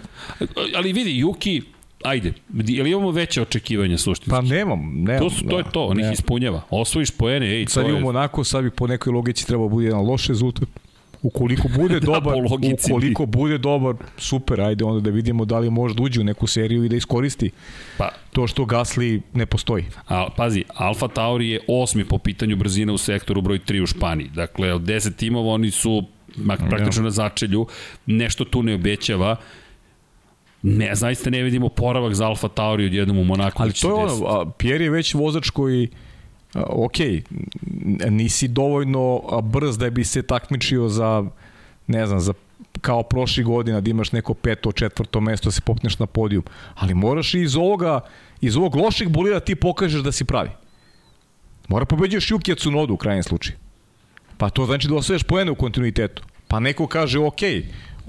Ali 0.76 0.92
vidi, 0.92 1.24
Yuki, 1.24 1.62
ajde, 2.04 2.32
je 2.54 2.82
li 2.82 2.90
imamo 2.90 3.10
veće 3.10 3.42
očekivanja 3.42 3.98
suštinski? 3.98 4.30
Pa 4.30 4.40
nemam, 4.40 4.92
nemam. 4.94 5.18
to, 5.18 5.30
su, 5.30 5.44
to 5.44 5.58
je 5.58 5.64
to, 5.72 5.86
on 5.86 6.00
ih 6.00 6.06
ispunjava. 6.12 6.62
Osvojiš 6.70 7.10
poene, 7.10 7.46
ej, 7.46 7.66
Sad 7.66 7.82
to 7.82 7.88
je... 7.88 7.92
imamo 7.92 8.08
onako, 8.08 8.44
sad 8.44 8.64
bi 8.64 8.70
po 8.70 8.86
nekoj 8.86 9.12
logici 9.12 9.46
trebao 9.46 9.68
bude 9.68 9.86
jedan 9.86 10.06
loš 10.06 10.26
rezultat. 10.26 10.68
Ukoliko 11.22 11.68
bude 11.76 12.00
dobar, 12.12 12.34
po 12.34 12.40
logici 12.50 12.92
ukoliko 12.92 13.26
bude 13.26 13.58
dobar, 13.58 13.94
super, 14.16 14.60
ajde 14.60 14.84
onda 14.84 15.00
da 15.00 15.10
vidimo 15.10 15.44
da 15.44 15.58
li 15.58 15.70
može 15.70 15.94
da 15.94 16.02
uđe 16.02 16.20
u 16.20 16.24
neku 16.24 16.46
seriju 16.46 16.84
i 16.84 16.88
da 16.88 16.96
iskoristi 16.96 17.50
Pa, 17.96 18.10
to 18.32 18.46
što 18.46 18.64
Gasly 18.64 19.20
ne 19.34 19.46
postoji. 19.46 19.84
A, 20.08 20.28
pazi, 20.36 20.64
Alfa 20.74 21.08
Tauri 21.08 21.48
je 21.48 21.60
osmi 21.68 22.04
po 22.04 22.18
pitanju 22.18 22.56
brzine 22.56 22.92
u 22.92 22.98
sektoru 22.98 23.40
broj 23.40 23.58
3 23.58 23.82
u 23.82 23.86
Španiji. 23.86 24.30
Dakle, 24.34 24.72
od 24.72 24.82
10 24.82 25.16
timova 25.16 25.52
oni 25.52 25.70
su 25.70 26.04
praktično 26.68 27.02
na 27.02 27.10
začelju. 27.10 27.66
Nešto 28.06 28.44
tu 28.44 28.62
ne 28.62 28.74
obećava. 28.74 29.36
Ne, 30.62 30.94
zaista 30.94 31.30
ne 31.30 31.42
vidimo 31.42 31.68
poravak 31.68 32.14
za 32.14 32.26
Alfa 32.26 32.48
Tauri 32.48 32.86
od 32.86 32.94
jednom 32.94 33.18
u 33.18 33.24
Monaku. 33.24 33.62
Ali 33.62 33.72
da 33.72 33.78
to 33.80 33.88
je 33.88 33.94
ono, 33.94 34.26
a, 34.26 34.50
Pierre 34.58 34.84
je 34.84 34.90
već 34.90 35.14
vozač 35.14 35.50
koji 35.50 35.88
a, 36.54 36.62
ok, 36.68 36.96
nisi 38.10 38.48
dovoljno 38.48 39.20
brz 39.42 39.78
da 39.78 39.90
bi 39.90 40.04
se 40.04 40.22
takmičio 40.22 40.88
za 40.88 41.24
ne 41.86 42.06
znam, 42.06 42.20
za 42.20 42.32
kao 42.80 43.02
prošli 43.02 43.44
godina 43.44 43.80
da 43.80 43.90
imaš 43.90 44.12
neko 44.12 44.34
peto, 44.34 44.72
četvrto 44.72 45.20
mesto, 45.20 45.48
da 45.48 45.52
se 45.52 45.60
popneš 45.60 45.98
na 45.98 46.06
podijum. 46.06 46.44
Ali 46.74 46.94
moraš 46.94 47.34
i 47.34 47.40
iz 47.40 47.56
ovoga, 47.56 48.00
iz 48.40 48.56
ovog 48.56 48.76
lošeg 48.76 49.08
bolida 49.08 49.40
ti 49.40 49.54
pokažeš 49.54 50.02
da 50.02 50.12
si 50.12 50.24
pravi. 50.24 50.50
Mora 51.68 51.84
pobeđuješ 51.84 52.30
Juki 52.30 52.54
Tsunodu 52.54 52.94
u 52.94 52.96
krajnjem 52.96 53.22
slučaju. 53.22 53.56
Pa 54.36 54.50
to 54.50 54.66
znači 54.66 54.88
da 54.88 54.94
osvojaš 54.94 55.22
poene 55.22 55.50
u 55.50 55.54
kontinuitetu. 55.54 56.22
Pa 56.48 56.60
neko 56.60 56.86
kaže, 56.86 57.18
ok, 57.18 57.40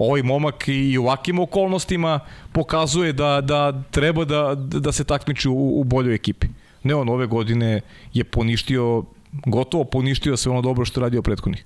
ovaj 0.00 0.22
momak 0.22 0.68
i 0.68 0.98
u 0.98 1.02
ovakvim 1.02 1.38
okolnostima 1.38 2.20
pokazuje 2.52 3.12
da, 3.12 3.40
da 3.40 3.82
treba 3.90 4.24
da, 4.24 4.54
da 4.56 4.92
se 4.92 5.04
takmiči 5.04 5.48
u, 5.48 5.80
u 5.80 5.84
boljoj 5.84 6.14
ekipi. 6.14 6.46
Ne, 6.82 6.94
on 6.94 7.08
ove 7.08 7.26
godine 7.26 7.80
je 8.14 8.24
poništio 8.24 9.04
gotovo 9.46 9.84
poništio 9.84 10.36
sve 10.36 10.52
ono 10.52 10.62
dobro 10.62 10.84
što 10.84 11.00
je 11.00 11.02
radio 11.02 11.22
prethodnih. 11.22 11.64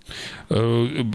E, 0.50 0.54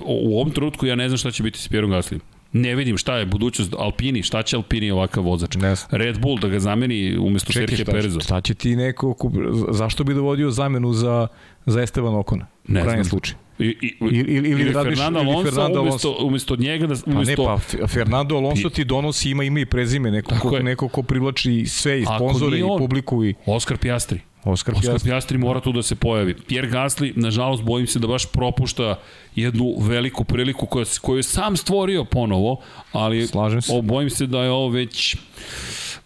u 0.05 0.39
ovom 0.39 0.51
trenutku 0.51 0.85
ja 0.85 0.95
ne 0.95 1.09
znam 1.09 1.17
šta 1.17 1.31
će 1.31 1.43
biti 1.43 1.59
s 1.59 1.67
Pierom 1.67 1.91
Gaslyjem. 1.91 2.19
Ne 2.53 2.75
vidim 2.75 2.97
šta 2.97 3.17
je 3.17 3.25
budućnost 3.25 3.73
Alpini, 3.77 4.23
šta 4.23 4.43
će 4.43 4.55
Alpini 4.55 4.91
ovakav 4.91 5.23
vozač. 5.23 5.55
Ne 5.55 5.75
znam. 5.75 5.87
Red 5.91 6.19
Bull 6.19 6.39
da 6.39 6.47
ga 6.47 6.59
zameni 6.59 7.17
umesto 7.17 7.53
Čekaj, 7.53 7.67
Serhije 7.67 7.85
šta, 7.85 7.91
Pereza. 7.91 8.19
šta 8.19 8.41
će 8.41 8.53
ti 8.53 8.75
neko, 8.75 9.13
ko- 9.13 9.31
zašto 9.71 10.03
bi 10.03 10.13
dovodio 10.13 10.51
zamenu 10.51 10.93
za, 10.93 11.27
za 11.65 11.81
Esteban 11.81 12.15
Okona? 12.15 12.45
Ne 12.67 12.79
u 12.79 12.83
krajnjem 12.83 13.03
znam. 13.03 13.09
slučaju. 13.09 13.37
I, 13.59 13.65
i, 13.81 13.95
Ili- 14.01 14.17
ili- 14.27 14.49
ili 14.51 14.63
radiš- 14.65 14.83
Fernando 14.87 15.19
ili 15.19 15.29
Alonso 15.29 15.51
Fernando 15.51 15.81
umesto, 15.81 16.17
umesto 16.19 16.55
njega 16.55 16.87
da 16.87 16.95
Pa 16.95 17.11
ne, 17.11 17.15
umesto 17.15 17.45
pa 17.45 17.53
F- 17.55 17.87
Fernando 17.87 18.35
Alonso 18.35 18.69
ti 18.69 18.85
donosi 18.85 19.29
ima 19.29 19.43
ime 19.43 19.61
i 19.61 19.65
prezime, 19.65 20.11
neko, 20.11 20.35
ko, 20.39 20.55
je. 20.57 20.63
neko 20.63 20.87
ko 20.87 21.03
privlači 21.03 21.65
sve 21.65 22.01
i 22.01 22.05
sponzore 22.05 22.57
i 22.57 22.63
publiku 22.77 23.25
i 23.25 23.33
Oskar 23.45 23.77
Piastri. 23.77 24.19
Oskar, 24.39 24.49
Oskar 24.73 24.73
Pjastri. 24.85 25.09
Pjastri 25.09 25.37
mora 25.37 25.59
tu 25.59 25.71
da 25.71 25.83
se 25.83 25.95
pojavi. 25.95 26.35
Pierre 26.37 26.69
Gasly, 26.69 27.11
nažalost, 27.15 27.63
bojim 27.63 27.87
se 27.87 27.99
da 27.99 28.07
baš 28.07 28.25
propušta 28.25 28.99
jednu 29.35 29.75
veliku 29.79 30.23
priliku 30.23 30.65
koju, 30.65 30.85
koju 31.01 31.17
je 31.17 31.23
sam 31.23 31.57
stvorio 31.57 32.03
ponovo, 32.05 32.61
ali 32.91 33.27
Slažem 33.27 33.61
se. 33.61 33.73
o, 33.73 33.81
bojim 33.81 34.09
se 34.09 34.25
da 34.27 34.43
je 34.43 34.51
ovo 34.51 34.69
već 34.69 35.15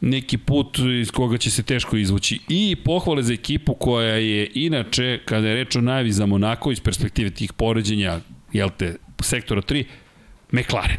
neki 0.04 0.38
put 0.38 0.80
iz 1.02 1.12
koga 1.12 1.38
će 1.38 1.52
se 1.52 1.64
teško 1.64 1.98
izvući. 1.98 2.40
I 2.48 2.76
pohvale 2.76 3.24
za 3.24 3.34
ekipu 3.34 3.74
koja 3.74 4.16
je 4.16 4.52
inače, 4.54 5.20
kada 5.26 5.48
je 5.48 5.56
reč 5.56 5.76
o 5.76 5.82
najavi 5.82 6.12
za 6.12 6.26
Monako 6.26 6.72
iz 6.72 6.80
perspektive 6.80 7.30
tih 7.30 7.54
poređenja, 7.54 8.20
jel 8.54 8.70
te, 8.78 8.96
sektora 9.22 9.62
3, 9.62 9.84
McLaren. 10.52 10.98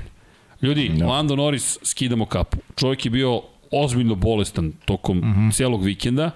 Ljudi, 0.63 0.89
no. 0.89 1.07
Lando 1.07 1.37
Norris 1.37 1.79
skidamo 1.83 2.27
kapu. 2.27 2.59
Čovjek 2.77 3.05
je 3.05 3.11
bio 3.11 3.43
ozbiljno 3.71 4.15
bolestan 4.15 4.73
tokom 4.85 5.19
mm 5.19 5.23
-hmm. 5.23 5.55
cijelog 5.55 5.85
vikenda. 5.85 6.31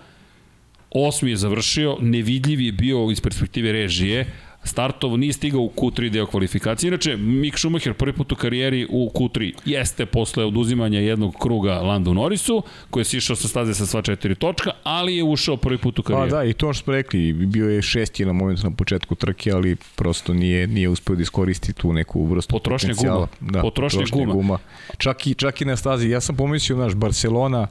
Osmi 0.91 1.31
je 1.31 1.37
završio, 1.37 1.97
nevidljiv 2.01 2.61
je 2.61 2.73
bio 2.73 3.11
iz 3.11 3.21
perspektive 3.21 3.73
režije, 3.73 4.33
startovo 4.69 5.17
nije 5.17 5.33
stigao 5.33 5.61
u 5.61 5.73
Q3 5.77 6.11
deo 6.11 6.27
kvalifikacije. 6.27 6.89
Inače, 6.89 7.17
Mick 7.17 7.59
Schumacher 7.59 7.95
prvi 7.95 8.13
put 8.13 8.33
u 8.33 8.37
karijeri 8.37 8.87
u 8.91 9.11
Q3 9.15 9.53
jeste 9.65 10.07
posle 10.07 10.45
oduzimanja 10.45 11.01
jednog 11.01 11.35
kruga 11.41 11.75
Landu 11.75 12.15
Norrisu, 12.15 12.63
koji 12.91 13.01
je 13.01 13.05
sišao 13.05 13.37
sa 13.37 13.49
staze 13.49 13.75
sa 13.75 13.87
sva 13.87 14.03
četiri 14.03 14.35
točka, 14.35 14.71
ali 14.83 15.17
je 15.17 15.23
ušao 15.25 15.57
prvi 15.57 15.79
put 15.79 15.99
u 15.99 16.03
karijeri. 16.03 16.31
Pa 16.31 16.37
da, 16.37 16.45
i 16.45 16.53
to 16.53 16.73
što 16.73 16.85
smo 16.85 16.93
rekli, 16.93 17.33
bio 17.33 17.71
je 17.71 17.83
šesti 17.83 18.25
na 18.25 18.33
momentu 18.33 18.65
na 18.65 18.71
početku 18.71 19.15
trke, 19.15 19.53
ali 19.53 19.77
prosto 19.97 20.35
nije, 20.35 20.67
nije 20.67 20.89
uspeo 20.89 21.17
da 21.17 21.23
iskoristi 21.23 21.73
tu 21.73 21.93
neku 21.93 22.25
vrstu 22.25 22.53
Potrošnje 22.53 22.89
potencijala. 22.89 23.29
guma. 23.41 23.53
Da, 23.53 23.61
Potrošnje 23.61 24.05
guma. 24.13 24.33
guma. 24.33 24.59
Čak, 24.99 25.27
i, 25.27 25.35
čak 25.35 25.61
i 25.61 25.65
na 25.65 25.77
stazi. 25.77 26.09
Ja 26.09 26.21
sam 26.21 26.37
pomislio, 26.37 26.79
naš, 26.79 26.95
Barcelona 26.95 27.67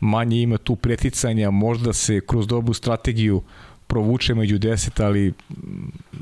manje 0.00 0.42
ima 0.42 0.58
tu 0.58 0.76
preticanja, 0.76 1.50
možda 1.50 1.92
se 1.92 2.20
kroz 2.26 2.46
dobu 2.46 2.74
strategiju 2.74 3.42
provuče 3.86 4.34
među 4.34 4.58
10, 4.58 5.04
ali 5.04 5.32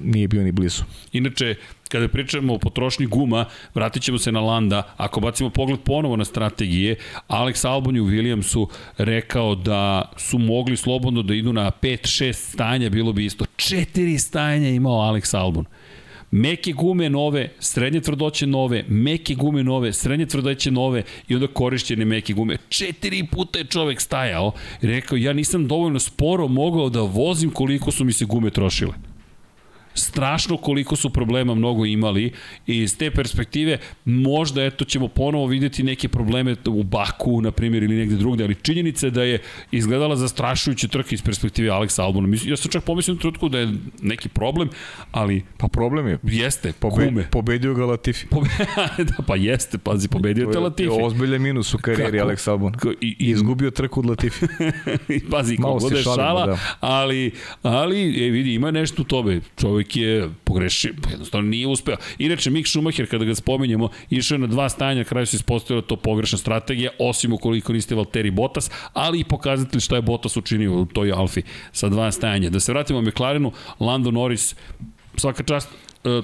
nije 0.03 0.29
bio 0.29 0.43
ni 0.43 0.53
blizu. 0.53 0.83
Inače, 1.13 1.55
kada 1.89 2.09
pričamo 2.09 2.55
o 2.55 2.59
potrošnji 2.59 3.07
guma, 3.07 3.45
vratit 3.75 4.03
ćemo 4.03 4.19
se 4.19 4.33
na 4.33 4.41
Landa. 4.41 4.95
Ako 4.97 5.21
bacimo 5.21 5.51
pogled 5.51 5.81
ponovo 5.81 6.17
na 6.17 6.25
strategije, 6.25 6.97
Alex 7.29 7.69
Albon 7.69 7.97
u 7.97 8.05
Williamsu 8.05 8.67
rekao 8.99 9.55
da 9.55 10.13
su 10.17 10.39
mogli 10.39 10.77
slobodno 10.77 11.23
da 11.23 11.35
idu 11.35 11.53
na 11.53 11.71
5-6 11.83 12.33
stanja, 12.33 12.91
bilo 12.91 13.13
bi 13.13 13.25
isto. 13.25 13.45
Četiri 13.57 14.19
stanja 14.19 14.69
imao 14.69 15.13
Alex 15.13 15.37
Albon. 15.37 15.65
Meke 16.37 16.73
gume 16.73 17.11
nove, 17.11 17.49
srednje 17.59 18.01
tvrdoće 18.01 18.47
nove, 18.47 18.85
meke 18.89 19.35
gume 19.35 19.63
nove, 19.65 19.93
srednje 19.93 20.27
tvrdoće 20.27 20.71
nove 20.71 21.03
i 21.29 21.35
onda 21.35 21.47
korišćene 21.47 22.05
meke 22.05 22.33
gume. 22.33 22.57
Četiri 22.69 23.27
puta 23.31 23.59
je 23.59 23.65
čovek 23.65 24.01
stajao 24.01 24.53
i 24.83 24.87
rekao 24.87 25.17
ja 25.17 25.33
nisam 25.33 25.69
dovoljno 25.69 25.99
sporo 25.99 26.49
mogao 26.49 26.89
da 26.89 27.01
vozim 27.01 27.51
koliko 27.51 27.91
su 27.91 28.05
mi 28.05 28.13
se 28.13 28.25
gume 28.25 28.51
trošile 28.51 29.14
strašno 29.95 30.57
koliko 30.57 30.97
su 30.97 31.11
problema 31.11 31.55
mnogo 31.55 31.85
imali 31.87 32.33
i 32.67 32.79
iz 32.79 32.97
te 32.99 33.11
perspektive 33.11 33.79
možda 34.05 34.65
eto 34.65 34.85
ćemo 34.85 35.09
ponovo 35.09 35.47
videti 35.47 35.83
neke 35.83 36.09
probleme 36.09 36.57
u 36.67 36.83
Baku 36.83 37.41
na 37.41 37.51
primjer 37.51 37.83
ili 37.83 37.97
negde 37.97 38.17
drugde, 38.17 38.45
ali 38.45 38.55
činjenica 38.55 39.07
je 39.07 39.11
da 39.11 39.23
je 39.23 39.39
izgledala 39.71 40.17
zastrašujuće 40.17 40.89
trke 40.89 41.15
iz 41.15 41.23
perspektive 41.23 41.69
Alexa 41.71 42.03
Albona. 42.03 42.37
Ja 42.45 42.57
sam 42.57 42.71
čak 42.71 42.85
pomislio 42.85 43.15
u 43.15 43.19
trenutku 43.19 43.49
da 43.49 43.59
je 43.59 43.73
neki 44.03 44.29
problem, 44.29 44.69
ali 45.13 45.43
Pa 45.59 45.69
problem 45.69 46.07
je. 46.09 46.19
jeste, 46.23 46.73
Pobe, 46.73 47.07
kume. 47.09 47.29
Pobedio 47.31 47.75
ga 47.75 47.85
Latifi. 47.85 48.27
Pobe... 48.27 48.49
da, 49.09 49.23
pa 49.27 49.37
jeste, 49.37 49.79
pazi, 49.79 50.09
pobedio 50.09 50.47
te 50.47 50.59
Latifi. 50.59 50.89
To 50.89 50.99
je 50.99 51.05
ozbiljan 51.05 51.43
minus 51.43 51.75
u 51.75 51.79
karijeri 51.79 52.19
Kako? 52.19 52.31
Alex 52.31 52.51
Albon. 52.51 52.73
Ko- 52.73 52.93
i- 52.93 53.17
I, 53.19 53.31
izgubio 53.31 53.71
trku 53.71 54.01
od 54.01 54.07
Latifi. 54.07 54.47
pazi, 55.31 55.57
kako 55.57 55.79
bude 55.81 55.97
šalimo, 55.97 56.15
šala, 56.17 56.47
da. 56.47 56.59
ali, 56.81 57.31
ali, 57.63 58.27
e, 58.27 58.31
vidi, 58.31 58.55
ima 58.55 58.71
nešto 58.71 59.03
u 59.03 59.05
tobe. 59.05 59.41
Čovjek 59.57 59.84
je 59.97 60.31
pogrešio, 60.45 60.93
pa 61.03 61.11
jednostavno 61.11 61.49
nije 61.49 61.67
uspeo. 61.67 61.97
Inače, 62.19 62.51
Mick 62.51 62.69
Schumacher, 62.69 63.11
kada 63.11 63.25
ga 63.25 63.35
spominjemo, 63.35 63.89
išao 64.11 64.35
je 64.35 64.39
na 64.39 64.47
dva 64.47 64.69
stanja, 64.69 64.99
na 64.99 65.05
kraju 65.05 65.27
se 65.27 65.37
ispostavilo 65.37 65.81
da 65.81 65.87
to 65.87 65.97
pogrešna 65.97 66.39
strategija, 66.39 66.91
osim 66.99 67.33
ukoliko 67.33 67.73
niste 67.73 67.95
Valtteri 67.95 68.31
Bottas, 68.31 68.71
ali 68.93 69.21
i 69.21 69.25
pokazatelj 69.25 69.81
šta 69.81 69.97
je 69.97 70.03
Bottas 70.03 70.37
učinio 70.37 70.81
u 70.81 70.87
toj 70.87 71.13
Alfi 71.13 71.43
sa 71.73 71.89
dva 71.89 72.13
stajanja. 72.13 72.51
Da 72.51 72.61
se 72.61 72.73
vratimo 72.73 73.03
McLarenu, 73.03 73.53
Lando 73.81 74.11
Norris, 74.11 74.55
svaka 75.17 75.43
čast, 75.43 75.69
e, 76.05 76.23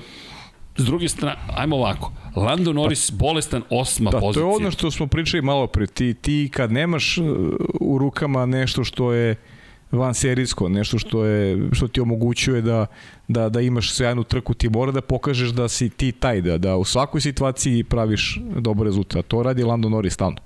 S 0.76 0.84
druge 0.84 1.08
strane, 1.08 1.36
ajmo 1.56 1.76
ovako. 1.76 2.12
Lando 2.36 2.72
Norris 2.72 3.10
bolestan 3.10 3.62
osma 3.70 4.10
Da, 4.10 4.20
pozicija. 4.20 4.44
to 4.44 4.50
je 4.50 4.56
ono 4.56 4.70
što 4.70 4.90
smo 4.90 5.06
pričali 5.06 5.42
malo 5.42 5.66
pre. 5.66 5.86
Ti, 5.86 6.14
ti 6.14 6.50
kad 6.52 6.72
nemaš 6.72 7.18
uh, 7.18 7.26
u 7.80 7.98
rukama 7.98 8.46
nešto 8.46 8.84
što 8.84 9.12
je 9.12 9.36
van 9.92 10.14
serijsko, 10.14 10.68
nešto 10.68 10.98
što 10.98 11.24
je 11.24 11.68
što 11.72 11.88
ti 11.88 12.00
omogućuje 12.00 12.62
da 12.62 12.86
da 13.28 13.48
da 13.48 13.60
imaš 13.60 13.94
sjajnu 13.94 14.24
trku, 14.24 14.54
ti 14.54 14.68
mora 14.68 14.92
da 14.92 15.00
pokažeš 15.02 15.48
da 15.50 15.68
si 15.68 15.88
ti 15.90 16.12
taj 16.12 16.40
da 16.40 16.58
da 16.58 16.76
u 16.76 16.84
svakoj 16.84 17.20
situaciji 17.20 17.84
praviš 17.84 18.38
dobar 18.56 18.84
rezultat. 18.86 19.26
To 19.26 19.42
radi 19.42 19.62
Lando 19.64 19.88
Norris 19.88 20.14
stalno. 20.14 20.36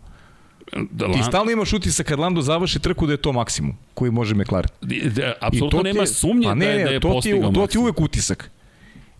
da, 0.90 1.06
Ti 1.06 1.22
stalno 1.22 1.50
imaš 1.50 1.72
utisak 1.72 2.06
kad 2.06 2.18
Lando 2.18 2.42
završi 2.42 2.78
trku 2.78 3.06
da 3.06 3.12
je 3.12 3.16
to 3.18 3.32
maksimum 3.32 3.72
koji 3.94 4.10
može 4.10 4.34
McLaren. 4.34 4.70
Da, 4.80 5.32
apsolutno 5.40 5.82
ti 5.82 5.88
je- 5.88 5.92
nema 5.92 6.06
sumnje 6.06 6.44
pa 6.44 6.54
ne, 6.54 6.66
da 6.66 6.72
je, 6.72 6.84
da 6.84 6.90
je 6.90 7.00
to 7.00 7.08
ti, 7.08 7.12
postigao 7.12 7.40
to 7.42 7.52
ti 7.52 7.58
maksimum. 7.58 7.84
uvek 7.84 8.00
utisak. 8.00 8.50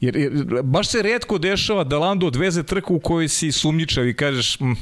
Jer, 0.01 0.17
jer 0.17 0.33
baš 0.63 0.89
se 0.89 1.03
redko 1.03 1.39
dešava 1.39 1.85
da 1.85 1.99
Lando 1.99 2.27
odveze 2.27 2.63
trku 2.63 2.95
u 2.95 3.01
kojoj 3.01 3.29
si 3.29 3.53
sumnjičav 3.53 4.09
i 4.09 4.15
kažeš 4.15 4.61
mm, 4.61 4.73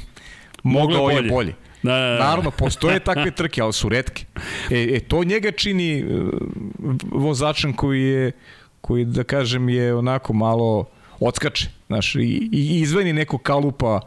mogao 0.63 1.09
je 1.09 1.15
bolje. 1.15 1.29
bolje. 1.29 1.53
Da, 1.83 1.93
da, 1.93 2.07
da. 2.07 2.19
Naravno, 2.19 2.51
postoje 2.51 2.99
takve 2.99 3.31
trke, 3.39 3.61
ali 3.61 3.73
su 3.73 3.89
redke. 3.89 4.25
E, 4.71 4.95
e 4.95 4.99
to 4.99 5.23
njega 5.23 5.51
čini 5.51 5.99
e, 5.99 6.03
vozačem 7.11 7.73
koji 7.73 8.03
je, 8.03 8.31
koji 8.81 9.05
da 9.05 9.23
kažem 9.23 9.69
je 9.69 9.95
onako 9.95 10.33
malo 10.33 10.85
odskače, 11.19 11.69
znaš, 11.87 12.15
i, 12.15 12.49
i 12.51 12.79
izveni 12.81 13.13
neko 13.13 13.37
kalupa 13.37 13.99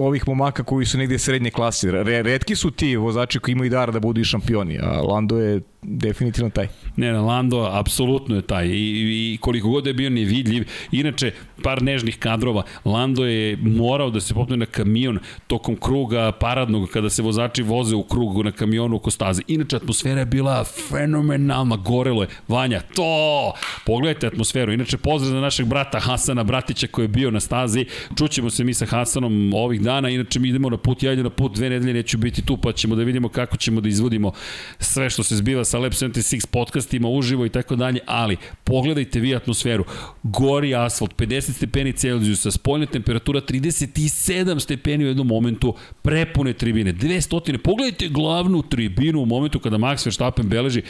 ovih 0.00 0.28
momaka 0.28 0.62
koji 0.62 0.86
su 0.86 0.98
negde 0.98 1.18
srednje 1.18 1.50
klase. 1.50 1.90
Re, 1.90 2.22
redki 2.22 2.56
su 2.56 2.70
ti 2.70 2.96
vozači 2.96 3.38
koji 3.38 3.52
imaju 3.52 3.70
dar 3.70 3.92
da 3.92 4.00
budu 4.00 4.20
i 4.20 4.24
šampioni, 4.24 4.78
a 4.82 5.00
Lando 5.00 5.40
je 5.40 5.60
definitivno 5.82 6.50
taj. 6.50 6.68
Ne, 6.96 7.12
Lando 7.12 7.68
apsolutno 7.72 8.36
je 8.36 8.42
taj 8.42 8.66
I, 8.66 9.32
i 9.34 9.38
koliko 9.40 9.68
god 9.68 9.86
je 9.86 9.94
bio 9.94 10.10
nevidljiv. 10.10 10.68
Inače, 10.92 11.32
par 11.62 11.82
nežnih 11.82 12.18
kadrova. 12.18 12.62
Lando 12.84 13.24
je 13.24 13.56
morao 13.56 14.10
da 14.10 14.20
se 14.20 14.34
popne 14.34 14.56
na 14.56 14.66
kamion 14.66 15.18
tokom 15.46 15.76
kruga 15.76 16.32
paradnog 16.32 16.88
kada 16.88 17.10
se 17.10 17.22
vozači 17.22 17.62
voze 17.62 17.96
u 17.96 18.02
krugu 18.02 18.42
na 18.42 18.52
kamionu 18.52 18.96
oko 18.96 19.10
staze. 19.10 19.42
Inače, 19.48 19.76
atmosfera 19.76 20.20
je 20.20 20.26
bila 20.26 20.64
fenomenalna, 20.64 21.76
gorelo 21.76 22.22
je. 22.22 22.28
Vanja, 22.48 22.80
to! 22.94 23.52
Pogledajte 23.86 24.26
atmosferu. 24.26 24.72
Inače, 24.72 24.96
pozdrav 24.96 25.30
za 25.30 25.40
našeg 25.40 25.66
brata 25.66 26.00
Hasana 26.00 26.44
Bratića 26.44 26.86
koji 26.86 27.04
je 27.04 27.08
bio 27.08 27.30
na 27.30 27.40
stazi. 27.40 27.86
Čućemo 28.18 28.50
se 28.50 28.64
mi 28.64 28.74
sa 28.74 28.86
Hasanom 28.86 29.54
ovih 29.54 29.80
dana. 29.80 30.08
Inače, 30.08 30.38
mi 30.38 30.48
idemo 30.48 30.70
na 30.70 30.76
put, 30.76 31.02
ja 31.02 31.12
idem 31.12 31.24
na 31.24 31.30
put 31.30 31.54
dve 31.54 31.70
nedelje, 31.70 31.94
neću 31.94 32.18
biti 32.18 32.42
tu, 32.42 32.56
pa 32.56 32.72
ćemo 32.72 32.96
da 32.96 33.02
vidimo 33.02 33.28
kako 33.28 33.56
ćemo 33.56 33.80
da 33.80 33.88
izvodimo 33.88 34.32
sve 34.78 35.10
što 35.10 35.22
se 35.22 35.36
zbiva 35.36 35.64
sa 35.72 35.78
Lab 35.78 35.92
76 35.92 36.46
podcastima 36.46 37.08
uživo 37.08 37.46
i 37.46 37.48
tako 37.48 37.76
dalje, 37.76 38.00
ali 38.06 38.36
pogledajte 38.64 39.20
vi 39.20 39.34
atmosferu. 39.34 39.84
Gori 40.22 40.74
asfalt, 40.74 41.16
50 41.16 41.52
stepeni 41.52 41.92
Celzijusa, 41.92 42.50
spoljna 42.50 42.86
temperatura 42.86 43.40
37 43.40 44.60
stepeni 44.60 45.04
u 45.04 45.08
jednom 45.08 45.26
momentu, 45.26 45.74
prepune 46.02 46.52
tribine, 46.52 46.92
200. 46.92 47.58
Pogledajte 47.58 48.08
glavnu 48.08 48.62
tribinu 48.62 49.22
u 49.22 49.26
momentu 49.26 49.60
kada 49.60 49.78
Max 49.78 50.06
Verstappen 50.06 50.48
beleži 50.48 50.82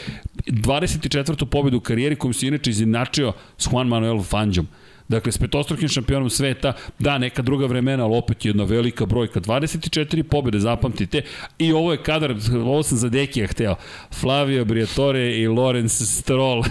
24. 0.46 1.44
pobedu 1.44 1.76
u 1.76 1.80
karijeri 1.80 2.16
kojom 2.16 2.34
se 2.34 2.46
inače 2.46 2.70
izjednačio 2.70 3.32
s 3.58 3.68
Juan 3.72 3.88
Manuel 3.88 4.22
Fangijom. 4.22 4.66
Dakle, 5.08 5.32
s 5.32 5.38
petostrukim 5.38 5.88
šampionom 5.88 6.30
sveta, 6.30 6.72
da, 6.98 7.18
neka 7.18 7.42
druga 7.42 7.66
vremena, 7.66 8.04
ali 8.04 8.16
opet 8.16 8.44
jedna 8.44 8.64
velika 8.64 9.06
brojka. 9.06 9.40
24 9.40 10.22
pobjede, 10.22 10.58
zapamtite. 10.58 11.22
I 11.58 11.72
ovo 11.72 11.92
je 11.92 12.02
kadar, 12.02 12.34
ovo 12.64 12.82
sam 12.82 12.98
za 12.98 13.08
Dekija 13.08 13.46
hteo. 13.46 13.74
Flavio 14.20 14.64
Briatore 14.64 15.38
i 15.38 15.48
Lorenz 15.48 15.92
Stroll. 15.92 16.64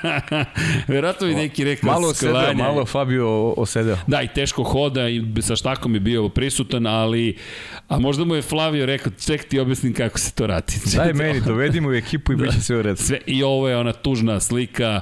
Verovatno 0.88 1.26
bi 1.26 1.34
neki 1.34 1.64
rekao 1.64 1.92
Malo 1.92 2.08
osedeo, 2.08 2.54
malo 2.54 2.86
Fabio 2.86 3.50
osedeo. 3.56 3.96
Da, 4.06 4.22
i 4.22 4.28
teško 4.28 4.62
hoda 4.62 5.08
i 5.08 5.22
sa 5.40 5.56
štakom 5.56 5.94
je 5.94 6.00
bio 6.00 6.28
prisutan, 6.28 6.86
ali 6.86 7.36
a 7.88 7.98
možda 7.98 8.24
mu 8.24 8.34
je 8.34 8.42
Flavio 8.42 8.86
rekao, 8.86 9.12
ček 9.26 9.44
ti 9.44 9.60
objasnim 9.60 9.94
kako 9.94 10.18
se 10.18 10.32
to 10.32 10.46
radi. 10.46 10.72
Daj 10.96 11.12
meni, 11.12 11.40
dovedimo 11.40 11.88
u 11.88 11.92
ekipu 11.92 12.32
i 12.32 12.36
bit 12.42 12.52
će 12.52 12.60
sve 12.60 12.76
u 12.76 12.82
redu. 12.82 12.96
Sve, 12.96 13.18
I 13.26 13.42
ovo 13.42 13.68
je 13.68 13.76
ona 13.76 13.92
tužna 13.92 14.40
slika 14.40 15.00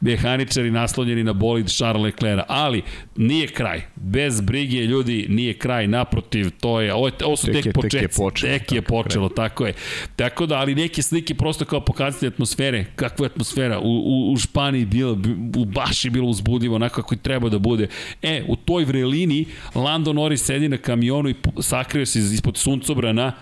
mehaničari 0.00 0.70
naslonjeni 0.70 1.24
na 1.24 1.32
bolid 1.32 1.66
Charles 1.68 2.02
Leclerc, 2.04 2.42
ali 2.48 2.82
nije 3.16 3.46
kraj. 3.46 3.80
Bez 3.96 4.40
brige 4.40 4.76
ljudi 4.78 5.26
nije 5.28 5.54
kraj, 5.54 5.86
naprotiv, 5.86 6.50
to 6.50 6.80
je, 6.80 6.94
ovo, 6.94 7.10
ovo 7.24 7.36
su 7.36 7.46
tek, 7.46 7.54
Tek 7.54 7.66
je- 7.66 7.72
tek 7.72 7.74
je 7.74 7.82
početci. 7.82 8.18
počelo, 8.18 8.52
tek 8.52 8.72
je 8.72 8.80
tako 8.80 8.92
počelo, 8.92 9.28
tako 9.28 9.66
je. 9.66 9.72
Tako 10.16 10.46
da, 10.46 10.56
ali 10.56 10.74
neke 10.74 11.02
slike 11.02 11.34
prosto 11.34 11.64
kao 11.64 11.80
pokazatelj 11.80 12.26
atmosfere, 12.28 12.84
kakva 12.96 13.26
je 13.26 13.30
atmosfera. 13.30 13.78
U, 13.78 13.88
u, 13.88 14.32
u 14.32 14.36
Španiji 14.36 14.84
bilo, 14.84 15.18
u 15.56 15.64
baš 15.64 16.04
je 16.04 16.10
bilo 16.10 16.28
uzbudljivo, 16.28 16.74
onako 16.76 16.94
kako 16.94 17.14
i 17.14 17.18
treba 17.18 17.48
da 17.48 17.58
bude. 17.58 17.88
E, 18.22 18.44
u 18.48 18.56
toj 18.56 18.84
vrelini 18.84 19.44
Lando 19.74 20.12
Norris 20.12 20.42
sedi 20.42 20.68
na 20.68 20.76
kamionu 20.76 21.28
i 21.28 21.34
sakrio 21.60 22.06
se 22.06 22.18
ispod 22.18 22.56
suncobrana 22.56 23.32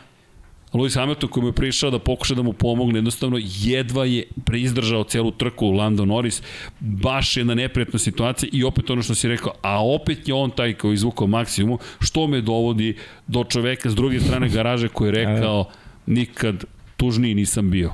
Lewis 0.72 0.94
Hamilton 0.94 1.30
koji 1.30 1.42
mu 1.42 1.48
je 1.48 1.52
prišao 1.52 1.90
da 1.90 1.98
pokuša 1.98 2.34
da 2.34 2.42
mu 2.42 2.52
pomogne, 2.52 2.98
jednostavno 2.98 3.38
jedva 3.40 4.04
je 4.04 4.24
preizdržao 4.44 5.04
celu 5.04 5.30
trku 5.30 5.70
Lando 5.70 6.04
Norris, 6.04 6.42
baš 6.80 7.36
jedna 7.36 7.54
neprijatna 7.54 7.98
situacija 7.98 8.50
i 8.52 8.64
opet 8.64 8.90
ono 8.90 9.02
što 9.02 9.14
si 9.14 9.28
rekao, 9.28 9.52
a 9.62 9.84
opet 9.84 10.28
je 10.28 10.34
on 10.34 10.50
taj 10.50 10.74
koji 10.74 10.94
izvukao 10.94 11.26
maksimum, 11.26 11.78
što 12.00 12.26
me 12.26 12.40
dovodi 12.40 12.96
do 13.26 13.44
čoveka 13.44 13.90
s 13.90 13.94
druge 13.94 14.20
strane 14.20 14.48
garaže 14.48 14.88
koji 14.88 15.08
je 15.08 15.12
rekao 15.24 15.70
nikad 16.06 16.64
tužniji 16.96 17.34
nisam 17.34 17.70
bio. 17.70 17.92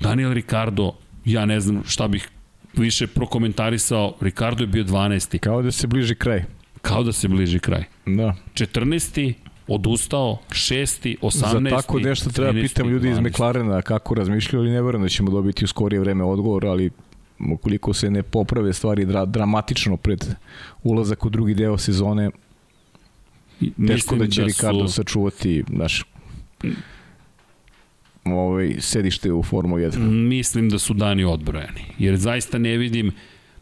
Daniel 0.00 0.32
Ricardo, 0.32 0.92
ja 1.24 1.46
ne 1.46 1.60
znam 1.60 1.82
šta 1.86 2.08
bih 2.08 2.28
više 2.74 3.06
prokomentarisao, 3.06 4.14
Ricardo 4.20 4.62
je 4.62 4.66
bio 4.66 4.84
12. 4.84 5.38
Kao 5.38 5.62
da 5.62 5.70
se 5.70 5.86
bliži 5.86 6.14
kraj. 6.14 6.44
Kao 6.82 7.02
da 7.02 7.12
se 7.12 7.28
bliži 7.28 7.58
kraj. 7.58 7.84
Da. 8.06 8.34
14 8.54 9.34
odustao, 9.68 10.38
šesti, 10.52 11.16
18. 11.22 11.70
Za 11.70 11.76
tako 11.76 11.98
nešto 12.00 12.30
treba 12.30 12.52
13., 12.52 12.62
pitam 12.62 12.88
ljudi 12.88 13.08
iz 13.10 13.16
12.. 13.16 13.30
McLarena 13.30 13.82
kako 13.82 14.14
razmišljaju, 14.14 14.62
ali 14.62 14.70
ne 14.70 14.82
verujem 14.82 15.02
da 15.02 15.08
ćemo 15.08 15.30
dobiti 15.30 15.64
u 15.64 15.68
skorije 15.68 16.00
vreme 16.00 16.24
odgovor, 16.24 16.66
ali 16.66 16.90
ukoliko 17.52 17.92
se 17.94 18.10
ne 18.10 18.22
poprave 18.22 18.72
stvari 18.72 19.04
dra, 19.04 19.24
dramatično 19.24 19.96
pred 19.96 20.24
ulazak 20.82 21.24
u 21.24 21.30
drugi 21.30 21.54
deo 21.54 21.78
sezone, 21.78 22.30
teško 23.86 24.16
da 24.16 24.26
će 24.26 24.44
Ricardo 24.44 24.88
su, 24.88 24.94
sačuvati 24.94 25.64
naš 25.68 26.04
ovaj, 28.24 28.76
sedište 28.78 29.32
u 29.32 29.42
Formula 29.42 29.80
1. 29.80 30.28
Mislim 30.28 30.68
da 30.68 30.78
su 30.78 30.94
dani 30.94 31.24
odbrojani, 31.24 31.84
jer 31.98 32.16
zaista 32.16 32.58
ne 32.58 32.76
vidim 32.76 33.12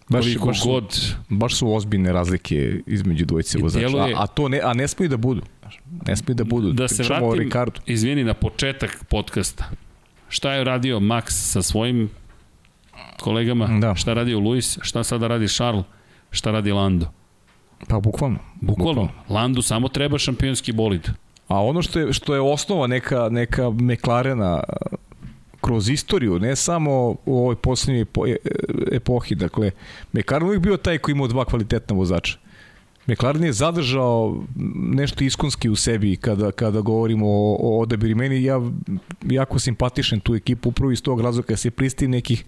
Baš, 0.08 0.24
koliko 0.24 0.46
baš, 0.46 0.62
su, 0.62 0.68
god... 0.68 1.14
baš 1.28 1.54
su 1.54 1.74
ozbiljne 1.74 2.12
razlike 2.12 2.80
između 2.86 3.24
dvojice 3.24 3.58
vozača, 3.58 3.86
deluje- 3.86 4.14
a, 4.14 4.22
a, 4.22 4.26
to 4.26 4.48
ne, 4.48 4.60
a 4.64 4.74
ne 4.74 4.88
smiju 4.88 5.08
da 5.08 5.16
budu. 5.16 5.42
Ne 6.06 6.16
smiju 6.16 6.34
da 6.34 6.44
budu. 6.44 6.72
Da 6.72 6.88
se 6.88 6.96
Pričamo 6.96 7.26
vratim, 7.28 7.44
Ricardu. 7.44 7.80
izvini, 7.86 8.24
na 8.24 8.34
početak 8.34 9.04
podcasta. 9.08 9.64
Šta 10.28 10.52
je 10.52 10.64
radio 10.64 11.00
Max 11.00 11.24
sa 11.30 11.62
svojim 11.62 12.10
kolegama? 13.20 13.66
Da. 13.80 13.94
Šta 13.94 14.10
je 14.10 14.14
radio 14.14 14.38
Luis? 14.38 14.78
Šta 14.82 15.04
sada 15.04 15.26
radi 15.26 15.48
Charles? 15.48 15.84
Šta 16.30 16.50
radi 16.50 16.72
Lando? 16.72 17.06
Pa 17.88 18.00
bukvalno. 18.00 18.38
Bukvalno, 18.60 19.08
Landu 19.28 19.62
samo 19.62 19.88
treba 19.88 20.18
šampionski 20.18 20.72
bolid. 20.72 21.08
A 21.48 21.64
ono 21.64 21.82
što 21.82 22.00
je, 22.00 22.12
što 22.12 22.34
je 22.34 22.40
osnova 22.40 22.86
neka, 22.86 23.28
neka 23.30 23.70
McLarena 23.70 24.54
a, 24.54 24.62
kroz 25.60 25.88
istoriju, 25.88 26.38
ne 26.38 26.56
samo 26.56 26.92
u 27.24 27.38
ovoj 27.38 27.56
poslednjoj 27.56 28.02
epo, 28.02 28.26
e- 28.26 28.36
epohi, 28.92 29.34
dakle, 29.34 29.70
McLaren 30.12 30.46
uvijek 30.46 30.62
bio 30.62 30.76
taj 30.76 30.98
koji 30.98 31.12
imao 31.12 31.26
dva 31.28 31.44
kvalitetna 31.44 31.96
vozača. 31.96 32.38
McLaren 33.06 33.44
je 33.44 33.52
zadržao 33.52 34.44
nešto 34.74 35.24
iskonski 35.24 35.68
u 35.68 35.76
sebi 35.76 36.16
kada, 36.16 36.52
kada 36.52 36.80
govorimo 36.80 37.26
o, 37.26 37.56
o 37.60 37.80
odabiri. 37.80 38.14
Meni 38.14 38.42
ja 38.42 38.60
jako 39.24 39.58
simpatišem 39.58 40.20
tu 40.20 40.34
ekipu, 40.34 40.68
upravo 40.68 40.92
iz 40.92 41.02
tog 41.02 41.20
razloga 41.20 41.56
se 41.56 41.70
pristi 41.70 42.08
nekih 42.08 42.44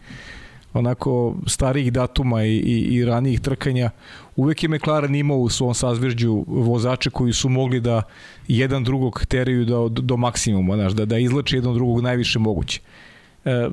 onako 0.73 1.35
starijih 1.47 1.93
datuma 1.93 2.45
i, 2.45 2.57
i, 2.57 2.79
i 2.79 3.05
ranijih 3.05 3.41
trkanja, 3.41 3.91
uvek 4.37 4.63
je 4.63 4.69
McLaren 4.69 5.15
imao 5.15 5.37
u 5.37 5.49
svom 5.49 5.75
sazvežđu 5.75 6.45
vozače 6.47 7.11
koji 7.11 7.33
su 7.33 7.49
mogli 7.49 7.81
da 7.81 8.03
jedan 8.49 8.85
drugog 8.85 9.27
teraju 9.29 9.65
do, 9.65 9.89
do 9.89 10.17
maksimuma, 10.17 10.75
znaš, 10.77 10.93
da, 10.93 11.05
da 11.05 11.19
izlače 11.19 11.57
jedan 11.57 11.75
drugog 11.75 12.01
najviše 12.03 12.39
moguće. 12.39 12.81
E, 13.45 13.69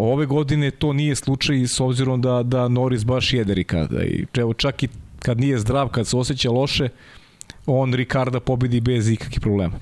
ove 0.00 0.26
godine 0.26 0.70
to 0.70 0.92
nije 0.92 1.14
slučaj 1.14 1.66
s 1.66 1.80
obzirom 1.80 2.20
da, 2.20 2.42
da 2.42 2.68
Norris 2.68 3.04
baš 3.04 3.32
jede 3.32 3.54
Ricarda 3.54 4.04
i 4.04 4.26
evo 4.34 4.54
čak 4.54 4.82
i 4.82 4.88
kad 5.22 5.40
nije 5.40 5.58
zdrav, 5.58 5.88
kad 5.88 6.06
se 6.06 6.16
osjeća 6.16 6.50
loše, 6.50 6.88
on 7.66 7.94
Ricarda 7.94 8.40
pobedi 8.40 8.80
bez 8.80 9.10
ikakvih 9.10 9.40
problema. 9.40 9.78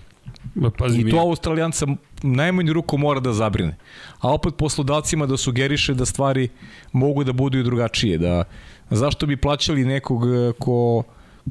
Ma, 0.55 0.71
Pazi, 0.71 1.01
I 1.01 1.11
to 1.11 1.19
Australijanca 1.19 1.87
najmanju 2.23 2.73
ruku 2.73 2.99
mora 2.99 3.21
da 3.21 3.33
zabrine. 3.33 3.77
A 4.21 4.35
opet 4.35 4.55
poslodavcima 4.57 5.27
da 5.27 5.37
sugeriše 5.37 5.95
da 5.95 6.07
stvari 6.07 6.49
mogu 6.93 7.25
da 7.25 7.33
budu 7.33 7.59
i 7.59 7.63
drugačije. 7.63 8.19
Da, 8.19 8.45
zašto 8.91 9.27
bi 9.27 9.37
plaćali 9.37 9.85
nekog 9.85 10.23
eh, 10.25 10.53
ko, 10.59 11.03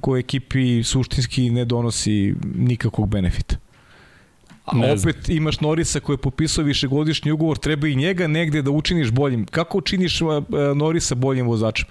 ko 0.01 0.17
ekipi 0.17 0.83
suštinski 0.83 1.49
ne 1.49 1.65
donosi 1.65 2.35
nikakvog 2.55 3.09
benefita? 3.09 3.55
A 4.71 4.77
Ne 4.77 4.97
znam. 4.97 5.09
opet 5.09 5.29
imaš 5.29 5.59
Norisa 5.59 5.99
koji 5.99 6.13
je 6.13 6.17
popisao 6.17 6.63
višegodišnji 6.63 7.31
ugovor, 7.31 7.57
treba 7.57 7.87
i 7.87 7.95
njega 7.95 8.27
negde 8.27 8.61
da 8.61 8.71
učiniš 8.71 9.11
boljim. 9.11 9.45
Kako 9.45 9.77
učiniš 9.77 10.19
Norisa 10.75 11.15
boljim 11.15 11.47
vozačem? 11.47 11.87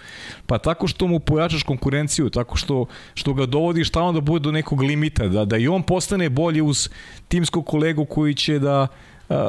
Pa 0.47 0.59
tako 0.59 0.87
što 0.87 1.07
mu 1.07 1.21
pojačaš 1.21 1.63
konkurenciju, 1.63 2.31
tako 2.31 2.57
što, 2.57 2.87
što 3.15 3.35
ga 3.35 3.47
dovodiš 3.47 3.91
tamo 3.91 4.13
da 4.13 4.21
bude 4.21 4.43
do 4.43 4.53
nekog 4.53 4.83
limita, 4.83 5.29
da, 5.29 5.45
da 5.45 5.57
i 5.57 5.69
on 5.69 5.83
postane 5.83 6.29
bolji 6.29 6.63
uz 6.63 6.89
timskog 7.29 7.67
kolegu 7.67 8.05
koji 8.05 8.35
će 8.35 8.59
da 8.59 8.87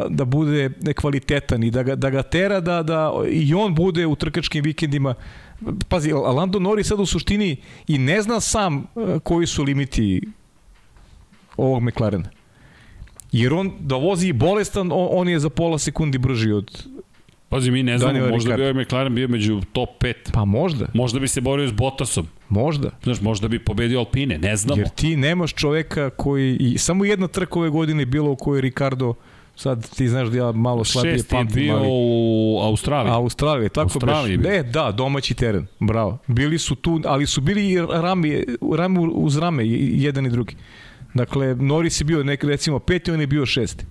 da 0.10 0.26
bude 0.26 0.70
kvalitetan 0.96 1.64
i 1.64 1.72
da 1.72 1.84
ga, 1.84 1.96
da 1.96 2.10
ga 2.10 2.24
tera 2.24 2.60
da, 2.60 2.84
da 2.84 3.12
i 3.30 3.54
on 3.54 3.76
bude 3.76 4.08
u 4.08 4.16
trkačkim 4.16 4.64
vikendima 4.64 5.16
Pazi, 5.88 6.12
Lando 6.12 6.60
Norris 6.60 6.88
sad 6.88 7.00
u 7.00 7.06
suštini 7.06 7.58
i 7.88 7.98
ne 7.98 8.22
zna 8.22 8.40
sam 8.40 8.86
koji 9.24 9.48
su 9.48 9.64
limiti 9.64 10.22
ovog 11.58 11.84
McLarena. 11.84 12.30
Jer 13.32 13.54
on 13.54 13.72
da 13.80 13.96
vozi 13.96 14.34
bolestan, 14.34 14.92
on, 14.92 15.08
on 15.12 15.30
je 15.30 15.40
za 15.40 15.50
pola 15.50 15.78
sekundi 15.78 16.18
brži 16.18 16.52
od... 16.52 16.86
Pazi, 17.50 17.72
mi 17.72 17.84
ne 17.84 17.98
znamo, 17.98 18.14
Daniel 18.14 18.30
možda 18.32 18.50
Ricciardo. 18.50 18.64
bi 18.64 18.70
ovaj 18.72 18.84
McLaren 18.86 19.16
bio 19.16 19.28
među 19.28 19.62
top 19.74 19.90
5. 20.04 20.14
Pa 20.34 20.46
možda, 20.46 20.86
Možda 20.94 21.20
bi 21.20 21.28
se 21.28 21.42
borio 21.42 21.68
s 21.68 21.72
Bottasom. 21.72 22.28
možda. 22.50 22.90
Znaš, 23.04 23.22
možda 23.22 23.48
bi 23.48 23.60
pobedio 23.60 24.00
Alpine, 24.00 24.38
ne 24.38 24.56
znamo. 24.56 24.82
Jer 24.82 24.90
ti 24.90 25.16
nemaš 25.16 25.54
čoveka 25.54 26.10
koji... 26.10 26.58
I 26.60 26.78
samo 26.78 27.06
jedna 27.06 27.28
trka 27.28 27.60
ove 27.60 27.70
godine 27.70 28.02
je 28.02 28.06
bila 28.06 28.30
u 28.30 28.36
kojoj 28.36 28.62
Ricardo 28.62 29.14
sad 29.56 29.90
ti 29.96 30.08
znaš 30.08 30.28
da 30.28 30.38
ja 30.38 30.52
malo 30.52 30.84
slabije 30.84 31.14
Šest 31.18 31.32
je 31.32 31.38
pamtim, 31.38 31.56
bio 31.56 31.76
ali... 31.76 31.88
u 31.90 32.60
Australiji. 32.64 33.12
Australija, 33.14 33.70
tako 33.70 33.82
Australiji 33.82 34.38
bio. 34.38 34.50
Ne, 34.52 34.64
da, 34.64 34.92
domaći 34.92 35.34
teren. 35.34 35.68
Bravo. 35.80 36.18
Bili 36.28 36.60
su 36.60 36.76
tu, 36.76 37.02
ali 37.06 37.26
su 37.26 37.42
bili 37.42 37.70
i 37.72 37.78
rami, 37.82 38.44
rami 38.78 39.10
uz 39.14 39.38
rame, 39.38 39.64
jedan 39.68 40.26
i 40.26 40.30
drugi. 40.30 40.56
Dakle, 41.14 41.56
Norris 41.56 42.02
je 42.02 42.06
bio 42.06 42.24
nek, 42.24 42.44
recimo 42.44 42.80
peti, 42.80 43.12
on 43.12 43.22
je 43.22 43.28
bio 43.28 43.46
šesti. 43.46 43.86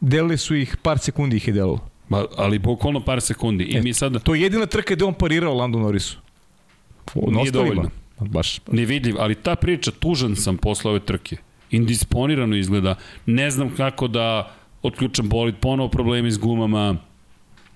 Delili 0.00 0.38
su 0.38 0.54
ih, 0.54 0.76
par 0.82 0.98
sekundi 0.98 1.36
ih 1.36 1.48
je 1.48 1.54
delilo. 1.54 1.88
Ma, 2.08 2.24
ali 2.36 2.58
bukvalno 2.58 3.00
par 3.00 3.20
sekundi. 3.20 3.64
I 3.64 3.76
E, 3.76 3.82
mi 3.82 3.92
sad 3.94 4.22
To 4.22 4.34
je 4.34 4.40
jedina 4.40 4.66
trka 4.66 4.94
gde 4.94 5.04
on 5.04 5.14
parirao 5.14 5.54
Lando 5.54 5.78
Norrisu. 5.78 6.18
Na 7.14 7.22
Nije 7.26 7.42
ostalima, 7.42 7.74
dovoljno. 7.74 7.90
Baš. 8.20 8.60
nevidljiv, 8.72 9.16
ali 9.18 9.34
ta 9.34 9.56
priča, 9.56 9.90
tužan 9.90 10.36
sam 10.36 10.56
posle 10.56 10.90
ove 10.90 11.00
trke. 11.00 11.36
Indisponirano 11.70 12.56
izgleda. 12.56 12.94
Ne 13.26 13.50
znam 13.50 13.74
kako 13.76 14.08
da 14.08 14.54
otključam 14.82 15.28
bolid, 15.28 15.54
ponovo 15.60 15.88
problemi 15.88 16.30
s 16.30 16.38
gumama. 16.38 16.96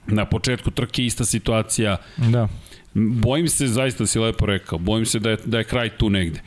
Na 0.07 0.25
početku 0.25 0.71
trke 0.71 1.05
ista 1.05 1.25
situacija. 1.25 1.97
Da. 2.17 2.49
Bojim 2.95 3.49
se, 3.49 3.67
zaista 3.67 4.03
da 4.03 4.07
si 4.07 4.19
lepo 4.19 4.47
rekao, 4.47 4.79
bojim 4.79 5.07
se 5.07 5.19
da 5.19 5.31
je, 5.31 5.37
da 5.45 5.59
je 5.59 5.65
kraj 5.65 5.89
tu 5.89 6.11
negde. 6.11 6.41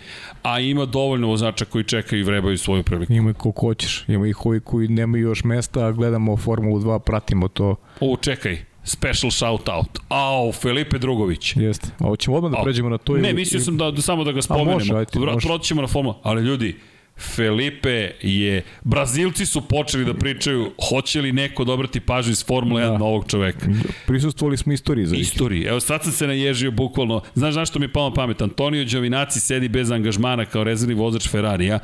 A 0.44 0.60
ima 0.60 0.86
dovoljno 0.86 1.28
vozača 1.28 1.65
koji 1.65 1.84
čekaju 1.84 2.19
i 2.19 2.24
vrebaju 2.24 2.57
svoju 2.57 2.84
priliku. 2.84 3.14
Ima 3.14 3.30
ih 3.30 3.36
koliko 3.36 3.61
hoćeš. 3.61 4.06
Ima 4.07 4.28
ih 4.28 4.45
ovi 4.45 4.60
koji 4.60 4.88
nemaju 4.88 5.24
još 5.24 5.44
mesta, 5.44 5.86
a 5.86 5.91
gledamo 5.91 6.38
Formulu 6.38 6.80
2, 6.80 6.99
pratimo 6.99 7.48
to. 7.48 7.76
O, 7.99 8.18
čekaj, 8.18 8.57
special 8.84 9.32
shout 9.32 9.69
out. 9.69 9.90
Au, 10.10 10.52
Felipe 10.52 10.98
Drugović. 10.98 11.56
Jeste. 11.56 11.90
A 11.99 12.03
hoćemo 12.03 12.38
odmah 12.38 12.52
da 12.52 12.64
pređemo 12.64 12.90
na 12.90 12.98
to. 12.98 13.14
Ne, 13.14 13.19
ili- 13.19 13.34
mislio 13.34 13.60
sam 13.60 13.78
da, 13.78 13.91
da 13.91 14.02
samo 14.02 14.24
da 14.24 14.32
ga 14.32 14.41
spomenemo. 14.41 14.72
može, 14.72 14.94
Vra- 14.94 15.34
može. 15.34 15.48
Proći 15.48 15.65
ćemo 15.65 15.82
na 15.82 15.88
formu. 15.88 16.14
Ali 16.24 16.44
ljudi, 16.44 16.76
Felipe 17.19 18.11
je... 18.22 18.64
Brazilci 18.84 19.45
su 19.45 19.61
počeli 19.61 20.06
da 20.06 20.14
pričaju 20.14 20.72
hoće 20.89 21.22
li 21.22 21.31
neko 21.31 21.64
dobrati 21.64 21.99
pažnju 21.99 22.31
iz 22.31 22.45
Formule 22.45 22.84
1 22.84 22.91
Da. 22.91 22.98
na 22.98 23.06
ovog 23.06 23.26
čoveka. 23.27 23.68
Prisustvovali 24.07 24.57
smo 24.57 24.73
istoriji 24.73 25.06
za 25.06 25.15
Istoriji. 25.15 25.64
Evo 25.64 25.80
sad 25.80 26.03
sam 26.03 26.11
se 26.11 26.27
naježio 26.27 26.72
bukvalno. 26.72 27.22
Znaš 27.35 27.53
zašto 27.53 27.80
mi 27.80 27.85
je 27.85 27.94
palo 27.94 28.14
pamet? 28.14 28.41
Antonio 28.41 28.85
Giovinazzi 28.85 29.39
sedi 29.39 29.69
bez 29.69 29.91
angažmana 29.91 30.45
kao 30.45 30.64
rezervni 30.64 30.95
vozač 30.95 31.30
Ferrarija. 31.30 31.80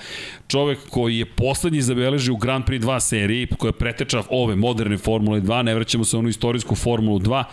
Čovek 0.48 0.80
koji 0.90 1.18
je 1.18 1.26
poslednji 1.26 1.82
zabeležio 1.82 2.34
u 2.34 2.38
Grand 2.38 2.66
Prix 2.66 2.82
2 2.82 3.00
seriji, 3.00 3.48
koja 3.58 3.70
je 3.70 3.74
preteča 3.74 4.24
ove 4.30 4.56
moderne 4.56 4.98
Formule 4.98 5.42
2, 5.42 5.62
ne 5.64 5.76
vraćamo 5.76 6.06
se 6.06 6.16
u 6.16 6.20
onu 6.20 6.30
istorijsku 6.30 6.76
Formulu 6.76 7.20
2, 7.20 7.44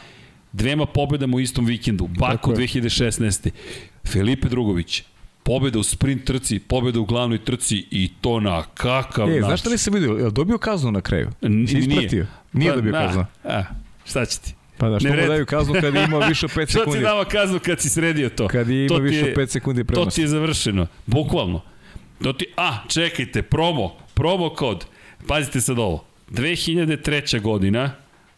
dvema 0.52 0.86
pobedama 0.86 1.36
u 1.36 1.40
istom 1.40 1.66
vikendu. 1.66 2.06
Baku 2.06 2.32
Tako 2.36 2.50
je. 2.50 2.56
2016. 2.56 3.50
Felipe 4.06 4.48
Drugović, 4.48 5.02
pobeda 5.50 5.78
u 5.78 5.84
sprint 5.84 6.24
trci, 6.24 6.58
pobeda 6.60 7.00
u 7.00 7.04
glavnoj 7.04 7.38
trci 7.40 7.86
i 7.90 8.10
to 8.20 8.40
na 8.40 8.62
kakav 8.64 9.24
E, 9.24 9.30
način. 9.30 9.42
znaš 9.42 9.60
šta 9.60 9.70
nisam 9.70 9.94
vidio? 9.94 10.10
Je 10.10 10.24
li 10.24 10.32
dobio 10.32 10.58
kaznu 10.58 10.90
na 10.92 11.00
kraju? 11.00 11.28
N- 11.42 11.66
Si 11.68 11.78
ispratio? 11.78 12.26
Nije 12.52 12.70
Pa, 12.70 12.76
dobio 12.76 12.92
da. 12.92 12.98
kaznu. 13.00 13.24
A, 13.44 13.62
šta 14.04 14.24
će 14.24 14.38
ti? 14.38 14.54
Pa 14.78 14.88
da, 14.88 15.00
što 15.00 15.08
mu 15.10 15.16
daju 15.18 15.46
kaznu 15.46 15.74
kad 15.74 15.94
je 15.94 16.04
imao 16.04 16.20
više 16.20 16.46
od 16.46 16.52
5 16.52 16.54
Šta 16.54 16.66
ti 16.66 16.72
sekundi? 16.74 17.00
dava 17.00 17.24
kaznu 17.24 17.58
kad 17.58 17.80
si 17.80 17.88
sredio 17.88 18.28
to? 18.28 18.48
Kad 18.48 18.68
je 18.68 18.88
To 18.88 18.96
ti 18.96 19.02
više 19.02 19.24
od 19.24 19.36
5 19.36 19.46
sekundi 19.48 19.82
To 19.82 19.86
prednosti. 19.86 20.14
ti 20.14 20.22
je 20.22 20.28
završeno. 20.28 20.86
Bukvalno. 21.06 21.60
To 22.22 22.32
ti, 22.32 22.46
a, 22.56 22.78
čekajte, 22.88 23.42
promo, 23.42 23.96
promo 24.14 24.50
kod. 24.50 24.84
Pazite 25.26 25.60
sad 25.60 25.78
ovo. 25.78 26.04
2003. 26.30 27.40
godina, 27.40 27.90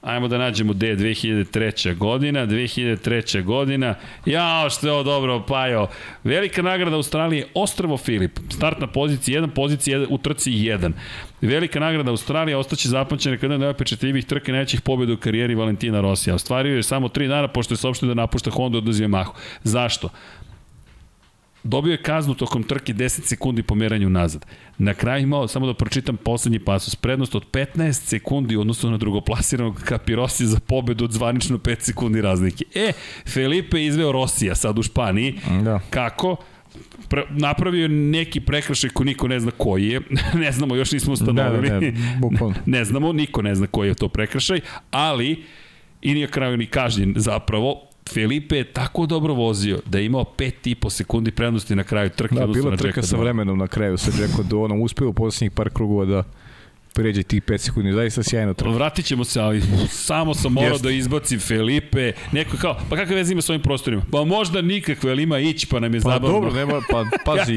Ajmo 0.02 0.28
da 0.28 0.38
nađemo 0.38 0.72
gde 0.72 0.88
je 0.88 0.96
2003. 0.96 1.96
godina, 1.96 2.46
2003. 2.46 3.42
godina, 3.42 3.94
jao 4.26 4.70
što 4.70 4.86
je 4.86 4.92
ovo 4.92 5.02
dobro, 5.02 5.44
Pajo. 5.48 5.88
Velika 6.24 6.62
nagrada 6.62 6.96
Australije, 6.96 7.46
Ostravo 7.54 7.96
Filip, 7.96 8.38
start 8.50 8.80
na 8.80 8.86
poziciji 8.86 9.34
1, 9.34 9.50
pozicija 9.54 9.98
1, 9.98 10.06
u 10.10 10.18
trci 10.18 10.50
1. 10.50 10.92
Velika 11.40 11.80
nagrada 11.80 12.10
Australije 12.10 12.56
ostaće 12.56 12.88
zapamćena 12.88 13.36
kada 13.36 13.54
je 13.54 13.58
najopečetljivih 13.58 14.24
trke 14.26 14.52
najvećih 14.52 14.80
pobjeda 14.80 15.12
u 15.12 15.16
karijeri 15.16 15.54
Valentina 15.54 16.00
Rosija. 16.00 16.34
Ostvario 16.34 16.76
je 16.76 16.82
samo 16.82 17.08
3 17.08 17.28
dana 17.28 17.48
pošto 17.48 17.74
je 17.74 17.78
saopštio 17.78 18.08
da 18.08 18.14
napušta 18.14 18.50
Honda 18.50 18.78
od 18.78 18.84
Yamahu. 18.84 19.32
Zašto? 19.62 20.08
Dobio 21.64 21.90
je 21.90 22.02
kaznu 22.02 22.34
tokom 22.34 22.62
trke 22.62 22.94
10 22.94 23.09
sekundi 23.09 23.62
pomeranju 23.62 24.10
nazad. 24.10 24.47
Na 24.78 24.94
kraju 24.94 25.22
imao, 25.22 25.48
samo 25.48 25.66
da 25.66 25.74
pročitam 25.74 26.16
poslednji 26.16 26.59
pasus, 26.59 26.94
prednost 26.97 27.34
od 27.34 27.44
15 27.52 27.93
sekundi 27.93 28.56
u 28.56 28.60
odnosu 28.60 28.90
na 28.90 28.97
drugoplasiranog 28.97 29.82
Kapirosi 29.84 30.47
za 30.47 30.59
pobedu 30.59 31.05
od 31.05 31.12
zvanično 31.12 31.59
5 31.59 31.80
sekundi 31.80 32.20
razlike. 32.20 32.64
E, 32.74 32.93
Felipe 33.28 33.78
je 33.78 33.86
izveo 33.86 34.12
Rosija 34.12 34.55
sad 34.55 34.78
u 34.78 34.82
Španiji. 34.82 35.39
Da. 35.64 35.80
Kako? 35.90 36.36
Pre, 37.09 37.24
napravio 37.30 37.89
neki 37.89 38.40
prekršaj 38.40 38.90
ko 38.90 39.05
niko 39.05 39.28
ne 39.28 39.40
zna 39.40 39.51
koji 39.51 39.89
je. 39.89 40.01
ne 40.44 40.52
znamo, 40.52 40.76
još 40.76 40.93
nismo 40.93 41.12
ustanovili. 41.12 41.68
Da, 41.68 41.80
da, 41.80 41.90
da, 41.90 41.97
bukvalno. 42.18 42.55
ne 42.66 42.84
znamo, 42.84 43.12
niko 43.12 43.43
ne 43.43 43.55
zna 43.55 43.66
koji 43.66 43.89
je 43.89 43.94
to 43.94 44.09
prekršaj, 44.09 44.60
ali 44.90 45.44
i 46.02 46.14
nije 46.14 46.26
kraju 46.26 46.56
ni 46.56 46.66
kažnjen 46.66 47.14
zapravo, 47.16 47.91
Felipe 48.10 48.56
je 48.56 48.64
tako 48.64 49.06
dobro 49.06 49.34
vozio 49.34 49.80
da 49.86 49.98
je 49.98 50.06
imao 50.06 50.24
5,5 50.38 50.90
sekundi 50.90 51.30
prednosti 51.30 51.74
na 51.74 51.84
kraju 51.84 52.10
trke. 52.10 52.34
Da, 52.34 52.46
bila 52.46 52.76
trka 52.76 53.02
sa 53.02 53.16
vremenom 53.16 53.58
na 53.58 53.66
kraju 53.66 53.98
sa 53.98 54.22
Jacko 54.22 54.42
do 54.42 54.60
ono 54.60 54.76
uspeo 54.76 55.08
u 55.08 55.12
poslednjih 55.12 55.52
par 55.52 55.70
krugova 55.70 56.04
da 56.04 56.22
pređe 56.94 57.22
tih 57.22 57.42
5 57.42 57.58
sekundi, 57.58 57.92
zaista 57.92 58.22
sjajno 58.22 58.54
trka. 58.54 58.70
Vratit 58.70 59.04
ćemo 59.04 59.24
se, 59.24 59.40
ali 59.40 59.62
samo 59.88 60.34
sam 60.34 60.52
morao 60.52 60.78
da 60.78 60.90
izbacim 60.90 61.40
Felipe, 61.40 62.12
neko 62.32 62.56
kao, 62.56 62.76
pa 62.90 62.96
kakve 62.96 63.16
veze 63.16 63.32
ima 63.32 63.42
s 63.42 63.50
ovim 63.50 63.62
prostorima? 63.62 64.02
Pa 64.10 64.24
možda 64.24 64.62
nikakve, 64.62 65.10
ali 65.10 65.22
ima 65.22 65.38
ići, 65.38 65.66
pa 65.66 65.80
nam 65.80 65.94
je 65.94 66.00
pa 66.00 66.10
zabavno. 66.10 66.28
Pa 66.28 66.32
dobro, 66.32 66.52
nema, 66.52 66.80
pa 66.90 67.04
pazi, 67.32 67.52
i, 67.52 67.56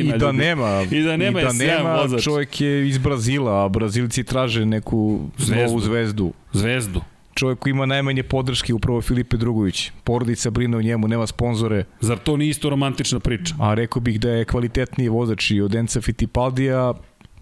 i, 0.00 0.12
da 0.18 0.32
nema, 0.32 0.82
i 0.90 1.02
da 1.02 1.16
nema, 1.16 1.40
i 1.40 1.44
da 1.44 1.52
nema 1.52 1.94
vozač. 1.94 2.24
čovjek 2.24 2.60
je 2.60 2.88
iz 2.88 2.98
Brazila, 2.98 3.64
a 3.64 3.68
Brazilci 3.68 4.24
traže 4.24 4.66
neku 4.66 5.28
zvezdu. 5.38 5.64
novu 5.64 5.80
zvezdu. 5.80 6.32
Zvezdu 6.52 7.00
čovjek 7.34 7.58
koji 7.58 7.70
ima 7.70 7.86
najmanje 7.86 8.22
podrške, 8.22 8.74
upravo 8.74 9.02
Filipe 9.02 9.36
Drugović. 9.36 9.90
Porodica 10.04 10.50
brine 10.50 10.76
o 10.76 10.82
njemu, 10.82 11.08
nema 11.08 11.26
sponzore. 11.26 11.84
Zar 12.00 12.18
to 12.18 12.36
nije 12.36 12.50
isto 12.50 12.70
romantična 12.70 13.20
priča? 13.20 13.54
A 13.60 13.74
rekao 13.74 14.00
bih 14.00 14.20
da 14.20 14.30
je 14.30 14.44
kvalitetniji 14.44 15.08
vozač 15.08 15.50
i 15.50 15.60
od 15.60 15.74
Enca 15.74 16.00
Fittipaldija, 16.00 16.94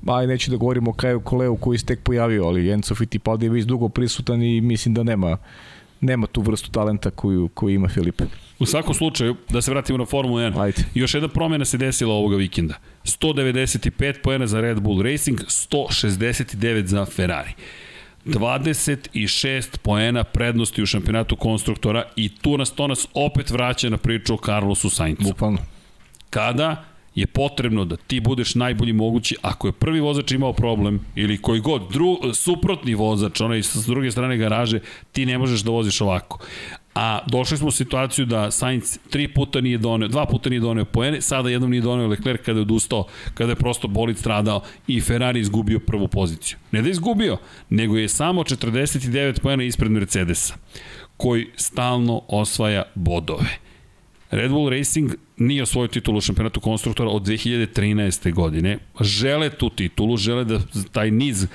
aj 0.06 0.26
neću 0.26 0.50
da 0.50 0.56
govorim 0.56 0.88
o 0.88 0.92
Kaju 0.92 1.20
Koleu 1.20 1.56
koji 1.56 1.78
se 1.78 1.86
tek 1.86 2.02
pojavio, 2.02 2.44
ali 2.44 2.70
Enzo 2.70 2.94
Fittipaldi 2.94 3.46
je 3.46 3.50
već 3.50 3.64
dugo 3.64 3.88
prisutan 3.88 4.42
i 4.42 4.60
mislim 4.60 4.94
da 4.94 5.02
nema 5.02 5.36
nema 6.02 6.26
tu 6.26 6.40
vrstu 6.40 6.70
talenta 6.70 7.10
koju, 7.10 7.48
koju 7.54 7.74
ima 7.74 7.88
Filipe. 7.88 8.24
U 8.58 8.66
svakom 8.66 8.94
slučaju, 8.94 9.36
da 9.50 9.62
se 9.62 9.70
vratimo 9.70 9.98
na 9.98 10.04
Formulu 10.04 10.38
1, 10.38 10.60
Ajde. 10.60 10.84
još 10.94 11.14
jedna 11.14 11.28
promjena 11.28 11.64
se 11.64 11.78
desila 11.78 12.14
ovoga 12.14 12.36
vikenda. 12.36 12.74
195 13.04 14.22
pojena 14.22 14.46
za 14.46 14.60
Red 14.60 14.80
Bull 14.80 15.02
Racing, 15.02 15.40
169 15.40 16.84
za 16.84 17.04
Ferrari. 17.04 17.50
26 18.24 19.76
poena 19.82 20.24
prednosti 20.24 20.82
u 20.82 20.86
šampionatu 20.86 21.36
konstruktora 21.36 22.04
i 22.16 22.36
tu 22.36 22.58
nas 22.58 22.70
to 22.70 22.86
nas 22.86 23.06
opet 23.14 23.50
vraća 23.50 23.90
na 23.90 23.96
priču 23.96 24.34
o 24.34 24.38
Carlosu 24.46 24.90
Sainzu. 24.90 25.22
Bukvalno. 25.22 25.58
Kada 26.30 26.84
je 27.14 27.26
potrebno 27.26 27.84
da 27.84 27.96
ti 27.96 28.20
budeš 28.20 28.54
najbolji 28.54 28.92
mogući 28.92 29.36
ako 29.42 29.68
je 29.68 29.72
prvi 29.72 30.00
vozač 30.00 30.32
imao 30.32 30.52
problem 30.52 31.00
ili 31.14 31.38
koji 31.38 31.60
god 31.60 31.92
dru, 31.92 32.18
suprotni 32.34 32.94
vozač, 32.94 33.40
onaj 33.40 33.62
s 33.62 33.86
druge 33.86 34.10
strane 34.10 34.36
garaže, 34.36 34.80
ti 35.12 35.26
ne 35.26 35.38
možeš 35.38 35.60
da 35.60 35.70
voziš 35.70 36.00
ovako. 36.00 36.38
A 36.94 37.18
došli 37.26 37.58
smo 37.58 37.68
u 37.68 37.70
situaciju 37.70 38.26
da 38.26 38.50
Sainz 38.50 38.98
tri 39.10 39.28
puta 39.28 39.60
nije 39.60 39.78
doneo, 39.78 40.08
dva 40.08 40.26
puta 40.26 40.50
nije 40.50 40.60
doneo 40.60 40.84
poene, 40.84 41.20
sada 41.20 41.48
jednom 41.48 41.70
nije 41.70 41.82
doneo 41.82 42.06
Leclerc 42.06 42.40
kada 42.44 42.58
je 42.58 42.62
odustao, 42.62 43.06
kada 43.34 43.52
je 43.52 43.56
prosto 43.56 43.88
bolid 43.88 44.18
stradao 44.18 44.62
i 44.86 45.00
Ferrari 45.00 45.40
izgubio 45.40 45.80
prvu 45.80 46.08
poziciju. 46.08 46.58
Ne 46.72 46.82
da 46.82 46.88
izgubio, 46.88 47.36
nego 47.70 47.96
je 47.96 48.08
samo 48.08 48.42
49 48.42 49.40
poena 49.40 49.64
ispred 49.64 49.90
Mercedesa, 49.90 50.54
koji 51.16 51.46
stalno 51.56 52.22
osvaja 52.28 52.82
bodove. 52.94 53.58
Red 54.30 54.50
Bull 54.50 54.70
Racing 54.70 55.12
nije 55.46 55.62
osvojio 55.62 55.88
titulu 55.88 56.18
u 56.18 56.20
šampionatu 56.20 56.60
konstruktora 56.60 57.10
od 57.10 57.22
2013. 57.22 58.32
godine. 58.32 58.78
Žele 59.00 59.50
tu 59.50 59.70
titulu, 59.70 60.16
žele 60.16 60.44
da 60.44 60.60
taj 60.92 61.10
niz 61.10 61.46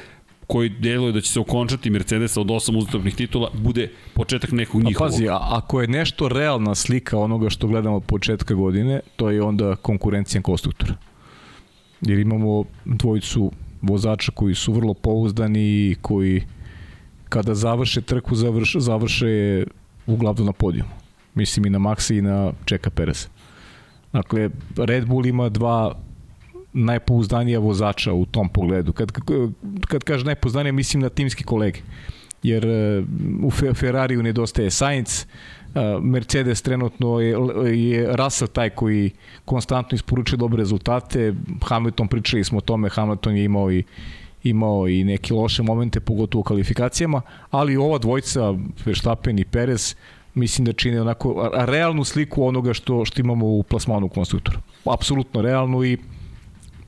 koji 0.48 0.70
deluje 0.70 1.12
da 1.12 1.22
će 1.22 1.32
se 1.32 1.40
okončati 1.40 1.90
Mercedesa 1.90 2.42
od 2.42 2.52
osam 2.52 2.76
uzastopnih 2.76 3.16
titula, 3.16 3.50
bude 3.54 3.92
početak 4.14 4.52
nekog 4.52 4.82
pa 4.82 4.88
njihovog. 4.88 5.12
Pazi, 5.12 5.28
a, 5.28 5.40
ako 5.42 5.82
je 5.82 5.88
nešto 5.88 6.30
realna 6.30 6.76
slika 6.76 7.18
onoga 7.18 7.50
što 7.50 7.68
gledamo 7.68 7.96
od 7.96 8.04
početka 8.04 8.54
godine, 8.54 9.00
to 9.16 9.30
je 9.30 9.42
onda 9.42 9.76
konkurencija 9.76 10.42
konstruktora. 10.42 10.96
Jer 12.02 12.20
imamo 12.20 12.64
dvojicu 12.86 13.52
vozača 13.82 14.32
koji 14.32 14.56
su 14.56 14.74
vrlo 14.74 14.94
pouzdani 14.94 15.60
i 15.60 15.96
koji 16.02 16.44
kada 17.30 17.56
završe 17.56 18.02
trku, 18.02 18.36
završ, 18.36 18.76
završe 18.80 19.28
je 19.28 19.68
uglavnom 20.06 20.46
na 20.46 20.54
podijumu. 20.54 20.92
Mislim 21.36 21.66
i 21.66 21.70
na 21.70 21.80
Maxi 21.80 22.18
i 22.18 22.22
na 22.22 22.54
Čeka 22.66 22.90
Perez. 22.90 23.28
Dakle, 24.14 24.50
Red 24.78 25.06
Bull 25.06 25.26
ima 25.26 25.50
dva 25.50 25.96
najpouzdanija 26.74 27.60
vozača 27.60 28.14
u 28.14 28.26
tom 28.26 28.50
pogledu. 28.50 28.94
Kad, 28.94 29.12
kad 29.88 30.04
kaže 30.04 30.26
najpouzdanija, 30.26 30.74
mislim 30.74 31.02
na 31.02 31.10
timski 31.10 31.44
kolege. 31.44 31.80
Jer 32.44 32.66
e, 32.66 33.04
u 33.44 33.52
Ferrariju 33.52 34.24
nedostaje 34.24 34.72
Sainz, 34.72 35.20
e, 35.20 35.26
Mercedes 36.02 36.62
trenutno 36.62 37.20
je, 37.20 37.36
je 37.74 38.16
Russell 38.16 38.48
taj 38.48 38.70
koji 38.70 39.12
konstantno 39.46 39.96
isporučuje 39.96 40.38
dobre 40.38 40.58
rezultate. 40.58 41.34
Hamilton 41.64 42.08
pričali 42.08 42.44
smo 42.44 42.58
o 42.58 42.62
tome, 42.62 42.90
Hamilton 42.90 43.36
je 43.36 43.44
imao 43.44 43.72
i 43.72 43.84
imao 44.44 44.88
i 44.88 45.04
neke 45.04 45.34
loše 45.34 45.64
momente, 45.64 46.00
pogotovo 46.00 46.40
u 46.40 46.44
kvalifikacijama, 46.44 47.22
ali 47.52 47.78
ova 47.78 47.98
dvojca, 47.98 48.54
Verstappen 48.86 49.40
i 49.40 49.46
Perez, 49.46 49.96
mislim 50.38 50.66
da 50.66 50.74
čine 50.74 51.02
onako 51.02 51.52
realnu 51.54 52.04
sliku 52.04 52.44
onoga 52.48 52.74
što, 52.74 53.06
što 53.06 53.22
imamo 53.22 53.46
u 53.46 53.64
plasmanu 53.64 54.10
konstruktora. 54.10 54.60
Apsolutno 54.86 55.42
realnu 55.42 55.84
i 55.84 55.98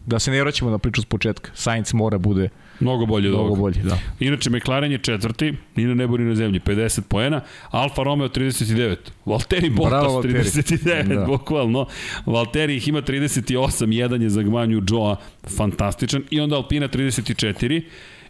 da 0.06 0.20
se 0.20 0.32
ne 0.32 0.42
vraćamo 0.42 0.72
na 0.72 0.78
priču 0.78 1.02
s 1.02 1.06
početka. 1.06 1.52
Sainz 1.54 1.94
mora 1.94 2.18
bude 2.18 2.50
Mnogo 2.80 3.06
bolje 3.06 3.30
Mnogo 3.30 3.56
bolje, 3.56 3.82
da. 3.84 3.98
Inače, 4.20 4.50
McLaren 4.50 4.92
je 4.92 4.98
četvrti, 4.98 5.54
ni 5.76 5.86
na 5.86 5.94
nebu 5.94 6.18
ni 6.18 6.24
na 6.24 6.36
zemlji, 6.36 6.60
50 6.60 7.02
poena, 7.02 7.42
Alfa 7.70 8.04
Romeo 8.04 8.28
39, 8.28 8.96
Valtteri 9.26 9.70
Bottas 9.70 9.90
Bravo, 9.90 10.24
39, 10.24 11.16
da. 11.16 11.26
bukvalno. 11.26 11.86
Valtteri 12.26 12.76
ih 12.76 12.88
ima 12.88 13.02
38, 13.02 13.92
jedan 13.92 14.22
je 14.22 14.30
za 14.30 14.42
gmanju 14.42 14.82
Joa, 14.90 15.16
fantastičan, 15.58 16.24
i 16.30 16.40
onda 16.40 16.56
Alpina 16.56 16.88
34, 16.88 17.82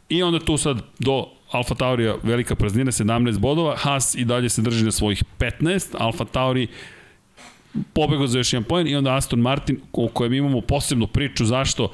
i 0.10 0.24
onda 0.24 0.40
tu 0.40 0.58
sad 0.58 0.82
do 1.00 1.26
Alfa 1.52 1.76
Taurija 1.76 2.16
velika 2.24 2.56
praznina, 2.56 2.92
17 2.92 3.38
bodova, 3.38 3.76
Haas 3.78 4.16
i 4.16 4.26
dalje 4.26 4.50
se 4.50 4.62
drži 4.62 4.86
na 4.86 4.92
svojih 4.92 5.24
15, 5.40 5.96
Alfa 5.98 6.26
Tauri 6.26 6.68
pobegao 7.94 8.28
za 8.28 8.38
još 8.38 8.54
jedan 8.54 8.64
poen 8.64 8.88
i 8.88 8.96
onda 8.96 9.16
Aston 9.16 9.40
Martin 9.40 9.80
o 9.94 10.08
kojem 10.08 10.34
imamo 10.34 10.62
posebnu 10.62 11.08
priču 11.08 11.46
zašto 11.46 11.92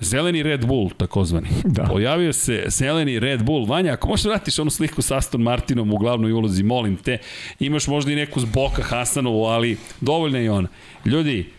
Zeleni 0.00 0.42
Red 0.42 0.66
Bull, 0.66 0.90
takozvani. 0.96 1.48
Da. 1.64 1.84
Pojavio 1.84 2.32
se 2.32 2.64
zeleni 2.68 3.18
Red 3.18 3.42
Bull. 3.42 3.66
Vanja, 3.66 3.92
ako 3.92 4.08
možeš 4.08 4.24
da 4.24 4.30
vratiš 4.30 4.58
onu 4.58 4.70
sliku 4.70 5.02
sa 5.02 5.16
Aston 5.16 5.42
Martinom 5.42 5.92
u 5.92 5.98
glavnoj 5.98 6.32
ulozi, 6.32 6.62
molim 6.62 6.96
te. 6.96 7.18
Imaš 7.60 7.86
možda 7.86 8.12
i 8.12 8.16
neku 8.16 8.40
zboka 8.40 8.82
Hasanovu, 8.82 9.44
ali 9.44 9.76
dovoljna 10.00 10.38
je 10.38 10.50
ona. 10.50 10.68
Ljudi, 11.04 11.50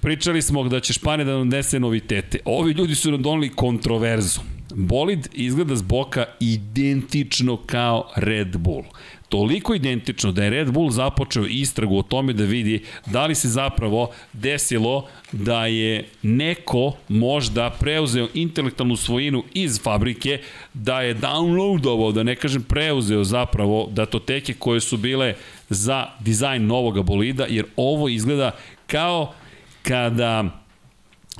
pričali 0.00 0.42
smo 0.42 0.64
da 0.64 0.80
će 0.80 0.92
Španija 0.92 1.24
da 1.24 1.32
nam 1.32 1.48
nese 1.48 1.80
novitete. 1.80 2.38
Ovi 2.44 2.72
ljudi 2.72 2.94
su 2.94 3.10
nam 3.10 3.22
doneli 3.22 3.48
kontroverzu. 3.48 4.40
Bolid 4.74 5.28
izgleda 5.32 5.76
z 5.76 5.82
boka 5.82 6.24
identično 6.40 7.56
kao 7.56 8.10
Red 8.16 8.56
Bull. 8.56 8.84
Toliko 9.28 9.74
identično 9.74 10.32
da 10.32 10.44
je 10.44 10.50
Red 10.50 10.70
Bull 10.70 10.90
započeo 10.90 11.46
istragu 11.46 11.98
o 11.98 12.02
tome 12.02 12.32
da 12.32 12.44
vidi 12.44 12.82
da 13.06 13.26
li 13.26 13.34
se 13.34 13.48
zapravo 13.48 14.10
desilo 14.32 15.06
da 15.32 15.66
je 15.66 16.08
neko 16.22 16.92
možda 17.08 17.70
preuzeo 17.70 18.28
intelektualnu 18.34 18.96
svojinu 18.96 19.44
iz 19.54 19.80
fabrike, 19.82 20.40
da 20.74 21.00
je 21.00 21.14
downloadovao, 21.14 22.12
da 22.12 22.22
ne 22.22 22.36
kažem 22.36 22.62
preuzeo 22.62 23.24
zapravo 23.24 23.88
datoteke 23.92 24.54
koje 24.54 24.80
su 24.80 24.96
bile 24.96 25.34
za 25.68 26.06
dizajn 26.20 26.66
novog 26.66 27.04
bolida, 27.04 27.46
jer 27.48 27.64
ovo 27.76 28.08
izgleda 28.08 28.50
kao 28.86 29.34
kada 29.82 30.44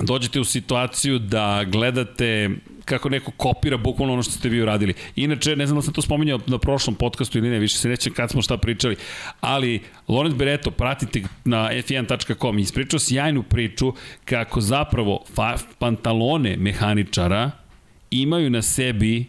dođete 0.01 0.39
u 0.39 0.43
situaciju 0.43 1.19
da 1.19 1.63
gledate 1.67 2.49
kako 2.89 3.09
neko 3.09 3.31
kopira 3.31 3.77
bukvalno 3.77 4.13
ono 4.13 4.23
što 4.23 4.31
ste 4.31 4.49
vi 4.49 4.61
uradili. 4.61 4.93
Inače, 5.15 5.55
ne 5.55 5.65
znam 5.67 5.77
da 5.77 5.81
sam 5.81 5.93
to 5.93 6.01
spominjao 6.01 6.39
na 6.47 6.57
prošlom 6.57 6.95
podcastu 6.95 7.37
ili 7.37 7.49
ne, 7.49 7.59
više 7.59 7.77
se 7.77 7.89
neće 7.89 8.11
kad 8.11 8.29
smo 8.29 8.41
šta 8.41 8.57
pričali, 8.57 8.95
ali 9.41 9.81
Lorenz 10.07 10.35
Bereto, 10.35 10.71
pratite 10.71 11.23
na 11.45 11.69
f1.com, 11.71 12.59
ispričao 12.59 12.99
sjajnu 12.99 13.43
priču 13.43 13.93
kako 14.25 14.61
zapravo 14.61 15.23
pantalone 15.79 16.57
mehaničara 16.57 17.51
imaju 18.11 18.49
na 18.49 18.61
sebi 18.61 19.25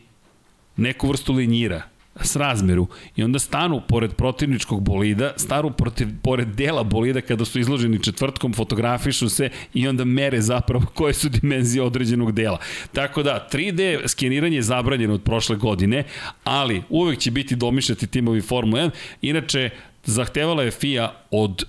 neku 0.76 1.08
vrstu 1.08 1.32
linjira, 1.32 1.82
s 2.16 2.36
razmeru 2.36 2.86
i 3.16 3.22
onda 3.22 3.38
stanu 3.38 3.82
pored 3.88 4.14
protivničkog 4.14 4.82
bolida, 4.82 5.32
staru 5.36 5.70
protiv, 5.70 6.08
pored 6.22 6.48
dela 6.48 6.82
bolida 6.82 7.20
kada 7.20 7.44
su 7.44 7.60
izloženi 7.60 8.02
četvrtkom, 8.02 8.52
fotografišu 8.52 9.28
se 9.28 9.50
i 9.74 9.88
onda 9.88 10.04
mere 10.04 10.40
zapravo 10.40 10.86
koje 10.94 11.14
su 11.14 11.28
dimenzije 11.28 11.82
određenog 11.82 12.32
dela. 12.32 12.58
Tako 12.92 13.22
da, 13.22 13.48
3D 13.52 14.08
skeniranje 14.08 14.56
je 14.56 14.62
zabranjeno 14.62 15.14
od 15.14 15.22
prošle 15.22 15.56
godine, 15.56 16.04
ali 16.44 16.82
uvek 16.88 17.18
će 17.18 17.30
biti 17.30 17.56
domišljati 17.56 18.06
timovi 18.06 18.40
Formula 18.40 18.82
1. 18.82 18.90
Inače, 19.22 19.70
zahtevala 20.04 20.62
je 20.62 20.70
FIA 20.70 21.12
od 21.30 21.64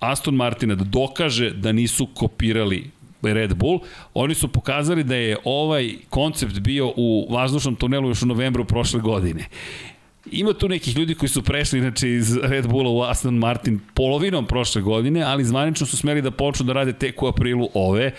Aston 0.00 0.34
Martina 0.34 0.74
da 0.74 0.84
dokaže 0.84 1.50
da 1.50 1.72
nisu 1.72 2.06
kopirali 2.06 2.90
Red 3.22 3.54
Bull, 3.54 3.80
oni 4.14 4.34
su 4.34 4.48
pokazali 4.48 5.04
da 5.04 5.16
je 5.16 5.36
ovaj 5.44 5.94
koncept 6.08 6.58
bio 6.60 6.92
u 6.96 7.26
vazdušnom 7.30 7.76
tunelu 7.76 8.08
još 8.08 8.22
u 8.22 8.26
novembru 8.26 8.64
prošle 8.64 9.00
godine. 9.00 9.48
Ima 10.30 10.52
tu 10.52 10.68
nekih 10.68 10.96
ljudi 10.96 11.14
koji 11.14 11.28
su 11.28 11.42
prešli 11.42 11.78
inače 11.78 12.10
iz 12.10 12.36
Red 12.36 12.66
Bulla 12.66 12.90
u 12.90 13.02
Aston 13.02 13.34
Martin 13.34 13.80
polovinom 13.94 14.46
prošle 14.46 14.82
godine, 14.82 15.22
ali 15.22 15.44
zvanično 15.44 15.86
su 15.86 15.96
smeli 15.96 16.22
da 16.22 16.30
počnu 16.30 16.66
da 16.66 16.72
rade 16.72 16.92
tek 16.92 17.22
u 17.22 17.26
aprilu 17.26 17.68
ove. 17.74 18.12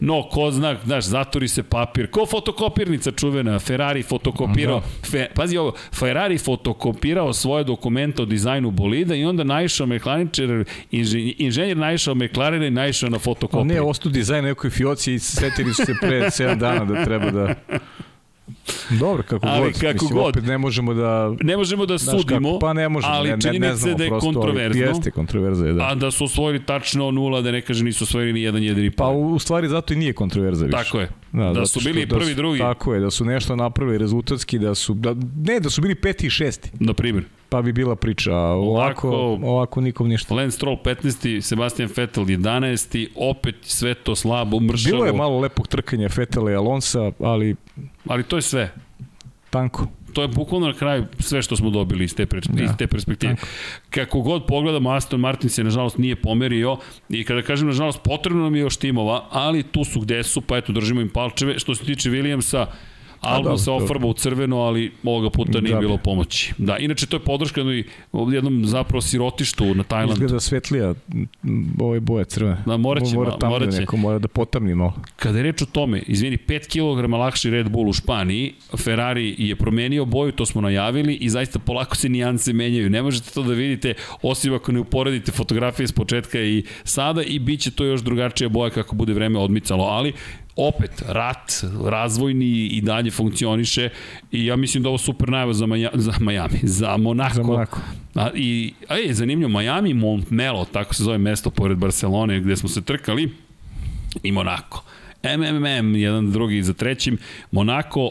No, 0.00 0.22
ko 0.22 0.50
zna, 0.50 0.76
znaš, 0.84 1.04
zatori 1.04 1.48
se 1.48 1.62
papir. 1.62 2.10
Ko 2.10 2.26
fotokopirnica 2.26 3.10
čuvena, 3.10 3.58
Ferrari 3.58 4.02
fotokopirao, 4.02 4.80
da. 4.80 5.08
fe, 5.10 5.26
pazi 5.34 5.56
ovo, 5.56 5.72
Ferrari 5.94 6.38
fotokopirao 6.38 7.32
svoje 7.32 7.64
dokumente 7.64 8.22
o 8.22 8.24
dizajnu 8.24 8.70
bolida 8.70 9.14
i 9.14 9.24
onda 9.24 9.44
naišao 9.44 9.86
mehaničar, 9.86 10.64
inženjer, 10.90 11.34
inženjer 11.38 11.76
naišao 11.76 12.14
McLaren 12.14 12.62
i 12.62 12.70
naišao 12.70 13.10
na 13.10 13.18
fotokopiju. 13.18 13.74
Ne, 13.74 13.80
ostu 13.80 14.08
dizajn 14.08 14.44
nekoj 14.44 14.70
fioci 14.70 15.14
i 15.14 15.18
setili 15.18 15.74
su 15.74 15.84
se 15.84 15.94
pre 16.00 16.20
7 16.20 16.58
dana 16.58 16.84
da 16.84 17.04
treba 17.04 17.30
da 17.30 17.54
Dobro, 19.00 19.22
kako 19.22 19.46
ali, 19.46 19.72
god. 19.72 19.80
Kako 19.80 19.92
Mislim, 19.92 20.18
god. 20.18 20.28
Opet 20.28 20.46
ne 20.46 20.58
možemo 20.58 20.94
da... 20.94 21.34
Ne 21.40 21.56
možemo 21.56 21.86
da 21.86 21.98
sudimo, 21.98 22.48
kako, 22.48 22.58
pa 22.58 22.72
ne 22.72 22.88
možemo, 22.88 23.14
ali 23.14 23.28
ne, 23.28 23.36
ne, 23.52 23.58
ne 23.58 23.74
znamo 23.74 23.96
da 23.96 24.04
je 24.04 24.10
prosto, 24.10 24.32
kontroverzno. 24.32 24.82
Jeste 24.82 25.10
kontroverza, 25.10 25.66
je, 25.66 25.72
da. 25.72 25.86
A 25.86 25.94
da 25.94 26.10
su 26.10 26.24
osvojili 26.24 26.66
tačno 26.66 27.10
nula, 27.10 27.40
da 27.40 27.50
ne 27.50 27.60
kaže 27.60 27.84
nisu 27.84 28.04
osvojili 28.04 28.32
ni 28.32 28.42
jedan 28.42 28.62
jedini 28.62 28.90
Pa 28.90 29.08
u 29.08 29.38
stvari 29.38 29.68
zato 29.68 29.94
i 29.94 29.96
nije 29.96 30.12
kontroverza 30.12 30.64
više. 30.64 30.78
Tako 30.84 31.00
je. 31.00 31.08
Da, 31.32 31.52
da 31.52 31.66
su 31.66 31.80
bili 31.84 32.06
prvi, 32.06 32.24
da 32.24 32.30
su, 32.30 32.34
drugi. 32.34 32.58
Tako 32.58 32.94
je, 32.94 33.00
da 33.00 33.10
su 33.10 33.24
nešto 33.24 33.56
napravili 33.56 33.98
rezultatski, 33.98 34.58
da 34.58 34.74
su, 34.74 34.94
da, 34.94 35.14
ne, 35.36 35.60
da 35.60 35.70
su 35.70 35.80
bili 35.80 35.94
peti 35.94 36.26
i 36.26 36.30
šesti. 36.30 36.70
Na 36.80 36.94
primjer 36.94 37.24
pa 37.50 37.62
bi 37.62 37.72
bila 37.72 37.96
priča. 37.96 38.36
Ovako, 38.36 39.08
ovako, 39.08 39.46
ovako 39.46 39.80
nikom 39.80 40.08
ništa. 40.08 40.34
Lance 40.34 40.56
Stroll 40.56 40.76
15. 40.84 41.40
Sebastian 41.40 41.88
Vettel 41.96 42.24
11. 42.24 43.08
Opet 43.14 43.56
sve 43.62 43.94
to 43.94 44.16
slabo, 44.16 44.60
mršavo. 44.60 44.96
Bilo 44.96 45.06
je 45.06 45.12
malo 45.12 45.40
lepog 45.40 45.68
trkanja 45.68 46.08
Vettela 46.16 46.50
i 46.50 46.54
Alonsa, 46.54 47.12
ali... 47.20 47.56
Ali 48.08 48.22
to 48.22 48.36
je 48.36 48.42
sve. 48.42 48.72
Tanko. 49.50 49.86
To 50.12 50.22
je 50.22 50.28
bukvalno 50.28 50.66
na 50.66 50.74
kraju 50.74 51.04
sve 51.18 51.42
što 51.42 51.56
smo 51.56 51.70
dobili 51.70 52.04
iz 52.04 52.14
te, 52.14 52.26
pre, 52.26 52.40
da, 52.48 52.64
iz 52.64 52.70
te 52.78 52.86
perspektive. 52.86 53.34
Tanko. 53.34 53.46
Kako 53.90 54.20
god 54.20 54.46
pogledamo, 54.46 54.90
Aston 54.90 55.20
Martin 55.20 55.50
se 55.50 55.64
nažalost 55.64 55.98
nije 55.98 56.16
pomerio 56.16 56.76
i 57.08 57.24
kada 57.24 57.42
kažem 57.42 57.66
nažalost 57.66 58.00
potrebno 58.04 58.42
nam 58.42 58.54
je 58.54 58.60
još 58.60 58.76
timova, 58.76 59.26
ali 59.30 59.62
tu 59.62 59.84
su 59.84 60.00
gde 60.00 60.22
su, 60.22 60.40
pa 60.40 60.56
eto 60.56 60.72
držimo 60.72 61.00
im 61.00 61.08
palčeve. 61.08 61.58
Što 61.58 61.74
se 61.74 61.84
tiče 61.84 62.10
Williamsa, 62.10 62.66
Albon 63.20 63.58
se 63.58 63.70
ofarba 63.70 64.06
u 64.06 64.12
crveno, 64.12 64.58
ali 64.58 64.92
ovoga 65.04 65.30
puta 65.30 65.60
nije 65.60 65.74
da, 65.74 65.80
bilo 65.80 65.96
pomoći. 65.96 66.54
Da, 66.58 66.78
inače 66.78 67.06
to 67.06 67.16
je 67.16 67.20
podrška 67.20 67.60
jednom, 67.60 68.32
jednom 68.32 68.64
zapravo 68.64 69.00
sirotištu 69.00 69.74
na 69.74 69.82
Tajlandu. 69.82 70.12
Izgleda 70.12 70.40
svetlija 70.40 70.94
ove 71.80 72.00
boje 72.00 72.24
crvene. 72.24 72.56
Da, 72.66 72.76
morat 72.76 73.04
će, 73.04 73.14
mora, 73.14 73.36
mora. 73.42 73.66
Neko 73.66 73.96
mora 73.96 74.18
da 74.18 74.28
potamni 74.28 74.74
malo. 74.74 74.94
Kada 75.16 75.38
je 75.38 75.42
reč 75.42 75.62
o 75.62 75.66
tome, 75.66 76.02
izvini, 76.06 76.36
5 76.36 77.04
kg 77.06 77.12
lakši 77.12 77.50
Red 77.50 77.70
Bull 77.70 77.88
u 77.88 77.92
Španiji, 77.92 78.54
Ferrari 78.78 79.34
je 79.38 79.56
promenio 79.56 80.04
boju, 80.04 80.32
to 80.32 80.46
smo 80.46 80.60
najavili 80.60 81.14
i 81.14 81.28
zaista 81.28 81.58
polako 81.58 81.96
se 81.96 82.08
nijanse 82.08 82.52
menjaju. 82.52 82.90
Ne 82.90 83.02
možete 83.02 83.30
to 83.30 83.42
da 83.42 83.54
vidite, 83.54 83.94
osim 84.22 84.54
ako 84.54 84.72
ne 84.72 84.80
uporedite 84.80 85.32
fotografije 85.32 85.88
s 85.88 85.92
početka 85.92 86.40
i 86.40 86.64
sada 86.84 87.22
i 87.22 87.38
bit 87.38 87.60
će 87.60 87.70
to 87.70 87.84
još 87.84 88.00
drugačija 88.00 88.48
boja 88.48 88.70
kako 88.70 88.96
bude 88.96 89.12
vreme 89.12 89.38
odmicalo, 89.38 89.84
ali 89.84 90.12
opet, 90.56 91.02
rat, 91.08 91.64
razvojni 91.84 92.66
i 92.66 92.80
dalje 92.80 93.10
funkcioniše 93.10 93.88
i 94.32 94.46
ja 94.46 94.56
mislim 94.56 94.82
da 94.82 94.88
ovo 94.88 94.98
super 94.98 95.28
najava 95.28 95.52
za, 95.52 95.66
Maja, 95.66 95.90
za 95.94 96.12
Miami, 96.20 96.58
za 96.62 96.96
Monako. 96.96 97.34
Za 97.34 97.42
Monako. 97.42 97.80
A, 98.14 98.30
I, 98.34 98.74
a 98.88 98.94
je, 98.94 99.14
zanimljivo, 99.14 99.60
Miami, 99.60 99.94
Montmelo, 99.94 100.64
tako 100.64 100.94
se 100.94 101.02
zove 101.04 101.18
mesto 101.18 101.50
pored 101.50 101.78
Barcelone 101.78 102.40
gde 102.40 102.56
smo 102.56 102.68
se 102.68 102.82
trkali, 102.82 103.30
i 104.22 104.32
Monako. 104.32 104.84
MMM, 105.22 105.96
jedan 105.96 106.32
drugi 106.32 106.62
za 106.62 106.72
trećim, 106.72 107.18
Monako, 107.50 108.10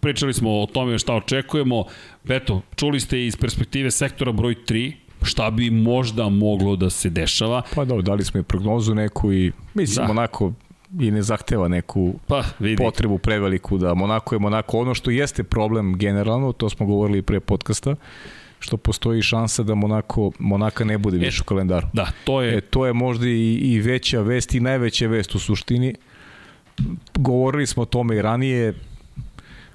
pričali 0.00 0.34
smo 0.34 0.60
o 0.60 0.66
tome 0.66 0.98
šta 0.98 1.14
očekujemo, 1.14 1.84
eto, 2.28 2.62
čuli 2.76 3.00
ste 3.00 3.26
iz 3.26 3.36
perspektive 3.36 3.90
sektora 3.90 4.32
broj 4.32 4.54
3, 4.68 4.92
šta 5.22 5.50
bi 5.50 5.70
možda 5.70 6.28
moglo 6.28 6.76
da 6.76 6.90
se 6.90 7.10
dešava. 7.10 7.62
Pa 7.74 7.84
da, 7.84 8.00
dali 8.02 8.24
smo 8.24 8.40
i 8.40 8.42
prognozu 8.42 8.94
neku 8.94 9.32
i 9.32 9.52
mislim 9.74 10.06
da. 10.06 10.10
onako 10.10 10.52
i 11.00 11.10
ne 11.10 11.22
zahteva 11.22 11.68
neku 11.68 12.14
pa, 12.26 12.44
vidi. 12.58 12.76
potrebu 12.76 13.18
preveliku 13.18 13.78
da 13.78 13.94
Monako 13.94 14.34
je 14.34 14.38
Monako. 14.38 14.78
Ono 14.78 14.94
što 14.94 15.10
jeste 15.10 15.44
problem 15.44 15.98
generalno, 15.98 16.52
to 16.52 16.70
smo 16.70 16.86
govorili 16.86 17.22
pre 17.22 17.40
podcasta, 17.40 17.94
što 18.58 18.76
postoji 18.76 19.22
šansa 19.22 19.62
da 19.62 19.74
Monako, 19.74 20.32
Monaka 20.38 20.84
ne 20.84 20.98
bude 20.98 21.18
više 21.18 21.38
e, 21.38 21.42
u 21.42 21.44
kalendaru. 21.44 21.86
Da, 21.92 22.06
to 22.24 22.42
je... 22.42 22.56
E, 22.56 22.60
to 22.60 22.86
je 22.86 22.92
možda 22.92 23.26
i, 23.26 23.54
i 23.54 23.80
veća 23.80 24.20
vest 24.20 24.54
i 24.54 24.60
najveća 24.60 25.06
vest 25.06 25.34
u 25.34 25.38
suštini. 25.38 25.94
Govorili 27.14 27.66
smo 27.66 27.82
o 27.82 27.86
tome 27.86 28.16
i 28.16 28.22
ranije, 28.22 28.74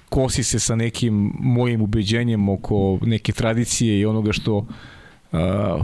kosi 0.09 0.43
se 0.43 0.59
sa 0.59 0.75
nekim 0.75 1.33
mojim 1.39 1.81
ubeđenjem 1.81 2.49
oko 2.49 2.99
neke 3.01 3.31
tradicije 3.31 3.99
i 3.99 4.05
onoga 4.05 4.31
što 4.33 4.55
uh, 4.57 4.67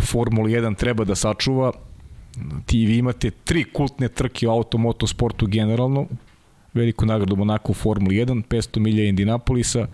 Formula 0.01 0.49
1 0.49 0.75
treba 0.75 1.03
da 1.03 1.15
sačuva 1.15 1.71
ti 2.65 2.85
vi 2.85 2.97
imate 2.97 3.31
tri 3.31 3.63
kultne 3.63 4.09
trke 4.09 4.47
u 4.47 4.51
automoto 4.51 5.07
sportu 5.07 5.47
generalno, 5.47 6.07
veliku 6.73 7.05
nagradu 7.05 7.35
Monako 7.35 7.71
u 7.71 7.75
Formuli 7.75 8.15
1, 8.15 8.43
500 8.49 8.79
milija 8.79 9.09
Indinapolisa, 9.09 9.87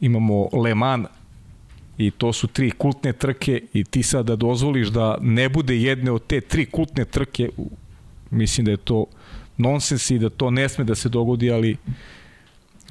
imamo 0.00 0.48
Le 0.64 0.74
Mans 0.74 1.06
i 1.98 2.10
to 2.10 2.32
su 2.32 2.46
tri 2.46 2.70
kultne 2.70 3.12
trke 3.12 3.62
i 3.72 3.84
ti 3.84 4.02
sad 4.02 4.26
da 4.26 4.36
dozvoliš 4.36 4.88
da 4.88 5.18
ne 5.20 5.48
bude 5.48 5.76
jedne 5.80 6.10
od 6.10 6.26
te 6.26 6.40
tri 6.40 6.66
kultne 6.66 7.04
trke, 7.04 7.48
mislim 8.30 8.64
da 8.64 8.70
je 8.70 8.76
to 8.76 9.06
nonsens 9.56 10.10
i 10.10 10.18
da 10.18 10.30
to 10.30 10.50
ne 10.50 10.68
sme 10.68 10.84
da 10.84 10.94
se 10.94 11.08
dogodi, 11.08 11.50
ali 11.50 11.76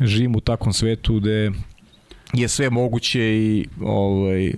živim 0.02 0.36
u 0.36 0.40
takvom 0.40 0.74
svetu 0.74 1.20
gde 1.20 1.52
je 2.34 2.48
sve 2.48 2.70
moguće 2.70 3.22
i 3.22 3.68
ovaj, 3.82 4.54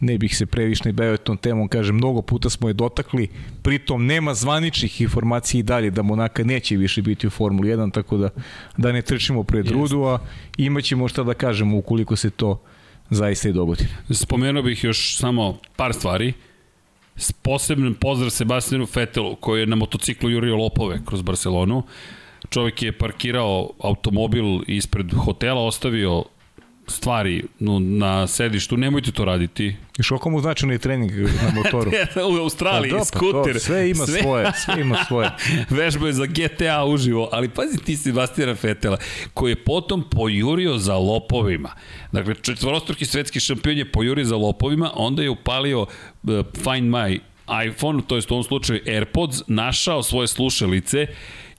ne 0.00 0.18
bih 0.18 0.36
se 0.36 0.46
previše 0.46 0.92
bavio 0.92 1.16
tom 1.16 1.36
temom, 1.36 1.68
kažem, 1.68 1.96
mnogo 1.96 2.22
puta 2.22 2.50
smo 2.50 2.68
je 2.68 2.74
dotakli, 2.74 3.28
pritom 3.62 4.06
nema 4.06 4.34
zvaničnih 4.34 5.00
informacija 5.00 5.58
i 5.58 5.62
dalje 5.62 5.90
da 5.90 6.02
Monaka 6.02 6.44
neće 6.44 6.76
više 6.76 7.02
biti 7.02 7.26
u 7.26 7.30
Formuli 7.30 7.68
1, 7.68 7.92
tako 7.92 8.16
da, 8.16 8.28
da 8.76 8.92
ne 8.92 9.02
trčimo 9.02 9.42
pred 9.42 9.70
rudu, 9.70 10.02
a 10.02 10.18
imaćemo 10.56 11.08
šta 11.08 11.22
da 11.22 11.34
kažemo 11.34 11.78
ukoliko 11.78 12.16
se 12.16 12.30
to 12.30 12.62
zaista 13.10 13.48
i 13.48 13.52
dogodi. 13.52 13.84
Spomenuo 14.10 14.62
bih 14.62 14.84
još 14.84 15.16
samo 15.18 15.58
par 15.76 15.92
stvari. 15.92 16.32
Posebno 17.42 17.94
pozdrav 18.00 18.30
Sebastianu 18.30 18.86
Fetelu, 18.86 19.36
koji 19.36 19.60
je 19.60 19.66
na 19.66 19.76
motociklu 19.76 20.30
jurio 20.30 20.56
lopove 20.56 21.00
kroz 21.06 21.22
Barcelonu. 21.22 21.82
Čovjek 22.50 22.82
je 22.82 22.98
parkirao 22.98 23.70
automobil 23.80 24.60
ispred 24.66 25.14
hotela, 25.14 25.60
ostavio 25.60 26.24
stvari 26.86 27.44
no, 27.58 27.78
na 27.78 28.26
sedištu, 28.26 28.76
nemojte 28.76 29.12
to 29.12 29.24
raditi. 29.24 29.76
I 29.98 30.02
šoko 30.02 30.30
mu 30.30 30.40
značajno 30.40 30.78
trening 30.78 31.12
na 31.12 31.52
motoru. 31.54 31.90
u 32.34 32.42
Australiji, 32.42 32.92
pa, 32.92 33.04
skuter. 33.04 33.52
To, 33.52 33.60
sve 33.60 33.90
ima 33.90 34.06
sve... 34.06 34.22
svoje, 34.22 34.52
sve 34.64 34.80
ima 34.80 35.04
svoje. 35.04 35.30
Vežba 35.70 36.06
je 36.06 36.12
za 36.12 36.26
GTA 36.26 36.84
uživo, 36.84 37.28
ali 37.32 37.48
pazi 37.48 37.78
ti 37.78 37.96
Sebastijana 37.96 38.54
Fetela, 38.54 38.96
koji 39.34 39.50
je 39.50 39.64
potom 39.64 40.04
pojurio 40.10 40.78
za 40.78 40.96
lopovima. 40.96 41.70
Dakle, 42.12 42.34
četvorostruki 42.34 43.04
svetski 43.04 43.40
šampion 43.40 43.78
je 43.78 43.92
pojurio 43.92 44.24
za 44.24 44.36
lopovima, 44.36 44.90
onda 44.94 45.22
je 45.22 45.30
upalio 45.30 45.80
uh, 45.82 45.88
Find 46.54 46.90
My 46.90 47.18
iPhone, 47.68 48.02
to 48.06 48.16
je 48.16 48.22
u 48.30 48.32
ovom 48.32 48.44
slučaju 48.44 48.80
AirPods, 48.86 49.42
našao 49.46 50.02
svoje 50.02 50.26
slušalice 50.26 51.06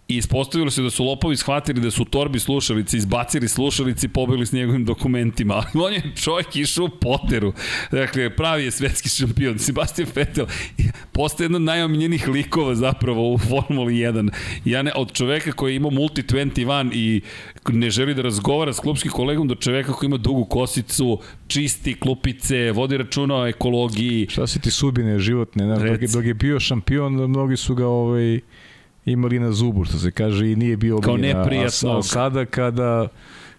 i 0.08 0.18
ispostavilo 0.18 0.72
se 0.72 0.82
da 0.82 0.90
su 0.90 1.06
lopovi 1.06 1.36
shvatili 1.36 1.82
da 1.82 1.92
su 1.92 2.02
u 2.02 2.06
torbi 2.06 2.40
slušalice, 2.40 2.98
izbacili 2.98 3.48
slušalice 3.48 4.06
i 4.06 4.10
pobegli 4.10 4.46
s 4.46 4.52
njegovim 4.52 4.86
dokumentima. 4.86 5.54
Ali 5.74 5.84
on 5.86 5.94
je 5.94 6.12
čovjek 6.16 6.56
išao 6.56 6.86
u 6.86 6.90
poteru. 6.90 7.54
Dakle, 7.92 8.36
pravi 8.36 8.64
je 8.64 8.72
svetski 8.72 9.10
šampion. 9.10 9.60
Sebastian 9.68 10.08
Vettel 10.16 10.46
postaje 11.12 11.46
jedan 11.46 11.56
od 11.56 11.62
najomiljenih 11.62 12.28
likova 12.28 12.76
zapravo 12.76 13.34
u 13.34 13.38
Formuli 13.38 13.94
1. 13.94 14.32
Ja 14.66 14.82
ne, 14.82 14.92
od 14.96 15.14
čoveka 15.14 15.52
koji 15.52 15.76
ima 15.76 15.90
multi 15.90 16.24
21 16.24 16.92
i 16.94 17.22
ne 17.70 17.90
želi 17.90 18.14
da 18.14 18.22
razgovara 18.22 18.74
s 18.74 18.80
klubskim 18.80 19.12
kolegom 19.12 19.48
do 19.48 19.56
čoveka 19.56 19.94
koji 19.94 20.08
ima 20.08 20.18
dugu 20.18 20.46
kosicu, 20.46 21.20
čisti 21.48 21.94
klupice, 22.00 22.72
vodi 22.72 22.98
računa 22.98 23.42
o 23.42 23.48
ekologiji. 23.48 24.28
Šta 24.30 24.48
se 24.48 24.60
ti 24.60 24.72
sudbine 24.72 25.20
životne? 25.20 25.66
Ne? 25.66 25.90
Dok, 25.92 26.02
je, 26.02 26.08
dok 26.08 26.26
je 26.26 26.34
bio 26.34 26.60
šampion, 26.60 27.14
mnogi 27.14 27.58
su 27.58 27.76
ga 27.76 27.88
ovaj, 27.88 28.40
imali 29.12 29.40
na 29.40 29.52
zubu, 29.52 29.86
što 29.86 29.98
se 29.98 30.12
kaže, 30.12 30.52
i 30.52 30.56
nije 30.56 30.78
bio 30.78 31.00
Kao 31.00 31.18
neprijatno. 31.18 31.92
A, 31.92 31.98
a 31.98 32.02
sada 32.04 32.46
kada 32.46 33.08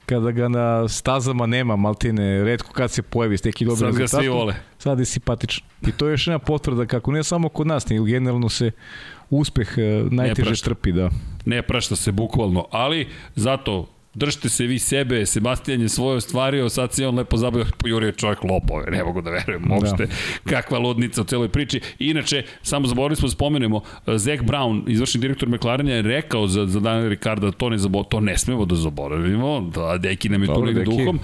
kada 0.06 0.30
ga 0.30 0.48
na 0.48 0.88
stazama 0.88 1.46
nema, 1.46 1.76
maltine, 1.76 2.44
redko 2.44 2.72
kad 2.72 2.90
se 2.90 3.02
pojavi 3.02 3.38
s 3.38 3.44
neki 3.44 3.64
dobri 3.64 3.78
Sad 3.78 3.96
ga 3.96 4.08
svi 4.08 4.28
vole. 4.28 4.54
Sad 4.78 4.98
je 4.98 5.04
simpatičan. 5.04 5.64
I 5.86 5.92
to 5.92 6.06
je 6.06 6.10
još 6.10 6.26
jedna 6.26 6.38
potvrda 6.38 6.86
kako 6.86 7.12
ne 7.12 7.24
samo 7.24 7.48
kod 7.48 7.66
nas, 7.66 7.88
nego 7.88 8.04
generalno 8.04 8.48
se 8.48 8.70
uspeh 9.30 9.68
e, 9.76 10.04
najteže 10.10 10.62
trpi, 10.62 10.92
da. 10.92 11.10
Ne 11.44 11.62
prašta 11.62 11.96
se 11.96 12.12
bukvalno, 12.12 12.66
ali 12.70 13.08
zato 13.34 13.86
držite 14.18 14.48
se 14.48 14.66
vi 14.66 14.78
sebe, 14.78 15.26
Sebastian 15.26 15.80
je 15.80 15.88
svoje 15.88 16.16
ostvario, 16.16 16.68
sad 16.68 16.92
se 16.92 17.06
on 17.06 17.16
lepo 17.16 17.36
zabavio, 17.36 17.66
pojurio 17.78 18.06
je 18.06 18.12
čovjek 18.12 18.44
lopove, 18.44 18.90
ne 18.90 19.04
mogu 19.04 19.22
da 19.22 19.30
verujem 19.30 19.72
uopšte, 19.72 20.06
da. 20.06 20.50
kakva 20.50 20.78
ludnica 20.78 21.20
u 21.20 21.24
celoj 21.24 21.48
priči. 21.48 21.80
Inače, 21.98 22.42
samo 22.62 22.86
zaboravili 22.86 23.16
smo 23.16 23.28
da 23.28 23.32
spomenemo, 23.32 23.80
Zach 24.06 24.42
Brown, 24.42 24.82
izvršni 24.86 25.20
direktor 25.20 25.48
McLarena 25.48 25.92
je 25.92 26.02
rekao 26.02 26.46
za, 26.46 26.66
za 26.66 26.80
Daniel 26.80 27.08
Ricarda 27.08 27.46
da 27.46 27.52
to 27.52 27.70
ne, 27.70 27.78
zabo, 27.78 28.04
to 28.04 28.20
ne 28.20 28.38
smemo 28.38 28.64
da 28.64 28.74
zaboravimo, 28.74 29.60
da 29.74 29.98
Deki 29.98 30.28
nam 30.28 30.42
je 30.42 30.46
tu 30.46 30.72
duhom, 30.84 31.20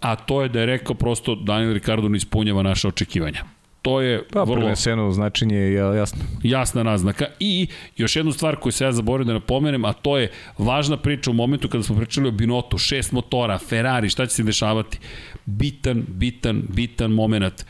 a 0.00 0.16
to 0.16 0.42
je 0.42 0.48
da 0.48 0.60
je 0.60 0.66
rekao 0.66 0.94
prosto 0.94 1.34
Daniel 1.34 1.72
Ricardo 1.72 2.08
ne 2.08 2.16
ispunjava 2.16 2.62
naše 2.62 2.88
očekivanja. 2.88 3.55
To 3.86 4.00
je 4.00 4.22
Pa, 4.24 4.42
vrlo 4.42 4.54
prvenstveno 4.56 5.12
značenje 5.12 5.56
je 5.56 5.72
ja- 5.74 5.94
jasno. 5.94 6.18
jasna 6.42 6.82
naznaka. 6.82 7.26
I 7.40 7.66
još 7.96 8.16
jednu 8.16 8.32
stvar 8.32 8.56
koju 8.56 8.72
se 8.72 8.84
ja 8.84 8.92
zaboravio 8.92 9.24
da 9.24 9.32
napomenem, 9.32 9.84
a 9.84 9.92
to 9.92 10.18
je 10.18 10.28
važna 10.58 10.96
priča 10.96 11.30
u 11.30 11.34
momentu 11.34 11.68
kada 11.68 11.82
smo 11.82 11.96
pričali 11.96 12.28
o 12.28 12.32
Binotu, 12.32 12.78
šest 12.78 13.12
motora, 13.12 13.58
Ferrari, 13.58 14.08
šta 14.08 14.26
će 14.26 14.34
se 14.34 14.42
dešavati? 14.42 14.98
Bitan, 15.44 16.04
bitan, 16.08 16.62
bitan 16.68 17.10
moment. 17.10 17.66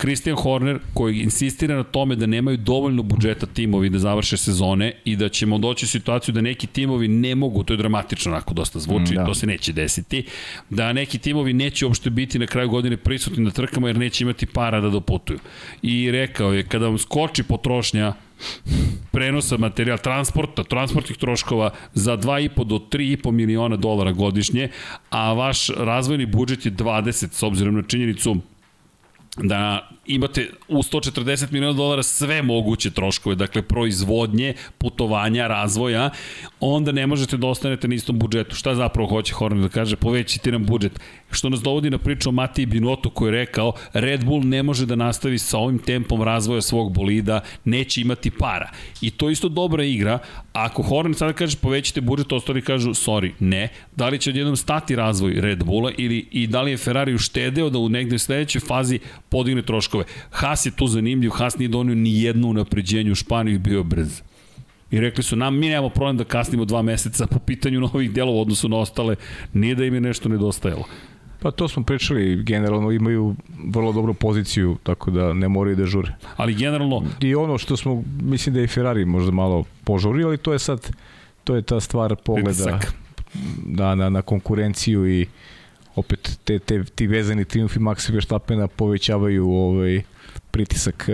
Christian 0.00 0.36
Horner 0.36 0.78
koji 0.94 1.20
insistira 1.20 1.76
na 1.76 1.82
tome 1.82 2.16
da 2.16 2.26
nemaju 2.26 2.56
dovoljno 2.56 3.02
budžeta 3.02 3.46
timovi 3.46 3.90
da 3.90 3.98
završe 3.98 4.36
sezone 4.36 4.92
i 5.04 5.16
da 5.16 5.28
ćemo 5.28 5.58
doći 5.58 5.84
u 5.84 5.88
situaciju 5.88 6.34
da 6.34 6.40
neki 6.40 6.66
timovi 6.66 7.08
ne 7.08 7.34
mogu, 7.34 7.64
to 7.64 7.72
je 7.72 7.76
dramatično 7.76 8.32
onako 8.32 8.54
dosta 8.54 8.78
zvuči, 8.78 9.14
Da. 9.14 9.24
to 9.24 9.34
se 9.34 9.46
neće 9.46 9.72
desiti, 9.72 10.24
da 10.70 10.92
neki 10.92 11.18
timovi 11.18 11.52
neće 11.52 11.86
uopšte 11.86 12.10
biti 12.10 12.38
na 12.38 12.46
kraju 12.46 12.68
godine 12.68 12.96
prisutni 12.96 13.44
na 13.44 13.50
trkama 13.50 13.86
jer 13.88 13.98
neće 13.98 14.24
imati 14.24 14.46
para 14.46 14.80
da 14.80 14.88
doputuju. 14.88 15.38
I 15.82 16.10
rekao 16.10 16.52
je, 16.52 16.62
kada 16.62 16.86
vam 16.86 16.98
skoči 16.98 17.42
potrošnja 17.42 18.12
prenosa 19.12 19.56
materijal, 19.56 19.98
transporta, 19.98 20.64
transportnih 20.64 21.18
troškova 21.18 21.70
za 21.94 22.16
2,5 22.16 22.64
do 22.64 22.78
3,5 22.78 23.30
miliona 23.30 23.76
dolara 23.76 24.12
godišnje, 24.12 24.68
a 25.10 25.32
vaš 25.32 25.68
razvojni 25.76 26.26
budžet 26.26 26.66
je 26.66 26.72
20 26.72 27.32
s 27.32 27.42
obzirom 27.42 27.74
na 27.74 27.82
činjenicu 27.82 28.36
da 29.36 29.90
imate 30.06 30.50
u 30.68 30.78
140 30.82 31.52
miliona 31.52 31.76
dolara 31.76 32.02
sve 32.02 32.42
moguće 32.42 32.90
troškove, 32.90 33.34
dakle 33.34 33.62
proizvodnje, 33.62 34.54
putovanja, 34.78 35.46
razvoja, 35.46 36.10
onda 36.60 36.92
ne 36.92 37.06
možete 37.06 37.36
da 37.36 37.46
ostanete 37.46 37.88
na 37.88 37.94
istom 37.94 38.18
budžetu. 38.18 38.56
Šta 38.56 38.74
zapravo 38.74 39.08
hoće 39.08 39.34
Horner 39.34 39.62
da 39.62 39.68
kaže? 39.68 39.96
Povećite 39.96 40.52
nam 40.52 40.64
budžet. 40.64 41.00
Što 41.30 41.48
nas 41.48 41.62
dovodi 41.62 41.90
na 41.90 41.98
priču 41.98 42.28
o 42.28 42.32
Matiji 42.32 42.66
Binotu 42.66 43.10
koji 43.10 43.28
je 43.28 43.32
rekao 43.32 43.72
Red 43.92 44.24
Bull 44.24 44.44
ne 44.44 44.62
može 44.62 44.86
da 44.86 44.96
nastavi 44.96 45.38
sa 45.38 45.58
ovim 45.58 45.78
tempom 45.78 46.22
razvoja 46.22 46.60
svog 46.60 46.92
bolida, 46.94 47.40
neće 47.64 48.00
imati 48.00 48.30
para. 48.30 48.70
I 49.00 49.10
to 49.10 49.30
isto 49.30 49.48
dobra 49.48 49.84
igra. 49.84 50.18
Ako 50.52 50.82
Horner 50.82 51.16
sada 51.16 51.32
kaže 51.32 51.56
povećite 51.56 52.00
budžet, 52.00 52.32
ostali 52.32 52.62
kažu 52.62 52.90
sorry, 52.90 53.32
ne. 53.40 53.68
Da 53.96 54.08
li 54.08 54.18
će 54.18 54.30
odjednom 54.30 54.56
stati 54.56 54.96
razvoj 54.96 55.32
Red 55.40 55.64
Bulla 55.64 55.92
ili 55.98 56.28
i 56.30 56.46
da 56.46 56.62
li 56.62 56.70
je 56.70 56.76
Ferrari 56.76 57.14
uštedeo 57.14 57.70
da 57.70 57.78
u 57.78 57.88
negde 57.88 58.18
sledećoj 58.18 58.60
fazi 58.60 58.98
podigne 59.28 59.62
troškove. 59.62 60.04
Haas 60.30 60.66
je 60.66 60.76
tu 60.76 60.86
zanimljiv, 60.86 61.30
Haas 61.30 61.58
nije 61.58 61.68
donio 61.68 61.94
ni 61.94 62.22
jedno 62.22 62.48
unapređenje 62.48 63.12
u 63.12 63.14
Španiju 63.14 63.54
i 63.54 63.58
bio 63.58 63.82
brz. 63.82 64.20
I 64.90 65.00
rekli 65.00 65.22
su 65.22 65.36
nam, 65.36 65.58
mi 65.58 65.68
nemamo 65.68 65.88
problem 65.88 66.16
da 66.16 66.24
kasnimo 66.24 66.64
dva 66.64 66.82
meseca 66.82 67.26
po 67.26 67.38
pitanju 67.38 67.80
novih 67.80 68.12
delova 68.12 68.40
odnosu 68.40 68.68
na 68.68 68.76
ostale, 68.76 69.16
nije 69.52 69.74
da 69.74 69.84
im 69.84 69.94
je 69.94 70.00
nešto 70.00 70.28
nedostajalo. 70.28 70.84
Pa 71.42 71.50
to 71.50 71.68
smo 71.68 71.82
pričali, 71.82 72.42
generalno 72.42 72.90
imaju 72.90 73.34
vrlo 73.64 73.92
dobru 73.92 74.14
poziciju, 74.14 74.76
tako 74.82 75.10
da 75.10 75.32
ne 75.32 75.48
moraju 75.48 75.76
da 75.76 75.86
žure. 75.86 76.14
Ali 76.36 76.54
generalno, 76.54 77.02
I 77.20 77.34
ono 77.34 77.58
što 77.58 77.76
smo, 77.76 78.04
mislim 78.22 78.54
da 78.54 78.60
je 78.60 78.66
Ferrari 78.66 79.04
možda 79.04 79.30
malo 79.30 79.64
požurio, 79.84 80.26
ali 80.26 80.38
to 80.38 80.52
je 80.52 80.58
sad, 80.58 80.90
to 81.44 81.56
je 81.56 81.62
ta 81.62 81.80
stvar 81.80 82.16
pogleda 82.16 82.48
Pritisak. 82.48 82.94
da, 83.66 83.94
na, 83.94 84.10
na 84.10 84.22
konkurenciju 84.22 85.08
i 85.08 85.26
opet 85.96 86.38
te, 86.44 86.58
te, 86.58 86.84
ti 86.84 87.06
vezani 87.06 87.44
triumfi 87.44 87.78
Maxa 87.78 88.12
Verstappena 88.12 88.68
povećavaju 88.68 89.50
ovaj, 89.50 90.02
pritisak 90.50 91.08
eh, 91.08 91.12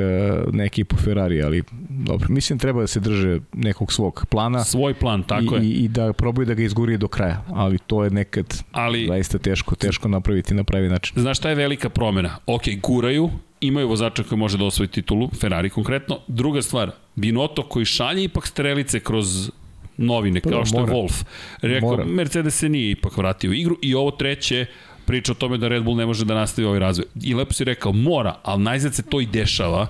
na 0.53 0.65
ekipu 0.65 0.97
Ferrari, 0.97 1.43
ali 1.43 1.63
dobro, 1.89 2.27
mislim 2.29 2.59
treba 2.59 2.81
da 2.81 2.87
se 2.87 3.01
drže 3.01 3.41
nekog 3.53 3.93
svog 3.93 4.27
plana 4.31 4.65
svoj 4.65 4.95
plan, 4.95 5.23
tako 5.23 5.57
i, 5.57 5.59
je. 5.59 5.65
i, 5.65 5.85
i 5.85 5.89
da 5.89 6.13
probaju 6.13 6.47
da 6.47 6.55
ga 6.55 6.63
izgurije 6.63 6.99
do 6.99 7.09
kraja, 7.09 7.45
ali 7.49 7.79
to 7.79 8.05
je 8.05 8.11
nekad 8.11 8.63
Ali, 8.73 9.07
zaista 9.07 9.39
teško, 9.39 9.75
teško 9.75 10.09
napraviti 10.09 10.55
na 10.55 10.65
pravi 10.65 10.89
način. 10.89 11.21
znaš 11.21 11.39
šta 11.39 11.49
je 11.49 11.55
velika 11.55 11.89
promena? 11.89 12.37
Ok, 12.47 12.63
guraju, 12.83 13.31
imaju 13.61 13.89
vozača 13.89 14.23
koji 14.23 14.39
može 14.39 14.59
da 14.59 14.65
osvoji 14.65 14.89
titulu, 14.89 15.29
Ferrari 15.41 15.71
konkretno. 15.71 16.19
Druga 16.29 16.63
stvar, 16.63 16.91
Binotto 17.15 17.63
koji 17.63 17.85
šalje 17.85 18.25
ipak 18.25 18.47
strelice 18.47 19.01
kroz 19.01 19.51
novine, 19.97 20.41
Pa 20.41 20.51
kao 20.51 20.59
da, 20.59 20.65
što 20.65 20.77
je 20.77 20.81
mora. 20.81 20.95
Wolf. 20.95 21.25
Rekao, 21.63 21.91
Mora. 21.91 22.05
Mercedes 22.05 22.55
se 22.55 22.69
nije 22.69 22.91
ipak 22.91 23.17
vratio 23.17 23.51
u 23.51 23.55
igru 23.55 23.77
i 23.83 23.95
ovo 23.95 24.11
treće, 24.11 24.67
priča 25.07 25.33
o 25.33 25.35
tome 25.35 25.59
da 25.59 25.69
Red 25.69 25.85
Bull 25.85 25.97
ne 25.97 26.07
može 26.07 26.25
da 26.25 26.35
nastavi 26.35 26.67
ovaj 26.67 26.79
razvoj. 26.79 27.07
I 27.23 27.35
lepo 27.35 27.53
si 27.53 27.65
rekao, 27.65 27.93
mora, 27.93 28.35
ali 28.43 28.63
najzad 28.63 28.95
se 28.95 29.03
to 29.03 29.21
i 29.21 29.27
dešava 29.27 29.87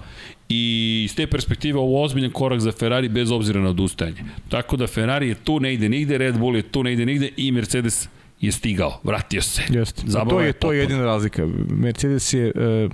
i 0.48 1.02
iz 1.04 1.16
te 1.16 1.26
perspektive 1.26 1.78
ovo 1.78 2.02
ozbiljan 2.02 2.30
korak 2.30 2.60
za 2.60 2.72
Ferrari 2.72 3.08
bez 3.08 3.30
obzira 3.30 3.60
na 3.60 3.70
odustajanje. 3.70 4.24
Tako 4.48 4.76
da 4.76 4.86
Ferrari 4.86 5.28
je 5.28 5.34
tu, 5.34 5.60
ne 5.60 5.74
ide 5.74 5.88
nigde, 5.88 6.18
Red 6.18 6.38
Bull 6.38 6.56
je 6.56 6.62
tu, 6.62 6.82
ne 6.82 6.92
ide 6.92 7.06
nigde 7.06 7.30
i 7.36 7.52
Mercedes 7.52 8.08
je 8.40 8.52
stigao, 8.52 9.00
vratio 9.02 9.42
se. 9.42 9.62
Jeste. 9.68 10.02
Zabava 10.06 10.30
to 10.30 10.40
je 10.40 10.46
je 10.46 10.52
to 10.52 10.72
je 10.72 10.78
jedina 10.78 11.04
razlika. 11.04 11.46
Mercedes 11.70 12.32
je 12.32 12.46
e, 12.46 12.88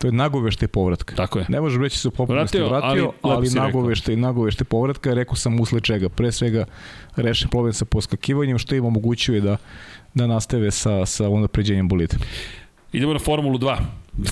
to 0.00 0.06
je 0.06 0.12
nagovešte 0.12 0.68
povratka. 0.68 1.14
Tako 1.16 1.38
je. 1.38 1.46
Ne 1.48 1.60
možeš 1.60 1.80
reći 1.82 1.96
da 1.96 1.98
se 1.98 2.08
u 2.08 2.10
potpunosti 2.10 2.58
Vratio, 2.58 2.78
vratio, 2.78 3.12
ali 3.22 3.48
ali, 3.48 3.50
nagovešte 3.50 4.16
nagovešte 4.16 4.64
povratka, 4.64 5.14
rekao 5.14 5.36
sam 5.36 5.60
usled 5.60 5.82
čega. 5.82 6.08
Pre 6.08 6.32
svega 6.32 6.64
rešen 7.16 7.48
problem 7.48 7.72
sa 7.72 7.84
poskakivanjem, 7.84 8.58
što 8.58 8.74
im 8.74 8.84
omogućuje 8.84 9.40
da 9.40 9.56
da 10.14 10.26
nastave 10.26 10.70
sa, 10.70 11.06
sa 11.06 11.28
unapređenjem 11.28 11.88
bolida. 11.88 12.16
Idemo 12.92 13.12
na 13.12 13.18
Formulu 13.18 13.58
2. 13.58 13.76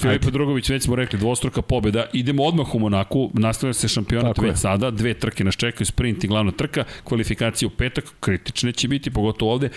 Filipe 0.01 0.31
Drogović, 0.31 0.71
već 0.71 0.83
smo 0.83 0.97
rekli, 0.97 1.19
dvostruka 1.19 1.63
pobjeda. 1.63 2.07
Idemo 2.13 2.43
odmah 2.45 2.75
u 2.75 2.79
Monaku, 2.79 3.31
nastavlja 3.35 3.73
se 3.73 3.89
šampionat 3.89 4.35
Tako 4.35 4.47
već 4.47 4.53
je. 4.53 4.57
sada, 4.57 4.91
dve 4.91 5.15
trke 5.15 5.45
nas 5.45 5.57
čekaju, 5.57 5.87
sprint 5.87 6.25
i 6.25 6.27
glavna 6.27 6.53
trka, 6.53 6.85
kvalifikacije 7.05 7.67
u 7.67 7.71
petak, 7.71 8.05
kritične 8.21 8.73
će 8.73 8.89
biti, 8.89 9.11
pogotovo 9.11 9.53
ovde. 9.53 9.69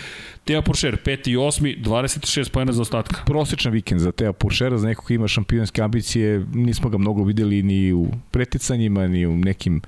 Teo 0.44 0.62
Porcher, 0.62 0.96
peti 0.96 1.30
i 1.32 1.36
osmi, 1.36 1.76
26 1.80 2.50
pojena 2.50 2.72
za 2.72 2.82
ostatka. 2.82 3.22
Prosječan 3.26 3.72
vikend 3.72 4.00
za 4.00 4.12
Teo 4.12 4.32
Puršera, 4.32 4.78
za 4.78 4.88
nekog 4.88 5.04
ko 5.04 5.12
ima 5.12 5.28
šampionske 5.28 5.82
ambicije, 5.82 6.46
nismo 6.54 6.90
ga 6.90 6.98
mnogo 6.98 7.24
videli 7.24 7.62
ni 7.62 7.92
u 7.92 8.08
preticanjima, 8.30 9.06
ni 9.06 9.26
u 9.26 9.36
nekim 9.36 9.80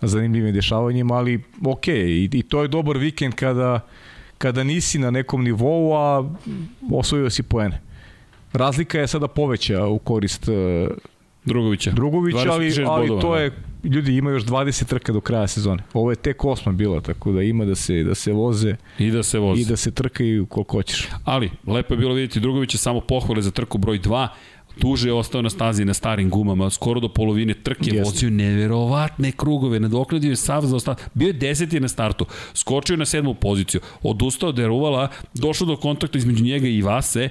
zanimljivim 0.00 0.54
dešavanjima, 0.54 1.14
ali 1.14 1.42
ok, 1.66 1.88
i, 1.88 2.28
i 2.32 2.42
to 2.42 2.62
je 2.62 2.68
dobar 2.68 2.96
vikend 2.96 3.34
kada, 3.34 3.80
kada 4.38 4.64
nisi 4.64 4.98
na 4.98 5.10
nekom 5.10 5.44
nivou, 5.44 5.96
a 5.96 6.30
osvojio 6.92 7.30
si 7.30 7.42
poene. 7.42 7.80
Razlika 8.52 8.98
je 8.98 9.06
sada 9.06 9.28
poveća 9.28 9.86
u 9.86 9.98
korist 9.98 10.48
uh, 10.48 10.54
Drugovića. 11.44 11.90
Drugovića, 11.90 12.52
ali, 12.52 12.70
26 12.70 12.86
ali 12.88 13.08
bodova, 13.08 13.22
to 13.22 13.34
da. 13.34 13.40
je, 13.40 13.52
ljudi 13.84 14.16
ima 14.16 14.30
još 14.30 14.44
20 14.44 14.84
trka 14.84 15.12
do 15.12 15.20
kraja 15.20 15.46
sezone. 15.46 15.82
Ovo 15.92 16.10
je 16.10 16.16
tek 16.16 16.44
osma 16.44 16.72
bila, 16.72 17.00
tako 17.00 17.32
da 17.32 17.42
ima 17.42 17.64
da 17.64 17.74
se, 17.74 18.04
da 18.04 18.14
se 18.14 18.32
voze 18.32 18.76
I 18.98 19.10
da 19.10 19.22
se 19.22 19.38
vozi. 19.38 19.62
i 19.62 19.64
da 19.64 19.76
se 19.76 19.90
trkaju 19.90 20.46
koliko 20.46 20.76
hoćeš. 20.76 21.08
Ali, 21.24 21.50
lepo 21.66 21.94
je 21.94 21.98
bilo 21.98 22.14
vidjeti 22.14 22.40
Drugovića 22.40 22.78
samo 22.78 23.00
pohvale 23.00 23.42
za 23.42 23.50
trku 23.50 23.78
broj 23.78 23.98
2. 23.98 24.28
Duže 24.80 25.08
je 25.08 25.12
ostao 25.12 25.42
na 25.42 25.50
stazi 25.50 25.84
na 25.84 25.94
starim 25.94 26.30
gumama, 26.30 26.70
skoro 26.70 27.00
do 27.00 27.08
polovine 27.08 27.54
trke, 27.54 27.90
Jeste. 27.90 28.02
vozio 28.02 28.30
neverovatne 28.30 29.32
krugove, 29.32 29.80
nadoknadio 29.80 30.30
je 30.30 30.36
sav 30.36 30.62
za 30.62 30.76
ostatak. 30.76 31.10
Bio 31.14 31.26
je 31.26 31.32
deseti 31.32 31.80
na 31.80 31.88
startu, 31.88 32.26
skočio 32.54 32.94
je 32.94 32.98
na 32.98 33.04
sedmu 33.04 33.34
poziciju, 33.34 33.80
odustao 34.02 34.48
od 34.48 34.54
Deruvala, 34.54 35.08
došao 35.34 35.66
do 35.66 35.76
kontakta 35.76 36.18
između 36.18 36.44
njega 36.44 36.68
i 36.68 36.82
Vase, 36.82 37.24
e, 37.24 37.30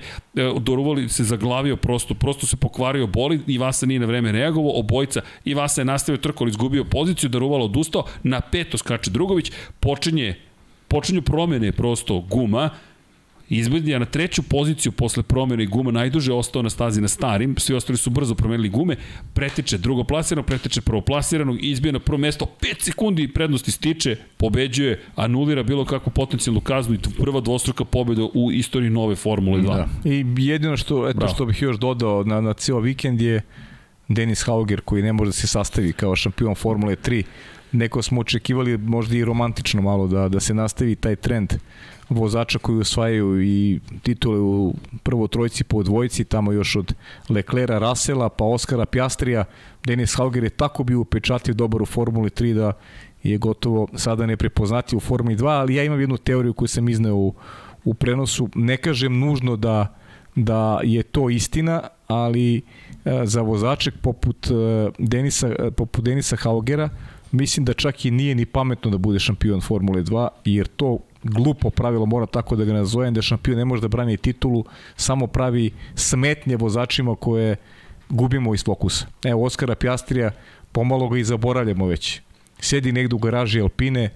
Doruvali 0.59 1.09
se 1.09 1.23
zaglavio 1.23 1.75
prosto, 1.75 2.13
prosto 2.13 2.47
se 2.47 2.55
pokvario 2.55 3.07
boli, 3.07 3.39
i 3.47 3.57
Vasa 3.57 3.85
nije 3.85 3.99
na 3.99 4.05
vreme 4.05 4.31
reagovao, 4.31 4.79
obojca, 4.79 5.21
i 5.45 5.53
Vasa 5.53 5.81
je 5.81 5.85
nastavio 5.85 6.17
trku, 6.17 6.43
ali 6.43 6.49
izgubio 6.49 6.83
poziciju, 6.83 7.29
Deruvala 7.29 7.65
odustao, 7.65 8.03
na 8.23 8.41
peto 8.41 8.77
skače 8.77 9.11
Drugović, 9.11 9.51
počinje 9.79 10.47
počinju 10.87 11.21
promene 11.21 11.71
prosto 11.71 12.19
guma, 12.19 12.69
Izbedija 13.49 13.99
na 13.99 14.05
treću 14.05 14.43
poziciju 14.43 14.91
posle 14.91 15.23
promjene 15.23 15.65
guma 15.65 15.91
najduže 15.91 16.33
ostao 16.33 16.61
na 16.61 16.69
stazi 16.69 17.01
na 17.01 17.07
starim, 17.07 17.55
svi 17.57 17.75
ostali 17.75 17.97
su 17.97 18.09
brzo 18.09 18.35
promenili 18.35 18.69
gume, 18.69 18.95
pretiče 19.33 19.77
drugoplasiranog, 19.77 20.45
pretiče 20.45 20.81
prvoplasiranog, 20.81 21.63
izbije 21.63 21.91
na 21.91 21.99
prvo 21.99 22.17
mesto, 22.17 22.45
5 22.61 22.81
sekundi 22.81 23.27
prednosti 23.27 23.71
stiče, 23.71 24.15
pobeđuje, 24.37 25.01
anulira 25.15 25.63
bilo 25.63 25.85
kakvu 25.85 26.11
potencijalnu 26.11 26.61
kaznu 26.61 26.95
i 26.95 26.99
prva 27.17 27.41
dvostruka 27.41 27.85
pobjeda 27.85 28.23
u 28.33 28.51
istoriji 28.51 28.89
nove 28.89 29.15
Formule 29.15 29.61
2. 29.61 29.63
Da. 29.63 29.87
I 30.05 30.25
jedino 30.37 30.77
što, 30.77 31.09
eto, 31.09 31.17
Bravo. 31.17 31.33
što 31.33 31.45
bih 31.45 31.61
još 31.61 31.77
dodao 31.77 32.23
na, 32.23 32.41
na 32.41 32.53
cijel 32.53 32.79
vikend 32.79 33.21
je 33.21 33.41
Denis 34.07 34.43
Hauger 34.45 34.81
koji 34.81 35.03
ne 35.03 35.13
može 35.13 35.29
da 35.29 35.33
se 35.33 35.47
sastavi 35.47 35.93
kao 35.93 36.15
šampion 36.15 36.55
Formule 36.55 36.95
3. 36.95 37.23
Neko 37.71 38.01
smo 38.01 38.21
očekivali 38.21 38.77
možda 38.77 39.17
i 39.17 39.25
romantično 39.25 39.81
malo 39.81 40.07
da, 40.07 40.29
da 40.29 40.39
se 40.39 40.53
nastavi 40.53 40.95
taj 40.95 41.15
trend 41.15 41.53
vozača 42.09 42.59
koji 42.59 42.79
osvajaju 42.79 43.41
i 43.41 43.79
titule 44.03 44.39
u 44.39 44.73
prvo 45.03 45.27
trojci 45.27 45.63
po 45.63 45.83
dvojici, 45.83 46.23
tamo 46.23 46.51
još 46.51 46.75
od 46.75 46.93
Leclera, 47.29 47.79
Rasela, 47.79 48.29
pa 48.29 48.45
Oskara 48.45 48.85
Pjastrija. 48.85 49.45
Denis 49.85 50.15
Hauger 50.15 50.43
je 50.43 50.49
tako 50.49 50.83
bio 50.83 50.99
upečatio 50.99 51.53
dobar 51.53 51.81
u 51.81 51.85
Formuli 51.85 52.29
3 52.29 52.53
da 52.53 52.73
je 53.23 53.37
gotovo 53.37 53.87
sada 53.95 54.25
neprepoznati 54.25 54.95
u 54.95 54.99
Formuli 54.99 55.35
2, 55.35 55.47
ali 55.47 55.75
ja 55.75 55.83
imam 55.83 55.99
jednu 55.99 56.17
teoriju 56.17 56.53
koju 56.53 56.67
sam 56.67 56.89
izneo 56.89 57.15
u, 57.15 57.33
u 57.83 57.93
prenosu. 57.93 58.49
Ne 58.55 58.77
kažem 58.77 59.19
nužno 59.19 59.55
da, 59.55 59.95
da 60.35 60.79
je 60.83 61.03
to 61.03 61.29
istina, 61.29 61.81
ali 62.07 62.57
e, 62.57 62.61
za 63.23 63.41
vozaček 63.41 63.93
poput 64.01 64.47
e, 64.47 64.51
Denisa, 64.99 65.47
e, 65.47 65.71
poput 65.71 66.05
Denisa 66.05 66.35
Haugera, 66.35 66.89
mislim 67.31 67.65
da 67.65 67.73
čak 67.73 68.05
i 68.05 68.11
nije 68.11 68.35
ni 68.35 68.45
pametno 68.45 68.91
da 68.91 68.97
bude 68.97 69.19
šampion 69.19 69.61
Formule 69.61 70.03
2, 70.03 70.27
jer 70.45 70.67
to 70.67 70.99
glupo 71.27 71.69
pravilo, 71.69 72.05
mora 72.05 72.25
tako 72.25 72.55
da 72.55 72.65
ga 72.65 72.73
nazovem, 72.73 73.13
da 73.13 73.21
šampion 73.21 73.57
ne 73.57 73.65
može 73.65 73.81
da 73.81 73.87
brani 73.87 74.17
titulu, 74.17 74.63
samo 74.95 75.27
pravi 75.27 75.71
smetnje 75.95 76.55
vozačima 76.55 77.15
koje 77.15 77.55
gubimo 78.09 78.53
iz 78.53 78.63
fokusa. 78.63 79.05
Evo, 79.23 79.43
Oskara 79.43 79.75
Pjastrija, 79.75 80.31
pomalo 80.71 81.09
ga 81.09 81.17
i 81.17 81.23
zaboravljamo 81.23 81.87
već. 81.87 82.21
Sedi 82.59 82.91
negde 82.91 83.15
u 83.15 83.17
garaži 83.17 83.61
Alpine, 83.61 84.09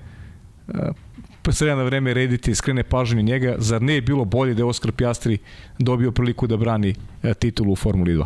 pa 1.42 1.52
sreda 1.52 1.76
na 1.76 1.84
vreme 1.84 2.14
redite 2.14 2.52
i 2.52 2.56
skrene 2.56 2.84
pažnju 2.84 3.22
njega, 3.22 3.56
zar 3.58 3.82
ne 3.82 3.94
je 3.94 4.02
bilo 4.02 4.26
bolje 4.26 4.54
da 4.54 4.62
je 4.62 4.66
Oskar 4.66 4.92
Pjastri 4.92 5.38
dobio 5.80 6.12
priliku 6.12 6.48
da 6.48 6.58
brani 6.58 6.96
e, 7.24 7.34
titulu 7.34 7.72
u 7.72 7.76
Formuli 7.76 8.14
2? 8.14 8.26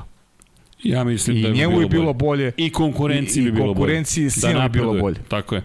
Ja 0.84 1.04
mislim 1.04 1.38
I 1.38 1.42
da 1.42 1.50
bi 1.50 1.58
njemu 1.58 1.82
je 1.82 1.88
bilo 1.88 2.14
bolje. 2.14 2.52
I 2.58 2.70
konkurenciji 2.70 3.42
i, 3.42 3.46
bi 3.46 3.52
bilo 3.52 3.74
bolje. 3.74 3.74
I 3.74 3.76
konkurenciji 3.76 4.54
da 4.54 4.68
bi 4.68 4.80
bilo 4.80 4.94
bolje. 4.94 5.16
Tako 5.28 5.56
je. 5.56 5.64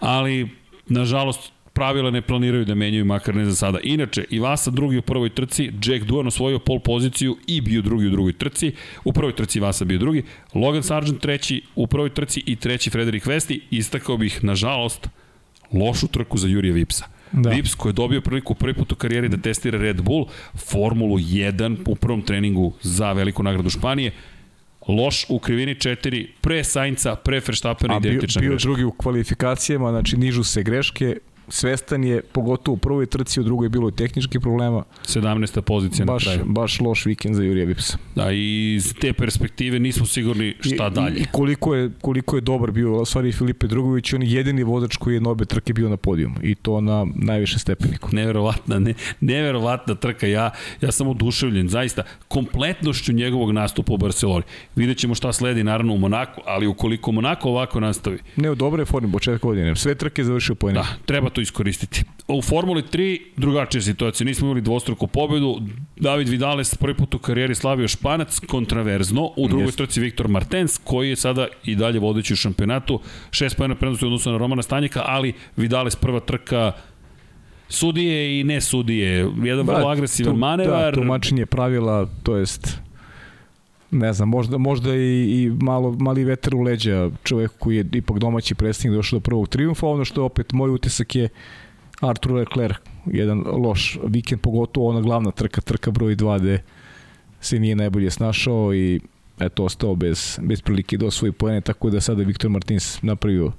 Ali, 0.00 0.48
nažalost, 0.86 1.52
pravila 1.78 2.10
ne 2.10 2.22
planiraju 2.22 2.64
da 2.64 2.74
menjaju, 2.74 3.04
makar 3.04 3.34
ne 3.34 3.44
za 3.44 3.54
sada. 3.54 3.78
Inače, 3.82 4.24
i 4.30 4.38
Vasa 4.38 4.70
drugi 4.70 4.98
u 4.98 5.02
prvoj 5.02 5.30
trci, 5.30 5.70
Jack 5.84 6.04
Duan 6.04 6.26
osvojio 6.26 6.58
pol 6.58 6.80
poziciju 6.80 7.36
i 7.46 7.60
bio 7.60 7.82
drugi 7.82 8.06
u 8.06 8.10
drugoj 8.10 8.32
trci. 8.32 8.72
U 9.04 9.12
prvoj 9.12 9.32
trci 9.32 9.60
Vasa 9.60 9.84
bio 9.84 9.98
drugi, 9.98 10.22
Logan 10.54 10.82
Sargent 10.82 11.20
treći 11.20 11.62
u 11.74 11.86
prvoj 11.86 12.10
trci 12.10 12.42
i 12.46 12.56
treći 12.56 12.90
Frederik 12.90 13.26
Vesti. 13.26 13.60
Istakao 13.70 14.16
bih, 14.16 14.44
nažalost, 14.44 15.08
lošu 15.72 16.08
trku 16.08 16.38
za 16.38 16.48
Jurija 16.48 16.74
Vipsa. 16.74 17.04
Da. 17.32 17.50
Vips 17.50 17.74
koji 17.74 17.90
je 17.90 17.94
dobio 17.94 18.20
priliku 18.20 18.54
prvi 18.54 18.74
put 18.74 18.92
u 18.92 18.96
karijeri 18.96 19.28
da 19.28 19.36
testira 19.36 19.78
Red 19.78 20.02
Bull, 20.02 20.26
Formulu 20.54 21.18
1 21.18 21.76
u 21.86 21.94
prvom 21.94 22.22
treningu 22.22 22.72
za 22.82 23.12
veliku 23.12 23.42
nagradu 23.42 23.70
Španije, 23.70 24.12
loš 24.88 25.26
u 25.28 25.38
krivini 25.38 25.74
4, 25.74 26.26
pre 26.40 26.64
Sainca, 26.64 27.14
pre 27.14 27.40
Verstappena 27.46 27.96
identična 27.96 28.40
bio, 28.40 28.48
bio 28.48 28.54
greška. 28.54 28.66
drugi 28.66 28.84
u 28.84 28.92
kvalifikacijama, 28.92 29.90
znači 29.90 30.16
nižu 30.16 30.44
se 30.44 30.62
greške, 30.62 31.16
svestan 31.48 32.04
je, 32.04 32.22
pogotovo 32.22 32.74
u 32.74 32.78
prvoj 32.78 33.06
trci, 33.06 33.40
u 33.40 33.42
drugoj 33.42 33.64
je 33.64 33.68
bilo 33.68 33.88
i 33.88 33.92
tehničkih 33.92 34.40
problema. 34.40 34.84
17. 35.04 35.60
pozicija 35.60 36.06
baš, 36.06 36.26
na 36.26 36.32
kraju. 36.32 36.46
Baš 36.48 36.80
loš 36.80 37.06
vikend 37.06 37.34
za 37.34 37.42
Jurija 37.42 37.66
Vipsa. 37.66 37.98
Da, 38.14 38.32
i 38.32 38.74
iz 38.74 38.94
te 39.00 39.12
perspektive 39.12 39.78
nismo 39.78 40.06
sigurni 40.06 40.54
šta 40.60 40.86
I, 40.86 40.90
dalje. 40.90 41.20
I, 41.20 41.24
koliko 41.32 41.74
je, 41.74 41.90
koliko 42.00 42.36
je 42.36 42.40
dobar 42.40 42.70
bio, 42.70 43.00
u 43.00 43.04
stvari 43.04 43.32
Filipe 43.32 43.66
Drugović, 43.66 44.12
on 44.12 44.22
je 44.22 44.32
jedini 44.32 44.62
vozač 44.62 44.96
koji 44.96 45.14
je 45.14 45.20
na 45.20 45.30
obe 45.30 45.44
trke 45.44 45.72
bio 45.72 45.88
na 45.88 45.96
podijumu 45.96 46.36
i 46.42 46.54
to 46.54 46.80
na 46.80 47.06
najviše 47.14 47.58
stepeniku. 47.58 48.08
Neverovatna, 48.12 48.78
ne, 48.78 48.94
neverovatna 49.20 49.94
trka. 49.94 50.26
Ja, 50.26 50.50
ja 50.80 50.92
sam 50.92 51.08
oduševljen, 51.08 51.68
zaista, 51.68 52.02
kompletnošću 52.28 53.12
njegovog 53.12 53.52
nastupa 53.52 53.92
u 53.92 53.96
Barceloni. 53.96 54.44
Vidjet 54.76 54.98
ćemo 54.98 55.14
šta 55.14 55.32
sledi 55.32 55.64
naravno 55.64 55.94
u 55.94 55.98
Monaku, 55.98 56.40
ali 56.46 56.66
ukoliko 56.66 57.12
Monako 57.12 57.48
ovako 57.48 57.80
nastavi. 57.80 58.18
Ne, 58.36 58.50
u 58.50 58.54
dobre 58.54 58.84
formi, 58.84 59.12
početak 59.12 59.42
godine. 59.42 59.76
Sve 59.76 59.94
trke 59.94 60.24
završio 60.24 60.54
po 60.54 60.72
Da, 60.72 60.86
treba 61.06 61.30
to 61.38 61.42
iskoristiti. 61.42 62.02
U 62.28 62.42
Formuli 62.42 62.82
3 62.82 63.20
drugačija 63.36 63.82
situacija. 63.82 64.24
Nismo 64.24 64.46
imali 64.46 64.60
dvostruku 64.60 65.06
pobedu. 65.06 65.60
David 65.96 66.28
Vidales 66.28 66.74
prvi 66.74 66.94
put 66.94 67.14
u 67.14 67.18
karijeri 67.18 67.54
slavio 67.54 67.88
Španac 67.88 68.38
kontraverzno. 68.46 69.30
U 69.36 69.48
drugoj 69.48 69.66
Jest. 69.66 69.78
trci 69.78 70.00
Viktor 70.00 70.28
Martens 70.28 70.78
koji 70.84 71.08
je 71.08 71.16
sada 71.16 71.46
i 71.64 71.76
dalje 71.76 71.98
vodeći 71.98 72.32
u 72.32 72.36
šampionatu. 72.36 73.00
Šest 73.30 73.56
pojena 73.56 73.74
prednosti 73.74 74.04
u 74.04 74.08
odnosu 74.08 74.32
na 74.32 74.38
Romana 74.38 74.62
Stanjika, 74.62 75.02
ali 75.06 75.32
Vidales 75.56 75.96
prva 75.96 76.20
trka 76.20 76.72
sudije 77.68 78.40
i 78.40 78.44
ne 78.44 78.60
sudije. 78.60 79.30
Jedan 79.42 79.66
vrlo 79.66 79.88
agresivan 79.88 80.34
tu, 80.34 80.38
manevar. 80.38 80.94
Da, 80.94 81.00
tumačenje 81.00 81.46
pravila, 81.46 82.08
to 82.22 82.36
jest 82.36 82.78
ne 83.90 84.12
znam, 84.12 84.28
možda, 84.28 84.58
možda 84.58 84.94
i, 84.94 85.42
i 85.42 85.52
malo, 85.60 85.92
mali 85.92 86.24
vetar 86.24 86.54
u 86.54 86.60
leđa 86.60 87.10
čovek 87.22 87.52
koji 87.58 87.76
je 87.76 87.84
ipak 87.92 88.18
domaći 88.18 88.54
predstavnik 88.54 88.96
došao 88.96 89.18
do 89.18 89.22
prvog 89.22 89.48
triumfa, 89.48 89.86
ono 89.86 90.04
što 90.04 90.20
je 90.20 90.24
opet 90.24 90.52
moj 90.52 90.70
utisak 90.70 91.14
je 91.14 91.28
Artur 92.00 92.32
Leclerc, 92.32 92.76
jedan 93.06 93.44
loš 93.46 93.98
vikend, 94.04 94.40
pogotovo 94.40 94.88
ona 94.88 95.00
glavna 95.00 95.30
trka, 95.30 95.60
trka 95.60 95.90
broj 95.90 96.16
2 96.16 96.38
gde 96.40 96.62
se 97.40 97.58
nije 97.58 97.76
najbolje 97.76 98.10
snašao 98.10 98.74
i 98.74 99.00
eto, 99.40 99.64
ostao 99.64 99.94
bez, 99.94 100.38
bez 100.42 100.62
prilike 100.62 100.96
da 100.96 101.06
osvoji 101.06 101.32
pojene, 101.32 101.60
tako 101.60 101.90
da 101.90 102.00
sada 102.00 102.22
Viktor 102.22 102.50
Martins 102.50 103.02
napravio 103.02 103.52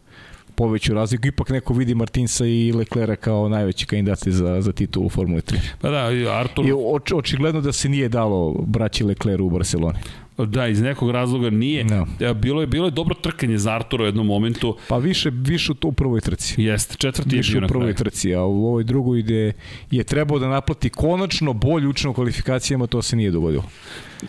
poveću 0.59 0.93
razliku. 0.93 1.27
Ipak 1.27 1.49
neko 1.49 1.73
vidi 1.73 1.95
Martinsa 1.95 2.45
i 2.45 2.71
Leclera 2.75 3.15
kao 3.15 3.49
najveći 3.49 3.85
kandidati 3.85 4.31
za, 4.31 4.61
za 4.61 4.71
titulu 4.71 5.05
u 5.05 5.09
Formuli 5.09 5.41
3. 5.41 5.57
Pa 5.81 5.89
da, 5.89 6.09
Artur... 6.39 6.65
I 6.65 6.71
oč, 6.71 7.11
očigledno 7.11 7.61
da 7.61 7.71
se 7.71 7.89
nije 7.89 8.09
dalo 8.09 8.53
braći 8.53 9.03
Lecleru 9.03 9.45
u 9.45 9.49
Barceloni. 9.49 9.99
Da, 10.45 10.67
iz 10.67 10.81
nekog 10.81 11.11
razloga 11.11 11.49
nije. 11.49 11.83
No. 11.83 12.33
Bilo 12.33 12.61
je 12.61 12.67
bilo 12.67 12.87
je 12.87 12.91
dobro 12.91 13.15
trkanje 13.15 13.57
za 13.57 13.75
Artura 13.75 14.03
u 14.03 14.05
jednom 14.05 14.27
momentu. 14.27 14.77
Pa 14.87 14.97
više 14.97 15.29
više 15.33 15.73
to 15.73 15.87
u 15.87 15.91
prvoj 15.91 16.21
trci. 16.21 16.61
Jeste, 16.61 16.95
četvrti 16.97 17.35
više 17.35 17.53
je 17.53 17.59
bio 17.59 17.65
u 17.65 17.69
prvoj 17.69 17.93
trci, 17.93 18.35
a 18.35 18.43
u 18.43 18.67
ovoj 18.67 18.83
drugoj 18.83 19.19
ide 19.19 19.53
je 19.91 20.03
trebao 20.03 20.39
da 20.39 20.47
naplati 20.47 20.89
konačno 20.89 21.53
bolj 21.53 21.85
učinu 21.87 22.13
kvalifikacijama, 22.13 22.87
to 22.87 23.01
se 23.01 23.15
nije 23.15 23.31
dogodilo. 23.31 23.63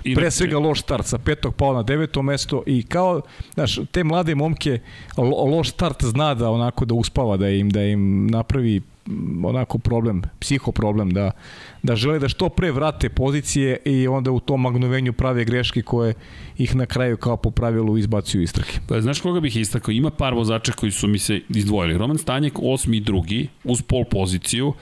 I 0.04 0.14
Pre 0.14 0.30
svega 0.30 0.58
loš 0.58 0.80
start 0.80 1.06
sa 1.06 1.18
petog 1.18 1.54
pao 1.54 1.72
na 1.72 1.82
deveto 1.82 2.22
mesto 2.22 2.62
i 2.66 2.82
kao, 2.82 3.20
znaš, 3.54 3.78
te 3.92 4.04
mlade 4.04 4.34
momke 4.34 4.78
loš 5.52 5.70
start 5.70 6.04
zna 6.04 6.34
da 6.34 6.50
onako 6.50 6.84
da 6.84 6.94
uspava, 6.94 7.36
da 7.36 7.48
im, 7.48 7.70
da 7.70 7.82
im 7.82 8.26
napravi 8.26 8.82
onako 9.44 9.78
problem, 9.78 10.22
psiho 10.38 10.72
problem, 10.72 11.10
da, 11.10 11.30
da 11.82 11.96
žele 11.96 12.18
da 12.18 12.28
što 12.28 12.48
pre 12.48 12.72
vrate 12.72 13.08
pozicije 13.08 13.76
i 13.84 14.08
onda 14.08 14.30
u 14.30 14.40
tom 14.40 14.60
magnovenju 14.60 15.12
prave 15.12 15.44
greške 15.44 15.82
koje 15.82 16.14
ih 16.58 16.76
na 16.76 16.86
kraju 16.86 17.16
kao 17.16 17.36
po 17.36 17.50
pravilu 17.50 17.98
izbacuju 17.98 18.42
iz 18.42 18.52
trke. 18.52 18.80
Pa 18.88 19.00
znaš 19.00 19.20
koga 19.20 19.40
bih 19.40 19.56
istakao? 19.56 19.92
Ima 19.92 20.10
par 20.10 20.34
vozača 20.34 20.72
koji 20.72 20.92
su 20.92 21.08
mi 21.08 21.18
se 21.18 21.40
izdvojili. 21.48 21.98
Roman 21.98 22.18
Stanjek, 22.18 22.58
osmi 22.62 22.96
i 22.96 23.00
drugi, 23.00 23.48
uz 23.64 23.82
pol 23.82 24.04
poziciju, 24.04 24.72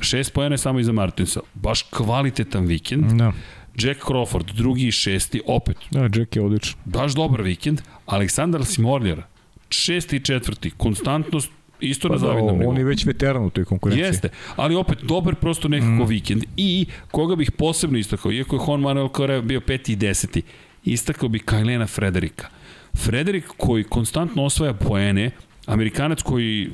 šest 0.00 0.32
pojene 0.32 0.58
samo 0.58 0.80
iza 0.80 0.92
Martinsa. 0.92 1.40
Baš 1.54 1.82
kvalitetan 1.82 2.66
vikend. 2.66 3.12
Da. 3.12 3.32
Jack 3.78 4.00
Crawford, 4.04 4.52
drugi 4.52 4.86
i 4.86 4.92
šesti, 4.92 5.40
opet. 5.46 5.76
Da, 5.90 6.02
Jack 6.02 6.36
je 6.36 6.42
odličan. 6.42 6.80
Baš 6.84 7.14
dobar 7.14 7.42
vikend. 7.42 7.80
Aleksandar 8.06 8.64
Simorljer, 8.64 9.22
šesti 9.70 10.16
i 10.16 10.20
četvrti, 10.20 10.70
konstantnost 10.70 11.50
isto 11.80 12.08
pa 12.08 12.14
na 12.14 12.20
da, 12.20 12.26
zavidnom 12.26 12.58
nivou. 12.58 12.70
On 12.70 12.78
je 12.78 12.84
već 12.84 13.06
veteran 13.06 13.44
u 13.44 13.50
toj 13.50 13.64
konkurenciji. 13.64 14.06
Jeste, 14.06 14.28
ali 14.56 14.74
opet 14.74 14.98
dobar 15.02 15.34
prosto 15.34 15.68
nekako 15.68 16.04
mm. 16.04 16.06
vikend. 16.06 16.44
I 16.56 16.86
koga 17.10 17.36
bih 17.36 17.50
posebno 17.50 17.98
istakao, 17.98 18.32
iako 18.32 18.56
je 18.56 18.60
Juan 18.66 18.80
Manuel 18.80 19.08
Correa 19.08 19.40
bio 19.40 19.60
peti 19.60 19.92
i 19.92 19.96
deseti, 19.96 20.42
istakao 20.84 21.28
bih 21.28 21.42
Kajlena 21.44 21.86
Frederika. 21.86 22.48
Frederik 22.94 23.44
koji 23.56 23.84
konstantno 23.84 24.44
osvaja 24.44 24.74
poene, 24.74 25.30
Amerikanac 25.66 26.22
koji 26.22 26.70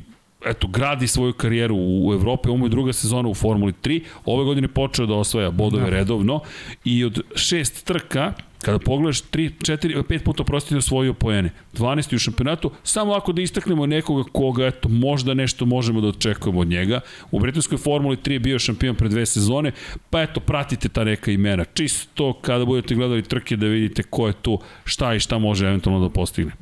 eto, 0.47 0.67
gradi 0.69 1.09
svoju 1.09 1.33
karijeru 1.33 1.77
u 1.79 2.13
Evropi, 2.13 2.49
ovo 2.49 2.67
je 2.67 2.71
druga 2.71 2.93
sezona 2.93 3.29
u 3.29 3.35
Formuli 3.35 3.73
3, 3.83 4.01
ove 4.25 4.45
godine 4.45 4.69
počeo 4.69 5.07
da 5.07 5.15
osvaja 5.15 5.51
bodove 5.51 5.85
da. 5.85 5.91
redovno 5.91 6.41
i 6.85 7.05
od 7.05 7.21
šest 7.35 7.85
trka 7.85 8.33
Kada 8.65 8.79
pogledaš 8.79 9.23
3, 9.23 9.51
4, 9.61 10.03
5 10.03 10.25
puta 10.25 10.45
prostite 10.45 10.77
osvojio 10.77 11.15
poene. 11.15 11.51
12. 11.75 12.15
u 12.15 12.19
šampionatu, 12.19 12.71
samo 12.83 13.13
ako 13.13 13.33
da 13.33 13.43
istaknemo 13.43 13.87
nekoga 13.87 14.31
koga 14.33 14.67
eto, 14.67 14.89
možda 14.89 15.35
nešto 15.35 15.67
možemo 15.67 16.01
da 16.01 16.09
očekujemo 16.09 16.61
od 16.61 16.69
njega. 16.69 17.01
U 17.31 17.41
britanskoj 17.41 17.79
Formuli 17.79 18.17
3 18.17 18.33
je 18.33 18.39
bio 18.39 18.59
šampion 18.59 18.97
pre 18.97 19.09
dve 19.09 19.27
sezone, 19.27 19.73
pa 20.11 20.23
eto, 20.23 20.41
pratite 20.41 20.89
ta 20.89 21.05
neka 21.05 21.31
imena. 21.31 21.65
Čisto 21.65 22.33
kada 22.33 22.65
budete 22.65 22.95
gledali 22.95 23.23
trke 23.23 23.57
da 23.57 23.67
vidite 23.67 24.03
ko 24.03 24.27
je 24.27 24.33
tu, 24.33 24.59
šta 24.85 25.15
i 25.15 25.21
šta 25.21 25.39
može 25.39 25.67
eventualno 25.67 26.09
da 26.09 26.13
postigne. 26.13 26.53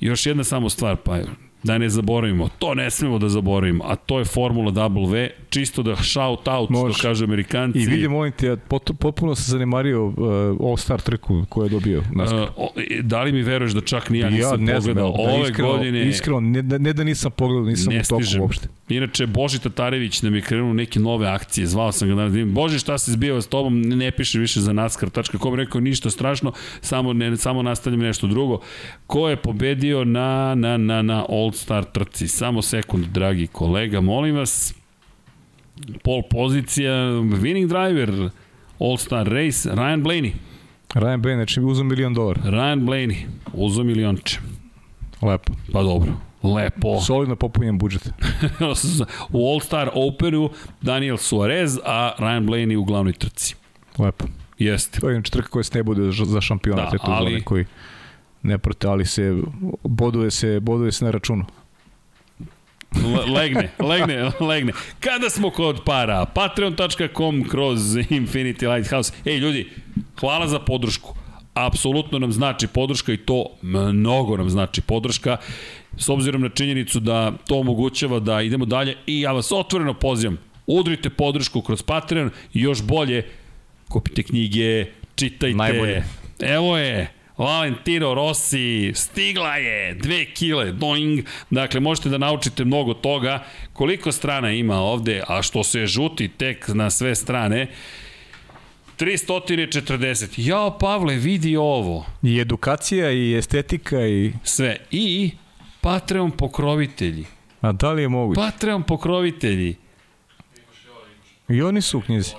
još 0.00 0.26
jedna 0.26 0.44
samo 0.44 0.70
stvar, 0.70 0.96
pa 0.96 1.18
da 1.64 1.78
ne 1.78 1.88
zaboravimo, 1.88 2.48
to 2.58 2.74
ne 2.74 2.90
smemo 2.90 3.18
da 3.18 3.28
zaboravimo, 3.28 3.84
a 3.84 3.96
to 3.96 4.18
je 4.18 4.24
Formula 4.24 4.72
W, 4.72 5.28
čisto 5.50 5.82
da 5.82 5.96
shout 5.96 6.48
out, 6.48 6.70
Može. 6.70 6.94
što 6.94 7.08
kažu 7.08 7.24
Amerikanci. 7.24 7.78
I 7.78 7.86
vidim, 7.86 8.10
molim 8.10 8.32
te, 8.32 8.46
ja 8.46 8.56
potpuno 8.98 9.34
sam 9.34 9.52
zanemario 9.52 10.06
uh, 10.06 10.14
All 10.60 10.76
Star 10.76 11.00
trku 11.00 11.44
koju 11.48 11.64
je 11.64 11.68
dobio. 11.70 11.98
Uh, 11.98 12.04
da 13.02 13.22
li 13.22 13.32
mi 13.32 13.42
veruješ 13.42 13.72
da 13.72 13.80
čak 13.80 14.10
ni 14.10 14.18
ja 14.18 14.30
nisam 14.30 14.60
ja, 14.60 14.72
ne 14.72 14.74
pogledao 14.74 15.12
znam, 15.12 15.26
da, 15.26 15.32
ove 15.32 15.42
iskreno, 15.48 15.72
godine? 15.72 16.08
Iskreno, 16.08 16.40
ne, 16.40 16.62
ne 16.62 16.92
da 16.92 17.04
nisam 17.04 17.30
pogledao, 17.30 17.66
nisam 17.66 17.92
ne 17.92 18.00
u 18.00 18.02
toku 18.02 18.22
uopšte. 18.40 18.68
Inače, 18.88 19.26
Boži 19.26 19.58
Tatarević 19.58 20.22
nam 20.22 20.34
je 20.34 20.40
krenuo 20.40 20.72
neke 20.72 21.00
nove 21.00 21.26
akcije, 21.26 21.66
zvao 21.66 21.92
sam 21.92 22.08
ga 22.08 22.14
danas. 22.14 22.32
da 22.32 22.44
Boži, 22.44 22.78
šta 22.78 22.98
se 22.98 23.12
zbio 23.12 23.42
s 23.42 23.46
tobom, 23.46 23.82
ne, 23.82 23.96
ne 23.96 24.10
piše 24.10 24.38
više 24.38 24.60
za 24.60 24.72
naskar.com, 24.72 25.54
rekao 25.54 25.80
ništa 25.80 26.10
strašno, 26.10 26.52
samo, 26.80 27.12
ne, 27.12 27.36
samo 27.36 27.62
nastavljam 27.62 28.00
nešto 28.00 28.26
drugo. 28.26 28.60
Ko 29.06 29.28
je 29.28 29.36
pobedio 29.36 30.04
na, 30.04 30.54
na, 30.54 30.76
na, 30.76 31.02
na 31.02 31.24
All 31.28 31.52
Star 31.52 31.84
trci? 31.84 32.28
Samo 32.28 32.62
sekund, 32.62 33.06
dragi 33.06 33.46
kolega, 33.46 34.00
molim 34.00 34.36
vas. 34.36 34.74
Pol 36.02 36.22
pozicija, 36.30 36.92
winning 37.20 37.68
driver, 37.68 38.30
All 38.78 38.96
Star 38.96 39.26
race, 39.26 39.70
Ryan 39.70 40.02
Blaney. 40.02 40.32
Ryan 40.94 41.20
Blaney, 41.20 41.34
znači 41.34 41.60
uzem 41.60 41.86
milion 41.86 42.14
dolara. 42.14 42.40
Ryan 42.42 42.80
Blaney, 42.80 43.16
uzo 43.52 43.82
milionče. 43.82 44.38
Lepo. 45.22 45.52
Pa 45.72 45.82
dobro, 45.82 46.12
lepo. 46.44 47.00
Solidno 47.00 47.36
popunjen 47.36 47.78
budžet. 47.78 48.10
u 49.32 49.52
All 49.52 49.60
Star 49.60 49.90
Operu 49.94 50.50
Daniel 50.80 51.16
Suarez, 51.16 51.78
a 51.84 52.12
Ryan 52.18 52.46
Blaney 52.46 52.76
u 52.76 52.84
glavnoj 52.84 53.12
trci. 53.12 53.54
Lepo. 53.98 54.24
Jeste. 54.58 55.00
To 55.00 55.08
je 55.08 55.14
inače 55.14 55.30
trka 55.30 55.48
koja 55.48 55.64
se 55.64 55.78
ne 55.78 55.82
bude 55.82 56.02
za 56.12 56.40
šampionat, 56.40 56.92
Da, 56.92 56.98
ali- 57.02 57.42
koji 57.42 57.64
ne 58.42 58.58
prate, 58.58 58.88
ali 58.88 59.06
se 59.06 59.36
boduje 59.82 60.30
se, 60.30 60.60
boduje 60.60 60.92
se 60.92 61.04
na 61.04 61.10
računu. 61.10 61.44
Le- 62.94 63.32
legne, 63.32 63.70
legne, 63.78 64.30
legne. 64.40 64.72
Kada 65.00 65.30
smo 65.30 65.50
kod 65.50 65.80
para, 65.84 66.24
patreon.com 66.26 67.44
kroz 67.48 67.80
Infinity 67.96 68.74
Lighthouse. 68.74 69.12
Ej, 69.24 69.38
ljudi, 69.38 69.70
hvala 70.20 70.48
za 70.48 70.58
podršku. 70.58 71.14
Apsolutno 71.54 72.18
nam 72.18 72.32
znači 72.32 72.66
podrška 72.66 73.12
i 73.12 73.16
to 73.16 73.46
mnogo 73.62 74.36
nam 74.36 74.50
znači 74.50 74.80
podrška 74.80 75.36
s 75.98 76.08
obzirom 76.08 76.42
na 76.42 76.48
činjenicu 76.48 77.00
da 77.00 77.32
to 77.48 77.58
omogućava 77.58 78.20
da 78.20 78.42
idemo 78.42 78.64
dalje 78.64 78.96
i 79.06 79.20
ja 79.20 79.32
vas 79.32 79.52
otvoreno 79.52 79.94
pozivam 79.94 80.38
udrite 80.66 81.10
podršku 81.10 81.62
kroz 81.62 81.82
Patreon 81.82 82.30
i 82.54 82.60
još 82.60 82.82
bolje 82.82 83.26
kupite 83.88 84.22
knjige, 84.22 84.86
čitajte. 85.14 85.56
Najbolje. 85.56 86.04
Evo 86.40 86.78
je, 86.78 87.10
Valentino 87.38 88.14
Rossi, 88.14 88.92
stigla 88.94 89.56
je, 89.56 89.94
dve 89.94 90.24
kile, 90.24 90.72
doing. 90.72 91.24
Dakle, 91.50 91.80
možete 91.80 92.08
da 92.08 92.18
naučite 92.18 92.64
mnogo 92.64 92.94
toga. 92.94 93.44
Koliko 93.72 94.12
strana 94.12 94.52
ima 94.52 94.76
ovde, 94.76 95.22
a 95.28 95.42
što 95.42 95.64
se 95.64 95.86
žuti 95.86 96.28
tek 96.28 96.68
na 96.68 96.90
sve 96.90 97.14
strane, 97.14 97.66
340. 98.98 100.26
Jao, 100.36 100.78
Pavle, 100.78 101.14
vidi 101.16 101.56
ovo. 101.56 102.06
I 102.22 102.40
edukacija, 102.40 103.10
i 103.10 103.34
estetika, 103.34 104.06
i... 104.06 104.32
Sve. 104.42 104.76
I 104.90 105.30
Patreon 105.84 106.30
pokrovitelji. 106.30 107.26
A 107.60 107.72
da 107.72 107.92
li 107.92 108.02
je 108.02 108.08
moguće? 108.08 108.40
Patreon 108.40 108.82
pokrovitelji. 108.82 109.76
I 111.48 111.62
oni 111.62 111.82
su 111.82 111.98
u 111.98 112.00
knjizi. 112.00 112.32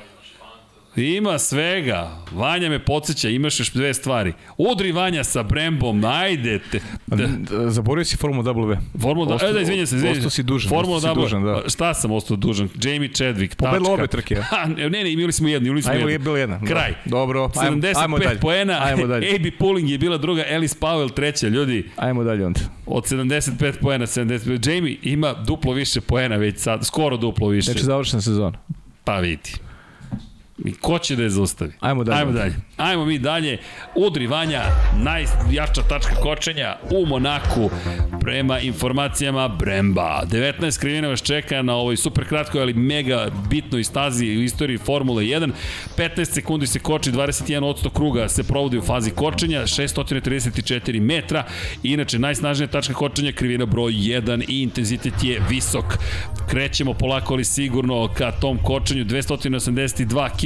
Ima 0.97 1.39
svega. 1.39 2.11
Vanja 2.31 2.69
me 2.69 2.80
podsjeća, 2.80 3.30
imaš 3.30 3.59
još 3.59 3.72
dve 3.72 3.93
stvari. 3.93 4.34
Udri 4.57 4.91
Vanja 4.91 5.23
sa 5.23 5.43
Brembom, 5.43 6.03
ajde 6.05 6.59
te. 6.61 6.80
Da. 7.07 7.27
Zaboravio 7.69 8.05
si 8.05 8.17
Formula 8.17 8.43
W. 8.45 8.77
Formula 8.99 9.35
Ostao- 9.35 9.49
e, 9.49 9.53
da, 9.53 9.61
izvinjam 9.61 9.88
se, 9.88 9.95
izvinjam 9.95 10.15
se. 10.15 10.19
ostao 10.19 10.30
si 10.30 10.43
dužan, 10.43 10.69
Formula 10.69 10.99
W, 10.99 11.15
dužan, 11.15 11.43
da. 11.43 11.61
Šta 11.67 11.93
sam 11.93 12.11
ostao 12.11 12.38
dužan? 12.38 12.69
Jamie 12.84 13.09
Chadwick, 13.09 13.55
Pobedila 13.55 13.80
tačka. 13.80 13.93
obe 13.93 14.07
trke? 14.07 14.35
Ha, 14.41 14.65
ne, 14.67 14.89
ne, 14.89 15.13
imali 15.13 15.31
smo 15.31 15.47
jednu, 15.47 15.67
imali 15.67 15.81
smo 15.81 15.91
Ajmo, 15.91 15.99
jednu. 15.99 16.11
je 16.11 16.19
bila 16.19 16.39
jedna. 16.39 16.59
Kraj. 16.61 16.91
Da. 16.91 16.97
Dobro, 17.07 17.51
ajmo, 17.55 17.77
75 17.77 17.93
ajmo 17.95 18.17
dalje. 18.19 18.39
poena, 18.39 18.80
Ajmo 18.81 19.07
dalje. 19.13 19.35
AB 19.35 19.45
Pulling 19.59 19.89
je 19.89 19.97
bila 19.97 20.17
druga, 20.17 20.43
Alice 20.51 20.76
Powell 20.81 21.13
treća, 21.13 21.47
ljudi. 21.47 21.89
Ajmo 21.95 22.23
dalje 22.23 22.45
onda. 22.45 22.59
Od 22.85 23.03
75 23.03 23.73
poena, 23.81 24.05
75. 24.05 24.69
Jamie 24.69 24.97
ima 25.03 25.34
duplo 25.35 25.73
više 25.73 26.01
poena 26.01 26.35
već 26.35 26.57
sad, 26.57 26.85
skoro 26.85 27.17
duplo 27.17 27.47
više. 27.47 27.65
Znači 27.65 27.84
završena 27.84 28.22
sezona. 28.22 28.57
Pa 29.03 29.19
vidi. 29.19 29.51
I 30.57 30.73
ko 30.73 30.99
će 30.99 31.15
da 31.15 31.23
je 31.23 31.30
zaustavi? 31.30 31.72
Ajmo 31.80 32.03
dalje. 32.03 32.19
Ajmo 32.19 32.32
dalje. 32.32 32.56
Ajmo 32.77 33.06
mi 33.06 33.19
dalje. 33.19 33.57
Udri 33.95 34.27
Vanja, 34.27 34.64
najjača 34.98 35.82
tačka 35.90 36.15
kočenja 36.15 36.76
u 36.91 37.06
Monaku 37.06 37.69
prema 38.22 38.60
informacijama 38.60 39.48
Bremba. 39.48 40.23
19 40.32 40.80
krivina 40.80 41.07
vas 41.07 41.22
čeka 41.22 41.61
na 41.61 41.76
ovoj 41.76 41.98
super 41.98 42.27
kratkoj, 42.27 42.61
ali 42.61 42.73
mega 42.73 43.27
bitnoj 43.49 43.84
stazi 43.84 44.26
u 44.26 44.41
istoriji 44.41 44.77
Formule 44.77 45.23
1. 45.23 45.52
15 45.98 46.26
sekundi 46.26 46.68
se 46.68 46.80
koči, 46.80 47.11
21% 47.11 47.90
kruga 47.94 48.30
se 48.30 48.44
provodi 48.44 48.77
u 48.77 48.82
fazi 48.82 49.11
kočenja, 49.11 49.61
634 49.61 51.02
metra. 51.02 51.44
Inače, 51.84 52.19
najsnažnija 52.19 52.68
tačka 52.68 52.94
kočenja 52.94 53.32
krivina 53.32 53.65
broj 53.65 53.91
1 53.91 54.45
i 54.48 54.61
intenzitet 54.61 55.23
je 55.23 55.41
visok. 55.49 55.86
Krećemo 56.49 56.94
polako, 56.94 57.34
ali 57.34 57.44
sigurno 57.44 58.14
ka 58.14 58.32
tom 58.32 58.57
kočenju 58.64 59.06
282 59.06 60.30
km 60.30 60.44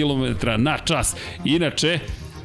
na 0.58 0.78
čas. 0.78 1.16
Inače, 1.46 2.00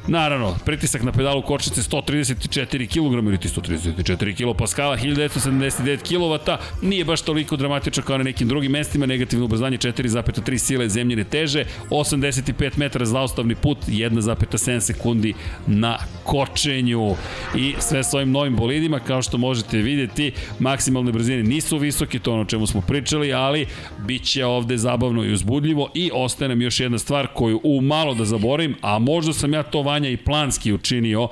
Naravno, 0.07 0.55
pritisak 0.65 1.03
na 1.03 1.11
pedalu 1.11 1.41
kočnice 1.41 1.81
134 1.81 2.87
kg 2.87 3.27
ili 3.27 3.37
ti 3.37 3.47
134 3.47 4.35
kg 4.35 4.57
paskala, 4.57 4.97
1979 4.97 5.97
kW, 6.03 6.57
nije 6.81 7.05
baš 7.05 7.21
toliko 7.21 7.55
dramatično 7.55 8.03
kao 8.03 8.17
na 8.17 8.23
nekim 8.23 8.47
drugim 8.47 8.71
mestima, 8.71 9.05
negativno 9.05 9.45
ubrzanje 9.45 9.77
4,3 9.77 10.57
sile 10.57 10.89
zemljine 10.89 11.23
teže, 11.23 11.65
85 11.89 12.77
metara 12.77 13.05
zaustavni 13.05 13.55
put, 13.55 13.77
1,7 13.87 14.79
sekundi 14.79 15.33
na 15.67 15.97
kočenju. 16.23 17.15
I 17.57 17.75
sve 17.79 18.03
s 18.03 18.13
ovim 18.13 18.31
novim 18.31 18.55
bolidima, 18.55 18.99
kao 18.99 19.21
što 19.21 19.37
možete 19.37 19.77
vidjeti, 19.77 20.31
maksimalne 20.59 21.11
brzine 21.11 21.43
nisu 21.43 21.77
visoke, 21.77 22.19
to 22.19 22.33
ono 22.33 22.41
o 22.41 22.45
čemu 22.45 22.67
smo 22.67 22.81
pričali, 22.81 23.33
ali 23.33 23.65
bit 23.99 24.23
će 24.23 24.45
ovde 24.45 24.77
zabavno 24.77 25.23
i 25.23 25.33
uzbudljivo 25.33 25.89
i 25.93 26.11
ostaje 26.13 26.49
nam 26.49 26.61
još 26.61 26.79
jedna 26.79 26.97
stvar 26.97 27.27
koju 27.33 27.61
u 27.63 27.81
malo 27.81 28.13
da 28.13 28.25
zaboravim, 28.25 28.75
a 28.81 28.99
možda 28.99 29.33
sam 29.33 29.53
ja 29.53 29.63
to 29.63 29.81
Vanja 29.95 30.09
i 30.09 30.17
planski 30.17 30.73
učinio, 30.73 31.27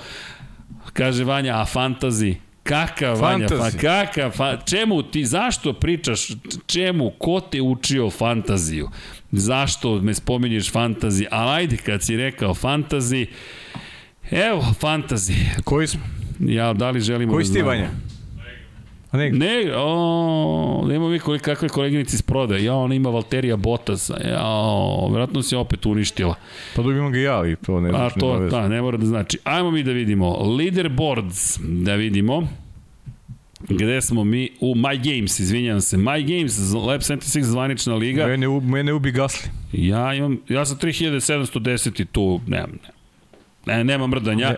kaže 0.94 1.23
Vanja, 1.23 1.61
a 1.61 1.65
fantazi, 1.65 2.35
Kakav 2.64 3.19
Vanja, 3.22 3.48
pa 3.49 3.72
kakav, 3.72 4.31
fa, 4.31 4.57
čemu 4.65 5.03
ti, 5.03 5.26
zašto 5.26 5.73
pričaš, 5.73 6.27
čemu, 6.65 7.11
ko 7.19 7.40
te 7.40 7.61
učio 7.61 8.10
fantaziju? 8.10 8.90
Zašto 9.31 10.02
me 10.02 10.14
spominješ 10.14 10.72
fantazi? 10.72 11.26
Ali 11.31 11.52
ajde, 11.52 11.77
kad 11.77 12.03
si 12.03 12.18
rekao 12.18 12.53
fantazi, 12.53 13.27
evo, 14.31 14.73
fantazi. 14.80 15.34
Koji 15.64 15.88
smo? 15.88 16.02
Ja, 16.40 16.73
da 16.73 16.90
li 16.90 17.02
želimo 17.02 17.34
Koji 17.34 17.44
da 17.44 17.48
si 17.48 17.53
ti, 17.53 17.60
znamo? 17.60 17.69
Vanja? 17.69 17.90
A 19.14 19.18
ne, 19.18 19.30
Ne, 19.30 19.48
o, 19.76 20.85
nema 20.88 21.10
mi 21.10 21.19
koji, 21.19 21.40
kakve 21.40 21.69
koleginici 21.69 22.15
iz 22.15 22.22
prodaje. 22.22 22.64
Ja, 22.64 22.76
ona 22.76 22.95
ima 22.95 23.10
Valterija 23.10 23.56
Botasa. 23.57 24.18
Ja, 24.19 24.44
vjerojatno 25.07 25.41
se 25.41 25.57
opet 25.57 25.85
uništila. 25.85 26.35
pa 26.76 26.81
dobijemo 26.81 27.10
ga 27.10 27.18
ja, 27.19 27.35
ali 27.35 27.56
to 27.56 27.80
ne 27.80 27.90
A 27.90 27.91
znači. 27.91 28.19
to, 28.19 28.27
nema 28.27 28.40
veze. 28.40 28.52
da, 28.52 28.68
ne 28.68 28.81
mora 28.81 28.98
da 28.98 29.06
znači. 29.06 29.38
Ajmo 29.44 29.72
mi 29.72 29.84
da 29.84 29.91
vidimo. 29.91 30.38
Leaderboards, 30.49 31.60
da 31.60 31.95
vidimo. 31.95 32.48
Gde 33.61 34.02
smo 34.02 34.23
mi? 34.23 34.49
U 34.60 34.76
My 34.76 35.15
Games, 35.15 35.40
izvinjam 35.40 35.81
se. 35.81 35.98
My 35.98 36.22
Games, 36.30 36.60
Lab 36.77 37.02
76 37.02 37.41
zvanična 37.41 37.95
liga. 37.95 38.27
Mene, 38.27 38.48
u- 38.48 38.61
mene 38.61 38.94
ubi 38.94 39.11
Gasli. 39.11 39.49
Ja 39.73 40.14
imam, 40.14 40.40
ja 40.49 40.65
sam 40.65 40.77
3710 40.77 42.02
i 42.02 42.06
tu, 42.06 42.41
nemam, 42.48 42.72
ne, 43.65 43.77
ne, 43.77 43.84
nema 43.84 44.07
mrdanja. 44.07 44.56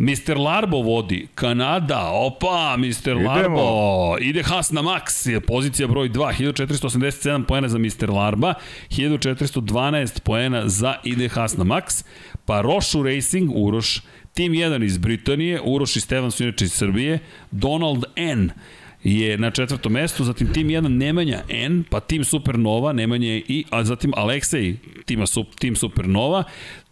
Mr. 0.00 0.38
Larbo 0.38 0.82
vodi, 0.82 1.28
Kanada, 1.34 2.10
opa, 2.10 2.76
Mr. 2.78 3.10
Idemo. 3.10 3.28
Larbo, 3.28 4.18
ide 4.20 4.42
Haas 4.42 4.72
na 4.72 4.80
je 5.26 5.40
pozicija 5.40 5.88
broj 5.88 6.08
2, 6.08 6.32
1487 6.38 7.44
poena 7.44 7.68
za 7.68 7.78
Mr. 7.78 8.10
Larba, 8.10 8.54
1412 8.90 10.20
poena 10.20 10.68
za 10.68 10.94
ide 11.04 11.28
Haas 11.28 11.56
na 11.56 11.64
max, 11.64 12.04
pa 12.44 12.60
Rošu 12.60 13.02
Racing, 13.02 13.50
Uroš, 13.54 14.00
Tim 14.34 14.52
1 14.52 14.84
iz 14.84 14.98
Britanije, 14.98 15.60
Uroš 15.64 15.96
i 15.96 16.00
Stevan 16.00 16.30
su 16.30 16.42
inače 16.42 16.64
iz 16.64 16.72
Srbije, 16.72 17.18
Donald 17.50 18.04
N 18.16 18.50
je 19.04 19.38
na 19.38 19.50
četvrtom 19.50 19.92
mestu, 19.92 20.24
zatim 20.24 20.52
tim 20.52 20.68
1 20.68 20.88
Nemanja 20.88 21.42
N, 21.48 21.84
pa 21.90 22.00
tim 22.00 22.24
Supernova, 22.24 22.92
Nemanja 22.92 23.28
i, 23.28 23.64
a 23.70 23.84
zatim 23.84 24.12
Aleksej, 24.16 24.76
tima, 25.04 25.24
tim 25.58 25.76
Supernova, 25.76 26.44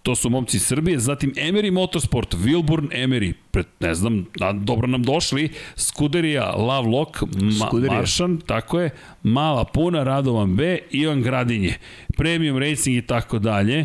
to 0.02 0.16
su 0.16 0.30
momci 0.30 0.56
iz 0.56 0.62
Srbije, 0.66 0.98
zatim 0.98 1.32
Emery 1.36 1.70
Motorsport, 1.70 2.34
Wilburn 2.34 2.88
Emery, 2.90 3.32
pred, 3.50 3.66
ne 3.80 3.94
znam, 3.94 4.26
a, 4.40 4.52
dobro 4.52 4.86
nam 4.86 5.02
došli, 5.02 5.48
Skuderija, 5.76 6.50
Lovelock, 6.56 7.22
Ma, 7.22 7.66
Scuderia. 7.66 7.96
Maršan, 7.96 8.40
tako 8.46 8.80
je, 8.80 8.90
Mala 9.22 9.64
Puna, 9.64 10.04
Radovan 10.04 10.56
B, 10.56 10.78
Ivan 10.90 11.22
Gradinje, 11.22 11.74
Premium 12.16 12.58
Racing 12.58 12.96
i 12.96 13.02
tako 13.02 13.38
dalje. 13.38 13.84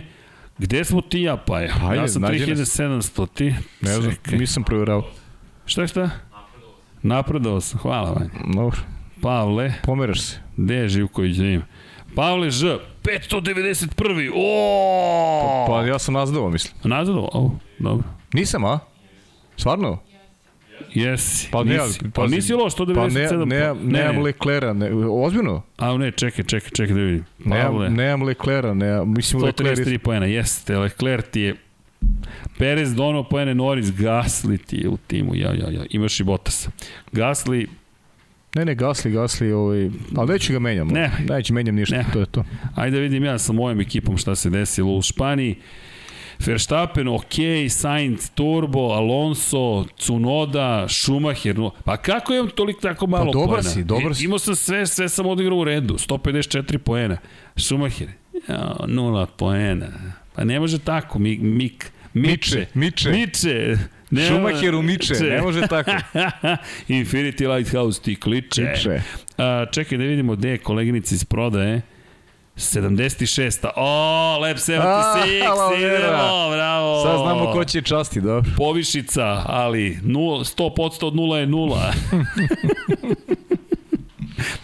Gde 0.57 0.83
smo 0.83 1.01
ti 1.01 1.21
ja, 1.21 1.37
pa 1.37 1.59
je? 1.59 1.71
Ajde, 1.83 2.01
ja 2.01 2.07
sam 2.07 2.21
nađi 2.21 2.55
nas. 2.55 2.79
3700, 2.79 3.27
ti? 3.33 3.53
Ne 3.81 3.91
znam, 3.91 4.11
Čekaj. 4.11 4.37
nisam 4.39 4.63
provjerao. 4.63 5.07
Šta 5.65 5.87
šta? 5.87 6.09
Napredovao 7.01 7.61
sam, 7.61 7.79
hvala 7.79 8.11
Vanja. 8.11 8.29
Dobro, 8.55 8.77
Pavle, 9.21 9.73
pomeraš 9.83 10.21
se. 10.21 10.39
gde 10.57 10.75
je 10.75 10.89
Živković 10.89 11.37
da 11.37 11.45
ima? 11.45 11.65
Pavle 12.15 12.51
Ž, 12.51 12.77
591. 13.03 14.31
O! 14.35 15.65
Pa 15.67 15.85
ja 15.85 15.99
sam 15.99 16.13
nazdao, 16.13 16.49
mislim. 16.49 16.73
Nazadovao? 16.83 17.29
O, 17.33 17.51
dobro. 17.79 18.03
Nisam, 18.33 18.65
a? 18.65 18.79
Stvarno? 19.57 19.99
Jesi. 20.93 21.49
Pa 21.51 21.63
ne, 21.63 21.77
nisi, 21.77 21.99
ali, 22.01 22.11
pa 22.11 22.27
nisi 22.27 22.53
loš, 22.53 22.75
Pa 22.75 22.83
197. 22.83 23.45
ne, 23.45 23.59
ne, 23.59 23.73
ne, 23.73 23.73
nemam 24.03 24.23
Leclera, 24.23 24.73
ne, 24.73 24.89
ozbiljno? 25.09 25.61
A 25.77 25.97
ne, 25.97 26.11
čekaj, 26.11 26.45
čekaj, 26.45 26.69
čekaj 26.69 26.95
da 26.95 27.01
vidim. 27.01 27.25
Nemam, 27.45 27.71
Pavle, 27.73 27.89
nemam 27.89 28.27
Leclera, 28.27 28.73
ne, 28.73 29.05
mislim 29.05 29.43
Lecler 29.43 29.77
133 29.77 29.97
poena, 29.97 30.25
jeste, 30.25 30.77
Leclerc 30.77 31.25
ti 31.31 31.41
je 31.41 31.55
Perez 32.57 32.95
dono 32.95 33.23
poene 33.23 33.55
Norris, 33.55 33.87
Gasly 33.87 34.65
ti 34.65 34.77
je 34.77 34.89
u 34.89 34.97
timu, 34.97 35.35
ja, 35.35 35.53
ja, 35.53 35.69
ja, 35.69 35.83
imaš 35.89 36.19
i 36.19 36.23
Bottasa. 36.23 36.71
Gasly, 37.11 37.67
Ne, 38.55 38.65
ne, 38.65 38.75
Gasli, 38.75 39.11
Gasli, 39.11 39.51
ovaj, 39.51 39.89
ali 40.15 40.29
neću 40.29 40.53
ga 40.53 40.59
menjam. 40.59 40.87
Ne. 40.87 41.11
Neću 41.29 41.53
menjam 41.53 41.75
ništa, 41.75 41.95
Ne. 41.95 42.05
to 42.13 42.19
je 42.19 42.25
to. 42.25 42.43
ajde 42.75 42.99
vidim 42.99 43.23
ja 43.23 43.39
sa 43.39 43.53
mojom 43.53 43.79
ekipom 43.81 44.17
šta 44.17 44.35
se 44.35 44.49
desilo 44.49 44.91
u 44.91 45.01
Španiji. 45.01 45.55
Verstappen, 46.39 47.07
ok, 47.07 47.33
Sainz, 47.69 48.29
Turbo, 48.29 48.79
Alonso, 48.81 49.85
Tsunoda, 49.97 50.85
Schumacher. 50.89 51.57
no- 51.57 51.71
Pa 51.85 51.97
kako 51.97 52.33
imam 52.33 52.49
toliko 52.49 52.81
tako 52.81 53.07
malo 53.07 53.25
Pa 53.25 53.31
dobar 53.31 53.47
poena? 53.49 53.63
si, 53.63 53.83
dobar 53.83 54.15
si. 54.15 54.25
Imao 54.25 54.39
sam 54.39 54.55
sve, 54.55 54.87
sve 54.87 55.09
sam 55.09 55.25
odigrao 55.25 55.57
u 55.57 55.63
redu, 55.63 55.93
154 55.95 56.77
poena. 56.77 57.17
Schumacher, 57.57 58.07
ja, 58.49 58.75
nula 58.87 59.25
poena. 59.27 59.87
Pa 60.35 60.43
ne 60.43 60.59
može 60.59 60.79
tako, 60.79 61.19
mi, 61.19 61.37
mik, 61.37 61.91
miče, 62.13 62.31
Miče, 62.33 62.67
miče. 62.73 63.11
miče. 63.11 63.77
Nema- 64.13 64.27
Schumacheru 64.27 64.81
miče, 64.81 65.13
ne 65.13 65.41
može 65.41 65.61
tako. 65.61 65.91
Infinity 66.89 67.47
Lighthouse 67.47 68.01
ti 68.01 68.15
kliče. 68.15 68.61
Miče. 68.63 69.01
A, 69.37 69.65
čekaj 69.71 69.97
da 69.97 70.03
vidimo 70.03 70.35
gde 70.35 70.49
je 70.49 70.57
koleginica 70.57 71.15
iz 71.15 71.23
prodaje. 71.25 71.81
76. 72.55 73.67
O, 73.75 73.89
Lab 74.41 74.57
76, 74.57 74.79
alo, 75.43 75.69
Vera. 75.69 75.97
idemo, 75.97 76.49
bravo. 76.51 77.03
Sad 77.03 77.17
znamo 77.17 77.51
ko 77.53 77.65
će 77.65 77.81
časti, 77.81 78.21
dobro. 78.21 78.51
Povišica, 78.57 79.41
ali 79.45 79.99
0, 80.03 80.55
100% 80.57 81.05
od 81.05 81.13
0 81.13 81.35
je 81.35 81.47
0. 81.47 81.77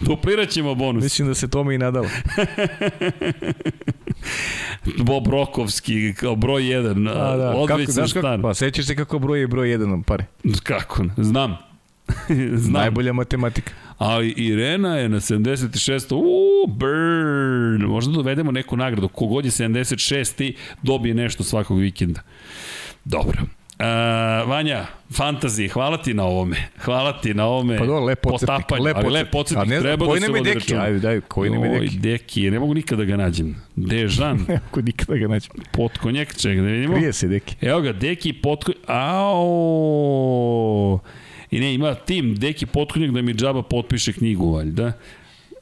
Duplirat 0.00 0.48
ćemo 0.48 0.74
bonus. 0.74 1.02
Mislim 1.02 1.28
da 1.28 1.34
se 1.34 1.50
tome 1.50 1.74
i 1.74 1.78
nadalo. 1.78 2.06
Bob 5.06 5.26
Rokovski, 5.28 6.14
kao 6.14 6.36
broj 6.36 6.62
1. 6.62 7.08
A, 7.10 7.36
da. 7.36 7.50
Kako, 7.50 7.58
Odvećan 7.58 7.92
znaš 7.92 8.12
kako, 8.12 8.26
stan. 8.26 8.42
pa 8.42 8.54
sećaš 8.54 8.86
se 8.86 8.96
kako 8.96 9.18
broj 9.18 9.40
je 9.40 9.46
broj 9.46 9.68
1 9.68 9.86
na 9.96 10.02
pare. 10.06 10.24
Kako? 10.62 11.04
Znam. 11.16 11.56
Znam. 12.54 12.72
Najbolja 12.72 13.12
matematika. 13.12 13.72
Ali 13.98 14.30
Irena 14.30 14.96
je 14.96 15.08
na 15.08 15.20
76. 15.20 16.14
Uuu, 16.14 16.66
burn. 16.66 17.82
Možda 17.90 18.12
dovedemo 18.12 18.52
neku 18.52 18.76
nagradu. 18.76 19.08
Kogod 19.08 19.44
je 19.44 19.50
76. 19.50 20.54
dobije 20.82 21.14
nešto 21.14 21.44
svakog 21.44 21.78
vikenda. 21.78 22.20
Dobro. 23.04 23.38
Uh, 23.80 23.86
Vanja, 24.46 24.86
fantazi, 25.12 25.68
hvala 25.68 25.96
ti 25.96 26.14
na 26.14 26.24
ovome. 26.24 26.56
Hvala 26.78 27.12
ti 27.12 27.34
na 27.34 27.46
ovome. 27.46 27.78
Pa 27.78 27.86
dobro, 27.86 28.04
lep 28.04 28.20
podsjetnik, 28.20 28.70
lep 28.70 28.96
ali 28.96 29.04
podsjetnik. 29.04 29.12
lep 29.14 29.30
podsjetnik. 29.32 29.68
Ne 29.68 29.80
treba 29.80 30.06
da 30.06 30.20
se 30.20 30.28
vodi 30.28 30.42
Deki? 30.42 30.54
računa. 30.54 30.82
Ajde, 30.82 30.98
daj, 30.98 31.20
koji 31.20 31.50
nam 31.50 31.64
je 31.64 31.70
Oj, 31.70 31.80
Deki? 31.80 31.98
Deki, 31.98 32.50
ne 32.50 32.58
mogu 32.58 32.74
nikada 32.74 32.96
da 32.96 33.06
ga 33.06 33.16
nađem. 33.16 33.56
Dežan, 33.76 34.46
Ako 34.58 34.80
nikada 34.82 35.16
ga 35.16 35.28
nađem. 35.28 35.50
potkonjak, 35.72 36.36
ček 36.36 36.56
da 36.56 36.62
vidimo. 36.62 36.94
Krije 36.94 37.12
se, 37.12 37.28
Deki. 37.28 37.54
Evo 37.60 37.80
ga, 37.80 37.92
Deki 37.92 38.32
potkonjak, 38.32 38.80
au! 38.88 40.98
I 41.50 41.60
ne, 41.60 41.74
ima 41.74 41.94
tim, 41.94 42.34
Deki 42.34 42.66
potkonjak 42.66 43.10
da 43.10 43.22
mi 43.22 43.34
džaba 43.34 43.62
potpiše 43.62 44.12
knjigu, 44.12 44.52
valjda. 44.52 44.92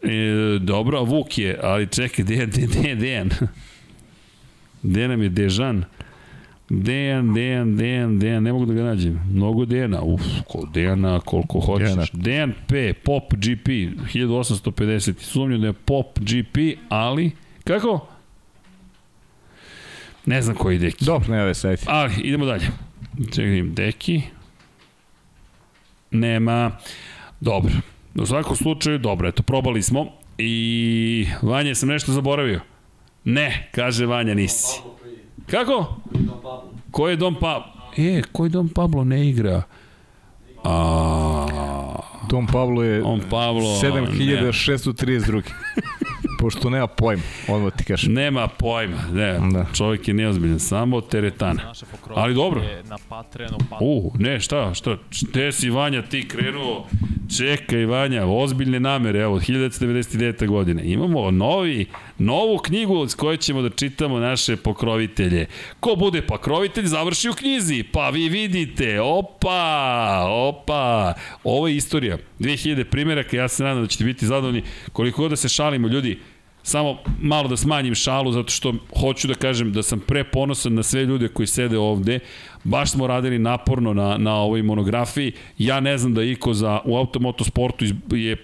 E, 0.03 0.09
dobro, 0.61 1.03
Vuk 1.03 1.39
je, 1.39 1.59
ali 1.63 1.87
čekaj, 1.87 2.25
gde 2.25 2.35
je 2.83 2.95
Dejan? 2.97 3.31
Gde 4.83 5.09
nam 5.09 5.23
je 5.23 5.29
Dežan? 5.29 5.77
Dejan, 5.77 5.85
Dejan, 6.69 7.35
Dejan, 7.35 7.77
Dejan, 8.19 8.43
ne 8.43 8.53
mogu 8.53 8.67
da 8.67 8.75
ga 8.75 8.83
nađem. 8.83 9.21
Mnogo 9.33 9.65
Dejana, 9.65 10.03
uf, 10.03 10.23
ko 10.49 10.69
Dejana, 10.75 11.21
koliko 11.21 11.61
hoćeš. 11.61 11.89
Dejana. 11.89 12.07
Dejan 12.13 12.53
P, 12.69 12.93
Pop 13.05 13.33
GP, 13.35 13.69
1850. 13.69 15.21
Sumnjam 15.21 15.61
da 15.61 15.67
je 15.67 15.73
Pop 15.73 16.19
GP, 16.19 16.59
ali, 16.89 17.31
kako? 17.65 18.09
Ne 20.27 20.43
znam 20.43 20.57
koji 20.57 20.79
Deki. 20.79 21.05
Dobro, 21.05 21.35
ne 21.35 21.43
ove 21.43 21.55
sajti. 21.55 21.85
Ali, 21.87 22.13
idemo 22.23 22.45
dalje. 22.45 22.67
Čekaj, 23.35 23.63
Deki. 23.63 24.23
Nema. 26.11 26.77
Dobro. 27.41 27.73
U 28.15 28.27
svakom 28.27 28.57
slučaju, 28.57 28.99
dobro, 28.99 29.29
eto, 29.29 29.43
probali 29.43 29.83
smo. 29.83 30.07
I, 30.39 31.27
Vanja, 31.43 31.75
sam 31.75 31.89
nešto 31.89 32.13
zaboravio? 32.13 32.61
Ne, 33.25 33.69
kaže 33.75 34.07
Vanja, 34.07 34.35
nisi. 34.35 34.81
Kako? 35.51 35.97
Ko 36.91 37.09
je 37.09 37.17
Dom 37.17 37.35
Pablo? 37.35 37.73
E, 37.97 38.23
koji 38.33 38.51
Dom 38.51 38.69
Pablo 38.69 39.05
ne 39.05 39.29
igra? 39.29 39.63
A, 40.65 41.47
Dom 42.31 42.47
Pablo 42.47 42.83
je 42.83 43.03
on 43.03 43.21
Pablo... 43.31 43.81
7632. 43.83 45.43
Pošto 46.41 46.71
nema 46.71 46.87
pojma, 46.87 47.23
odmah 47.49 47.73
ti 47.77 47.85
kažem. 47.85 48.13
Nema 48.13 48.49
pojma, 48.49 48.97
ne, 49.13 49.39
da. 49.53 49.67
Čovjek 49.75 50.09
je 50.09 50.15
neozbiljan, 50.15 50.59
samo 50.59 51.01
teretana. 51.01 51.73
Ali 52.15 52.35
dobro. 52.35 52.63
Na 52.85 52.97
Patreonu, 53.09 53.59
pa 53.71 53.79
U, 53.81 54.13
ne, 54.19 54.41
šta, 54.41 54.75
šta, 54.75 54.97
gde 55.23 55.53
si 55.53 55.71
Vanja 55.71 56.03
ti 56.03 56.29
krenuo? 56.29 56.87
Čekaj 57.37 57.87
Vanja, 57.87 58.27
ozbiljne 58.27 58.81
namere, 58.81 59.21
evo, 59.21 59.41
1999. 59.41 60.47
godine. 60.47 60.83
Imamo 60.85 61.31
novi, 61.31 61.87
novu 62.19 62.59
knjigu 62.59 63.09
s 63.09 63.15
kojoj 63.15 63.37
ćemo 63.37 63.63
da 63.63 63.71
čitamo 63.71 64.19
naše 64.19 64.57
pokrovitelje. 64.57 65.47
Ko 65.81 65.97
bude 65.97 66.23
pokrovitelj, 66.23 66.85
završi 66.87 67.29
u 67.29 67.35
knjizi, 67.35 67.83
pa 67.83 68.11
vi 68.11 68.29
vidite, 68.29 69.01
opa, 69.01 70.25
opa, 70.29 71.15
ovo 71.45 71.69
je 71.69 71.77
istorija. 71.77 72.19
2000 72.41 72.85
primjeraka, 72.85 73.37
ja 73.37 73.49
se 73.49 73.65
nadam 73.65 73.83
da 73.83 73.89
ćete 73.89 74.05
biti 74.05 74.27
zadovoljni. 74.27 74.63
Koliko 74.93 75.23
god 75.23 75.31
da 75.31 75.37
se 75.37 75.49
šalimo, 75.49 75.89
ljudi, 75.89 76.19
samo 76.63 76.99
malo 77.21 77.49
da 77.49 77.57
smanjim 77.57 77.95
šalu 77.95 78.33
zato 78.33 78.51
što 78.51 78.75
hoću 79.01 79.29
da 79.29 79.35
kažem 79.35 79.73
da 79.73 79.83
sam 79.83 80.01
preponosan 80.01 80.75
na 80.75 80.83
sve 80.83 81.05
ljude 81.05 81.29
koji 81.29 81.47
sede 81.47 81.79
ovde. 81.79 82.19
Baš 82.65 82.91
smo 82.91 83.07
radili 83.07 83.39
naporno 83.39 83.95
na, 83.95 84.19
na 84.19 84.35
ovoj 84.35 84.63
monografiji. 84.63 85.33
Ja 85.59 85.81
ne 85.81 85.99
znam 85.99 86.15
da 86.15 86.23
iko 86.23 86.55
za, 86.55 86.81
u 86.85 86.97
automotosportu 86.97 87.85
iz- 87.85 87.95
je 88.11 88.37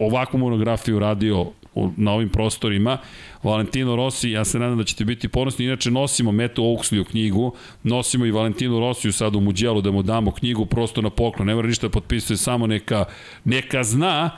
ovakvu 0.00 0.38
monografiju 0.38 0.98
radio 0.98 1.46
u- 1.74 1.90
na 1.96 2.12
ovim 2.12 2.28
prostorima. 2.28 2.98
Valentino 3.42 3.96
Rossi, 3.96 4.30
ja 4.30 4.44
se 4.44 4.58
nadam 4.58 4.78
da 4.78 4.84
ćete 4.84 5.04
biti 5.04 5.28
ponosni. 5.28 5.64
Inače, 5.64 5.90
nosimo 5.90 6.32
Meto 6.32 6.62
Oaksley 6.62 7.04
knjigu, 7.04 7.54
nosimo 7.82 8.26
i 8.26 8.30
Valentino 8.30 8.80
Rossiju 8.80 9.12
sad 9.12 9.36
u 9.36 9.40
Muđelu 9.40 9.80
da 9.80 9.90
mu 9.90 10.02
damo 10.02 10.30
knjigu 10.30 10.66
prosto 10.66 11.02
na 11.02 11.10
poklon. 11.10 11.46
Ne 11.46 11.54
mora 11.54 11.68
ništa 11.68 11.86
da 11.86 11.90
potpisuje, 11.90 12.36
samo 12.36 12.66
neka, 12.66 13.04
neka 13.44 13.84
zna 13.84 14.30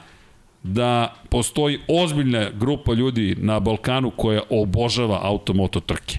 da 0.62 1.14
postoji 1.28 1.78
ozbiljna 1.88 2.50
grupa 2.50 2.92
ljudi 2.92 3.36
na 3.38 3.60
Balkanu 3.60 4.10
koja 4.10 4.40
obožava 4.50 5.20
automoto 5.22 5.80
trke. 5.80 6.18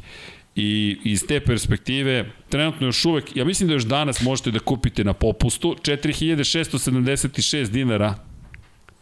I 0.56 0.98
iz 1.04 1.24
te 1.28 1.40
perspektive, 1.40 2.32
trenutno 2.50 2.88
još 2.88 3.06
uvek, 3.06 3.36
ja 3.36 3.46
mislim 3.46 3.68
da 3.68 3.74
još 3.74 3.84
danas 3.86 4.22
možete 4.22 4.52
da 4.52 4.60
kupite 4.60 5.04
na 5.04 5.14
popustu 5.14 5.76
4676 5.82 7.70
dinara 7.72 8.16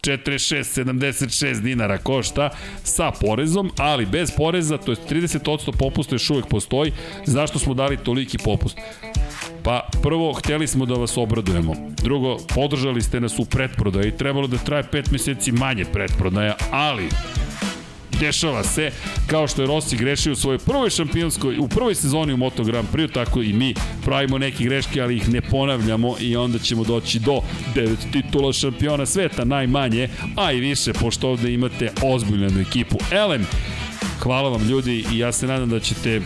46,76 0.06 1.61
dinara 1.61 1.98
košta 1.98 2.49
sa 2.84 3.11
porezom, 3.22 3.72
ali 3.77 4.06
bez 4.06 4.32
poreza, 4.38 4.77
to 4.77 4.91
je 4.91 4.98
30% 5.10 5.72
popusta 5.77 6.15
još 6.15 6.30
uvek 6.30 6.45
postoji. 6.48 6.91
Zašto 7.26 7.60
smo 7.60 7.73
dali 7.73 7.98
toliki 7.98 8.38
popust? 8.38 8.77
Pa 9.64 9.90
prvo, 10.03 10.34
hteli 10.34 10.68
smo 10.68 10.86
da 10.86 10.94
vas 10.94 11.18
obradujemo. 11.18 11.76
Drugo, 12.03 12.38
podržali 12.56 13.02
ste 13.02 13.19
nas 13.19 13.40
u 13.40 13.45
pretprodaji. 13.45 14.11
Trebalo 14.11 14.48
da 14.48 14.57
traje 14.57 14.84
5 14.84 15.11
meseci 15.11 15.52
manje 15.52 15.86
pretprodaja, 15.86 16.56
ali 16.72 17.10
dešava 18.20 18.64
se, 18.64 18.92
kao 19.28 19.48
što 19.48 19.62
je 19.62 19.68
Rossi 19.68 19.98
grešio 19.98 20.34
u 20.34 20.36
svojoj 20.36 20.58
prvoj 20.58 20.90
šampionskoj, 20.90 21.58
u 21.58 21.68
prvoj 21.68 21.96
sezoni 21.96 22.34
u 22.34 22.38
Moto 22.38 22.64
Grand 22.64 22.88
Prix, 22.94 23.14
tako 23.14 23.42
i 23.42 23.54
mi 23.54 23.74
pravimo 24.06 24.38
neke 24.38 24.64
greške, 24.64 25.02
ali 25.02 25.16
ih 25.16 25.30
ne 25.30 25.42
ponavljamo 25.42 26.16
i 26.20 26.36
onda 26.36 26.60
ćemo 26.60 26.84
doći 26.84 27.20
do 27.20 27.42
devet 27.76 28.00
titula 28.12 28.54
šampiona 28.54 29.06
sveta, 29.06 29.46
najmanje, 29.46 30.10
a 30.36 30.52
i 30.52 30.60
više, 30.60 30.94
pošto 30.94 31.30
ovde 31.30 31.54
imate 31.54 31.92
ozbiljnu 32.04 32.62
ekipu. 32.62 32.98
Elem, 33.12 33.46
hvala 34.20 34.50
vam 34.50 34.70
ljudi 34.70 35.06
i 35.14 35.18
ja 35.18 35.32
se 35.32 35.48
nadam 35.48 35.70
da 35.70 35.80
ćete 35.80 36.22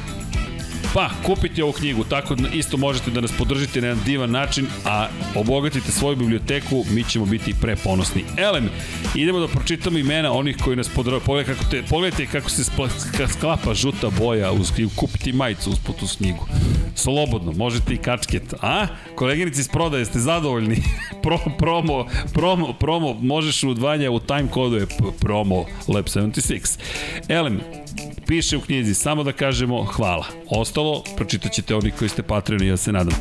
Pa, 0.93 1.09
kupite 1.25 1.63
ovu 1.63 1.73
knjigu, 1.73 2.03
tako 2.03 2.35
da 2.35 2.49
isto 2.49 2.77
možete 2.77 3.11
da 3.11 3.21
nas 3.21 3.31
podržite 3.31 3.81
na 3.81 3.87
jedan 3.87 4.03
divan 4.05 4.31
način, 4.31 4.67
a 4.85 5.07
obogatite 5.35 5.91
svoju 5.91 6.15
biblioteku, 6.15 6.85
mi 6.89 7.03
ćemo 7.03 7.25
biti 7.25 7.55
preponosni. 7.61 8.23
Elem, 8.37 8.69
idemo 9.15 9.39
da 9.39 9.47
pročitamo 9.47 9.97
imena 9.97 10.31
onih 10.31 10.57
koji 10.63 10.75
nas 10.75 10.89
podržavaju. 10.89 11.25
Pogledajte 11.25 11.53
kako, 11.53 11.71
te, 11.71 11.83
pogledajte 11.89 12.31
kako 12.31 12.49
se 12.49 12.63
spla, 12.63 12.89
sklapa 13.33 13.73
žuta 13.73 14.09
boja 14.19 14.51
uz 14.51 14.71
knjigu. 14.71 14.91
Kupite 14.95 15.33
majicu 15.33 15.69
uz 15.69 15.77
uz 16.01 16.17
knjigu. 16.17 16.45
Slobodno, 16.95 17.51
možete 17.51 17.93
i 17.93 17.97
kačket. 17.97 18.53
A? 18.61 18.87
Koleginici 19.15 19.61
iz 19.61 19.67
prodaje, 19.67 20.05
ste 20.05 20.19
zadovoljni? 20.19 20.75
Pro, 21.23 21.37
promo, 21.57 22.05
promo, 22.33 22.73
promo, 22.73 23.13
možeš 23.21 23.63
u 23.63 23.73
dvanja 23.73 24.11
u 24.11 24.19
time 24.19 24.47
kodu 24.51 24.75
je 24.75 24.87
promo 25.19 25.65
Lab 25.87 26.05
76. 26.05 26.79
Elem, 27.27 27.61
piše 28.27 28.57
u 28.57 28.61
knjizi, 28.61 28.93
samo 28.93 29.23
da 29.23 29.31
kažemo 29.31 29.83
hvala. 29.83 30.25
Ostalo, 30.49 31.03
pročitat 31.17 31.51
ćete 31.51 31.75
oni 31.75 31.91
koji 31.91 32.09
ste 32.09 32.23
Patreoni, 32.23 32.67
ja 32.67 32.77
se 32.77 32.91
nadam. 32.91 33.15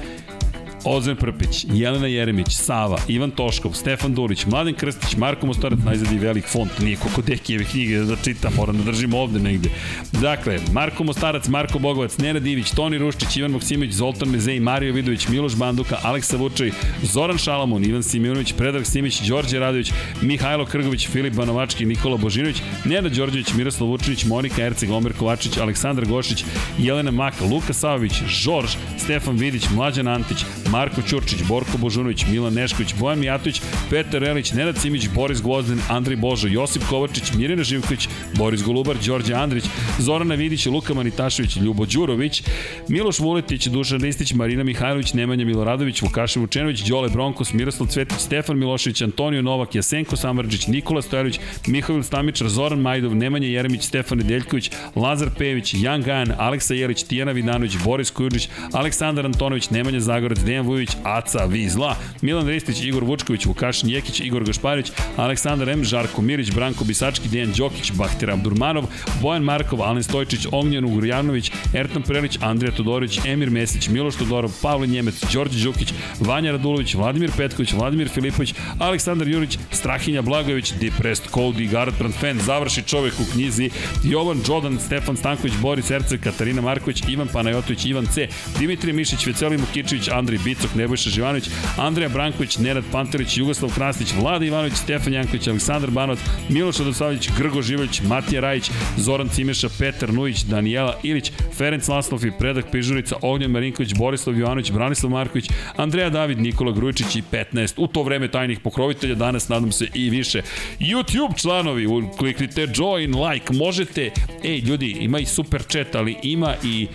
Ozren 0.84 1.16
Prpić, 1.16 1.66
Jelena 1.72 2.06
Jeremić, 2.06 2.52
Sava, 2.56 2.98
Ivan 3.08 3.30
Toškov, 3.30 3.72
Stefan 3.72 4.14
Durić, 4.14 4.46
Mladen 4.46 4.74
Krstić, 4.74 5.16
Marko 5.16 5.46
Mostarac, 5.46 5.78
najzad 5.84 6.12
i 6.12 6.18
velik 6.18 6.46
font, 6.48 6.78
nije 6.80 6.96
koliko 6.96 7.22
Dekijeve 7.22 7.64
knjige 7.64 7.98
da 7.98 8.16
čitam, 8.16 8.52
moram 8.56 8.76
da 8.76 8.84
držim 8.84 9.14
ovde 9.14 9.38
negde. 9.38 9.68
Dakle, 10.12 10.58
Marko 10.72 11.04
Mostarac, 11.04 11.48
Marko 11.48 11.78
Bogovac, 11.78 12.18
Nena 12.18 12.40
Divić, 12.40 12.70
Toni 12.70 12.98
Ruščić, 12.98 13.36
Ivan 13.36 13.50
Maksimović, 13.50 13.92
Zoltan 13.92 14.28
Mezej, 14.28 14.60
Mario 14.60 14.92
Vidović, 14.92 15.28
Miloš 15.28 15.56
Banduka, 15.56 15.98
Aleksa 16.02 16.36
Vučaj, 16.36 16.70
Zoran 17.02 17.38
Šalamun, 17.38 17.84
Ivan 17.84 18.02
Simeunović, 18.02 18.52
Predrag 18.52 18.86
Simić, 18.86 19.20
Đorđe 19.20 19.58
Radović, 19.58 19.92
Mihajlo 20.22 20.66
Krgović, 20.66 21.08
Filip 21.08 21.34
Banovački, 21.34 21.86
Nikola 21.86 22.16
Božinović, 22.16 22.62
Nena 22.84 23.08
Đorđević, 23.08 23.54
Miroslav 23.54 23.90
Vučinić, 23.90 24.24
Monika 24.24 24.62
Erceg, 24.62 24.90
Omer 24.90 25.12
Kovačić, 25.12 25.56
Aleksandar 25.56 26.06
Gošić, 26.06 26.44
Jelena 26.78 27.10
Maka, 27.10 27.44
Luka 27.44 27.72
Savović, 27.72 28.12
Žorž, 28.26 28.76
Stefan 28.98 29.36
Vidić, 29.36 29.70
Mlađan 29.74 30.08
Antić, 30.08 30.44
Marko 30.70 31.02
Ćurčić, 31.02 31.42
Borko 31.48 31.78
Božunović, 31.78 32.26
Milan 32.26 32.54
Nešković, 32.54 32.94
Bojan 33.00 33.18
Mijatović, 33.18 33.62
Petar 33.90 34.20
Relić, 34.20 34.52
Nenad 34.52 34.78
Simić, 34.78 35.08
Boris 35.14 35.42
Gvozden, 35.42 35.80
Andrej 35.88 36.16
Božo, 36.16 36.48
Josip 36.48 36.82
Kovačić, 36.88 37.32
Mirjana 37.32 37.62
Živković, 37.62 38.08
Boris 38.36 38.62
Golubar, 38.62 38.96
Đorđe 39.06 39.34
Andrić, 39.34 39.64
Zorana 39.98 40.34
Vidić, 40.34 40.66
Luka 40.66 40.94
Manitašević, 40.94 41.56
Ljubo 41.56 41.86
Đurović, 41.86 42.42
Miloš 42.88 43.18
Vuletić, 43.18 43.66
Dušan 43.66 44.00
Ristić, 44.00 44.32
Marina 44.32 44.64
Mihajlović, 44.64 45.14
Nemanja 45.14 45.44
Miloradović, 45.44 46.02
Vukašin 46.02 46.42
Vučenović, 46.42 46.80
Đole 46.80 47.08
Bronkos, 47.08 47.52
Miroslav 47.52 47.88
Cvetić, 47.88 48.18
Stefan 48.18 48.58
Milošević, 48.58 49.02
Antonio 49.02 49.42
Novak, 49.42 49.74
Jasenko 49.74 50.16
Samrđić, 50.16 50.66
Nikola 50.66 51.02
Stojanović, 51.02 51.40
Mihail 51.66 52.02
Stamičar, 52.02 52.48
Zoran 52.48 52.80
Majdov, 52.80 53.14
Nemanja 53.14 53.48
Jeremić, 53.48 53.82
Stefan 53.82 54.18
Nedeljković, 54.18 54.70
Lazar 54.96 55.28
Pejević, 55.38 55.74
Jan 55.74 56.02
Gajan, 56.02 56.32
Aleksa 56.38 56.74
Jelić, 56.74 57.02
Tijana 57.02 57.32
Vidanović, 57.32 57.76
Boris 57.84 58.10
Kujundžić, 58.10 58.48
Aleksandar 58.72 59.26
Antonović, 59.26 59.70
Nemanja 59.70 60.00
Zagorac, 60.00 60.38
Dejan 60.38 60.57
Vujović, 60.62 60.96
Aca 61.04 61.44
Vizla, 61.44 61.96
Milan 62.22 62.46
Ristić, 62.48 62.82
Igor 62.84 63.04
Vučković, 63.04 63.46
Vukašin 63.46 63.90
Jekić, 63.90 64.20
Igor 64.20 64.44
Gašparić, 64.44 64.92
Aleksandar 65.16 65.68
M, 65.68 65.84
Žarko 65.84 66.22
Mirić, 66.22 66.50
Branko 66.50 66.84
Bisački, 66.84 67.28
Dejan 67.28 67.52
Đokić, 67.52 67.92
Bahtir 67.92 68.30
Abdurmanov, 68.30 68.84
Bojan 69.22 69.42
Markov, 69.42 69.82
Alen 69.82 70.02
Stojčić, 70.02 70.46
Ognjan 70.52 70.84
Ugurjanović, 70.84 71.52
Ertan 71.74 72.02
Prelić, 72.02 72.38
Andrija 72.40 72.72
Todorović, 72.72 73.20
Emir 73.24 73.50
Mesić, 73.50 73.88
Miloš 73.88 74.16
Todorov, 74.16 74.52
Pavle 74.62 74.86
Njemec, 74.86 75.24
Đorđe 75.32 75.64
Đukić, 75.64 75.94
Vanja 76.20 76.52
Radulović, 76.52 76.94
Vladimir 76.94 77.30
Petković, 77.36 77.72
Vladimir 77.72 78.08
Filipović, 78.08 78.54
Aleksandar 78.78 79.28
Jurić, 79.28 79.58
Strahinja 79.72 80.22
Blagović, 80.22 80.72
Depressed 80.80 81.30
Cody, 81.30 81.70
Garant 81.70 82.14
Fan, 82.20 82.38
završi 82.38 82.82
čovek 82.82 83.14
u 83.20 83.32
knjizi, 83.32 83.70
Jovan 84.04 84.40
Đodan, 84.46 84.78
Stefan 84.80 85.16
Stanković, 85.16 85.54
Boris 85.62 85.90
Erceg, 85.90 86.20
Katarina 86.20 86.62
Marković, 86.62 87.02
Ivan 87.08 87.28
Panajotović, 87.28 87.84
Ivan 87.84 88.06
C, 88.06 88.28
Dimitri 88.58 88.92
Mišić, 88.92 89.26
Veselin 89.26 89.60
Mukičević, 89.60 90.08
Andrej 90.08 90.38
Bicok, 90.48 90.74
Nebojša 90.74 91.10
Živanović, 91.10 91.50
Andreja 91.76 92.08
Branković, 92.08 92.58
Nenad 92.58 92.84
Panterić, 92.92 93.36
Jugoslav 93.36 93.74
Krasnić, 93.74 94.14
Vlada 94.20 94.44
Ivanović, 94.44 94.74
Stefan 94.74 95.12
Janković, 95.12 95.48
Aleksandar 95.48 95.90
Banovac, 95.90 96.18
Miloš 96.48 96.78
Radosavljević, 96.78 97.28
Grgo 97.38 97.62
Živović, 97.62 98.00
Matija 98.00 98.40
Rajić, 98.40 98.70
Zoran 98.96 99.28
Cimeša, 99.28 99.68
Petar 99.78 100.12
Nujić, 100.12 100.42
Danijela 100.42 100.96
Ilić, 101.02 101.32
Ferenc 101.56 101.88
Laslov 101.88 102.24
i 102.26 102.32
Predak 102.38 102.70
Pižurica, 102.72 103.16
Ognjan 103.22 103.50
Marinković, 103.50 103.94
Borislav 103.94 104.38
Jovanović, 104.38 104.70
Branislav 104.72 105.10
Marković, 105.10 105.50
Andreja 105.76 106.10
David, 106.10 106.38
Nikola 106.38 106.72
Grujičić 106.72 107.16
i 107.16 107.22
15. 107.32 107.74
U 107.76 107.86
to 107.86 108.02
vreme 108.02 108.28
tajnih 108.28 108.60
pokrovitelja, 108.60 109.14
danas 109.14 109.48
nadam 109.48 109.72
se 109.72 109.86
i 109.94 110.10
više. 110.10 110.42
YouTube 110.80 111.40
članovi, 111.40 111.86
kliknite 112.18 112.66
join, 112.74 113.14
like, 113.14 113.52
možete, 113.52 114.10
ej 114.44 114.58
ljudi, 114.58 114.96
ima 115.00 115.18
i 115.18 115.26
super 115.26 115.62
chat, 115.62 115.94
ali 115.94 116.16
ima 116.22 116.54
i 116.64 116.86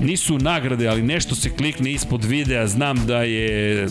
nisu 0.00 0.38
nagrade, 0.38 0.88
ali 0.88 1.02
nešto 1.02 1.34
se 1.34 1.50
klikne 1.50 1.92
ispod 1.92 2.24
videa, 2.24 2.66
znam 2.66 3.06
da 3.06 3.22
je 3.22 3.86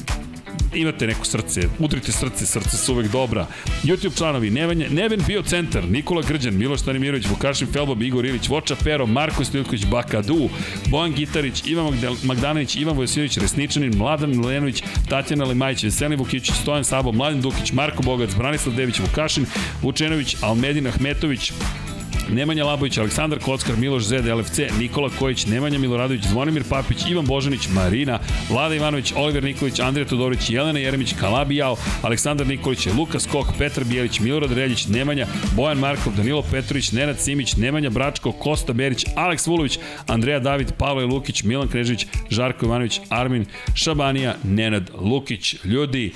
imate 0.73 1.07
neko 1.07 1.25
srce, 1.25 1.61
udrite 1.79 2.11
srce, 2.11 2.45
srce 2.45 2.77
su 2.77 2.93
uvek 2.93 3.11
dobra. 3.11 3.47
YouTube 3.83 4.17
članovi, 4.17 4.49
Neven, 4.49 4.85
Neven 4.89 5.21
bio 5.27 5.41
centar, 5.41 5.83
Nikola 5.89 6.21
Grđan, 6.27 6.57
Miloš 6.57 6.79
Stanimirović, 6.79 7.27
Vukašin 7.29 7.67
Felbob, 7.73 8.01
Igor 8.01 8.25
Ilić, 8.25 8.49
Voča 8.49 8.75
Pero, 8.83 9.05
Marko 9.05 9.45
Stilković, 9.45 9.85
Bakadu, 9.85 10.49
Bojan 10.87 11.13
Gitarić, 11.13 11.63
Ivan 11.65 11.93
Magdanović, 12.23 12.75
Ivan 12.75 12.95
Vojsinović, 12.95 13.37
Resničanin, 13.37 13.97
Mladan 13.97 14.29
Milenović, 14.29 14.83
Tatjana 15.09 15.45
Lemajić, 15.45 15.83
Veselin 15.83 16.19
Vukićić, 16.19 16.55
Stojan 16.55 16.83
Sabo, 16.83 17.11
Mladen 17.11 17.41
Dukić, 17.41 17.71
Marko 17.71 18.03
Bogac, 18.03 18.35
Branislav 18.35 18.75
Dević, 18.75 18.99
Vukašin, 18.99 19.45
Vučenović, 19.81 20.35
Almedin 20.41 20.87
Ahmetović, 20.87 21.51
Nemanja 22.29 22.65
Labović, 22.65 22.97
Aleksandar 22.97 23.39
Kockar, 23.39 23.77
Miloš 23.77 24.03
Zed, 24.03 24.25
LFC, 24.25 24.59
Nikola 24.79 25.09
Kojić, 25.19 25.45
Nemanja 25.45 25.79
Miloradović, 25.79 26.25
Zvonimir 26.27 26.63
Papić, 26.69 26.97
Ivan 27.09 27.25
Božanić, 27.25 27.67
Marina, 27.73 28.19
Vlada 28.49 28.75
Ivanović, 28.75 29.13
Oliver 29.15 29.43
Nikolić, 29.43 29.79
Andrija 29.79 30.07
Todorović, 30.07 30.49
Jelena 30.49 30.79
Jeremić, 30.79 31.13
Kalabijao, 31.19 31.75
Aleksandar 32.01 32.47
Nikolić, 32.47 32.87
Lukas 32.97 33.27
Kok, 33.31 33.47
Petar 33.57 33.83
Bijelić, 33.83 34.19
Milorad 34.19 34.51
Reljić, 34.51 34.87
Nemanja, 34.87 35.27
Bojan 35.55 35.77
Markov, 35.77 36.13
Danilo 36.17 36.41
Petrović, 36.51 36.91
Nenad 36.91 37.19
Simić, 37.19 37.55
Nemanja 37.55 37.89
Bračko, 37.89 38.31
Kosta 38.31 38.73
Berić, 38.73 39.05
Aleks 39.15 39.47
Vulović, 39.47 39.79
Andreja 40.07 40.39
David, 40.39 40.71
Pavle 40.77 41.05
Lukić, 41.05 41.43
Milan 41.43 41.67
Krežić, 41.67 42.05
Žarko 42.29 42.65
Ivanović, 42.65 42.99
Armin 43.09 43.45
Šabanija, 43.73 44.35
Nenad 44.43 44.89
Lukić. 45.01 45.55
Ljudi, 45.63 46.13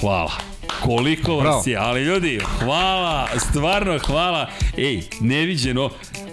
hvala. 0.00 0.59
Koliko 0.82 1.36
vas 1.36 1.42
Bravo. 1.42 1.62
je, 1.66 1.76
ali 1.76 2.02
ljudi, 2.02 2.40
hvala, 2.58 3.28
stvarno 3.38 3.98
hvala. 3.98 4.46
Ej, 4.76 5.02
neviđeno, 5.20 5.90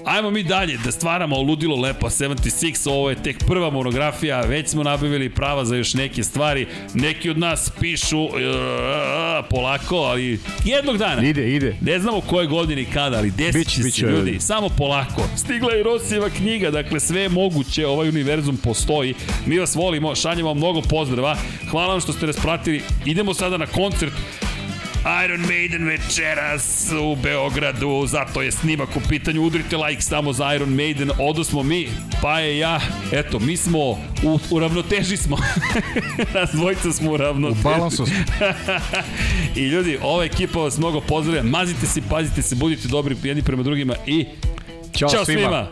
Ajmo 0.08 0.32
mi 0.32 0.44
dalje 0.44 0.78
da 0.78 0.92
stvaramo 0.92 1.42
ludilo 1.42 1.76
lepo 1.76 2.10
76, 2.10 2.90
ovo 2.90 3.10
je 3.10 3.24
tek 3.24 3.38
prva 3.48 3.70
monografija, 3.70 4.42
već 4.42 4.70
smo 4.70 4.84
nabavili 4.84 5.30
prava 5.30 5.66
za 5.66 5.76
još 5.76 5.94
neke 5.94 6.24
stvari. 6.24 6.68
Neki 6.94 7.30
od 7.30 7.38
nas 7.38 7.72
pišu 7.80 8.24
uh, 8.24 8.32
polako, 9.50 9.96
ali 9.96 10.40
jednog 10.66 10.98
dana. 10.98 11.24
Ide, 11.24 11.56
ide. 11.56 11.76
Ne 11.82 12.00
znamo 12.00 12.22
koje 12.22 12.48
godine 12.48 12.82
i 12.82 12.86
kada, 12.86 13.18
ali 13.18 13.32
desit 13.32 13.68
će 13.68 13.84
se 13.84 14.02
ljudi. 14.02 14.16
ljudi. 14.16 14.40
Samo 14.40 14.70
polako. 14.70 15.22
Stigla 15.38 15.74
je 15.74 15.84
Rosijeva 15.84 16.30
knjiga, 16.30 16.72
dakle 16.72 17.00
sve 17.00 17.22
je 17.22 17.30
moguće, 17.30 17.88
ovaj 17.88 18.10
univerzum 18.10 18.58
postoji. 18.58 19.14
Mi 19.46 19.60
vas 19.60 19.76
volimo, 19.76 20.16
šaljemo 20.16 20.50
vam 20.50 20.58
mnogo 20.58 20.82
pozdrava. 20.82 21.38
Hvala 21.72 21.88
vam 21.88 22.02
što 22.02 22.14
ste 22.14 22.28
nas 22.28 22.38
pratili. 22.38 22.82
Idemo 23.06 23.34
sada 23.34 23.58
na 23.58 23.66
koncert 23.66 24.14
Iron 25.26 25.42
Maiden 25.42 25.86
večeras 25.86 26.92
u 27.02 27.16
Beogradu, 27.16 28.06
zato 28.08 28.42
je 28.42 28.52
snimak 28.52 28.90
u 28.96 29.00
pitanju, 29.10 29.44
udrite 29.44 29.78
like 29.78 30.02
samo 30.02 30.34
za 30.34 30.56
Iron 30.56 30.70
Maiden, 30.70 31.12
odo 31.20 31.44
smo 31.44 31.64
mi, 31.64 31.90
pa 32.22 32.40
je 32.40 32.58
ja, 32.58 32.80
eto, 33.12 33.40
mi 33.40 33.58
smo, 33.58 33.80
u, 34.24 34.40
u 34.52 34.60
ravnoteži 34.60 35.18
smo, 35.18 35.38
nas 36.34 36.50
dvojica 36.54 36.92
smo 36.92 37.12
u 37.12 37.18
ravnoteži. 37.18 37.60
U 37.60 37.64
balansu 37.64 38.06
smo. 38.06 38.16
I 39.62 39.62
ljudi, 39.62 39.98
ova 40.02 40.24
ekipa 40.26 40.60
vas 40.60 40.78
mnogo 40.78 41.02
pozdravlja, 41.02 41.44
mazite 41.44 41.86
se, 41.86 42.02
pazite 42.10 42.42
se, 42.42 42.56
budite 42.56 42.88
dobri 42.88 43.16
jedni 43.24 43.44
prema 43.44 43.64
drugima 43.64 43.96
i 44.06 44.26
Ćao, 44.98 45.10
Ćao 45.10 45.26
svima. 45.26 45.42
svima. 45.42 45.68